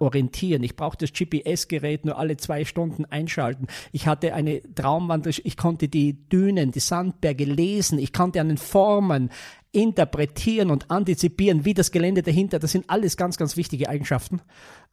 orientieren. 0.00 0.64
Ich 0.64 0.74
brauchte 0.74 1.06
das 1.06 1.12
GPS-Gerät 1.12 2.04
nur 2.04 2.18
alle 2.18 2.36
zwei 2.36 2.64
Stunden 2.64 3.04
einschalten. 3.04 3.68
Ich 3.92 4.08
hatte 4.08 4.34
eine 4.34 4.60
Traumwandel, 4.74 5.34
ich 5.44 5.56
konnte 5.56 5.88
die 5.88 6.28
Dünen, 6.28 6.72
die 6.72 6.80
Sandberge 6.80 7.44
lesen, 7.44 8.00
ich 8.00 8.12
konnte 8.12 8.40
an 8.40 8.48
den 8.48 8.58
Formen 8.58 9.30
interpretieren 9.70 10.70
und 10.70 10.90
antizipieren, 10.90 11.64
wie 11.64 11.74
das 11.74 11.90
Gelände 11.90 12.22
dahinter, 12.22 12.58
das 12.58 12.72
sind 12.72 12.88
alles 12.88 13.16
ganz, 13.16 13.36
ganz 13.36 13.56
wichtige 13.56 13.88
Eigenschaften. 13.88 14.40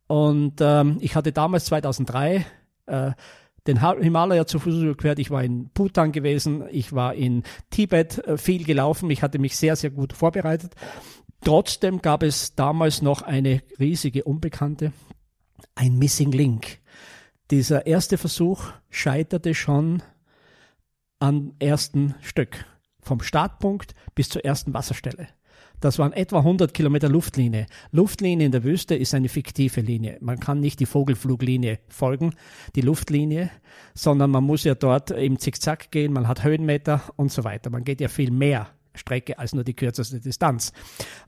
Und 0.07 0.55
ähm, 0.59 0.97
ich 0.99 1.15
hatte 1.15 1.31
damals 1.31 1.65
2003 1.65 2.45
äh, 2.87 3.11
den 3.67 3.79
Himalaya 4.01 4.45
zu 4.45 4.59
Fuß 4.59 4.75
überquert. 4.75 5.19
Ich 5.19 5.29
war 5.29 5.43
in 5.43 5.69
Bhutan 5.69 6.11
gewesen, 6.11 6.63
ich 6.71 6.93
war 6.93 7.13
in 7.13 7.43
Tibet 7.69 8.17
äh, 8.19 8.37
viel 8.37 8.63
gelaufen, 8.63 9.09
ich 9.09 9.21
hatte 9.21 9.39
mich 9.39 9.57
sehr, 9.57 9.75
sehr 9.75 9.91
gut 9.91 10.13
vorbereitet. 10.13 10.73
Trotzdem 11.43 12.01
gab 12.01 12.23
es 12.23 12.55
damals 12.55 13.01
noch 13.01 13.21
eine 13.23 13.61
riesige 13.79 14.23
Unbekannte, 14.23 14.93
ein 15.75 15.97
Missing 15.97 16.31
Link. 16.31 16.79
Dieser 17.49 17.85
erste 17.85 18.17
Versuch 18.17 18.65
scheiterte 18.89 19.53
schon 19.53 20.03
am 21.19 21.53
ersten 21.59 22.15
Stück, 22.21 22.65
vom 22.99 23.21
Startpunkt 23.21 23.93
bis 24.15 24.29
zur 24.29 24.45
ersten 24.45 24.73
Wasserstelle. 24.73 25.27
Das 25.81 25.97
waren 25.97 26.13
etwa 26.13 26.37
100 26.37 26.73
Kilometer 26.73 27.09
Luftlinie. 27.09 27.65
Luftlinie 27.91 28.45
in 28.45 28.51
der 28.51 28.63
Wüste 28.63 28.95
ist 28.95 29.13
eine 29.13 29.29
fiktive 29.29 29.81
Linie. 29.81 30.17
Man 30.21 30.39
kann 30.39 30.59
nicht 30.59 30.79
die 30.79 30.85
Vogelfluglinie 30.85 31.79
folgen, 31.89 32.33
die 32.75 32.81
Luftlinie, 32.81 33.49
sondern 33.95 34.29
man 34.29 34.43
muss 34.43 34.63
ja 34.63 34.75
dort 34.75 35.09
im 35.11 35.39
Zickzack 35.39 35.91
gehen, 35.91 36.13
man 36.13 36.27
hat 36.27 36.43
Höhenmeter 36.43 37.01
und 37.15 37.31
so 37.31 37.43
weiter. 37.43 37.71
Man 37.71 37.83
geht 37.83 37.99
ja 37.99 38.07
viel 38.07 38.31
mehr 38.31 38.69
Strecke 38.93 39.39
als 39.39 39.53
nur 39.53 39.63
die 39.63 39.73
kürzeste 39.73 40.19
Distanz. 40.19 40.71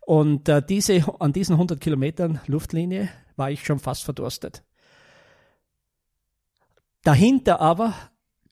Und 0.02 0.48
äh, 0.48 0.62
diese, 0.62 1.04
an 1.20 1.34
diesen 1.34 1.54
100 1.54 1.82
Kilometern 1.82 2.40
Luftlinie 2.46 3.10
war 3.36 3.50
ich 3.50 3.66
schon 3.66 3.80
fast 3.80 4.04
verdurstet. 4.04 4.64
Dahinter 7.04 7.60
aber 7.60 7.96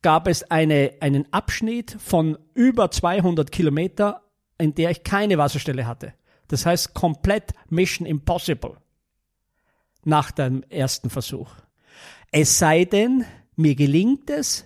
gab 0.02 0.28
es 0.28 0.49
eine, 0.49 0.94
einen 0.99 1.32
Abschnitt 1.32 1.95
von 1.99 2.40
über 2.56 2.90
200 2.90 3.52
Kilometer 3.52 4.23
in 4.62 4.74
der 4.76 4.92
ich 4.92 5.04
keine 5.04 5.38
Wasserstelle 5.38 5.86
hatte. 5.86 6.14
Das 6.48 6.66
heißt 6.66 6.94
komplett 6.94 7.54
Mission 7.70 8.06
Impossible 8.06 8.78
nach 10.04 10.32
dem 10.32 10.64
ersten 10.70 11.10
Versuch. 11.10 11.52
Es 12.32 12.58
sei 12.58 12.86
denn, 12.86 13.26
mir 13.56 13.76
gelingt 13.76 14.30
es, 14.30 14.66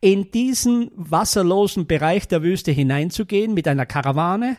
in 0.00 0.30
diesen 0.30 0.90
wasserlosen 0.94 1.86
Bereich 1.86 2.28
der 2.28 2.42
Wüste 2.42 2.72
hineinzugehen 2.72 3.54
mit 3.54 3.68
einer 3.68 3.86
Karawane, 3.86 4.56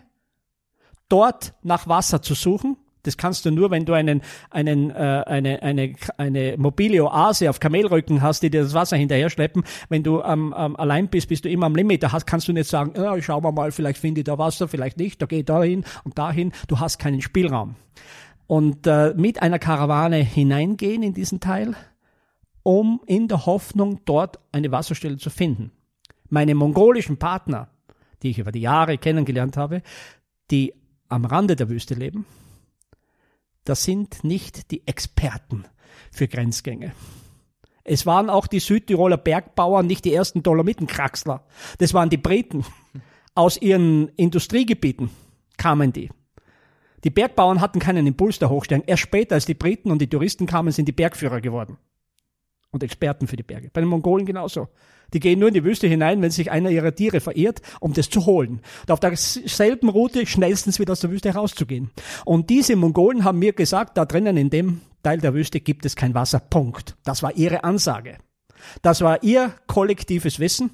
dort 1.10 1.54
nach 1.64 1.88
Wasser 1.88 2.22
zu 2.22 2.34
suchen 2.34 2.78
das 3.08 3.18
kannst 3.18 3.46
du 3.46 3.52
nur, 3.52 3.72
wenn 3.72 3.86
du 3.86 3.94
einen, 3.94 4.22
einen, 4.50 4.92
äh, 4.92 5.24
eine, 5.26 5.64
eine, 5.64 5.94
eine 6.18 6.56
mobile 6.58 7.04
Oase 7.04 7.50
auf 7.50 7.60
Kamelrücken 7.60 8.22
hast, 8.22 8.44
die 8.44 8.50
dir 8.50 8.64
das 8.64 8.74
Wasser 8.74 8.98
hinterher 8.98 9.30
schleppen. 9.30 9.64
Wenn 9.90 10.04
du 10.04 10.22
ähm, 10.22 10.54
ähm, 10.56 10.76
allein 10.76 11.08
bist, 11.08 11.30
bist 11.30 11.46
du 11.46 11.50
immer 11.50 11.66
am 11.66 11.76
Limit. 11.76 12.04
Da 12.04 12.12
hast, 12.12 12.28
kannst 12.28 12.48
du 12.48 12.54
nicht 12.54 12.70
sagen, 12.70 12.94
ja, 12.96 13.20
schauen 13.22 13.44
wir 13.44 13.52
mal, 13.52 13.72
vielleicht 13.72 14.00
finde 14.00 14.22
ich 14.22 14.26
da 14.26 14.38
Wasser, 14.38 14.68
vielleicht 14.68 14.98
nicht, 14.98 15.22
da 15.22 15.26
gehe 15.26 15.40
ich 15.40 15.46
dahin 15.46 15.86
und 16.04 16.18
dahin. 16.18 16.52
Du 16.68 16.80
hast 16.80 17.00
keinen 17.00 17.22
Spielraum. 17.22 17.76
Und 18.46 18.88
äh, 18.88 19.14
mit 19.16 19.42
einer 19.42 19.60
Karawane 19.60 20.18
hineingehen 20.18 21.04
in 21.04 21.14
diesen 21.14 21.40
Teil, 21.40 21.76
um 22.64 23.02
in 23.06 23.28
der 23.28 23.46
Hoffnung, 23.46 24.02
dort 24.06 24.40
eine 24.52 24.72
Wasserstelle 24.72 25.18
zu 25.18 25.30
finden. 25.30 25.72
Meine 26.30 26.56
mongolischen 26.56 27.18
Partner, 27.18 27.70
die 28.22 28.32
ich 28.32 28.40
über 28.40 28.52
die 28.52 28.62
Jahre 28.62 28.98
kennengelernt 28.98 29.56
habe, 29.56 29.82
die 30.52 30.74
am 31.08 31.26
Rande 31.26 31.56
der 31.56 31.70
Wüste 31.70 31.94
leben, 31.94 32.26
das 33.68 33.84
sind 33.84 34.23
nicht 34.23 34.72
die 34.72 34.88
Experten 34.88 35.65
für 36.11 36.27
Grenzgänge. 36.27 36.94
Es 37.84 38.06
waren 38.06 38.30
auch 38.30 38.48
die 38.48 38.60
Südtiroler 38.60 39.18
Bergbauern 39.18 39.88
nicht 39.88 40.06
die 40.06 40.14
ersten 40.14 40.44
Dolomitenkraxler. 40.44 41.45
Das 41.77 41.94
waren 41.94 42.10
die 42.10 42.18
Briten. 42.18 42.65
Aus 43.35 43.61
ihren 43.61 44.10
Industriegebieten 44.10 45.10
kamen 45.57 45.94
die. 45.94 46.10
Die 47.03 47.10
Bergbauern 47.10 47.61
hatten 47.61 47.80
keinen 47.80 48.07
Impuls 48.07 48.39
der 48.39 48.49
Hochsteigung. 48.49 48.85
Erst 48.88 49.03
später, 49.03 49.35
als 49.35 49.45
die 49.45 49.53
Briten 49.53 49.91
und 49.91 50.02
die 50.02 50.10
Touristen 50.10 50.48
kamen, 50.48 50.72
sind 50.72 50.88
die 50.88 50.94
Bergführer 50.94 51.41
geworden. 51.41 51.77
Und 52.72 52.84
Experten 52.84 53.27
für 53.27 53.38
die 53.38 53.44
Berge. 53.44 53.69
Bei 53.72 53.81
den 53.81 53.89
Mongolen 53.89 54.26
genauso. 54.26 54.68
Die 55.14 55.20
gehen 55.20 55.40
nur 55.40 55.50
in 55.50 55.54
die 55.54 55.64
Wüste 55.64 55.88
hinein, 55.88 56.22
wenn 56.22 56.32
sich 56.32 56.52
einer 56.52 56.70
ihrer 56.70 56.94
Tiere 56.94 57.20
verirrt, 57.20 57.62
um 57.80 57.94
das 57.94 58.10
zu 58.10 58.26
holen. 58.26 58.62
Und 58.82 58.92
auf 58.92 59.00
derselben 59.00 59.90
Route 59.90 60.26
schnellstens 60.26 60.80
wieder 60.80 60.92
aus 60.92 61.00
der 61.00 61.12
Wüste 61.12 61.34
rauszugehen. 61.34 61.92
Und 62.26 62.50
diese 62.50 62.76
Mongolen 62.76 63.24
haben 63.24 63.40
mir 63.40 63.54
gesagt, 63.54 63.98
da 63.98 64.06
drinnen 64.06 64.38
in 64.38 64.50
dem 64.50 64.82
Teil 65.04 65.20
der 65.20 65.34
Wüste 65.34 65.62
gibt 65.62 65.86
es 65.86 65.96
kein 65.96 66.14
Wasser. 66.14 66.40
Punkt. 66.40 66.96
Das 67.06 67.24
war 67.24 67.36
ihre 67.36 67.64
Ansage. 67.64 68.18
Das 68.82 69.02
war 69.02 69.24
ihr 69.24 69.54
kollektives 69.68 70.40
Wissen, 70.40 70.72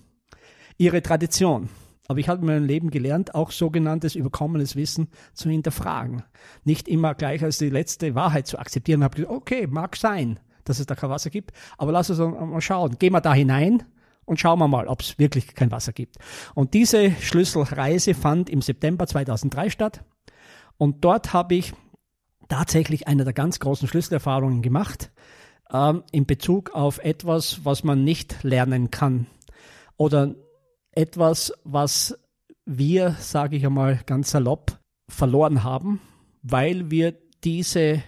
ihre 0.78 1.02
Tradition. 1.02 1.70
Aber 2.08 2.20
ich 2.20 2.28
habe 2.28 2.42
in 2.42 2.48
meinem 2.48 2.66
Leben 2.66 2.90
gelernt, 2.90 3.34
auch 3.34 3.52
sogenanntes 3.52 4.16
überkommenes 4.16 4.76
Wissen 4.76 5.08
zu 5.34 5.50
hinterfragen. 5.50 6.24
Nicht 6.64 6.88
immer 6.88 7.16
gleich 7.16 7.44
als 7.44 7.60
die 7.60 7.70
letzte 7.70 8.16
Wahrheit 8.16 8.48
zu 8.48 8.60
akzeptieren. 8.60 9.02
Ich 9.02 9.06
habe 9.06 9.16
gesagt, 9.16 9.34
okay, 9.34 9.68
mag 9.68 9.96
sein, 9.96 10.40
dass 10.66 10.80
es 10.80 10.86
da 10.86 10.96
kein 10.96 11.10
Wasser 11.10 11.30
gibt, 11.30 11.52
aber 11.78 11.92
lass 11.92 12.10
uns 12.10 12.20
mal 12.20 12.62
schauen. 12.62 12.98
Gehen 13.00 13.14
wir 13.14 13.22
da 13.22 13.34
hinein 13.34 13.84
und 14.26 14.40
schauen 14.40 14.60
wir 14.60 14.68
mal, 14.68 14.88
ob 14.88 15.02
es 15.02 15.20
wirklich 15.20 15.54
kein 15.56 15.72
Wasser 15.72 15.94
gibt. 15.94 16.18
Und 16.56 16.74
diese 16.74 17.12
Schlüsselreise 17.12 18.14
fand 18.14 18.50
im 18.50 18.62
September 18.62 19.08
2003 19.08 19.70
statt. 19.70 20.04
Und 20.78 21.04
dort 21.04 21.34
habe 21.34 21.56
ich 21.56 21.74
tatsächlich 22.50 23.08
eine 23.08 23.24
der 23.24 23.34
ganz 23.34 23.60
großen 23.60 23.88
Schlüsselerfahrungen 23.88 24.62
gemacht 24.62 25.12
ähm, 25.72 26.04
in 26.12 26.26
Bezug 26.26 26.72
auf 26.72 27.00
etwas, 27.00 27.66
was 27.66 27.84
man 27.84 28.04
nicht 28.04 28.44
lernen 28.44 28.92
kann. 28.92 29.28
Oder 29.98 30.36
etwas, 30.92 31.54
was 31.64 32.18
wir, 32.66 33.16
sage 33.20 33.58
ich 33.58 33.66
einmal 33.66 34.00
ganz 34.06 34.32
salopp, 34.32 34.80
verloren 35.10 35.64
haben, 35.64 36.02
weil 36.42 36.90
wir 36.90 37.18
diese 37.44 38.02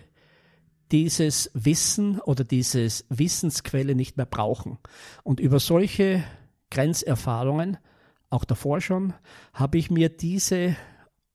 dieses 0.96 1.52
Wissen 1.54 2.22
oder 2.22 2.46
dieses 2.46 3.06
Wissensquelle 3.10 3.96
nicht 3.96 4.16
mehr 4.16 4.26
brauchen. 4.26 4.78
Und 5.24 5.42
über 5.42 5.60
solche 5.60 6.24
Grenzerfahrungen, 6.72 7.78
auch 8.30 8.46
davor 8.46 8.80
schon, 8.80 9.14
habe 9.52 9.78
ich 9.78 9.92
mir 9.92 10.08
diese 10.08 10.78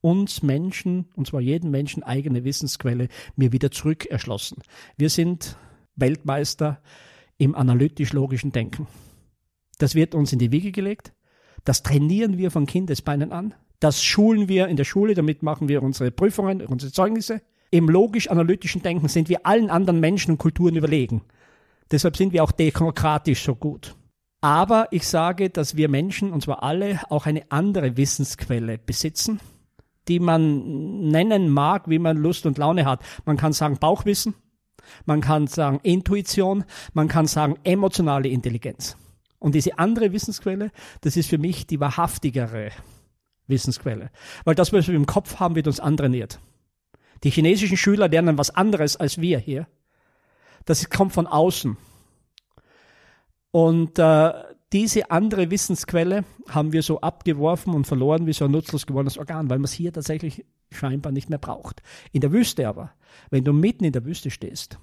uns 0.01 0.43
Menschen, 0.43 1.11
und 1.15 1.27
zwar 1.27 1.43
jeden 1.43 1.71
Menschen 1.71 2.03
eigene 2.03 2.43
Wissensquelle, 2.45 3.09
mir 3.37 3.53
wieder 3.53 3.71
zurück 3.71 4.07
erschlossen. 4.07 4.63
Wir 4.97 5.11
sind 5.11 5.59
Weltmeister 5.95 6.81
im 7.37 7.55
analytisch-logischen 7.55 8.53
Denken. 8.53 8.87
Das 9.77 9.95
wird 9.95 10.15
uns 10.15 10.33
in 10.33 10.39
die 10.39 10.53
Wiege 10.53 10.73
gelegt. 10.73 11.13
Das 11.67 11.83
trainieren 11.83 12.39
wir 12.39 12.51
von 12.51 12.65
Kindesbeinen 12.65 13.31
an. 13.31 13.53
Das 13.79 14.03
schulen 14.03 14.49
wir 14.49 14.69
in 14.69 14.79
der 14.79 14.85
Schule, 14.85 15.13
damit 15.13 15.43
machen 15.43 15.69
wir 15.69 15.83
unsere 15.83 16.11
Prüfungen, 16.11 16.63
unsere 16.65 16.93
Zeugnisse. 16.93 17.43
Im 17.71 17.89
logisch-analytischen 17.89 18.83
Denken 18.83 19.09
sind 19.09 19.29
wir 19.29 19.47
allen 19.47 19.71
anderen 19.71 20.01
Menschen 20.01 20.33
und 20.33 20.39
Kulturen 20.39 20.77
überlegen. 20.77 21.23
Deshalb 21.91 22.17
sind 22.17 22.33
wir 22.33 22.43
auch 22.43 22.53
demokratisch 22.53 23.43
so 23.45 23.55
gut. 23.55 23.95
Aber 24.41 24.89
ich 24.91 25.07
sage, 25.07 25.51
dass 25.51 25.77
wir 25.77 25.89
Menschen, 25.89 26.33
und 26.33 26.43
zwar 26.43 26.63
alle, 26.63 27.01
auch 27.11 27.27
eine 27.27 27.51
andere 27.51 27.97
Wissensquelle 27.97 28.79
besitzen, 28.79 29.41
die 30.09 30.19
man 30.19 31.09
nennen 31.09 31.51
mag, 31.51 31.89
wie 31.89 31.99
man 31.99 32.17
Lust 32.17 32.47
und 32.47 32.59
Laune 32.59 32.87
hat. 32.87 33.03
Man 33.27 33.37
kann 33.37 33.53
sagen 33.53 33.79
Bauchwissen, 33.79 34.35
man 35.05 35.21
kann 35.21 35.47
sagen 35.47 35.79
Intuition, 35.83 36.65
man 36.95 37.07
kann 37.07 37.27
sagen 37.27 37.57
emotionale 37.65 38.29
Intelligenz. 38.29 38.97
Und 39.39 39.55
diese 39.55 39.79
andere 39.79 40.13
Wissensquelle, 40.13 40.71
das 41.03 41.17
ist 41.17 41.29
für 41.29 41.39
mich 41.39 41.67
die 41.67 41.81
wahrhaftigere 41.81 42.71
Wissensquelle. 43.47 44.11
Weil 44.45 44.55
das, 44.55 44.73
was 44.73 44.89
wir 44.89 44.95
im 44.95 45.07
Kopf 45.07 45.39
haben, 45.39 45.55
wird 45.55 45.67
uns 45.67 45.81
antrainiert. 45.81 46.41
Die 47.25 47.31
chinesischen 47.31 47.77
Schüler 47.77 48.09
lernen 48.09 48.39
was 48.39 48.51
anderes 48.51 48.97
als 48.97 49.21
wir 49.21 49.39
hier. 49.39 49.67
Das 50.65 50.89
kommt 50.89 51.13
von 51.13 51.27
außen. 51.27 51.77
Und 53.51 53.99
äh, 53.99 54.33
diese 54.73 55.11
andere 55.11 55.51
Wissensquelle 55.51 56.25
haben 56.49 56.73
wir 56.73 56.83
so 56.83 57.01
abgeworfen 57.01 57.75
und 57.75 57.87
verloren 57.87 58.27
wie 58.27 58.33
so 58.33 58.45
ein 58.45 58.53
nutzlos 58.53 58.87
gewordenes 58.87 59.19
Organ, 59.19 59.51
weil 59.51 59.59
man 59.59 59.65
es 59.65 59.73
hier 59.73 59.93
tatsächlich 59.93 60.45
scheinbar 60.71 61.13
nicht 61.13 61.29
mehr 61.29 61.39
braucht. 61.39 61.83
In 62.13 62.21
der 62.21 62.33
Wüste 62.33 62.69
aber, 62.69 62.93
wenn 63.31 63.45
du 63.45 63.53
mitten 63.53 63.85
in 63.85 63.93
der 63.93 64.05
Wüste 64.05 64.31
stehst 64.31 64.79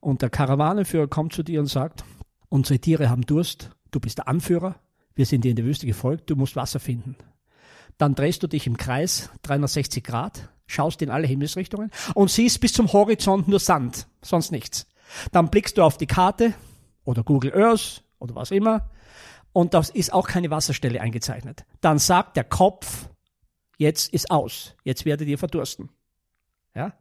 und 0.00 0.22
der 0.22 0.30
Karawanenführer 0.30 1.06
kommt 1.06 1.32
zu 1.32 1.44
dir 1.44 1.60
und 1.60 1.66
sagt, 1.66 2.04
unsere 2.48 2.80
Tiere 2.80 3.08
haben 3.08 3.22
Durst, 3.22 3.70
du 3.92 4.00
bist 4.00 4.18
der 4.18 4.28
Anführer, 4.28 4.74
wir 5.14 5.24
sind 5.24 5.44
dir 5.44 5.50
in 5.50 5.56
der 5.56 5.64
Wüste 5.64 5.86
gefolgt, 5.86 6.28
du 6.28 6.34
musst 6.34 6.56
Wasser 6.56 6.80
finden. 6.80 7.14
Dann 7.98 8.16
drehst 8.16 8.42
du 8.42 8.48
dich 8.48 8.66
im 8.66 8.76
Kreis 8.76 9.30
360 9.42 10.02
Grad 10.02 10.50
schaust 10.66 11.02
in 11.02 11.10
alle 11.10 11.26
Himmelsrichtungen 11.26 11.90
und 12.14 12.30
siehst 12.30 12.60
bis 12.60 12.72
zum 12.72 12.92
Horizont 12.92 13.48
nur 13.48 13.60
Sand, 13.60 14.06
sonst 14.22 14.52
nichts. 14.52 14.86
Dann 15.32 15.50
blickst 15.50 15.78
du 15.78 15.82
auf 15.82 15.98
die 15.98 16.06
Karte 16.06 16.54
oder 17.04 17.22
Google 17.22 17.54
Earth 17.54 18.02
oder 18.18 18.34
was 18.34 18.50
immer. 18.50 18.90
Und 19.52 19.72
da 19.72 19.82
ist 19.94 20.12
auch 20.12 20.28
keine 20.28 20.50
Wasserstelle 20.50 21.00
eingezeichnet. 21.00 21.64
Dann 21.80 21.98
sagt 21.98 22.36
der 22.36 22.44
Kopf, 22.44 23.08
jetzt 23.78 24.12
ist 24.12 24.30
aus, 24.30 24.74
jetzt 24.84 25.04
werdet 25.04 25.28
ihr 25.28 25.38
verdursten. 25.38 25.88
Ja? 26.74 26.92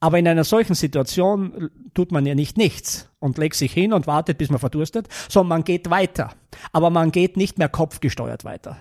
Aber 0.00 0.18
in 0.18 0.26
einer 0.26 0.44
solchen 0.44 0.74
Situation 0.74 1.70
tut 1.94 2.10
man 2.10 2.26
ja 2.26 2.34
nicht 2.34 2.58
nichts 2.58 3.08
und 3.20 3.38
legt 3.38 3.54
sich 3.54 3.72
hin 3.72 3.92
und 3.92 4.06
wartet, 4.06 4.36
bis 4.36 4.50
man 4.50 4.58
verdurstet, 4.58 5.08
sondern 5.28 5.48
man 5.48 5.64
geht 5.64 5.90
weiter. 5.90 6.34
Aber 6.72 6.90
man 6.90 7.12
geht 7.12 7.36
nicht 7.36 7.56
mehr 7.56 7.68
kopfgesteuert 7.68 8.44
weiter, 8.44 8.76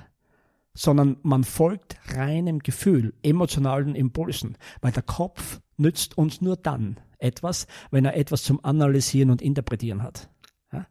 sondern 0.74 1.18
man 1.24 1.44
folgt 1.44 1.98
reinem 2.16 2.60
Gefühl, 2.60 3.14
emotionalen 3.24 3.96
Impulsen, 3.96 4.58
weil 4.82 4.92
der 4.92 5.04
Kopf 5.04 5.60
nützt 5.78 6.18
uns 6.18 6.42
nur 6.42 6.56
dann 6.56 7.00
etwas, 7.18 7.68
wenn 7.92 8.06
er 8.06 8.16
etwas 8.16 8.44
zum 8.44 8.64
Analysieren 8.64 9.32
und 9.32 9.42
Interpretieren 9.42 10.02
hat. 10.02 10.30
Ja? 10.72 10.88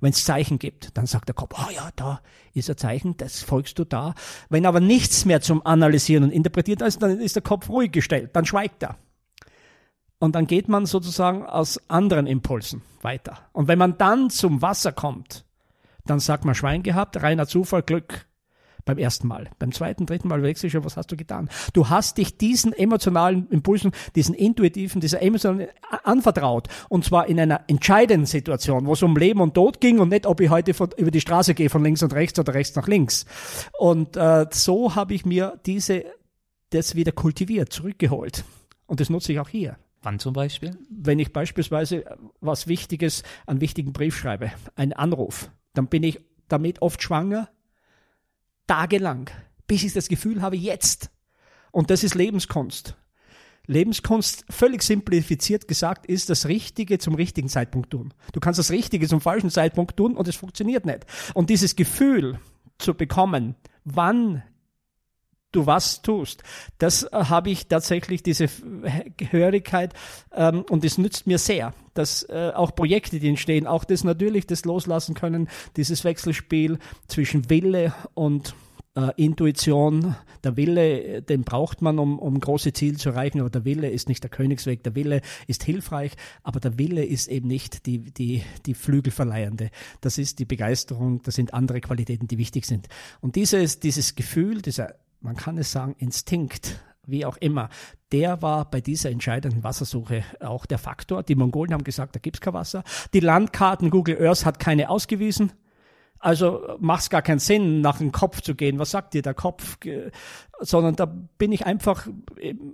Wenn 0.00 0.10
es 0.10 0.24
Zeichen 0.24 0.58
gibt, 0.58 0.96
dann 0.96 1.06
sagt 1.06 1.28
der 1.28 1.34
Kopf, 1.34 1.56
oh 1.58 1.70
ja, 1.70 1.90
da 1.96 2.20
ist 2.54 2.68
ein 2.68 2.76
Zeichen, 2.76 3.16
das 3.16 3.42
folgst 3.42 3.78
du 3.78 3.84
da. 3.84 4.14
Wenn 4.48 4.66
aber 4.66 4.80
nichts 4.80 5.24
mehr 5.24 5.40
zum 5.40 5.64
Analysieren 5.64 6.24
und 6.24 6.32
Interpretieren 6.32 6.86
ist, 6.86 7.02
dann 7.02 7.18
ist 7.20 7.36
der 7.36 7.42
Kopf 7.42 7.68
ruhig 7.68 7.92
gestellt, 7.92 8.30
dann 8.34 8.46
schweigt 8.46 8.82
er. 8.82 8.98
Und 10.18 10.34
dann 10.34 10.46
geht 10.46 10.68
man 10.68 10.84
sozusagen 10.84 11.46
aus 11.46 11.80
anderen 11.88 12.26
Impulsen 12.26 12.82
weiter. 13.00 13.38
Und 13.52 13.68
wenn 13.68 13.78
man 13.78 13.96
dann 13.96 14.28
zum 14.28 14.60
Wasser 14.60 14.92
kommt, 14.92 15.46
dann 16.04 16.20
sagt 16.20 16.44
man 16.44 16.54
Schwein 16.54 16.82
gehabt, 16.82 17.22
reiner 17.22 17.46
Zufall, 17.46 17.82
Glück 17.82 18.26
beim 18.84 18.98
ersten 18.98 19.26
Mal. 19.28 19.50
Beim 19.58 19.72
zweiten, 19.72 20.06
dritten 20.06 20.28
Mal 20.28 20.42
wechselst 20.42 20.74
du, 20.74 20.84
was 20.84 20.96
hast 20.96 21.10
du 21.12 21.16
getan? 21.16 21.48
Du 21.72 21.88
hast 21.88 22.18
dich 22.18 22.38
diesen 22.38 22.72
emotionalen 22.72 23.48
Impulsen, 23.50 23.92
diesen 24.14 24.34
intuitiven, 24.34 25.00
dieser 25.00 25.22
emotionalen 25.22 25.68
anvertraut. 26.04 26.68
Und 26.88 27.04
zwar 27.04 27.26
in 27.26 27.40
einer 27.40 27.62
entscheidenden 27.66 28.26
Situation, 28.26 28.86
wo 28.86 28.92
es 28.92 29.02
um 29.02 29.16
Leben 29.16 29.40
und 29.40 29.54
Tod 29.54 29.80
ging 29.80 29.98
und 29.98 30.08
nicht, 30.08 30.26
ob 30.26 30.40
ich 30.40 30.50
heute 30.50 30.74
von, 30.74 30.90
über 30.96 31.10
die 31.10 31.20
Straße 31.20 31.54
gehe, 31.54 31.70
von 31.70 31.82
links 31.82 32.02
und 32.02 32.12
rechts 32.12 32.38
oder 32.38 32.54
rechts 32.54 32.76
nach 32.76 32.88
links. 32.88 33.26
Und 33.78 34.16
äh, 34.16 34.46
so 34.50 34.94
habe 34.94 35.14
ich 35.14 35.24
mir 35.24 35.58
diese, 35.66 36.04
das 36.70 36.94
wieder 36.94 37.12
kultiviert, 37.12 37.72
zurückgeholt. 37.72 38.44
Und 38.86 39.00
das 39.00 39.10
nutze 39.10 39.32
ich 39.32 39.40
auch 39.40 39.48
hier. 39.48 39.76
Wann 40.02 40.18
zum 40.18 40.32
Beispiel? 40.32 40.78
Wenn 40.88 41.18
ich 41.18 41.32
beispielsweise 41.32 42.04
was 42.40 42.66
Wichtiges, 42.66 43.22
einen 43.46 43.60
wichtigen 43.60 43.92
Brief 43.92 44.16
schreibe, 44.16 44.50
einen 44.74 44.94
Anruf, 44.94 45.50
dann 45.74 45.88
bin 45.88 46.02
ich 46.02 46.20
damit 46.48 46.82
oft 46.82 47.02
schwanger, 47.02 47.48
tagelang, 48.70 49.28
bis 49.66 49.82
ich 49.82 49.92
das 49.94 50.06
Gefühl 50.06 50.42
habe, 50.42 50.56
jetzt. 50.56 51.10
Und 51.72 51.90
das 51.90 52.04
ist 52.04 52.14
Lebenskunst. 52.14 52.96
Lebenskunst, 53.66 54.44
völlig 54.48 54.84
simplifiziert 54.84 55.66
gesagt, 55.66 56.06
ist 56.06 56.30
das 56.30 56.46
Richtige 56.46 56.98
zum 57.00 57.16
richtigen 57.16 57.48
Zeitpunkt 57.48 57.90
tun. 57.90 58.14
Du 58.32 58.38
kannst 58.38 58.60
das 58.60 58.70
Richtige 58.70 59.08
zum 59.08 59.20
falschen 59.20 59.50
Zeitpunkt 59.50 59.96
tun 59.96 60.16
und 60.16 60.28
es 60.28 60.36
funktioniert 60.36 60.86
nicht. 60.86 61.04
Und 61.34 61.50
dieses 61.50 61.74
Gefühl 61.74 62.38
zu 62.78 62.94
bekommen, 62.94 63.56
wann 63.84 64.44
du 65.52 65.66
was 65.66 66.02
tust. 66.02 66.42
Das 66.78 67.04
äh, 67.04 67.08
habe 67.12 67.50
ich 67.50 67.68
tatsächlich, 67.68 68.22
diese 68.22 68.48
Gehörigkeit 69.16 69.94
ähm, 70.34 70.64
und 70.68 70.84
es 70.84 70.98
nützt 70.98 71.26
mir 71.26 71.38
sehr, 71.38 71.74
dass 71.94 72.22
äh, 72.24 72.52
auch 72.54 72.74
Projekte, 72.74 73.18
die 73.18 73.28
entstehen, 73.28 73.66
auch 73.66 73.84
das 73.84 74.04
natürlich, 74.04 74.46
das 74.46 74.64
loslassen 74.64 75.14
können, 75.14 75.48
dieses 75.76 76.04
Wechselspiel 76.04 76.78
zwischen 77.08 77.50
Wille 77.50 77.94
und 78.14 78.54
äh, 78.94 79.10
Intuition, 79.16 80.16
der 80.42 80.56
Wille, 80.56 81.22
den 81.22 81.42
braucht 81.42 81.82
man, 81.82 81.98
um, 81.98 82.18
um 82.18 82.40
große 82.40 82.72
Ziele 82.72 82.96
zu 82.96 83.10
erreichen, 83.10 83.40
aber 83.40 83.50
der 83.50 83.64
Wille 83.64 83.90
ist 83.90 84.08
nicht 84.08 84.22
der 84.22 84.30
Königsweg, 84.30 84.82
der 84.82 84.94
Wille 84.94 85.20
ist 85.46 85.64
hilfreich, 85.64 86.12
aber 86.42 86.60
der 86.60 86.78
Wille 86.78 87.04
ist 87.04 87.28
eben 87.28 87.48
nicht 87.48 87.86
die, 87.86 87.98
die, 87.98 88.42
die 88.66 88.74
Flügelverleihende. 88.74 89.70
Das 90.00 90.18
ist 90.18 90.38
die 90.38 90.44
Begeisterung, 90.44 91.22
das 91.22 91.34
sind 91.34 91.54
andere 91.54 91.80
Qualitäten, 91.80 92.26
die 92.26 92.38
wichtig 92.38 92.66
sind. 92.66 92.88
Und 93.20 93.36
dieses, 93.36 93.80
dieses 93.80 94.14
Gefühl, 94.14 94.62
dieser 94.62 94.94
man 95.20 95.36
kann 95.36 95.58
es 95.58 95.72
sagen, 95.72 95.94
Instinkt, 95.98 96.80
wie 97.06 97.24
auch 97.24 97.36
immer, 97.38 97.68
der 98.12 98.42
war 98.42 98.70
bei 98.70 98.80
dieser 98.80 99.10
entscheidenden 99.10 99.64
Wassersuche 99.64 100.24
auch 100.40 100.66
der 100.66 100.78
Faktor. 100.78 101.22
Die 101.22 101.34
Mongolen 101.34 101.72
haben 101.72 101.84
gesagt, 101.84 102.14
da 102.14 102.20
gibt's 102.20 102.40
kein 102.40 102.54
Wasser. 102.54 102.82
Die 103.14 103.20
Landkarten 103.20 103.90
Google 103.90 104.24
Earth 104.26 104.44
hat 104.44 104.58
keine 104.58 104.90
ausgewiesen. 104.90 105.52
Also 106.18 106.76
macht 106.78 107.02
es 107.02 107.10
gar 107.10 107.22
keinen 107.22 107.38
Sinn, 107.38 107.80
nach 107.80 107.98
dem 107.98 108.12
Kopf 108.12 108.42
zu 108.42 108.54
gehen. 108.54 108.78
Was 108.78 108.90
sagt 108.90 109.14
dir 109.14 109.22
der 109.22 109.32
Kopf? 109.32 109.78
Sondern 110.60 110.96
da 110.96 111.06
bin 111.06 111.52
ich 111.52 111.66
einfach 111.66 112.06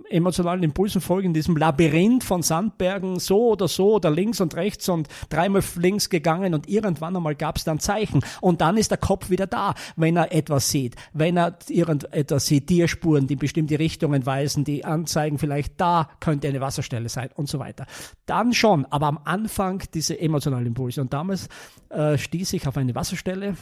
emotionalen 0.09 0.63
Impulsen 0.63 1.01
folgen, 1.01 1.27
in 1.27 1.33
diesem 1.33 1.55
Labyrinth 1.55 2.23
von 2.23 2.41
Sandbergen, 2.41 3.19
so 3.19 3.49
oder 3.49 3.67
so 3.67 3.95
oder 3.95 4.09
links 4.09 4.41
und 4.41 4.55
rechts 4.55 4.89
und 4.89 5.07
dreimal 5.29 5.63
links 5.77 6.09
gegangen 6.09 6.53
und 6.53 6.67
irgendwann 6.67 7.15
einmal 7.15 7.35
gab 7.35 7.57
es 7.57 7.63
dann 7.63 7.79
Zeichen. 7.79 8.21
Und 8.41 8.61
dann 8.61 8.77
ist 8.77 8.91
der 8.91 8.97
Kopf 8.97 9.29
wieder 9.29 9.47
da, 9.47 9.73
wenn 9.95 10.17
er 10.17 10.33
etwas 10.33 10.69
sieht. 10.69 10.95
Wenn 11.13 11.37
er 11.37 11.57
irgendetwas 11.69 12.45
sieht, 12.45 12.67
Tierspuren, 12.67 13.27
die 13.27 13.35
bestimmte 13.35 13.79
Richtungen 13.79 14.25
weisen, 14.25 14.63
die 14.63 14.83
anzeigen, 14.83 15.37
vielleicht 15.37 15.79
da 15.79 16.09
könnte 16.19 16.47
eine 16.47 16.61
Wasserstelle 16.61 17.09
sein 17.09 17.29
und 17.35 17.47
so 17.47 17.59
weiter. 17.59 17.85
Dann 18.25 18.53
schon, 18.53 18.85
aber 18.85 19.07
am 19.07 19.19
Anfang 19.23 19.83
diese 19.93 20.19
emotionalen 20.19 20.65
Impulse. 20.65 21.01
Und 21.01 21.13
damals 21.13 21.47
äh, 21.89 22.17
stieß 22.17 22.53
ich 22.53 22.67
auf 22.67 22.75
eine 22.77 22.95
Wasserstelle 22.95 23.27
Stelle 23.27 23.57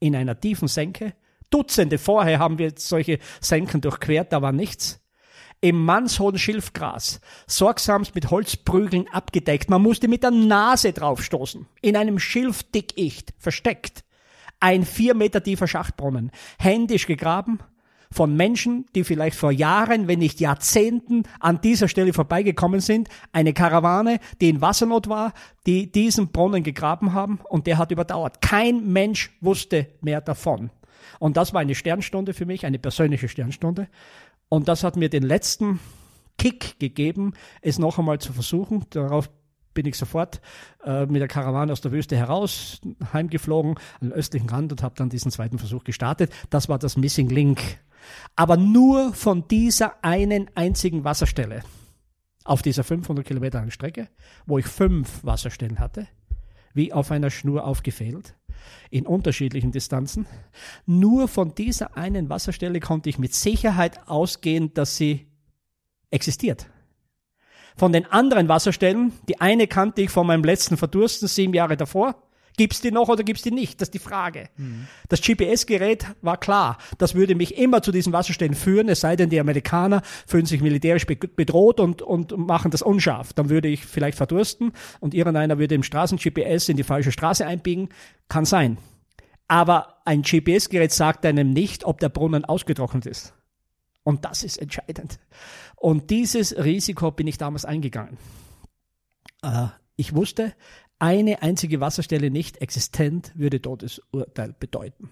in 0.00 0.16
einer 0.16 0.38
tiefen 0.38 0.68
Senke. 0.68 1.14
Dutzende 1.50 1.98
vorher 1.98 2.38
haben 2.38 2.58
wir 2.58 2.72
solche 2.76 3.18
Senken 3.40 3.80
durchquert, 3.80 4.32
da 4.32 4.42
war 4.42 4.52
nichts. 4.52 5.00
Im 5.60 5.84
mannshohen 5.84 6.38
Schilfgras, 6.38 7.20
sorgsamst 7.48 8.14
mit 8.14 8.30
Holzprügeln 8.30 9.08
abgedeckt. 9.08 9.70
Man 9.70 9.82
musste 9.82 10.06
mit 10.06 10.22
der 10.22 10.30
Nase 10.30 10.92
draufstoßen. 10.92 11.66
In 11.82 11.96
einem 11.96 12.20
Schilfdickicht, 12.20 13.34
versteckt. 13.38 14.04
Ein 14.60 14.84
vier 14.84 15.14
Meter 15.14 15.42
tiefer 15.42 15.66
Schachtbrunnen, 15.66 16.30
händisch 16.58 17.06
gegraben, 17.06 17.60
von 18.10 18.36
Menschen, 18.36 18.86
die 18.94 19.04
vielleicht 19.04 19.36
vor 19.36 19.52
Jahren, 19.52 20.08
wenn 20.08 20.18
nicht 20.18 20.40
Jahrzehnten 20.40 21.24
an 21.40 21.60
dieser 21.60 21.88
Stelle 21.88 22.12
vorbeigekommen 22.12 22.80
sind, 22.80 23.08
eine 23.32 23.52
Karawane, 23.52 24.18
die 24.40 24.48
in 24.48 24.60
Wassernot 24.60 25.08
war, 25.08 25.32
die 25.66 25.92
diesen 25.92 26.28
Brunnen 26.28 26.62
gegraben 26.62 27.12
haben 27.12 27.40
und 27.48 27.66
der 27.66 27.78
hat 27.78 27.90
überdauert. 27.90 28.40
Kein 28.40 28.92
Mensch 28.92 29.36
wusste 29.40 29.88
mehr 30.00 30.20
davon. 30.20 30.70
Und 31.18 31.36
das 31.36 31.52
war 31.52 31.60
eine 31.60 31.74
Sternstunde 31.74 32.34
für 32.34 32.46
mich, 32.46 32.66
eine 32.66 32.78
persönliche 32.78 33.28
Sternstunde. 33.28 33.88
Und 34.48 34.68
das 34.68 34.84
hat 34.84 34.96
mir 34.96 35.08
den 35.08 35.22
letzten 35.22 35.80
Kick 36.38 36.78
gegeben, 36.78 37.34
es 37.62 37.78
noch 37.78 37.98
einmal 37.98 38.18
zu 38.18 38.32
versuchen. 38.32 38.86
Darauf 38.90 39.30
bin 39.74 39.86
ich 39.86 39.96
sofort 39.96 40.40
äh, 40.84 41.06
mit 41.06 41.20
der 41.20 41.28
Karawane 41.28 41.72
aus 41.72 41.80
der 41.80 41.92
Wüste 41.92 42.16
heraus, 42.16 42.80
heimgeflogen 43.12 43.76
den 44.00 44.12
östlichen 44.12 44.48
Rand 44.48 44.72
und 44.72 44.82
habe 44.82 44.94
dann 44.96 45.08
diesen 45.08 45.30
zweiten 45.30 45.58
Versuch 45.58 45.84
gestartet. 45.84 46.32
Das 46.50 46.68
war 46.68 46.78
das 46.78 46.96
Missing 46.96 47.28
Link 47.28 47.78
aber 48.36 48.56
nur 48.56 49.12
von 49.14 49.46
dieser 49.48 50.02
einen 50.04 50.50
einzigen 50.54 51.04
Wasserstelle 51.04 51.62
auf 52.44 52.62
dieser 52.62 52.84
500 52.84 53.26
Kilometer 53.26 53.58
langen 53.58 53.70
Strecke, 53.70 54.08
wo 54.46 54.58
ich 54.58 54.66
fünf 54.66 55.24
Wasserstellen 55.24 55.78
hatte, 55.78 56.08
wie 56.72 56.92
auf 56.92 57.10
einer 57.10 57.30
Schnur 57.30 57.64
aufgefädelt, 57.64 58.36
in 58.90 59.06
unterschiedlichen 59.06 59.72
Distanzen. 59.72 60.26
Nur 60.86 61.28
von 61.28 61.54
dieser 61.54 61.96
einen 61.96 62.28
Wasserstelle 62.28 62.80
konnte 62.80 63.08
ich 63.08 63.18
mit 63.18 63.34
Sicherheit 63.34 64.08
ausgehen, 64.08 64.72
dass 64.74 64.96
sie 64.96 65.26
existiert. 66.10 66.66
Von 67.76 67.92
den 67.92 68.06
anderen 68.06 68.48
Wasserstellen, 68.48 69.12
die 69.28 69.40
eine 69.40 69.66
kannte 69.68 70.02
ich 70.02 70.10
von 70.10 70.26
meinem 70.26 70.42
letzten 70.42 70.76
Verdursten 70.76 71.28
sieben 71.28 71.54
Jahre 71.54 71.76
davor, 71.76 72.27
Gibt's 72.58 72.80
die 72.80 72.90
noch 72.90 73.08
oder 73.08 73.22
gibt's 73.22 73.42
die 73.42 73.52
nicht? 73.52 73.80
Das 73.80 73.86
ist 73.86 73.94
die 73.94 74.00
Frage. 74.00 74.48
Mhm. 74.56 74.88
Das 75.08 75.22
GPS-Gerät 75.22 76.06
war 76.22 76.36
klar. 76.36 76.76
Das 76.98 77.14
würde 77.14 77.36
mich 77.36 77.56
immer 77.56 77.82
zu 77.82 77.92
diesen 77.92 78.12
Wasserstellen 78.12 78.54
führen, 78.54 78.88
es 78.88 79.00
sei 79.00 79.14
denn, 79.14 79.30
die 79.30 79.38
Amerikaner 79.38 80.02
fühlen 80.26 80.44
sich 80.44 80.60
militärisch 80.60 81.06
bedroht 81.06 81.78
und, 81.78 82.02
und 82.02 82.36
machen 82.36 82.72
das 82.72 82.82
unscharf. 82.82 83.32
Dann 83.32 83.48
würde 83.48 83.68
ich 83.68 83.86
vielleicht 83.86 84.18
verdursten 84.18 84.72
und 84.98 85.14
irgendeiner 85.14 85.58
würde 85.58 85.76
im 85.76 85.84
Straßen-GPS 85.84 86.68
in 86.68 86.76
die 86.76 86.82
falsche 86.82 87.12
Straße 87.12 87.46
einbiegen. 87.46 87.90
Kann 88.28 88.44
sein. 88.44 88.76
Aber 89.46 90.00
ein 90.04 90.22
GPS-Gerät 90.22 90.92
sagt 90.92 91.24
einem 91.24 91.52
nicht, 91.52 91.84
ob 91.84 92.00
der 92.00 92.08
Brunnen 92.08 92.44
ausgetrocknet 92.44 93.06
ist. 93.06 93.34
Und 94.02 94.24
das 94.24 94.42
ist 94.42 94.58
entscheidend. 94.58 95.20
Und 95.76 96.10
dieses 96.10 96.56
Risiko 96.56 97.12
bin 97.12 97.28
ich 97.28 97.38
damals 97.38 97.64
eingegangen. 97.64 98.18
Äh, 99.44 99.68
ich 99.96 100.14
wusste, 100.14 100.54
eine 100.98 101.42
einzige 101.42 101.80
Wasserstelle 101.80 102.30
nicht 102.30 102.58
existent, 102.58 103.32
würde 103.34 103.60
Todesurteil 103.60 104.54
bedeuten. 104.58 105.10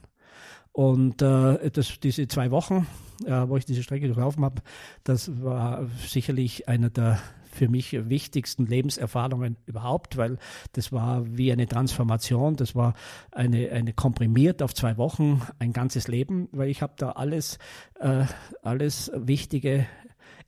Und 0.72 1.22
äh, 1.22 1.70
das, 1.70 2.00
diese 2.00 2.28
zwei 2.28 2.50
Wochen, 2.50 2.86
äh, 3.24 3.48
wo 3.48 3.56
ich 3.56 3.64
diese 3.64 3.82
Strecke 3.82 4.06
durchlaufen 4.06 4.44
habe, 4.44 4.62
das 5.04 5.42
war 5.42 5.86
sicherlich 6.06 6.68
einer 6.68 6.90
der 6.90 7.18
für 7.56 7.68
mich 7.70 7.92
wichtigsten 8.10 8.66
Lebenserfahrungen 8.66 9.56
überhaupt, 9.64 10.18
weil 10.18 10.36
das 10.72 10.92
war 10.92 11.24
wie 11.26 11.50
eine 11.50 11.66
Transformation, 11.66 12.56
das 12.56 12.74
war 12.74 12.92
eine, 13.32 13.70
eine 13.70 13.94
komprimiert 13.94 14.62
auf 14.62 14.74
zwei 14.74 14.98
Wochen 14.98 15.40
ein 15.58 15.72
ganzes 15.72 16.06
Leben, 16.06 16.48
weil 16.52 16.68
ich 16.68 16.82
habe 16.82 16.92
da 16.98 17.12
alles, 17.12 17.58
äh, 17.98 18.26
alles 18.62 19.10
Wichtige 19.14 19.86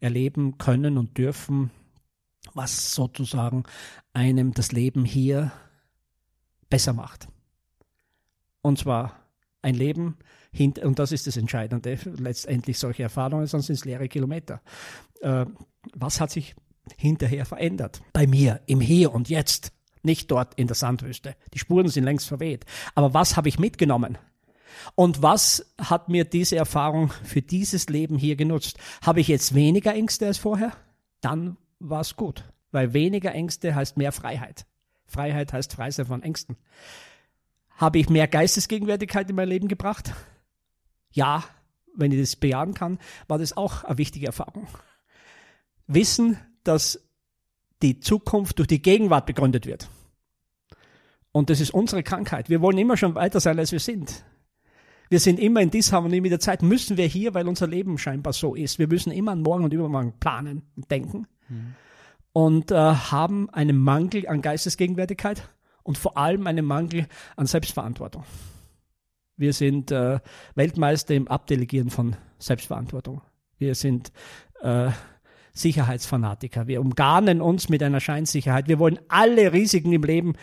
erleben 0.01 0.59
können 0.59 0.99
und 0.99 1.17
dürfen, 1.17 1.71
was 2.55 2.95
sozusagen 2.95 3.65
einem 4.13 4.55
das 4.55 4.73
Leben 4.73 5.05
hier 5.05 5.53
besser 6.71 6.93
macht. 6.93 7.29
Und 8.63 8.79
zwar 8.79 9.15
ein 9.63 9.75
Leben, 9.75 10.17
und 10.83 10.99
das 10.99 11.13
ist 11.13 11.27
das 11.27 11.37
Entscheidende, 11.37 11.99
letztendlich 12.05 12.79
solche 12.79 13.03
Erfahrungen, 13.03 13.47
sonst 13.47 13.67
sind 13.67 13.77
es 13.77 13.85
leere 13.85 14.09
Kilometer. 14.09 14.61
Äh, 15.21 15.47
was 15.95 16.21
hat 16.21 16.31
sich 16.31 16.55
hinterher 16.97 17.45
verändert? 17.45 18.03
Bei 18.13 18.27
mir, 18.27 18.61
im 18.67 18.81
Hier 18.81 19.13
und 19.13 19.29
Jetzt, 19.29 19.73
nicht 20.03 20.31
dort 20.31 20.55
in 20.55 20.67
der 20.67 20.77
Sandwüste. 20.77 21.37
Die 21.55 21.59
Spuren 21.59 21.89
sind 21.89 22.05
längst 22.05 22.29
verweht. 22.29 22.65
Aber 22.95 23.15
was 23.15 23.37
habe 23.37 23.49
ich 23.49 23.59
mitgenommen? 23.59 24.17
Und 24.95 25.23
was 25.23 25.75
hat 25.81 26.09
mir 26.09 26.25
diese 26.25 26.57
Erfahrung 26.57 27.13
für 27.25 27.43
dieses 27.43 27.89
Leben 27.89 28.17
hier 28.17 28.37
genutzt? 28.37 28.79
Habe 29.03 29.21
ich 29.21 29.29
jetzt 29.29 29.55
weniger 29.55 29.95
Ängste 29.95 30.27
als 30.27 30.39
vorher? 30.39 30.73
Dann 31.21 31.57
war 31.79 32.01
es 32.01 32.17
gut. 32.17 32.45
Weil 32.71 32.93
weniger 32.93 33.33
Ängste 33.33 33.75
heißt 33.75 33.97
mehr 33.97 34.13
Freiheit. 34.13 34.67
Freiheit 35.07 35.53
heißt 35.53 35.73
frei 35.73 35.91
sein 35.91 36.07
von 36.07 36.23
Ängsten. 36.23 36.57
Habe 37.71 37.99
ich 37.99 38.11
mehr 38.11 38.29
Geistesgegenwärtigkeit 38.29 39.31
in 39.31 39.37
mein 39.37 39.49
Leben 39.49 39.69
gebracht? 39.69 40.13
Ja, 41.13 41.45
wenn 41.97 42.13
ich 42.13 42.21
das 42.21 42.37
bejahen 42.37 42.75
kann, 42.75 42.99
war 43.27 43.39
das 43.39 43.57
auch 43.57 43.85
eine 43.85 43.99
wichtige 43.99 44.27
Erfahrung. 44.27 44.67
Wissen, 45.87 46.39
dass 46.65 47.01
die 47.83 48.01
Zukunft 48.01 48.59
durch 48.59 48.69
die 48.69 48.83
Gegenwart 48.83 49.27
begründet 49.27 49.67
wird. 49.67 49.89
Und 51.33 51.51
das 51.51 51.61
ist 51.61 51.71
unsere 51.71 52.03
Krankheit. 52.03 52.51
Wir 52.51 52.61
wollen 52.61 52.79
immer 52.79 52.97
schon 52.97 53.15
weiter 53.15 53.41
sein, 53.41 53.59
als 53.59 53.73
wir 53.73 53.81
sind. 53.81 54.25
Wir 55.09 55.21
sind 55.21 55.39
immer 55.39 55.61
in 55.61 55.71
Disharmonie 55.71 56.21
mit 56.21 56.33
der 56.33 56.41
Zeit. 56.41 56.63
Müssen 56.63 56.97
wir 56.97 57.07
hier, 57.07 57.33
weil 57.33 57.49
unser 57.49 57.67
Leben 57.67 57.97
scheinbar 57.97 58.33
so 58.33 58.55
ist. 58.55 58.79
Wir 58.79 58.89
müssen 58.89 59.11
immer 59.11 59.33
an 59.33 59.43
morgen 59.43 59.65
und 59.65 59.73
übermorgen 59.73 60.19
planen 60.19 60.63
und 60.77 60.91
denken. 60.91 61.27
Und 62.33 62.71
äh, 62.71 62.75
haben 62.75 63.51
einen 63.51 63.79
Mangel 63.79 64.29
an 64.29 64.43
Geistesgegenwärtigkeit 64.43 65.49
und 65.83 65.99
vor 65.99 66.17
allem 66.17 66.47
einen 66.47 66.65
Mangel 66.65 67.07
an 67.37 67.47
Selbstverantwortung. 67.47 68.25
Wir 69.37 69.53
sind 69.53 69.91
äh, 69.91 70.21
Weltmeister 70.55 71.15
im 71.15 71.29
Abdelegieren 71.29 71.91
von 71.91 72.17
Selbstverantwortung. 72.39 73.23
Wir 73.57 73.75
sind 73.75 74.13
äh, 74.61 74.91
Sicherheitsfanatiker. 75.53 76.67
Wir 76.67 76.81
umgarnen 76.81 77.41
uns 77.41 77.69
mit 77.69 77.83
einer 77.83 78.01
Scheinsicherheit. 78.01 78.69
Wir 78.69 78.79
wollen 78.79 78.99
alle 79.09 79.53
Risiken 79.53 79.93
im 79.93 80.03
Leben 80.03 80.35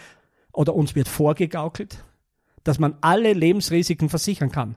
oder 0.51 0.75
uns 0.75 0.95
wird 0.95 1.07
vorgegaukelt, 1.07 2.03
dass 2.63 2.79
man 2.79 2.97
alle 3.01 3.33
Lebensrisiken 3.33 4.09
versichern 4.09 4.51
kann. 4.51 4.75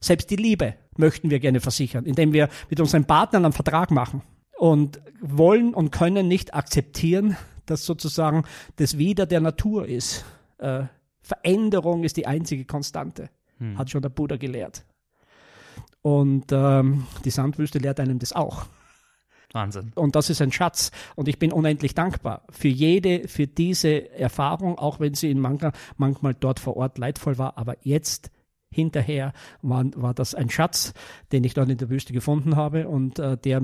Selbst 0.00 0.30
die 0.30 0.36
Liebe 0.36 0.74
möchten 0.96 1.30
wir 1.30 1.40
gerne 1.40 1.60
versichern, 1.60 2.04
indem 2.04 2.32
wir 2.32 2.48
mit 2.70 2.80
unseren 2.80 3.06
Partnern 3.06 3.44
einen 3.44 3.52
Vertrag 3.52 3.90
machen 3.90 4.22
und 4.64 5.02
wollen 5.20 5.74
und 5.74 5.90
können 5.90 6.26
nicht 6.26 6.54
akzeptieren, 6.54 7.36
dass 7.66 7.84
sozusagen 7.84 8.44
das 8.76 8.96
Wieder 8.96 9.26
der 9.26 9.42
Natur 9.42 9.86
ist. 9.86 10.24
Äh, 10.56 10.84
Veränderung 11.20 12.02
ist 12.02 12.16
die 12.16 12.26
einzige 12.26 12.64
Konstante, 12.64 13.28
hm. 13.58 13.76
hat 13.76 13.90
schon 13.90 14.00
der 14.00 14.08
Buddha 14.08 14.36
gelehrt. 14.36 14.86
Und 16.00 16.46
ähm, 16.50 17.06
die 17.26 17.30
Sandwüste 17.30 17.78
lehrt 17.78 18.00
einem 18.00 18.18
das 18.18 18.32
auch. 18.32 18.64
Wahnsinn. 19.52 19.92
Und 19.96 20.16
das 20.16 20.30
ist 20.30 20.40
ein 20.40 20.50
Schatz. 20.50 20.92
Und 21.14 21.28
ich 21.28 21.38
bin 21.38 21.52
unendlich 21.52 21.94
dankbar 21.94 22.40
für 22.48 22.68
jede, 22.68 23.28
für 23.28 23.46
diese 23.46 24.12
Erfahrung, 24.12 24.78
auch 24.78 24.98
wenn 24.98 25.12
sie 25.12 25.30
in 25.30 25.40
manchmal, 25.40 25.72
manchmal 25.98 26.32
dort 26.32 26.58
vor 26.58 26.78
Ort 26.78 26.96
leidvoll 26.96 27.36
war. 27.36 27.58
Aber 27.58 27.76
jetzt 27.82 28.30
hinterher 28.74 29.32
war, 29.62 29.84
war 29.94 30.14
das 30.14 30.34
ein 30.34 30.50
Schatz, 30.50 30.92
den 31.32 31.44
ich 31.44 31.54
dort 31.54 31.70
in 31.70 31.78
der 31.78 31.88
Wüste 31.88 32.12
gefunden 32.12 32.56
habe 32.56 32.88
und 32.88 33.18
äh, 33.18 33.36
der, 33.36 33.62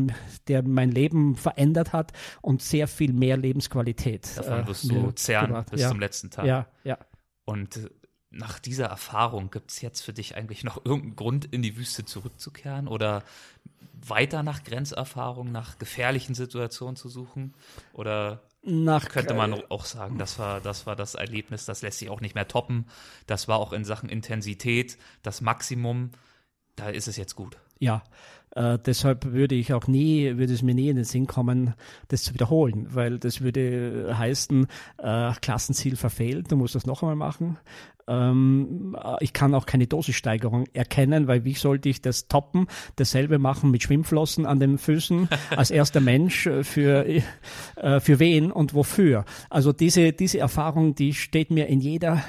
der 0.49 0.63
mein 0.63 0.91
Leben 0.91 1.37
verändert 1.37 1.93
hat 1.93 2.13
und 2.41 2.63
sehr 2.63 2.89
viel 2.89 3.13
mehr 3.13 3.37
Lebensqualität. 3.37 4.37
Davon 4.37 4.67
wirst 4.67 4.85
äh, 4.85 4.95
du 4.95 5.11
zehren 5.13 5.65
bis 5.71 5.81
ja. 5.81 5.89
zum 5.89 6.01
letzten 6.01 6.31
Tag. 6.31 6.47
Ja, 6.47 6.67
ja. 6.85 6.99
Und 7.45 7.77
äh, 7.77 7.91
nach 8.31 8.59
dieser 8.61 8.87
Erfahrung 8.87 9.51
gibt 9.51 9.73
es 9.73 9.81
jetzt 9.81 10.03
für 10.03 10.13
dich 10.13 10.37
eigentlich 10.37 10.63
noch 10.63 10.85
irgendeinen 10.85 11.17
Grund, 11.17 11.45
in 11.47 11.63
die 11.63 11.77
Wüste 11.77 12.05
zurückzukehren 12.05 12.87
oder 12.87 13.25
weiter 14.07 14.43
nach 14.43 14.63
Grenzerfahrung, 14.63 15.51
nach 15.51 15.79
gefährlichen 15.79 16.35
Situationen 16.35 16.97
zu 16.97 17.09
suchen? 17.09 17.55
Oder 17.93 18.43
nach, 18.63 19.09
könnte 19.09 19.35
man 19.35 19.55
auch 19.71 19.85
sagen, 19.85 20.19
das 20.19 20.39
war, 20.39 20.61
das 20.61 20.87
war 20.87 20.97
das 20.97 21.15
Erlebnis, 21.15 21.65
das 21.65 21.83
lässt 21.83 21.99
sich 21.99 22.11
auch 22.11 22.21
nicht 22.21 22.35
mehr 22.35 22.49
toppen. 22.49 22.87
Das 23.27 23.49
war 23.49 23.59
auch 23.59 23.73
in 23.73 23.85
Sachen 23.85 24.09
Intensität 24.09 24.99
das 25.23 25.41
Maximum. 25.41 26.11
Da 26.77 26.89
ist 26.89 27.09
es 27.09 27.17
jetzt 27.17 27.37
gut. 27.37 27.57
Ja, 27.79 28.03
äh, 28.55 28.79
deshalb 28.79 29.25
würde 29.33 29.55
ich 29.55 29.73
auch 29.73 29.87
nie, 29.87 30.37
würde 30.37 30.53
es 30.53 30.63
mir 30.63 30.75
nie 30.75 30.89
in 30.89 30.97
den 30.97 31.05
Sinn 31.05 31.27
kommen, 31.27 31.75
das 32.09 32.23
zu 32.23 32.35
wiederholen, 32.35 32.89
weil 32.95 33.19
das 33.19 33.41
würde 33.41 34.15
heißen, 34.17 34.67
äh, 34.99 35.33
Klassenziel 35.41 35.97
verfehlt, 35.97 36.51
du 36.53 36.57
musst 36.57 36.75
das 36.75 36.87
noch 36.87 37.03
einmal 37.03 37.17
machen. 37.17 37.59
Ähm, 38.11 38.97
ich 39.21 39.33
kann 39.33 39.55
auch 39.55 39.67
keine 39.67 39.87
Dosissteigerung 39.87 40.67
erkennen, 40.73 41.29
weil 41.29 41.45
wie 41.45 41.55
sollte 41.55 41.89
ich 41.89 42.03
das 42.03 42.27
toppen, 42.27 42.67
dasselbe 42.97 43.39
machen 43.39 43.71
mit 43.71 43.85
Schwimmflossen 43.85 44.47
an 44.47 44.59
den 44.59 44.79
Füßen 44.79 45.29
als 45.57 45.71
erster 45.71 46.01
Mensch 46.01 46.49
für, 46.63 47.07
äh, 47.07 48.01
für 48.01 48.19
wen 48.19 48.51
und 48.51 48.75
wofür. 48.75 49.25
Also 49.49 49.73
diese, 49.73 50.13
diese 50.13 50.39
Erfahrung, 50.39 50.95
die 50.95 51.15
steht 51.15 51.51
mir 51.51 51.69
in 51.69 51.81
jeder 51.81 52.23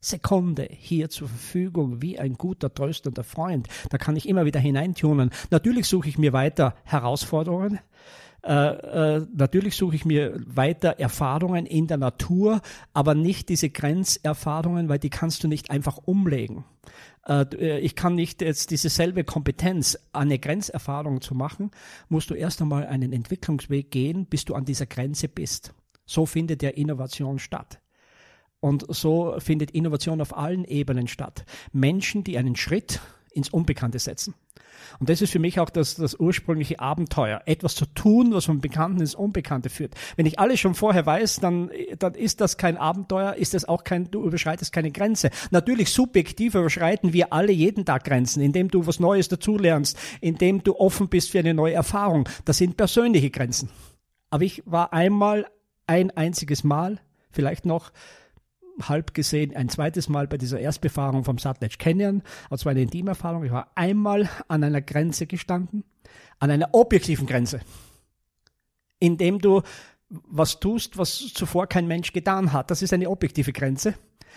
Sekunde 0.00 0.68
hier 0.70 1.08
zur 1.08 1.28
Verfügung 1.28 2.02
wie 2.02 2.18
ein 2.18 2.34
guter, 2.34 2.72
tröstender 2.72 3.24
Freund. 3.24 3.66
Da 3.90 3.98
kann 3.98 4.14
ich 4.14 4.28
immer 4.28 4.44
wieder 4.44 4.60
hineintunen. 4.60 5.30
Natürlich 5.50 5.86
suche 5.86 6.08
ich 6.08 6.18
mir 6.18 6.32
weiter 6.32 6.76
Herausforderungen. 6.84 7.80
Äh, 8.48 9.16
äh, 9.16 9.26
natürlich 9.34 9.76
suche 9.76 9.94
ich 9.94 10.06
mir 10.06 10.40
weiter 10.46 10.98
Erfahrungen 10.98 11.66
in 11.66 11.86
der 11.86 11.98
Natur, 11.98 12.62
aber 12.94 13.14
nicht 13.14 13.50
diese 13.50 13.68
Grenzerfahrungen, 13.68 14.88
weil 14.88 14.98
die 14.98 15.10
kannst 15.10 15.44
du 15.44 15.48
nicht 15.48 15.70
einfach 15.70 15.98
umlegen. 15.98 16.64
Äh, 17.26 17.80
ich 17.80 17.94
kann 17.94 18.14
nicht 18.14 18.40
jetzt 18.40 18.70
diese 18.70 18.88
selbe 18.88 19.22
Kompetenz, 19.24 19.98
eine 20.14 20.38
Grenzerfahrung 20.38 21.20
zu 21.20 21.34
machen, 21.34 21.72
musst 22.08 22.30
du 22.30 22.34
erst 22.34 22.62
einmal 22.62 22.86
einen 22.86 23.12
Entwicklungsweg 23.12 23.90
gehen, 23.90 24.24
bis 24.24 24.46
du 24.46 24.54
an 24.54 24.64
dieser 24.64 24.86
Grenze 24.86 25.28
bist. 25.28 25.74
So 26.06 26.24
findet 26.24 26.62
ja 26.62 26.70
Innovation 26.70 27.38
statt. 27.38 27.80
Und 28.60 28.86
so 28.88 29.36
findet 29.40 29.72
Innovation 29.72 30.22
auf 30.22 30.34
allen 30.34 30.64
Ebenen 30.64 31.06
statt. 31.06 31.44
Menschen, 31.72 32.24
die 32.24 32.38
einen 32.38 32.56
Schritt 32.56 33.00
ins 33.30 33.50
Unbekannte 33.50 33.98
setzen. 33.98 34.34
Und 34.98 35.08
das 35.08 35.22
ist 35.22 35.30
für 35.30 35.38
mich 35.38 35.60
auch 35.60 35.70
das, 35.70 35.94
das 35.94 36.14
ursprüngliche 36.14 36.80
Abenteuer. 36.80 37.42
Etwas 37.46 37.74
zu 37.74 37.86
tun, 37.86 38.32
was 38.32 38.46
vom 38.46 38.60
Bekannten 38.60 39.00
ins 39.00 39.14
Unbekannte 39.14 39.70
führt. 39.70 39.94
Wenn 40.16 40.26
ich 40.26 40.38
alles 40.38 40.60
schon 40.60 40.74
vorher 40.74 41.06
weiß, 41.06 41.40
dann, 41.40 41.70
dann 41.98 42.14
ist 42.14 42.40
das 42.40 42.56
kein 42.56 42.76
Abenteuer, 42.76 43.34
ist 43.34 43.54
das 43.54 43.66
auch 43.66 43.84
kein, 43.84 44.10
du 44.10 44.24
überschreitest 44.24 44.72
keine 44.72 44.90
Grenze. 44.90 45.30
Natürlich 45.50 45.90
subjektiv 45.90 46.54
überschreiten 46.54 47.12
wir 47.12 47.32
alle 47.32 47.52
jeden 47.52 47.84
Tag 47.84 48.04
Grenzen, 48.04 48.42
indem 48.42 48.68
du 48.68 48.86
was 48.86 49.00
Neues 49.00 49.28
dazulernst, 49.28 49.98
indem 50.20 50.62
du 50.62 50.76
offen 50.78 51.08
bist 51.08 51.30
für 51.30 51.38
eine 51.38 51.54
neue 51.54 51.74
Erfahrung. 51.74 52.28
Das 52.44 52.58
sind 52.58 52.76
persönliche 52.76 53.30
Grenzen. 53.30 53.70
Aber 54.30 54.44
ich 54.44 54.62
war 54.66 54.92
einmal 54.92 55.46
ein 55.86 56.10
einziges 56.10 56.64
Mal, 56.64 57.00
vielleicht 57.30 57.64
noch 57.64 57.92
halb 58.82 59.14
gesehen 59.14 59.54
ein 59.56 59.68
zweites 59.68 60.08
Mal 60.08 60.26
bei 60.26 60.36
dieser 60.38 60.60
Erstbefahrung 60.60 61.24
vom 61.24 61.38
Sutledge 61.38 61.76
Canyon. 61.78 62.22
Und 62.50 62.58
zwar 62.58 62.70
eine 62.70 62.82
Intimerfahrung. 62.82 63.44
Ich 63.44 63.52
war 63.52 63.70
einmal 63.74 64.28
an 64.48 64.64
einer 64.64 64.80
Grenze 64.82 65.26
gestanden, 65.26 65.84
an 66.38 66.50
einer 66.50 66.70
objektiven 66.72 67.26
Grenze, 67.26 67.60
indem 68.98 69.38
du 69.38 69.62
was 70.08 70.58
tust, 70.60 70.96
was 70.96 71.32
zuvor 71.34 71.66
kein 71.66 71.86
Mensch 71.86 72.12
getan 72.12 72.52
hat. 72.52 72.70
Das 72.70 72.82
ist 72.82 72.92
eine 72.92 73.10
objektive 73.10 73.52
Grenze. 73.52 73.94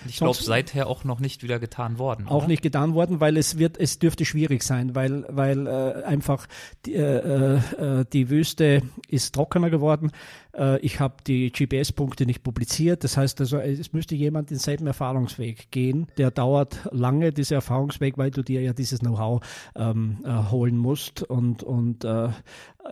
Ich 0.07 0.18
glaube, 0.18 0.38
seither 0.41 0.88
auch 0.88 1.03
noch 1.03 1.19
nicht 1.19 1.44
wieder 1.44 1.60
getan 1.60 1.98
worden. 1.98 2.28
Auch 2.28 2.40
oder? 2.40 2.48
nicht 2.48 2.61
getan 2.61 2.94
worden, 2.94 3.19
weil 3.19 3.38
es 3.38 3.57
wird, 3.57 3.78
es 3.78 3.99
dürfte 3.99 4.26
schwierig 4.26 4.64
sein, 4.64 4.95
weil, 4.95 5.26
weil 5.30 5.68
äh, 5.68 6.03
einfach 6.03 6.48
die, 6.86 6.94
äh, 6.94 7.57
äh, 7.57 8.06
die 8.11 8.30
Wüste 8.30 8.82
ist 9.07 9.36
trockener 9.36 9.69
geworden. 9.69 10.11
Äh, 10.53 10.80
ich 10.80 10.99
habe 10.99 11.15
die 11.26 11.52
GPS-Punkte 11.52 12.26
nicht 12.26 12.44
publiziert. 12.44 13.03
Das 13.03 13.18
heißt 13.18 13.40
also, 13.41 13.57
es 13.57 13.94
müsste 13.94 14.15
jemand 14.15 14.49
denselben 14.49 14.88
Erfahrungsweg 14.88 15.72
gehen. 15.72 16.07
Der 16.18 16.32
dauert 16.32 16.80
lange, 16.91 17.32
dieser 17.32 17.56
Erfahrungsweg, 17.56 18.18
weil 18.18 18.32
du 18.32 18.44
dir 18.44 18.61
ja 18.61 18.73
dieses 18.73 18.99
Know-how 18.99 19.41
ähm, 19.76 20.18
äh, 20.23 20.52
holen 20.52 20.78
musst 20.78 21.23
und, 21.23 21.64
und 21.64 22.03
äh, 22.03 22.30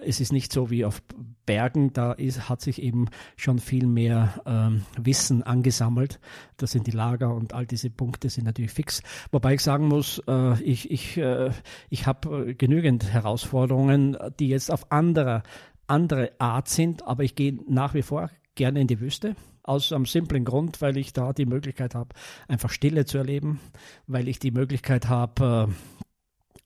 es 0.02 0.20
ist 0.20 0.32
nicht 0.32 0.52
so 0.52 0.70
wie 0.70 0.86
auf 0.86 1.02
Bergen, 1.46 1.94
da 1.94 2.12
ist, 2.12 2.48
hat 2.48 2.62
sich 2.62 2.82
eben 2.82 3.08
schon 3.36 3.60
viel 3.60 3.88
mehr 3.88 4.42
ähm, 4.46 4.86
Wissen 4.98 5.44
angesammelt. 5.44 6.20
Das 6.58 6.72
sind 6.72 6.88
die 6.88 6.92
Lager 6.92 7.34
und 7.34 7.54
all 7.54 7.66
diese 7.66 7.90
Punkte 7.90 8.30
sind 8.30 8.46
natürlich 8.46 8.72
fix. 8.72 9.02
Wobei 9.32 9.56
ich 9.56 9.62
sagen 9.62 9.88
muss, 9.88 10.22
äh, 10.28 10.62
ich, 10.62 10.92
ich, 10.92 11.18
äh, 11.18 11.52
ich 11.90 12.06
habe 12.06 12.54
genügend 12.56 13.12
Herausforderungen, 13.12 14.18
die 14.40 14.50
jetzt 14.50 14.72
auf 14.72 14.92
anderer, 14.92 15.44
andere 15.88 16.32
Art 16.38 16.70
sind, 16.70 17.04
aber 17.08 17.24
ich 17.24 17.36
gehe 17.36 17.58
nach 17.68 17.94
wie 17.94 18.04
vor 18.04 18.30
gerne 18.56 18.82
in 18.82 18.88
die 18.88 19.00
Wüste. 19.00 19.36
Aus 19.64 19.92
einem 19.92 20.06
simplen 20.06 20.46
Grund, 20.46 20.82
weil 20.82 20.98
ich 20.98 21.14
da 21.14 21.34
die 21.34 21.46
Möglichkeit 21.46 21.96
habe, 21.96 22.10
einfach 22.48 22.70
Stille 22.70 23.06
zu 23.06 23.18
erleben, 23.18 23.60
weil 24.08 24.28
ich 24.28 24.40
die 24.40 24.52
Möglichkeit 24.52 25.10
habe, 25.10 25.70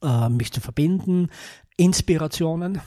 äh, 0.02 0.08
äh 0.08 0.30
mich 0.30 0.52
zu 0.52 0.62
verbinden, 0.62 1.30
Inspirationen, 1.78 2.82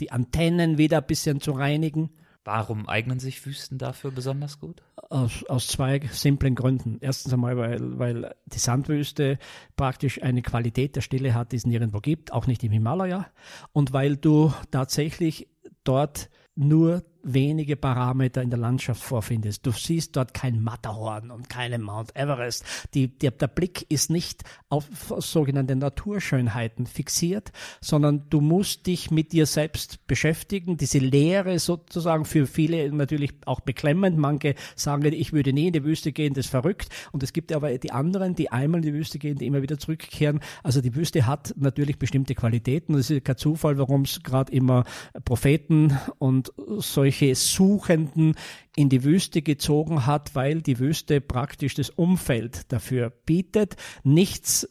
die 0.00 0.10
Antennen 0.10 0.78
wieder 0.78 0.98
ein 0.98 1.06
bisschen 1.06 1.40
zu 1.40 1.52
reinigen 1.52 2.10
Warum 2.44 2.88
eignen 2.88 3.20
sich 3.20 3.44
Wüsten 3.44 3.76
dafür 3.76 4.10
besonders 4.10 4.58
gut? 4.58 4.82
Aus, 5.10 5.44
aus 5.44 5.66
zwei 5.66 6.00
simplen 6.10 6.54
Gründen. 6.54 6.96
Erstens 7.00 7.34
einmal, 7.34 7.56
weil, 7.58 7.98
weil 7.98 8.34
die 8.46 8.58
Sandwüste 8.58 9.38
praktisch 9.76 10.22
eine 10.22 10.40
Qualität 10.40 10.96
der 10.96 11.02
Stille 11.02 11.34
hat, 11.34 11.52
die 11.52 11.56
es 11.56 11.66
nirgendwo 11.66 12.00
gibt, 12.00 12.32
auch 12.32 12.46
nicht 12.46 12.64
im 12.64 12.72
Himalaya. 12.72 13.26
Und 13.72 13.92
weil 13.92 14.16
du 14.16 14.54
tatsächlich 14.70 15.48
dort 15.84 16.30
nur 16.54 17.04
wenige 17.22 17.76
Parameter 17.76 18.42
in 18.42 18.50
der 18.50 18.58
Landschaft 18.58 19.02
vorfindest. 19.02 19.66
Du 19.66 19.72
siehst 19.72 20.16
dort 20.16 20.34
kein 20.34 20.62
Matterhorn 20.62 21.30
und 21.30 21.48
keinen 21.48 21.82
Mount 21.82 22.16
Everest. 22.16 22.64
Die, 22.94 23.08
die, 23.08 23.30
der 23.30 23.48
Blick 23.48 23.86
ist 23.88 24.10
nicht 24.10 24.42
auf 24.68 24.88
sogenannte 25.18 25.76
Naturschönheiten 25.76 26.86
fixiert, 26.86 27.52
sondern 27.80 28.28
du 28.30 28.40
musst 28.40 28.86
dich 28.86 29.10
mit 29.10 29.32
dir 29.32 29.46
selbst 29.46 30.06
beschäftigen. 30.06 30.76
Diese 30.76 30.98
Lehre 30.98 31.58
sozusagen 31.58 32.24
für 32.24 32.46
viele 32.46 32.90
natürlich 32.92 33.34
auch 33.46 33.60
beklemmend. 33.60 34.16
Manche 34.18 34.54
sagen, 34.76 35.04
ich 35.12 35.32
würde 35.32 35.52
nie 35.52 35.66
in 35.66 35.72
die 35.72 35.84
Wüste 35.84 36.12
gehen, 36.12 36.34
das 36.34 36.46
ist 36.46 36.50
verrückt. 36.50 36.88
Und 37.12 37.22
es 37.22 37.32
gibt 37.32 37.52
aber 37.52 37.76
die 37.78 37.92
anderen, 37.92 38.34
die 38.34 38.50
einmal 38.50 38.80
in 38.80 38.86
die 38.86 38.94
Wüste 38.94 39.18
gehen, 39.18 39.36
die 39.36 39.46
immer 39.46 39.62
wieder 39.62 39.78
zurückkehren. 39.78 40.40
Also 40.62 40.80
die 40.80 40.94
Wüste 40.94 41.26
hat 41.26 41.54
natürlich 41.56 41.98
bestimmte 41.98 42.34
Qualitäten. 42.34 42.94
Das 42.94 43.10
ist 43.10 43.24
kein 43.24 43.36
Zufall, 43.36 43.78
warum 43.78 44.02
es 44.02 44.22
gerade 44.22 44.52
immer 44.52 44.84
Propheten 45.24 45.98
und 46.18 46.52
solche 46.78 47.09
solche 47.10 47.34
Suchenden 47.34 48.34
in 48.76 48.88
die 48.88 49.02
Wüste 49.02 49.42
gezogen 49.42 50.06
hat, 50.06 50.34
weil 50.34 50.62
die 50.62 50.78
Wüste 50.78 51.20
praktisch 51.20 51.74
das 51.74 51.90
Umfeld 51.90 52.72
dafür 52.72 53.10
bietet. 53.10 53.76
Nichts 54.04 54.68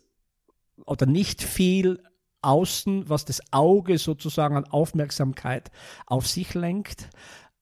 oder 0.85 1.05
nicht 1.05 1.43
viel 1.43 2.01
außen, 2.41 3.09
was 3.09 3.25
das 3.25 3.41
Auge 3.51 3.97
sozusagen 3.97 4.55
an 4.55 4.65
Aufmerksamkeit 4.65 5.69
auf 6.05 6.27
sich 6.27 6.53
lenkt 6.53 7.09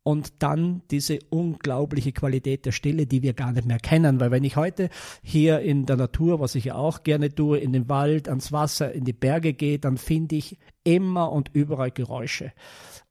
und 0.04 0.41
dann 0.44 0.84
diese 0.91 1.20
unglaubliche 1.32 2.14
Qualität 2.14 2.66
der 2.66 2.72
Stille, 2.72 3.08
die 3.08 3.24
wir 3.24 3.34
gar 3.34 3.52
nicht 3.52 3.68
mehr 3.68 3.80
kennen. 3.80 4.20
Weil 4.20 4.32
wenn 4.32 4.44
ich 4.44 4.56
heute 4.56 4.90
hier 5.24 5.60
in 5.60 5.88
der 5.88 5.98
Natur, 5.98 6.40
was 6.40 6.56
ich 6.56 6.66
ja 6.66 6.76
auch 6.76 7.02
gerne 7.04 7.34
tue, 7.34 7.58
in 7.58 7.74
den 7.74 7.90
Wald, 7.90 8.30
ans 8.30 8.52
Wasser, 8.52 8.94
in 8.94 9.04
die 9.04 9.14
Berge 9.14 9.54
gehe, 9.54 9.80
dann 9.80 9.98
finde 9.98 10.36
ich 10.36 10.60
immer 10.84 11.32
und 11.32 11.49
überall 11.52 11.91
Geräusche. 11.91 12.54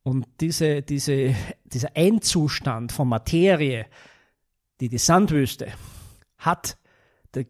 Und 0.07 0.25
diese, 0.41 0.83
diese, 0.83 1.35
dieser 1.65 1.97
Endzustand 1.97 2.93
von 2.93 3.09
Materie, 3.09 3.87
die 4.81 4.89
die 4.89 4.99
Sandwüste 4.99 5.73
hat, 6.39 6.79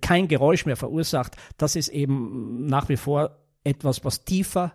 kein 0.01 0.27
Geräusch 0.27 0.65
mehr 0.65 0.77
verursacht, 0.77 1.37
das 1.59 1.77
ist 1.77 1.89
eben 1.89 2.65
nach 2.65 2.89
wie 2.89 2.97
vor 2.97 3.37
etwas, 3.63 4.07
was 4.07 4.25
tiefer 4.25 4.75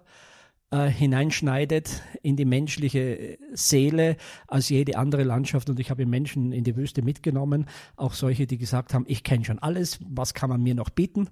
äh, 0.69 0.89
hineinschneidet 0.89 2.03
in 2.21 2.35
die 2.35 2.45
menschliche 2.45 3.39
Seele 3.51 4.15
als 4.47 4.69
jede 4.69 4.95
andere 4.95 5.23
Landschaft. 5.23 5.67
Und 5.67 5.79
ich 5.79 5.89
habe 5.89 6.05
Menschen 6.05 6.51
in 6.51 6.63
die 6.63 6.75
Wüste 6.75 7.01
mitgenommen, 7.01 7.65
auch 7.95 8.13
solche, 8.13 8.45
die 8.45 8.59
gesagt 8.59 8.93
haben, 8.93 9.05
ich 9.07 9.23
kenne 9.23 9.43
schon 9.43 9.57
alles, 9.57 9.97
was 10.07 10.35
kann 10.35 10.51
man 10.51 10.61
mir 10.61 10.75
noch 10.75 10.91
bieten? 10.91 11.29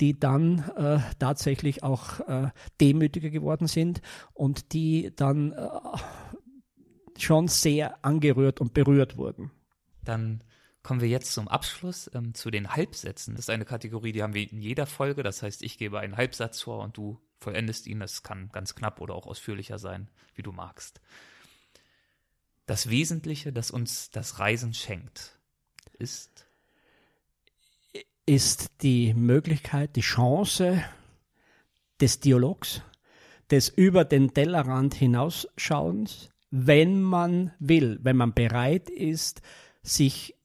Die 0.00 0.18
dann 0.18 0.60
äh, 0.76 1.00
tatsächlich 1.18 1.82
auch 1.82 2.20
äh, 2.20 2.50
demütiger 2.80 3.30
geworden 3.30 3.66
sind 3.66 4.00
und 4.32 4.72
die 4.72 5.12
dann 5.14 5.52
äh, 5.52 5.68
schon 7.18 7.48
sehr 7.48 8.04
angerührt 8.04 8.60
und 8.60 8.72
berührt 8.72 9.16
wurden. 9.16 9.50
Dann 10.02 10.42
kommen 10.82 11.00
wir 11.00 11.08
jetzt 11.08 11.32
zum 11.32 11.48
Abschluss 11.48 12.10
ähm, 12.14 12.34
zu 12.34 12.50
den 12.50 12.74
Halbsätzen. 12.74 13.34
Das 13.34 13.44
ist 13.44 13.50
eine 13.50 13.64
Kategorie, 13.64 14.12
die 14.12 14.22
haben 14.22 14.34
wir 14.34 14.50
in 14.50 14.62
jeder 14.62 14.86
Folge. 14.86 15.22
Das 15.22 15.42
heißt, 15.42 15.62
ich 15.62 15.78
gebe 15.78 15.98
einen 15.98 16.16
Halbsatz 16.16 16.62
vor 16.62 16.82
und 16.82 16.96
du 16.96 17.20
vollendest 17.38 17.86
ihn. 17.86 18.00
Das 18.00 18.22
kann 18.22 18.50
ganz 18.52 18.74
knapp 18.74 19.00
oder 19.00 19.14
auch 19.14 19.26
ausführlicher 19.26 19.78
sein, 19.78 20.08
wie 20.34 20.42
du 20.42 20.52
magst. 20.52 21.00
Das 22.66 22.88
Wesentliche, 22.88 23.52
das 23.52 23.70
uns 23.70 24.10
das 24.10 24.38
Reisen 24.38 24.74
schenkt, 24.74 25.38
ist 25.98 26.46
ist 28.30 28.68
die 28.82 29.12
Möglichkeit, 29.12 29.96
die 29.96 30.02
Chance 30.02 30.84
des 32.00 32.20
Dialogs, 32.20 32.80
des 33.50 33.68
über 33.70 34.04
den 34.04 34.32
Tellerrand 34.32 34.94
hinausschauens, 34.94 36.30
wenn 36.52 37.02
man 37.02 37.52
will, 37.58 37.98
wenn 38.02 38.16
man 38.16 38.32
bereit 38.32 38.88
ist, 38.88 39.42
sich 39.82 40.36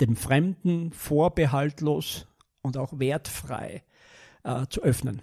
dem 0.00 0.14
Fremden 0.14 0.92
vorbehaltlos 0.92 2.28
und 2.60 2.76
auch 2.76 2.96
wertfrei 3.00 3.82
äh, 4.44 4.66
zu 4.68 4.80
öffnen. 4.82 5.22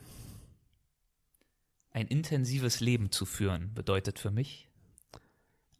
Ein 1.92 2.08
intensives 2.08 2.82
Leben 2.82 3.10
zu 3.10 3.26
führen 3.26 3.74
bedeutet 3.74 4.20
für 4.20 4.32
mich, 4.32 4.70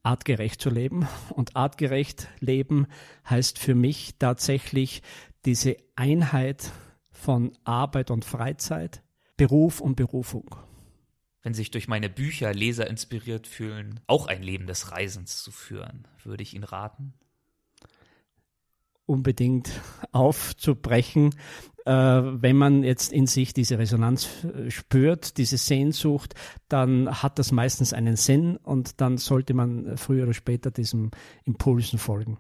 artgerecht 0.04 0.62
zu 0.62 0.70
leben. 0.70 1.08
Und 1.30 1.56
artgerecht 1.56 2.28
leben 2.40 2.88
heißt 3.30 3.60
für 3.60 3.76
mich 3.76 4.16
tatsächlich 4.18 5.02
diese 5.46 5.78
Einheit 5.96 6.72
von 7.12 7.52
Arbeit 7.64 8.12
und 8.12 8.26
Freizeit, 8.26 9.04
Beruf 9.38 9.82
und 9.82 9.96
Berufung. 9.96 10.56
Wenn 11.42 11.54
sich 11.54 11.72
durch 11.72 11.88
meine 11.88 12.10
Bücher 12.10 12.54
Leser 12.54 12.88
inspiriert 12.88 13.48
fühlen, 13.48 14.02
auch 14.08 14.28
ein 14.28 14.44
Leben 14.44 14.68
des 14.68 14.92
Reisens 14.92 15.42
zu 15.42 15.52
führen, 15.52 16.08
würde 16.24 16.44
ich 16.44 16.54
Ihnen 16.54 16.66
raten? 16.66 17.14
Unbedingt 19.06 19.72
aufzubrechen, 20.12 21.34
äh, 21.86 21.92
wenn 21.92 22.58
man 22.58 22.84
jetzt 22.84 23.12
in 23.12 23.26
sich 23.26 23.54
diese 23.54 23.80
Resonanz 23.80 24.44
äh, 24.44 24.70
spürt, 24.70 25.38
diese 25.38 25.58
Sehnsucht, 25.58 26.36
dann 26.68 27.24
hat 27.24 27.40
das 27.40 27.52
meistens 27.52 27.94
einen 27.94 28.18
Sinn 28.18 28.58
und 28.58 29.02
dann 29.02 29.18
sollte 29.18 29.54
man 29.54 29.98
früher 29.98 30.24
oder 30.24 30.34
später 30.34 30.70
diesem 30.70 31.10
Impulsen 31.46 31.98
folgen 31.98 32.38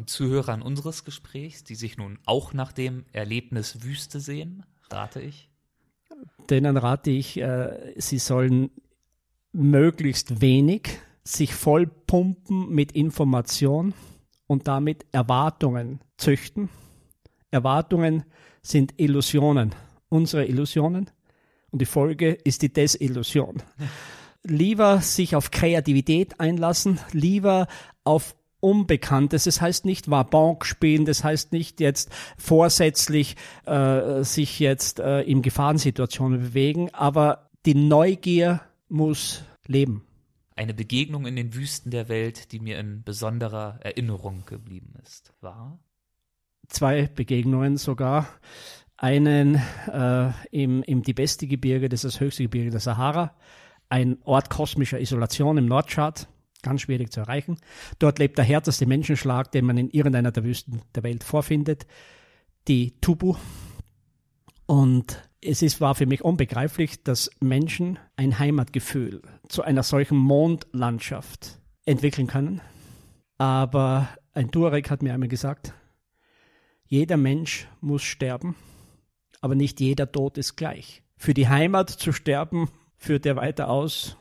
und 0.00 0.08
Zuhörern 0.08 0.62
unseres 0.62 1.04
Gesprächs, 1.04 1.62
die 1.62 1.74
sich 1.74 1.98
nun 1.98 2.18
auch 2.24 2.54
nach 2.54 2.72
dem 2.72 3.04
Erlebnis 3.12 3.82
Wüste 3.82 4.18
sehen, 4.18 4.64
rate 4.88 5.20
ich? 5.20 5.50
Denen 6.48 6.78
rate 6.78 7.10
ich, 7.10 7.38
äh, 7.38 7.92
sie 7.98 8.18
sollen 8.18 8.70
möglichst 9.52 10.40
wenig 10.40 10.88
sich 11.22 11.54
vollpumpen 11.54 12.70
mit 12.70 12.92
Information 12.92 13.92
und 14.46 14.68
damit 14.68 15.04
Erwartungen 15.12 16.00
züchten. 16.16 16.70
Erwartungen 17.50 18.24
sind 18.62 18.94
Illusionen, 18.96 19.74
unsere 20.08 20.46
Illusionen. 20.46 21.10
Und 21.70 21.82
die 21.82 21.86
Folge 21.86 22.32
ist 22.32 22.62
die 22.62 22.72
Desillusion. 22.72 23.62
Lieber 24.44 25.02
sich 25.02 25.36
auf 25.36 25.50
Kreativität 25.50 26.40
einlassen, 26.40 26.98
lieber 27.12 27.66
auf 28.02 28.34
Unbekanntes. 28.60 29.44
Das 29.44 29.60
heißt 29.60 29.84
nicht 29.84 30.10
Wabonk 30.10 30.64
spielen, 30.64 31.04
das 31.04 31.24
heißt 31.24 31.52
nicht 31.52 31.80
jetzt 31.80 32.10
vorsätzlich 32.38 33.36
äh, 33.66 34.22
sich 34.22 34.60
jetzt 34.60 35.00
äh, 35.00 35.22
in 35.22 35.42
Gefahrensituationen 35.42 36.40
bewegen, 36.40 36.90
aber 36.92 37.50
die 37.66 37.74
Neugier 37.74 38.60
muss 38.88 39.44
leben. 39.66 40.04
Eine 40.56 40.74
Begegnung 40.74 41.26
in 41.26 41.36
den 41.36 41.54
Wüsten 41.54 41.90
der 41.90 42.08
Welt, 42.08 42.52
die 42.52 42.60
mir 42.60 42.78
in 42.78 43.02
besonderer 43.02 43.78
Erinnerung 43.80 44.44
geblieben 44.44 44.94
ist, 45.02 45.32
war? 45.40 45.78
Zwei 46.68 47.06
Begegnungen 47.06 47.78
sogar. 47.78 48.28
Einen 48.96 49.54
äh, 49.90 50.30
im, 50.50 50.82
im 50.82 51.02
Tibesti-Gebirge, 51.02 51.88
das 51.88 52.04
ist 52.04 52.16
das 52.16 52.20
höchste 52.20 52.42
Gebirge 52.42 52.70
der 52.70 52.80
Sahara, 52.80 53.34
ein 53.88 54.18
Ort 54.24 54.50
kosmischer 54.50 55.00
Isolation 55.00 55.56
im 55.56 55.66
Nordschad 55.66 56.28
Ganz 56.62 56.82
schwierig 56.82 57.12
zu 57.12 57.20
erreichen. 57.20 57.56
Dort 57.98 58.18
lebt 58.18 58.38
der 58.38 58.44
härteste 58.44 58.86
Menschenschlag, 58.86 59.50
den 59.52 59.64
man 59.64 59.78
in 59.78 59.90
irgendeiner 59.90 60.32
der 60.32 60.44
Wüsten 60.44 60.82
der 60.94 61.02
Welt 61.02 61.24
vorfindet, 61.24 61.86
die 62.68 63.00
Tubu. 63.00 63.36
Und 64.66 65.28
es 65.40 65.62
ist, 65.62 65.80
war 65.80 65.94
für 65.94 66.06
mich 66.06 66.22
unbegreiflich, 66.22 67.02
dass 67.02 67.30
Menschen 67.40 67.98
ein 68.16 68.38
Heimatgefühl 68.38 69.22
zu 69.48 69.62
einer 69.62 69.82
solchen 69.82 70.18
Mondlandschaft 70.18 71.58
entwickeln 71.86 72.26
können. 72.26 72.60
Aber 73.38 74.08
ein 74.34 74.50
Tuareg 74.50 74.90
hat 74.90 75.02
mir 75.02 75.14
einmal 75.14 75.28
gesagt, 75.28 75.72
jeder 76.84 77.16
Mensch 77.16 77.68
muss 77.80 78.02
sterben, 78.02 78.54
aber 79.40 79.54
nicht 79.54 79.80
jeder 79.80 80.10
Tod 80.10 80.36
ist 80.38 80.56
gleich. 80.56 81.02
Für 81.16 81.34
die 81.34 81.48
Heimat 81.48 81.88
zu 81.88 82.12
sterben 82.12 82.68
führt 82.96 83.24
er 83.26 83.36
weiter 83.36 83.70
aus 83.70 84.16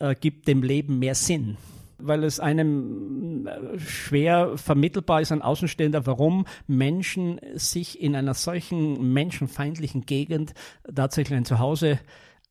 äh, 0.00 0.14
gibt 0.14 0.48
dem 0.48 0.62
Leben 0.62 0.98
mehr 0.98 1.14
Sinn 1.14 1.56
weil 1.98 2.24
es 2.24 2.40
einem 2.40 3.46
äh, 3.46 3.78
schwer 3.78 4.56
vermittelbar 4.56 5.20
ist, 5.20 5.32
ein 5.32 5.42
Außenstehender, 5.42 6.06
warum 6.06 6.46
Menschen 6.66 7.40
sich 7.54 8.00
in 8.00 8.14
einer 8.14 8.34
solchen 8.34 9.12
menschenfeindlichen 9.12 10.06
Gegend 10.06 10.54
tatsächlich 10.94 11.36
ein 11.36 11.44
Zuhause 11.44 11.98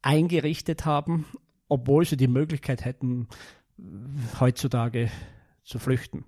eingerichtet 0.01 0.85
haben, 0.85 1.25
obwohl 1.67 2.05
sie 2.05 2.17
die 2.17 2.27
Möglichkeit 2.27 2.85
hätten, 2.85 3.27
heutzutage 4.39 5.09
zu 5.63 5.79
flüchten, 5.79 6.25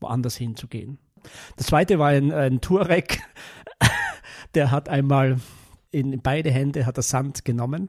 woanders 0.00 0.36
hinzugehen. 0.36 0.98
Das 1.56 1.66
zweite 1.66 1.98
war 1.98 2.08
ein, 2.08 2.32
ein 2.32 2.60
Tuareg, 2.60 3.22
der 4.54 4.70
hat 4.70 4.88
einmal 4.88 5.40
in 5.90 6.20
beide 6.20 6.50
Hände 6.50 6.84
hat 6.84 6.98
er 6.98 7.02
Sand 7.02 7.44
genommen, 7.44 7.88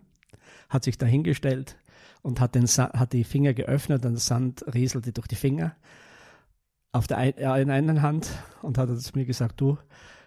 hat 0.69 0.84
sich 0.84 0.97
dahingestellt 0.97 1.77
und 2.22 2.39
hat, 2.39 2.56
den 2.56 2.65
hat 2.65 3.14
die 3.14 3.23
Finger 3.23 3.53
geöffnet 3.53 4.06
und 4.06 4.14
der 4.14 4.19
Sand 4.19 4.65
rieselte 4.73 5.11
durch 5.11 5.27
die 5.27 5.35
Finger 5.35 5.76
auf 6.91 7.07
der 7.07 7.18
ein, 7.18 7.38
äh, 7.38 7.61
in 7.61 7.69
einer 7.69 8.02
Hand 8.02 8.30
und 8.61 8.77
hat 8.77 8.89
zu 8.99 9.11
mir 9.15 9.26
gesagt, 9.26 9.61
du, 9.61 9.77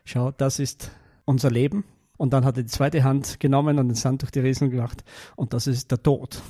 schau, 0.04 0.30
das 0.30 0.58
ist 0.58 0.90
unser 1.24 1.50
Leben. 1.50 1.84
Und 2.16 2.32
dann 2.32 2.44
hat 2.44 2.56
er 2.58 2.64
die 2.64 2.68
zweite 2.68 3.02
Hand 3.02 3.40
genommen 3.40 3.78
und 3.78 3.88
den 3.88 3.94
Sand 3.94 4.22
durch 4.22 4.30
die 4.30 4.40
Riesen 4.40 4.70
gemacht 4.70 5.04
und 5.36 5.54
das 5.54 5.66
ist 5.66 5.90
der 5.90 6.02
Tod. 6.02 6.42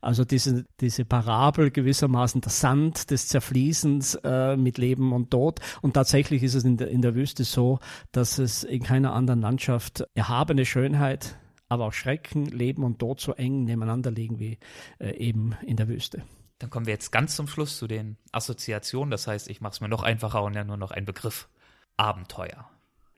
Also 0.00 0.24
diese, 0.24 0.64
diese 0.80 1.04
Parabel 1.04 1.70
gewissermaßen, 1.70 2.40
der 2.40 2.50
Sand 2.50 3.10
des 3.12 3.28
Zerfließens 3.28 4.16
äh, 4.24 4.56
mit 4.56 4.76
Leben 4.76 5.12
und 5.12 5.30
Tod. 5.30 5.60
Und 5.80 5.94
tatsächlich 5.94 6.42
ist 6.42 6.54
es 6.54 6.64
in 6.64 6.76
der, 6.76 6.88
in 6.88 7.02
der 7.02 7.14
Wüste 7.14 7.44
so, 7.44 7.78
dass 8.10 8.38
es 8.38 8.64
in 8.64 8.82
keiner 8.82 9.12
anderen 9.12 9.40
Landschaft 9.40 10.04
erhabene 10.14 10.64
Schönheit, 10.64 11.38
aber 11.72 11.86
auch 11.86 11.92
Schrecken, 11.92 12.46
Leben 12.46 12.84
und 12.84 12.98
Tod 12.98 13.20
so 13.20 13.32
eng 13.32 13.64
nebeneinander 13.64 14.10
liegen 14.10 14.38
wie 14.38 14.58
äh, 14.98 15.16
eben 15.16 15.54
in 15.66 15.76
der 15.76 15.88
Wüste. 15.88 16.24
Dann 16.58 16.70
kommen 16.70 16.86
wir 16.86 16.92
jetzt 16.92 17.10
ganz 17.10 17.34
zum 17.34 17.48
Schluss 17.48 17.76
zu 17.78 17.86
den 17.86 18.16
Assoziationen. 18.30 19.10
Das 19.10 19.26
heißt, 19.26 19.48
ich 19.50 19.60
mache 19.60 19.72
es 19.72 19.80
mir 19.80 19.88
noch 19.88 20.02
einfacher 20.02 20.42
und 20.44 20.54
ja 20.54 20.62
nur 20.62 20.76
noch 20.76 20.92
ein 20.92 21.04
Begriff. 21.04 21.48
Abenteuer. 21.96 22.70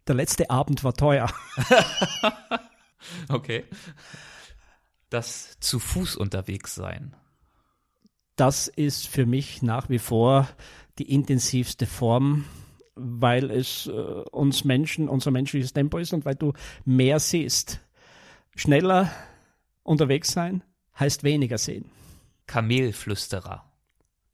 Der 0.08 0.14
letzte 0.14 0.50
Abend 0.50 0.82
war 0.82 0.94
teuer. 0.94 1.30
okay 3.28 3.64
das 5.14 5.56
zu 5.60 5.78
Fuß 5.78 6.16
unterwegs 6.16 6.74
sein? 6.74 7.14
Das 8.36 8.66
ist 8.66 9.06
für 9.06 9.26
mich 9.26 9.62
nach 9.62 9.88
wie 9.88 10.00
vor 10.00 10.48
die 10.98 11.10
intensivste 11.10 11.86
Form, 11.86 12.44
weil 12.96 13.50
es 13.50 13.86
äh, 13.86 13.90
uns 13.90 14.64
Menschen, 14.64 15.08
unser 15.08 15.30
menschliches 15.30 15.72
Tempo 15.72 15.98
ist 15.98 16.12
und 16.12 16.24
weil 16.24 16.34
du 16.34 16.52
mehr 16.84 17.20
siehst. 17.20 17.80
Schneller 18.56 19.10
unterwegs 19.82 20.32
sein 20.32 20.62
heißt 20.98 21.24
weniger 21.24 21.58
sehen. 21.58 21.86
Kamelflüsterer. 22.46 23.64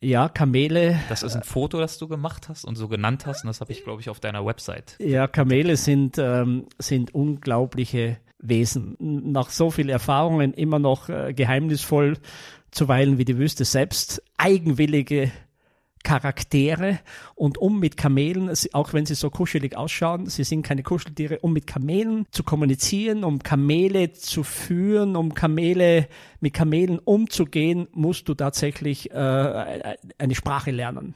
Ja, 0.02 0.30
Kamele. 0.30 0.98
Das 1.10 1.22
ist 1.22 1.36
ein 1.36 1.42
Foto, 1.42 1.78
das 1.78 1.98
du 1.98 2.08
gemacht 2.08 2.48
hast 2.48 2.64
und 2.64 2.76
so 2.76 2.88
genannt 2.88 3.26
hast, 3.26 3.44
und 3.44 3.48
das 3.48 3.60
habe 3.60 3.72
ich, 3.72 3.84
glaube 3.84 4.00
ich, 4.00 4.08
auf 4.08 4.18
deiner 4.18 4.46
Website. 4.46 4.96
Ja, 4.98 5.26
Kamele 5.26 5.76
sind, 5.76 6.16
ähm, 6.16 6.66
sind 6.78 7.14
unglaubliche 7.14 8.16
Wesen. 8.38 8.96
Nach 8.98 9.50
so 9.50 9.70
vielen 9.70 9.90
Erfahrungen 9.90 10.54
immer 10.54 10.78
noch 10.78 11.10
äh, 11.10 11.34
geheimnisvoll, 11.34 12.16
zuweilen 12.70 13.18
wie 13.18 13.26
die 13.26 13.36
Wüste 13.36 13.66
selbst, 13.66 14.22
eigenwillige 14.38 15.30
Charaktere 16.02 17.00
und 17.34 17.58
um 17.58 17.78
mit 17.78 17.96
Kamelen, 17.96 18.52
auch 18.72 18.92
wenn 18.92 19.06
sie 19.06 19.14
so 19.14 19.30
kuschelig 19.30 19.76
ausschauen, 19.76 20.26
sie 20.26 20.44
sind 20.44 20.62
keine 20.62 20.82
Kuscheltiere, 20.82 21.40
um 21.40 21.52
mit 21.52 21.66
Kamelen 21.66 22.26
zu 22.30 22.42
kommunizieren, 22.42 23.24
um 23.24 23.42
Kamele 23.42 24.12
zu 24.12 24.42
führen, 24.42 25.16
um 25.16 25.34
Kamele 25.34 26.08
mit 26.40 26.54
Kamelen 26.54 26.98
umzugehen, 26.98 27.86
musst 27.92 28.28
du 28.28 28.34
tatsächlich 28.34 29.10
äh, 29.10 29.96
eine 30.18 30.34
Sprache 30.34 30.70
lernen. 30.70 31.14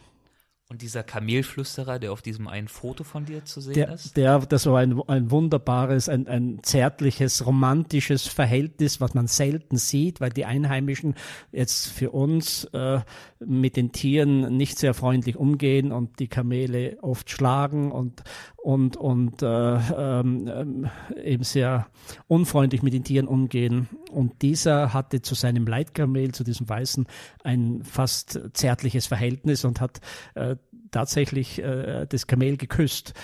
Und 0.70 0.80
dieser 0.80 1.02
Kamelflüsterer, 1.02 1.98
der 1.98 2.10
auf 2.10 2.22
diesem 2.22 2.48
einen 2.48 2.68
Foto 2.68 3.04
von 3.04 3.26
dir 3.26 3.44
zu 3.44 3.60
sehen 3.60 3.74
der, 3.74 3.92
ist? 3.92 4.16
Der, 4.16 4.38
das 4.38 4.64
war 4.64 4.78
ein, 4.78 4.98
ein 5.08 5.30
wunderbares, 5.30 6.08
ein, 6.08 6.26
ein 6.26 6.60
zärtliches, 6.62 7.44
romantisches 7.44 8.26
Verhältnis, 8.26 8.98
was 8.98 9.12
man 9.12 9.26
selten 9.26 9.76
sieht, 9.76 10.22
weil 10.22 10.30
die 10.30 10.46
Einheimischen 10.46 11.16
jetzt 11.52 11.88
für 11.88 12.12
uns 12.12 12.64
äh, 12.72 13.00
mit 13.40 13.76
den 13.76 13.92
Tieren 13.92 14.56
nicht 14.56 14.78
sehr 14.78 14.94
freundlich 14.94 15.36
umgehen 15.36 15.92
und 15.92 16.18
die 16.18 16.28
Kamele 16.28 16.96
oft 17.02 17.30
schlagen 17.30 17.92
und, 17.92 18.22
und, 18.64 18.96
und 18.96 19.42
äh, 19.42 19.46
ähm, 19.46 20.88
eben 21.22 21.44
sehr 21.44 21.86
unfreundlich 22.28 22.82
mit 22.82 22.94
den 22.94 23.04
Tieren 23.04 23.28
umgehen. 23.28 23.88
Und 24.10 24.40
dieser 24.40 24.94
hatte 24.94 25.20
zu 25.20 25.34
seinem 25.34 25.66
Leitkamel, 25.66 26.32
zu 26.32 26.44
diesem 26.44 26.66
Weißen, 26.66 27.06
ein 27.42 27.82
fast 27.84 28.40
zärtliches 28.54 29.06
Verhältnis 29.06 29.66
und 29.66 29.82
hat 29.82 30.00
äh, 30.34 30.56
tatsächlich 30.94 31.62
äh, 31.62 32.06
das 32.08 32.26
Kamel 32.26 32.56
geküsst. 32.56 33.14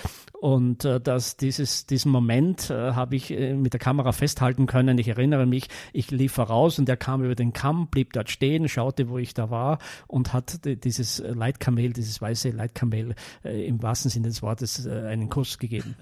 Und 0.41 0.87
äh, 0.87 1.01
das, 1.01 1.37
dieses, 1.37 1.85
diesen 1.85 2.11
Moment 2.11 2.71
äh, 2.71 2.93
habe 2.93 3.15
ich 3.15 3.31
äh, 3.31 3.55
mit 3.55 3.75
der 3.75 3.81
Kamera 3.81 4.13
festhalten 4.13 4.67
können. 4.67 4.97
Ich 4.97 5.09
erinnere 5.09 5.45
mich, 5.45 5.69
ich 5.93 6.11
lief 6.11 6.33
voraus 6.33 6.79
und 6.79 6.89
er 6.89 6.97
kam 6.97 7.23
über 7.23 7.35
den 7.35 7.53
Kamm, 7.53 7.89
blieb 7.89 8.15
dort 8.15 8.31
stehen, 8.31 8.67
schaute, 8.69 9.11
wo 9.11 9.19
ich 9.19 9.35
da 9.35 9.51
war 9.51 9.79
und 10.07 10.33
hat 10.33 10.61
dieses 10.65 11.19
Leitkamel, 11.19 11.93
dieses 11.93 12.23
weiße 12.23 12.51
Leitkamel 12.51 13.15
äh, 13.45 13.67
im 13.67 13.83
wahrsten 13.83 14.11
Sinne 14.11 14.29
des 14.29 14.41
Wortes 14.41 14.87
äh, 14.87 14.91
einen 15.09 15.29
Kuss 15.29 15.59
gegeben. 15.59 15.95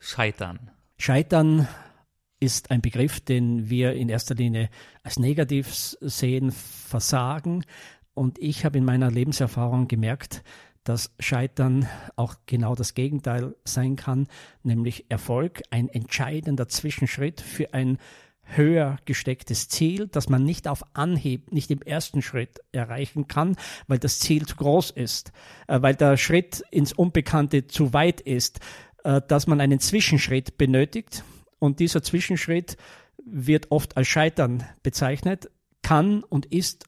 Scheitern. 0.00 0.70
Scheitern 0.98 1.68
ist 2.40 2.72
ein 2.72 2.80
Begriff, 2.80 3.20
den 3.20 3.70
wir 3.70 3.92
in 3.92 4.08
erster 4.08 4.34
Linie 4.34 4.70
als 5.04 5.20
negativ 5.20 5.96
sehen, 6.00 6.50
Versagen. 6.50 7.64
Und 8.12 8.38
ich 8.38 8.64
habe 8.64 8.78
in 8.78 8.84
meiner 8.84 9.10
Lebenserfahrung 9.10 9.88
gemerkt, 9.88 10.42
dass 10.84 11.10
Scheitern 11.18 11.88
auch 12.16 12.36
genau 12.46 12.74
das 12.74 12.94
Gegenteil 12.94 13.54
sein 13.64 13.96
kann, 13.96 14.28
nämlich 14.62 15.06
Erfolg, 15.08 15.62
ein 15.70 15.88
entscheidender 15.88 16.68
Zwischenschritt 16.68 17.40
für 17.40 17.74
ein 17.74 17.98
höher 18.44 18.98
gestecktes 19.06 19.68
Ziel, 19.68 20.06
das 20.08 20.28
man 20.28 20.44
nicht 20.44 20.68
auf 20.68 20.84
Anhieb, 20.94 21.52
nicht 21.52 21.70
im 21.70 21.80
ersten 21.80 22.20
Schritt 22.20 22.60
erreichen 22.72 23.26
kann, 23.26 23.56
weil 23.88 23.98
das 23.98 24.18
Ziel 24.18 24.46
zu 24.46 24.56
groß 24.56 24.90
ist, 24.90 25.32
äh, 25.66 25.80
weil 25.80 25.94
der 25.94 26.16
Schritt 26.16 26.62
ins 26.70 26.92
Unbekannte 26.92 27.66
zu 27.66 27.92
weit 27.92 28.20
ist, 28.20 28.60
äh, 29.02 29.22
dass 29.26 29.46
man 29.46 29.60
einen 29.60 29.80
Zwischenschritt 29.80 30.58
benötigt. 30.58 31.24
Und 31.58 31.80
dieser 31.80 32.02
Zwischenschritt 32.02 32.76
wird 33.24 33.70
oft 33.70 33.96
als 33.96 34.08
Scheitern 34.08 34.64
bezeichnet, 34.82 35.50
kann 35.82 36.22
und 36.22 36.46
ist 36.46 36.86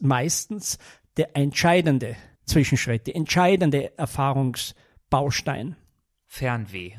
meistens 0.00 0.78
der 1.16 1.36
entscheidende 1.36 2.16
Zwischenschritt, 2.50 3.06
der 3.06 3.16
entscheidende 3.16 3.96
Erfahrungsbaustein. 3.98 5.76
Fernweh. 6.26 6.92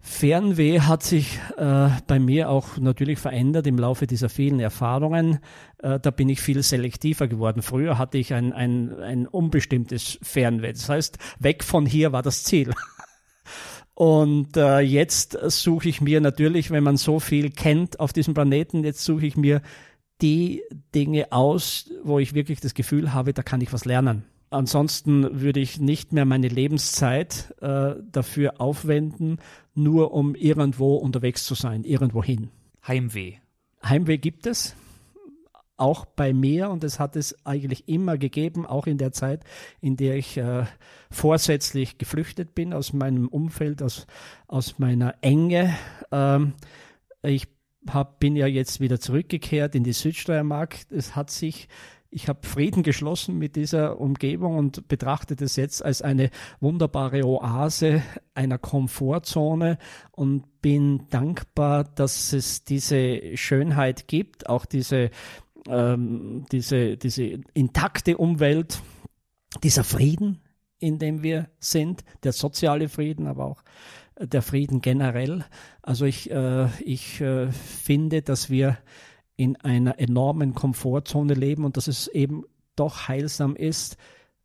Fernweh 0.00 0.80
hat 0.80 1.02
sich 1.02 1.40
äh, 1.56 1.88
bei 2.06 2.20
mir 2.20 2.48
auch 2.48 2.78
natürlich 2.78 3.18
verändert 3.18 3.66
im 3.66 3.76
Laufe 3.76 4.06
dieser 4.06 4.28
vielen 4.28 4.60
Erfahrungen. 4.60 5.40
Äh, 5.78 5.98
da 5.98 6.10
bin 6.10 6.28
ich 6.28 6.40
viel 6.40 6.62
selektiver 6.62 7.26
geworden. 7.26 7.60
Früher 7.60 7.98
hatte 7.98 8.16
ich 8.16 8.32
ein, 8.32 8.52
ein, 8.52 8.94
ein 9.00 9.26
unbestimmtes 9.26 10.18
Fernweh. 10.22 10.72
Das 10.72 10.88
heißt, 10.88 11.18
weg 11.40 11.64
von 11.64 11.86
hier 11.86 12.12
war 12.12 12.22
das 12.22 12.44
Ziel. 12.44 12.72
Und 13.94 14.56
äh, 14.56 14.78
jetzt 14.78 15.36
suche 15.48 15.88
ich 15.88 16.00
mir 16.00 16.20
natürlich, 16.20 16.70
wenn 16.70 16.84
man 16.84 16.96
so 16.96 17.18
viel 17.18 17.50
kennt 17.50 17.98
auf 17.98 18.12
diesem 18.12 18.32
Planeten, 18.32 18.84
jetzt 18.84 19.04
suche 19.04 19.26
ich 19.26 19.36
mir 19.36 19.60
die 20.22 20.62
Dinge 20.94 21.32
aus, 21.32 21.90
wo 22.04 22.18
ich 22.18 22.32
wirklich 22.32 22.60
das 22.60 22.74
Gefühl 22.74 23.12
habe, 23.12 23.32
da 23.32 23.42
kann 23.42 23.60
ich 23.60 23.72
was 23.72 23.84
lernen. 23.84 24.24
Ansonsten 24.50 25.40
würde 25.40 25.60
ich 25.60 25.80
nicht 25.80 26.12
mehr 26.12 26.24
meine 26.24 26.48
Lebenszeit 26.48 27.54
äh, 27.60 27.94
dafür 28.10 28.60
aufwenden, 28.60 29.38
nur 29.74 30.12
um 30.12 30.34
irgendwo 30.34 30.96
unterwegs 30.96 31.44
zu 31.44 31.54
sein, 31.54 31.84
irgendwohin. 31.84 32.50
Heimweh. 32.86 33.34
Heimweh 33.82 34.18
gibt 34.18 34.46
es, 34.46 34.76
auch 35.76 36.06
bei 36.06 36.32
mir 36.32 36.70
und 36.70 36.84
es 36.84 36.98
hat 36.98 37.16
es 37.16 37.44
eigentlich 37.44 37.88
immer 37.88 38.16
gegeben, 38.18 38.66
auch 38.66 38.86
in 38.86 38.98
der 38.98 39.12
Zeit, 39.12 39.44
in 39.80 39.96
der 39.96 40.16
ich 40.16 40.36
äh, 40.36 40.64
vorsätzlich 41.10 41.98
geflüchtet 41.98 42.54
bin 42.54 42.72
aus 42.72 42.92
meinem 42.92 43.28
Umfeld, 43.28 43.82
aus, 43.82 44.06
aus 44.46 44.78
meiner 44.78 45.16
Enge. 45.20 45.76
Ähm, 46.10 46.54
ich 47.22 47.48
hab, 47.88 48.20
bin 48.20 48.36
ja 48.36 48.46
jetzt 48.46 48.80
wieder 48.80 49.00
zurückgekehrt 49.00 49.74
in 49.74 49.84
die 49.84 49.92
Südsteiermark. 49.92 50.76
Es 50.90 51.14
hat 51.14 51.30
sich 51.30 51.68
ich 52.16 52.30
habe 52.30 52.46
Frieden 52.46 52.82
geschlossen 52.82 53.36
mit 53.36 53.56
dieser 53.56 54.00
Umgebung 54.00 54.56
und 54.56 54.88
betrachte 54.88 55.36
das 55.36 55.56
jetzt 55.56 55.84
als 55.84 56.00
eine 56.00 56.30
wunderbare 56.60 57.22
Oase 57.26 58.02
einer 58.32 58.56
Komfortzone 58.56 59.76
und 60.12 60.62
bin 60.62 61.08
dankbar, 61.10 61.84
dass 61.84 62.32
es 62.32 62.64
diese 62.64 63.36
Schönheit 63.36 64.08
gibt, 64.08 64.48
auch 64.48 64.64
diese, 64.64 65.10
ähm, 65.68 66.46
diese, 66.50 66.96
diese 66.96 67.38
intakte 67.52 68.16
Umwelt, 68.16 68.80
dieser 69.62 69.84
Frieden, 69.84 70.40
in 70.78 70.98
dem 70.98 71.22
wir 71.22 71.50
sind, 71.58 72.02
der 72.22 72.32
soziale 72.32 72.88
Frieden, 72.88 73.26
aber 73.26 73.44
auch 73.44 73.62
der 74.18 74.40
Frieden 74.40 74.80
generell. 74.80 75.44
Also 75.82 76.06
ich, 76.06 76.30
äh, 76.30 76.68
ich 76.80 77.20
äh, 77.20 77.52
finde, 77.52 78.22
dass 78.22 78.48
wir 78.48 78.78
in 79.36 79.56
einer 79.56 79.98
enormen 79.98 80.54
Komfortzone 80.54 81.34
leben 81.34 81.64
und 81.64 81.76
dass 81.76 81.88
es 81.88 82.08
eben 82.08 82.44
doch 82.74 83.08
heilsam 83.08 83.56
ist, 83.56 83.96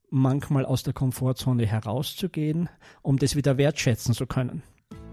manchmal 0.09 0.65
aus 0.65 0.83
der 0.83 0.93
Komfortzone 0.93 1.65
herauszugehen, 1.65 2.69
um 3.01 3.17
das 3.17 3.35
wieder 3.35 3.57
wertschätzen 3.57 4.13
zu 4.13 4.27
können. 4.27 4.63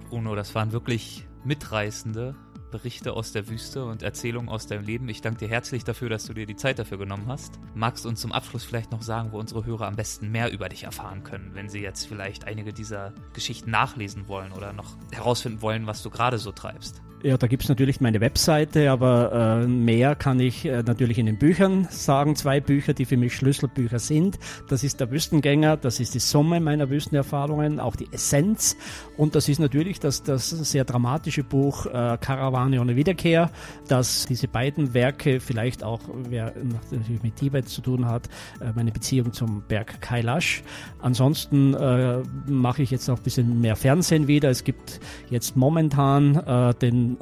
Bruno, 0.09 0.35
das 0.35 0.55
waren 0.55 0.73
wirklich 0.73 1.27
mitreißende 1.45 2.35
Berichte 2.71 3.15
aus 3.15 3.33
der 3.33 3.49
Wüste 3.49 3.85
und 3.85 4.03
Erzählungen 4.03 4.49
aus 4.49 4.67
deinem 4.67 4.85
Leben. 4.85 5.09
Ich 5.09 5.21
danke 5.21 5.41
dir 5.41 5.49
herzlich 5.49 5.85
dafür, 5.85 6.11
dass 6.11 6.25
du 6.25 6.35
dir 6.35 6.47
die 6.47 6.57
Zeit 6.57 6.79
dafür 6.79 6.99
genommen 6.99 7.27
hast. 7.29 7.59
Magst 7.75 8.05
du 8.05 8.09
uns 8.09 8.21
zum 8.21 8.33
Abschluss 8.33 8.65
vielleicht 8.65 8.91
noch 8.91 9.03
sagen, 9.03 9.33
wo 9.33 9.39
unsere 9.39 9.65
Hörer 9.65 9.87
am 9.87 9.97
besten 9.97 10.31
mehr 10.31 10.53
über 10.53 10.69
dich 10.69 10.85
erfahren 10.85 11.25
können, 11.25 11.55
wenn 11.55 11.69
sie 11.69 11.81
jetzt 11.81 12.07
vielleicht 12.07 12.45
einige 12.45 12.73
dieser 12.73 13.15
Geschichten 13.33 13.71
nachlesen 13.71 14.29
wollen 14.29 14.53
oder 14.53 14.73
noch 14.73 14.97
herausfinden 15.13 15.63
wollen, 15.63 15.87
was 15.87 16.03
du 16.03 16.11
gerade 16.11 16.39
so 16.39 16.53
treibst? 16.53 17.03
Ja, 17.25 17.37
da 17.37 17.49
gibt's 17.49 17.69
natürlich 17.69 18.01
meine 18.01 18.21
Webseite, 18.21 18.93
aber 18.93 19.63
äh, 19.63 19.67
mehr 19.67 20.15
kann 20.15 20.39
ich 20.39 20.65
äh, 20.65 20.85
natürlich 20.85 21.19
in 21.19 21.27
den 21.27 21.37
Büchern 21.37 21.89
sagen. 21.91 22.37
Zwei 22.37 22.61
Bücher, 22.61 22.95
die 22.95 23.07
für 23.07 23.17
mich 23.17 23.35
Schlüsselbücher 23.35 23.99
sind. 23.99 24.39
Das 24.69 24.85
ist 24.85 25.01
der 25.01 25.11
Wüstengänger, 25.11 25.77
das 25.77 25.99
ist 25.99 26.15
die 26.15 26.21
Summe 26.21 26.61
meiner 26.61 26.91
Wüstenerfahrungen, 26.91 27.81
auch 27.81 27.97
die 27.97 28.07
Essenz. 28.13 28.77
Und 29.17 29.35
das 29.35 29.49
ist 29.49 29.59
natürlich 29.59 29.99
das, 29.99 30.23
das 30.23 30.49
sehr 30.51 30.85
dramatische 30.85 31.43
Buch 31.43 31.87
äh, 31.87 32.19
Karawane 32.21 32.81
ohne 32.81 32.95
Wiederkehr, 32.95 33.51
dass 33.89 34.27
diese 34.27 34.47
beiden 34.47 34.95
Werke 34.95 35.41
vielleicht 35.41 35.83
auch, 35.83 36.01
wer 36.29 36.53
natürlich 36.93 37.25
mit 37.25 37.35
Tibet 37.35 37.69
zu 37.69 37.81
tun 37.81 38.07
hat, 38.07 38.29
äh, 38.61 38.71
meine 38.77 38.93
Beziehung 38.93 39.33
zum 39.33 39.63
Berg 39.67 40.01
Kailash. 40.01 40.63
Ansonsten 41.01 41.75
äh, 41.75 42.23
mache 42.47 42.85
ich 42.85 42.93
jetzt 42.93 43.11
auch 43.11 43.17
ein 43.17 43.25
bisschen 43.25 43.61
mehr 43.61 43.75
Fernsehen 43.75 44.29
wieder. 44.29 44.51
Es 44.51 44.63
gibt 44.63 45.01
jetzt 45.31 45.57
momentan 45.57 46.37
äh, 46.37 46.75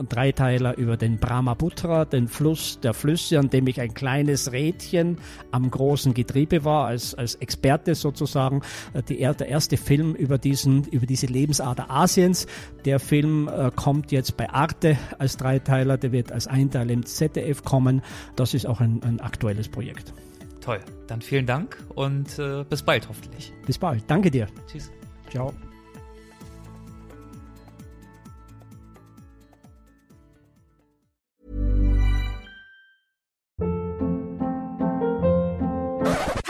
Dreiteiler 0.08 0.76
über 0.76 0.96
den 0.96 1.18
Brahmaputra, 1.18 2.04
den 2.04 2.28
Fluss 2.28 2.80
der 2.80 2.94
Flüsse, 2.94 3.38
an 3.38 3.50
dem 3.50 3.66
ich 3.66 3.80
ein 3.80 3.94
kleines 3.94 4.52
Rädchen 4.52 5.18
am 5.50 5.70
großen 5.70 6.14
Getriebe 6.14 6.64
war, 6.64 6.86
als, 6.86 7.14
als 7.14 7.36
Experte 7.36 7.94
sozusagen. 7.94 8.62
Äh, 8.94 9.02
die, 9.02 9.16
der 9.16 9.48
erste 9.48 9.76
Film 9.76 10.14
über, 10.14 10.38
diesen, 10.38 10.84
über 10.84 11.06
diese 11.06 11.26
Lebensader 11.26 11.90
Asiens. 11.90 12.46
Der 12.84 12.98
Film 12.98 13.48
äh, 13.48 13.70
kommt 13.74 14.12
jetzt 14.12 14.36
bei 14.36 14.48
Arte 14.50 14.96
als 15.18 15.36
Dreiteiler, 15.36 15.98
der 15.98 16.12
wird 16.12 16.32
als 16.32 16.46
Einteil 16.46 16.90
im 16.90 17.04
ZDF 17.04 17.62
kommen. 17.62 18.02
Das 18.36 18.54
ist 18.54 18.66
auch 18.66 18.80
ein, 18.80 19.02
ein 19.02 19.20
aktuelles 19.20 19.68
Projekt. 19.68 20.12
Toll, 20.60 20.80
dann 21.06 21.22
vielen 21.22 21.46
Dank 21.46 21.78
und 21.94 22.38
äh, 22.38 22.64
bis 22.68 22.82
bald 22.82 23.08
hoffentlich. 23.08 23.52
Bis 23.66 23.78
bald, 23.78 24.02
danke 24.08 24.30
dir. 24.30 24.48
Tschüss. 24.66 24.90
Ciao. 25.30 25.52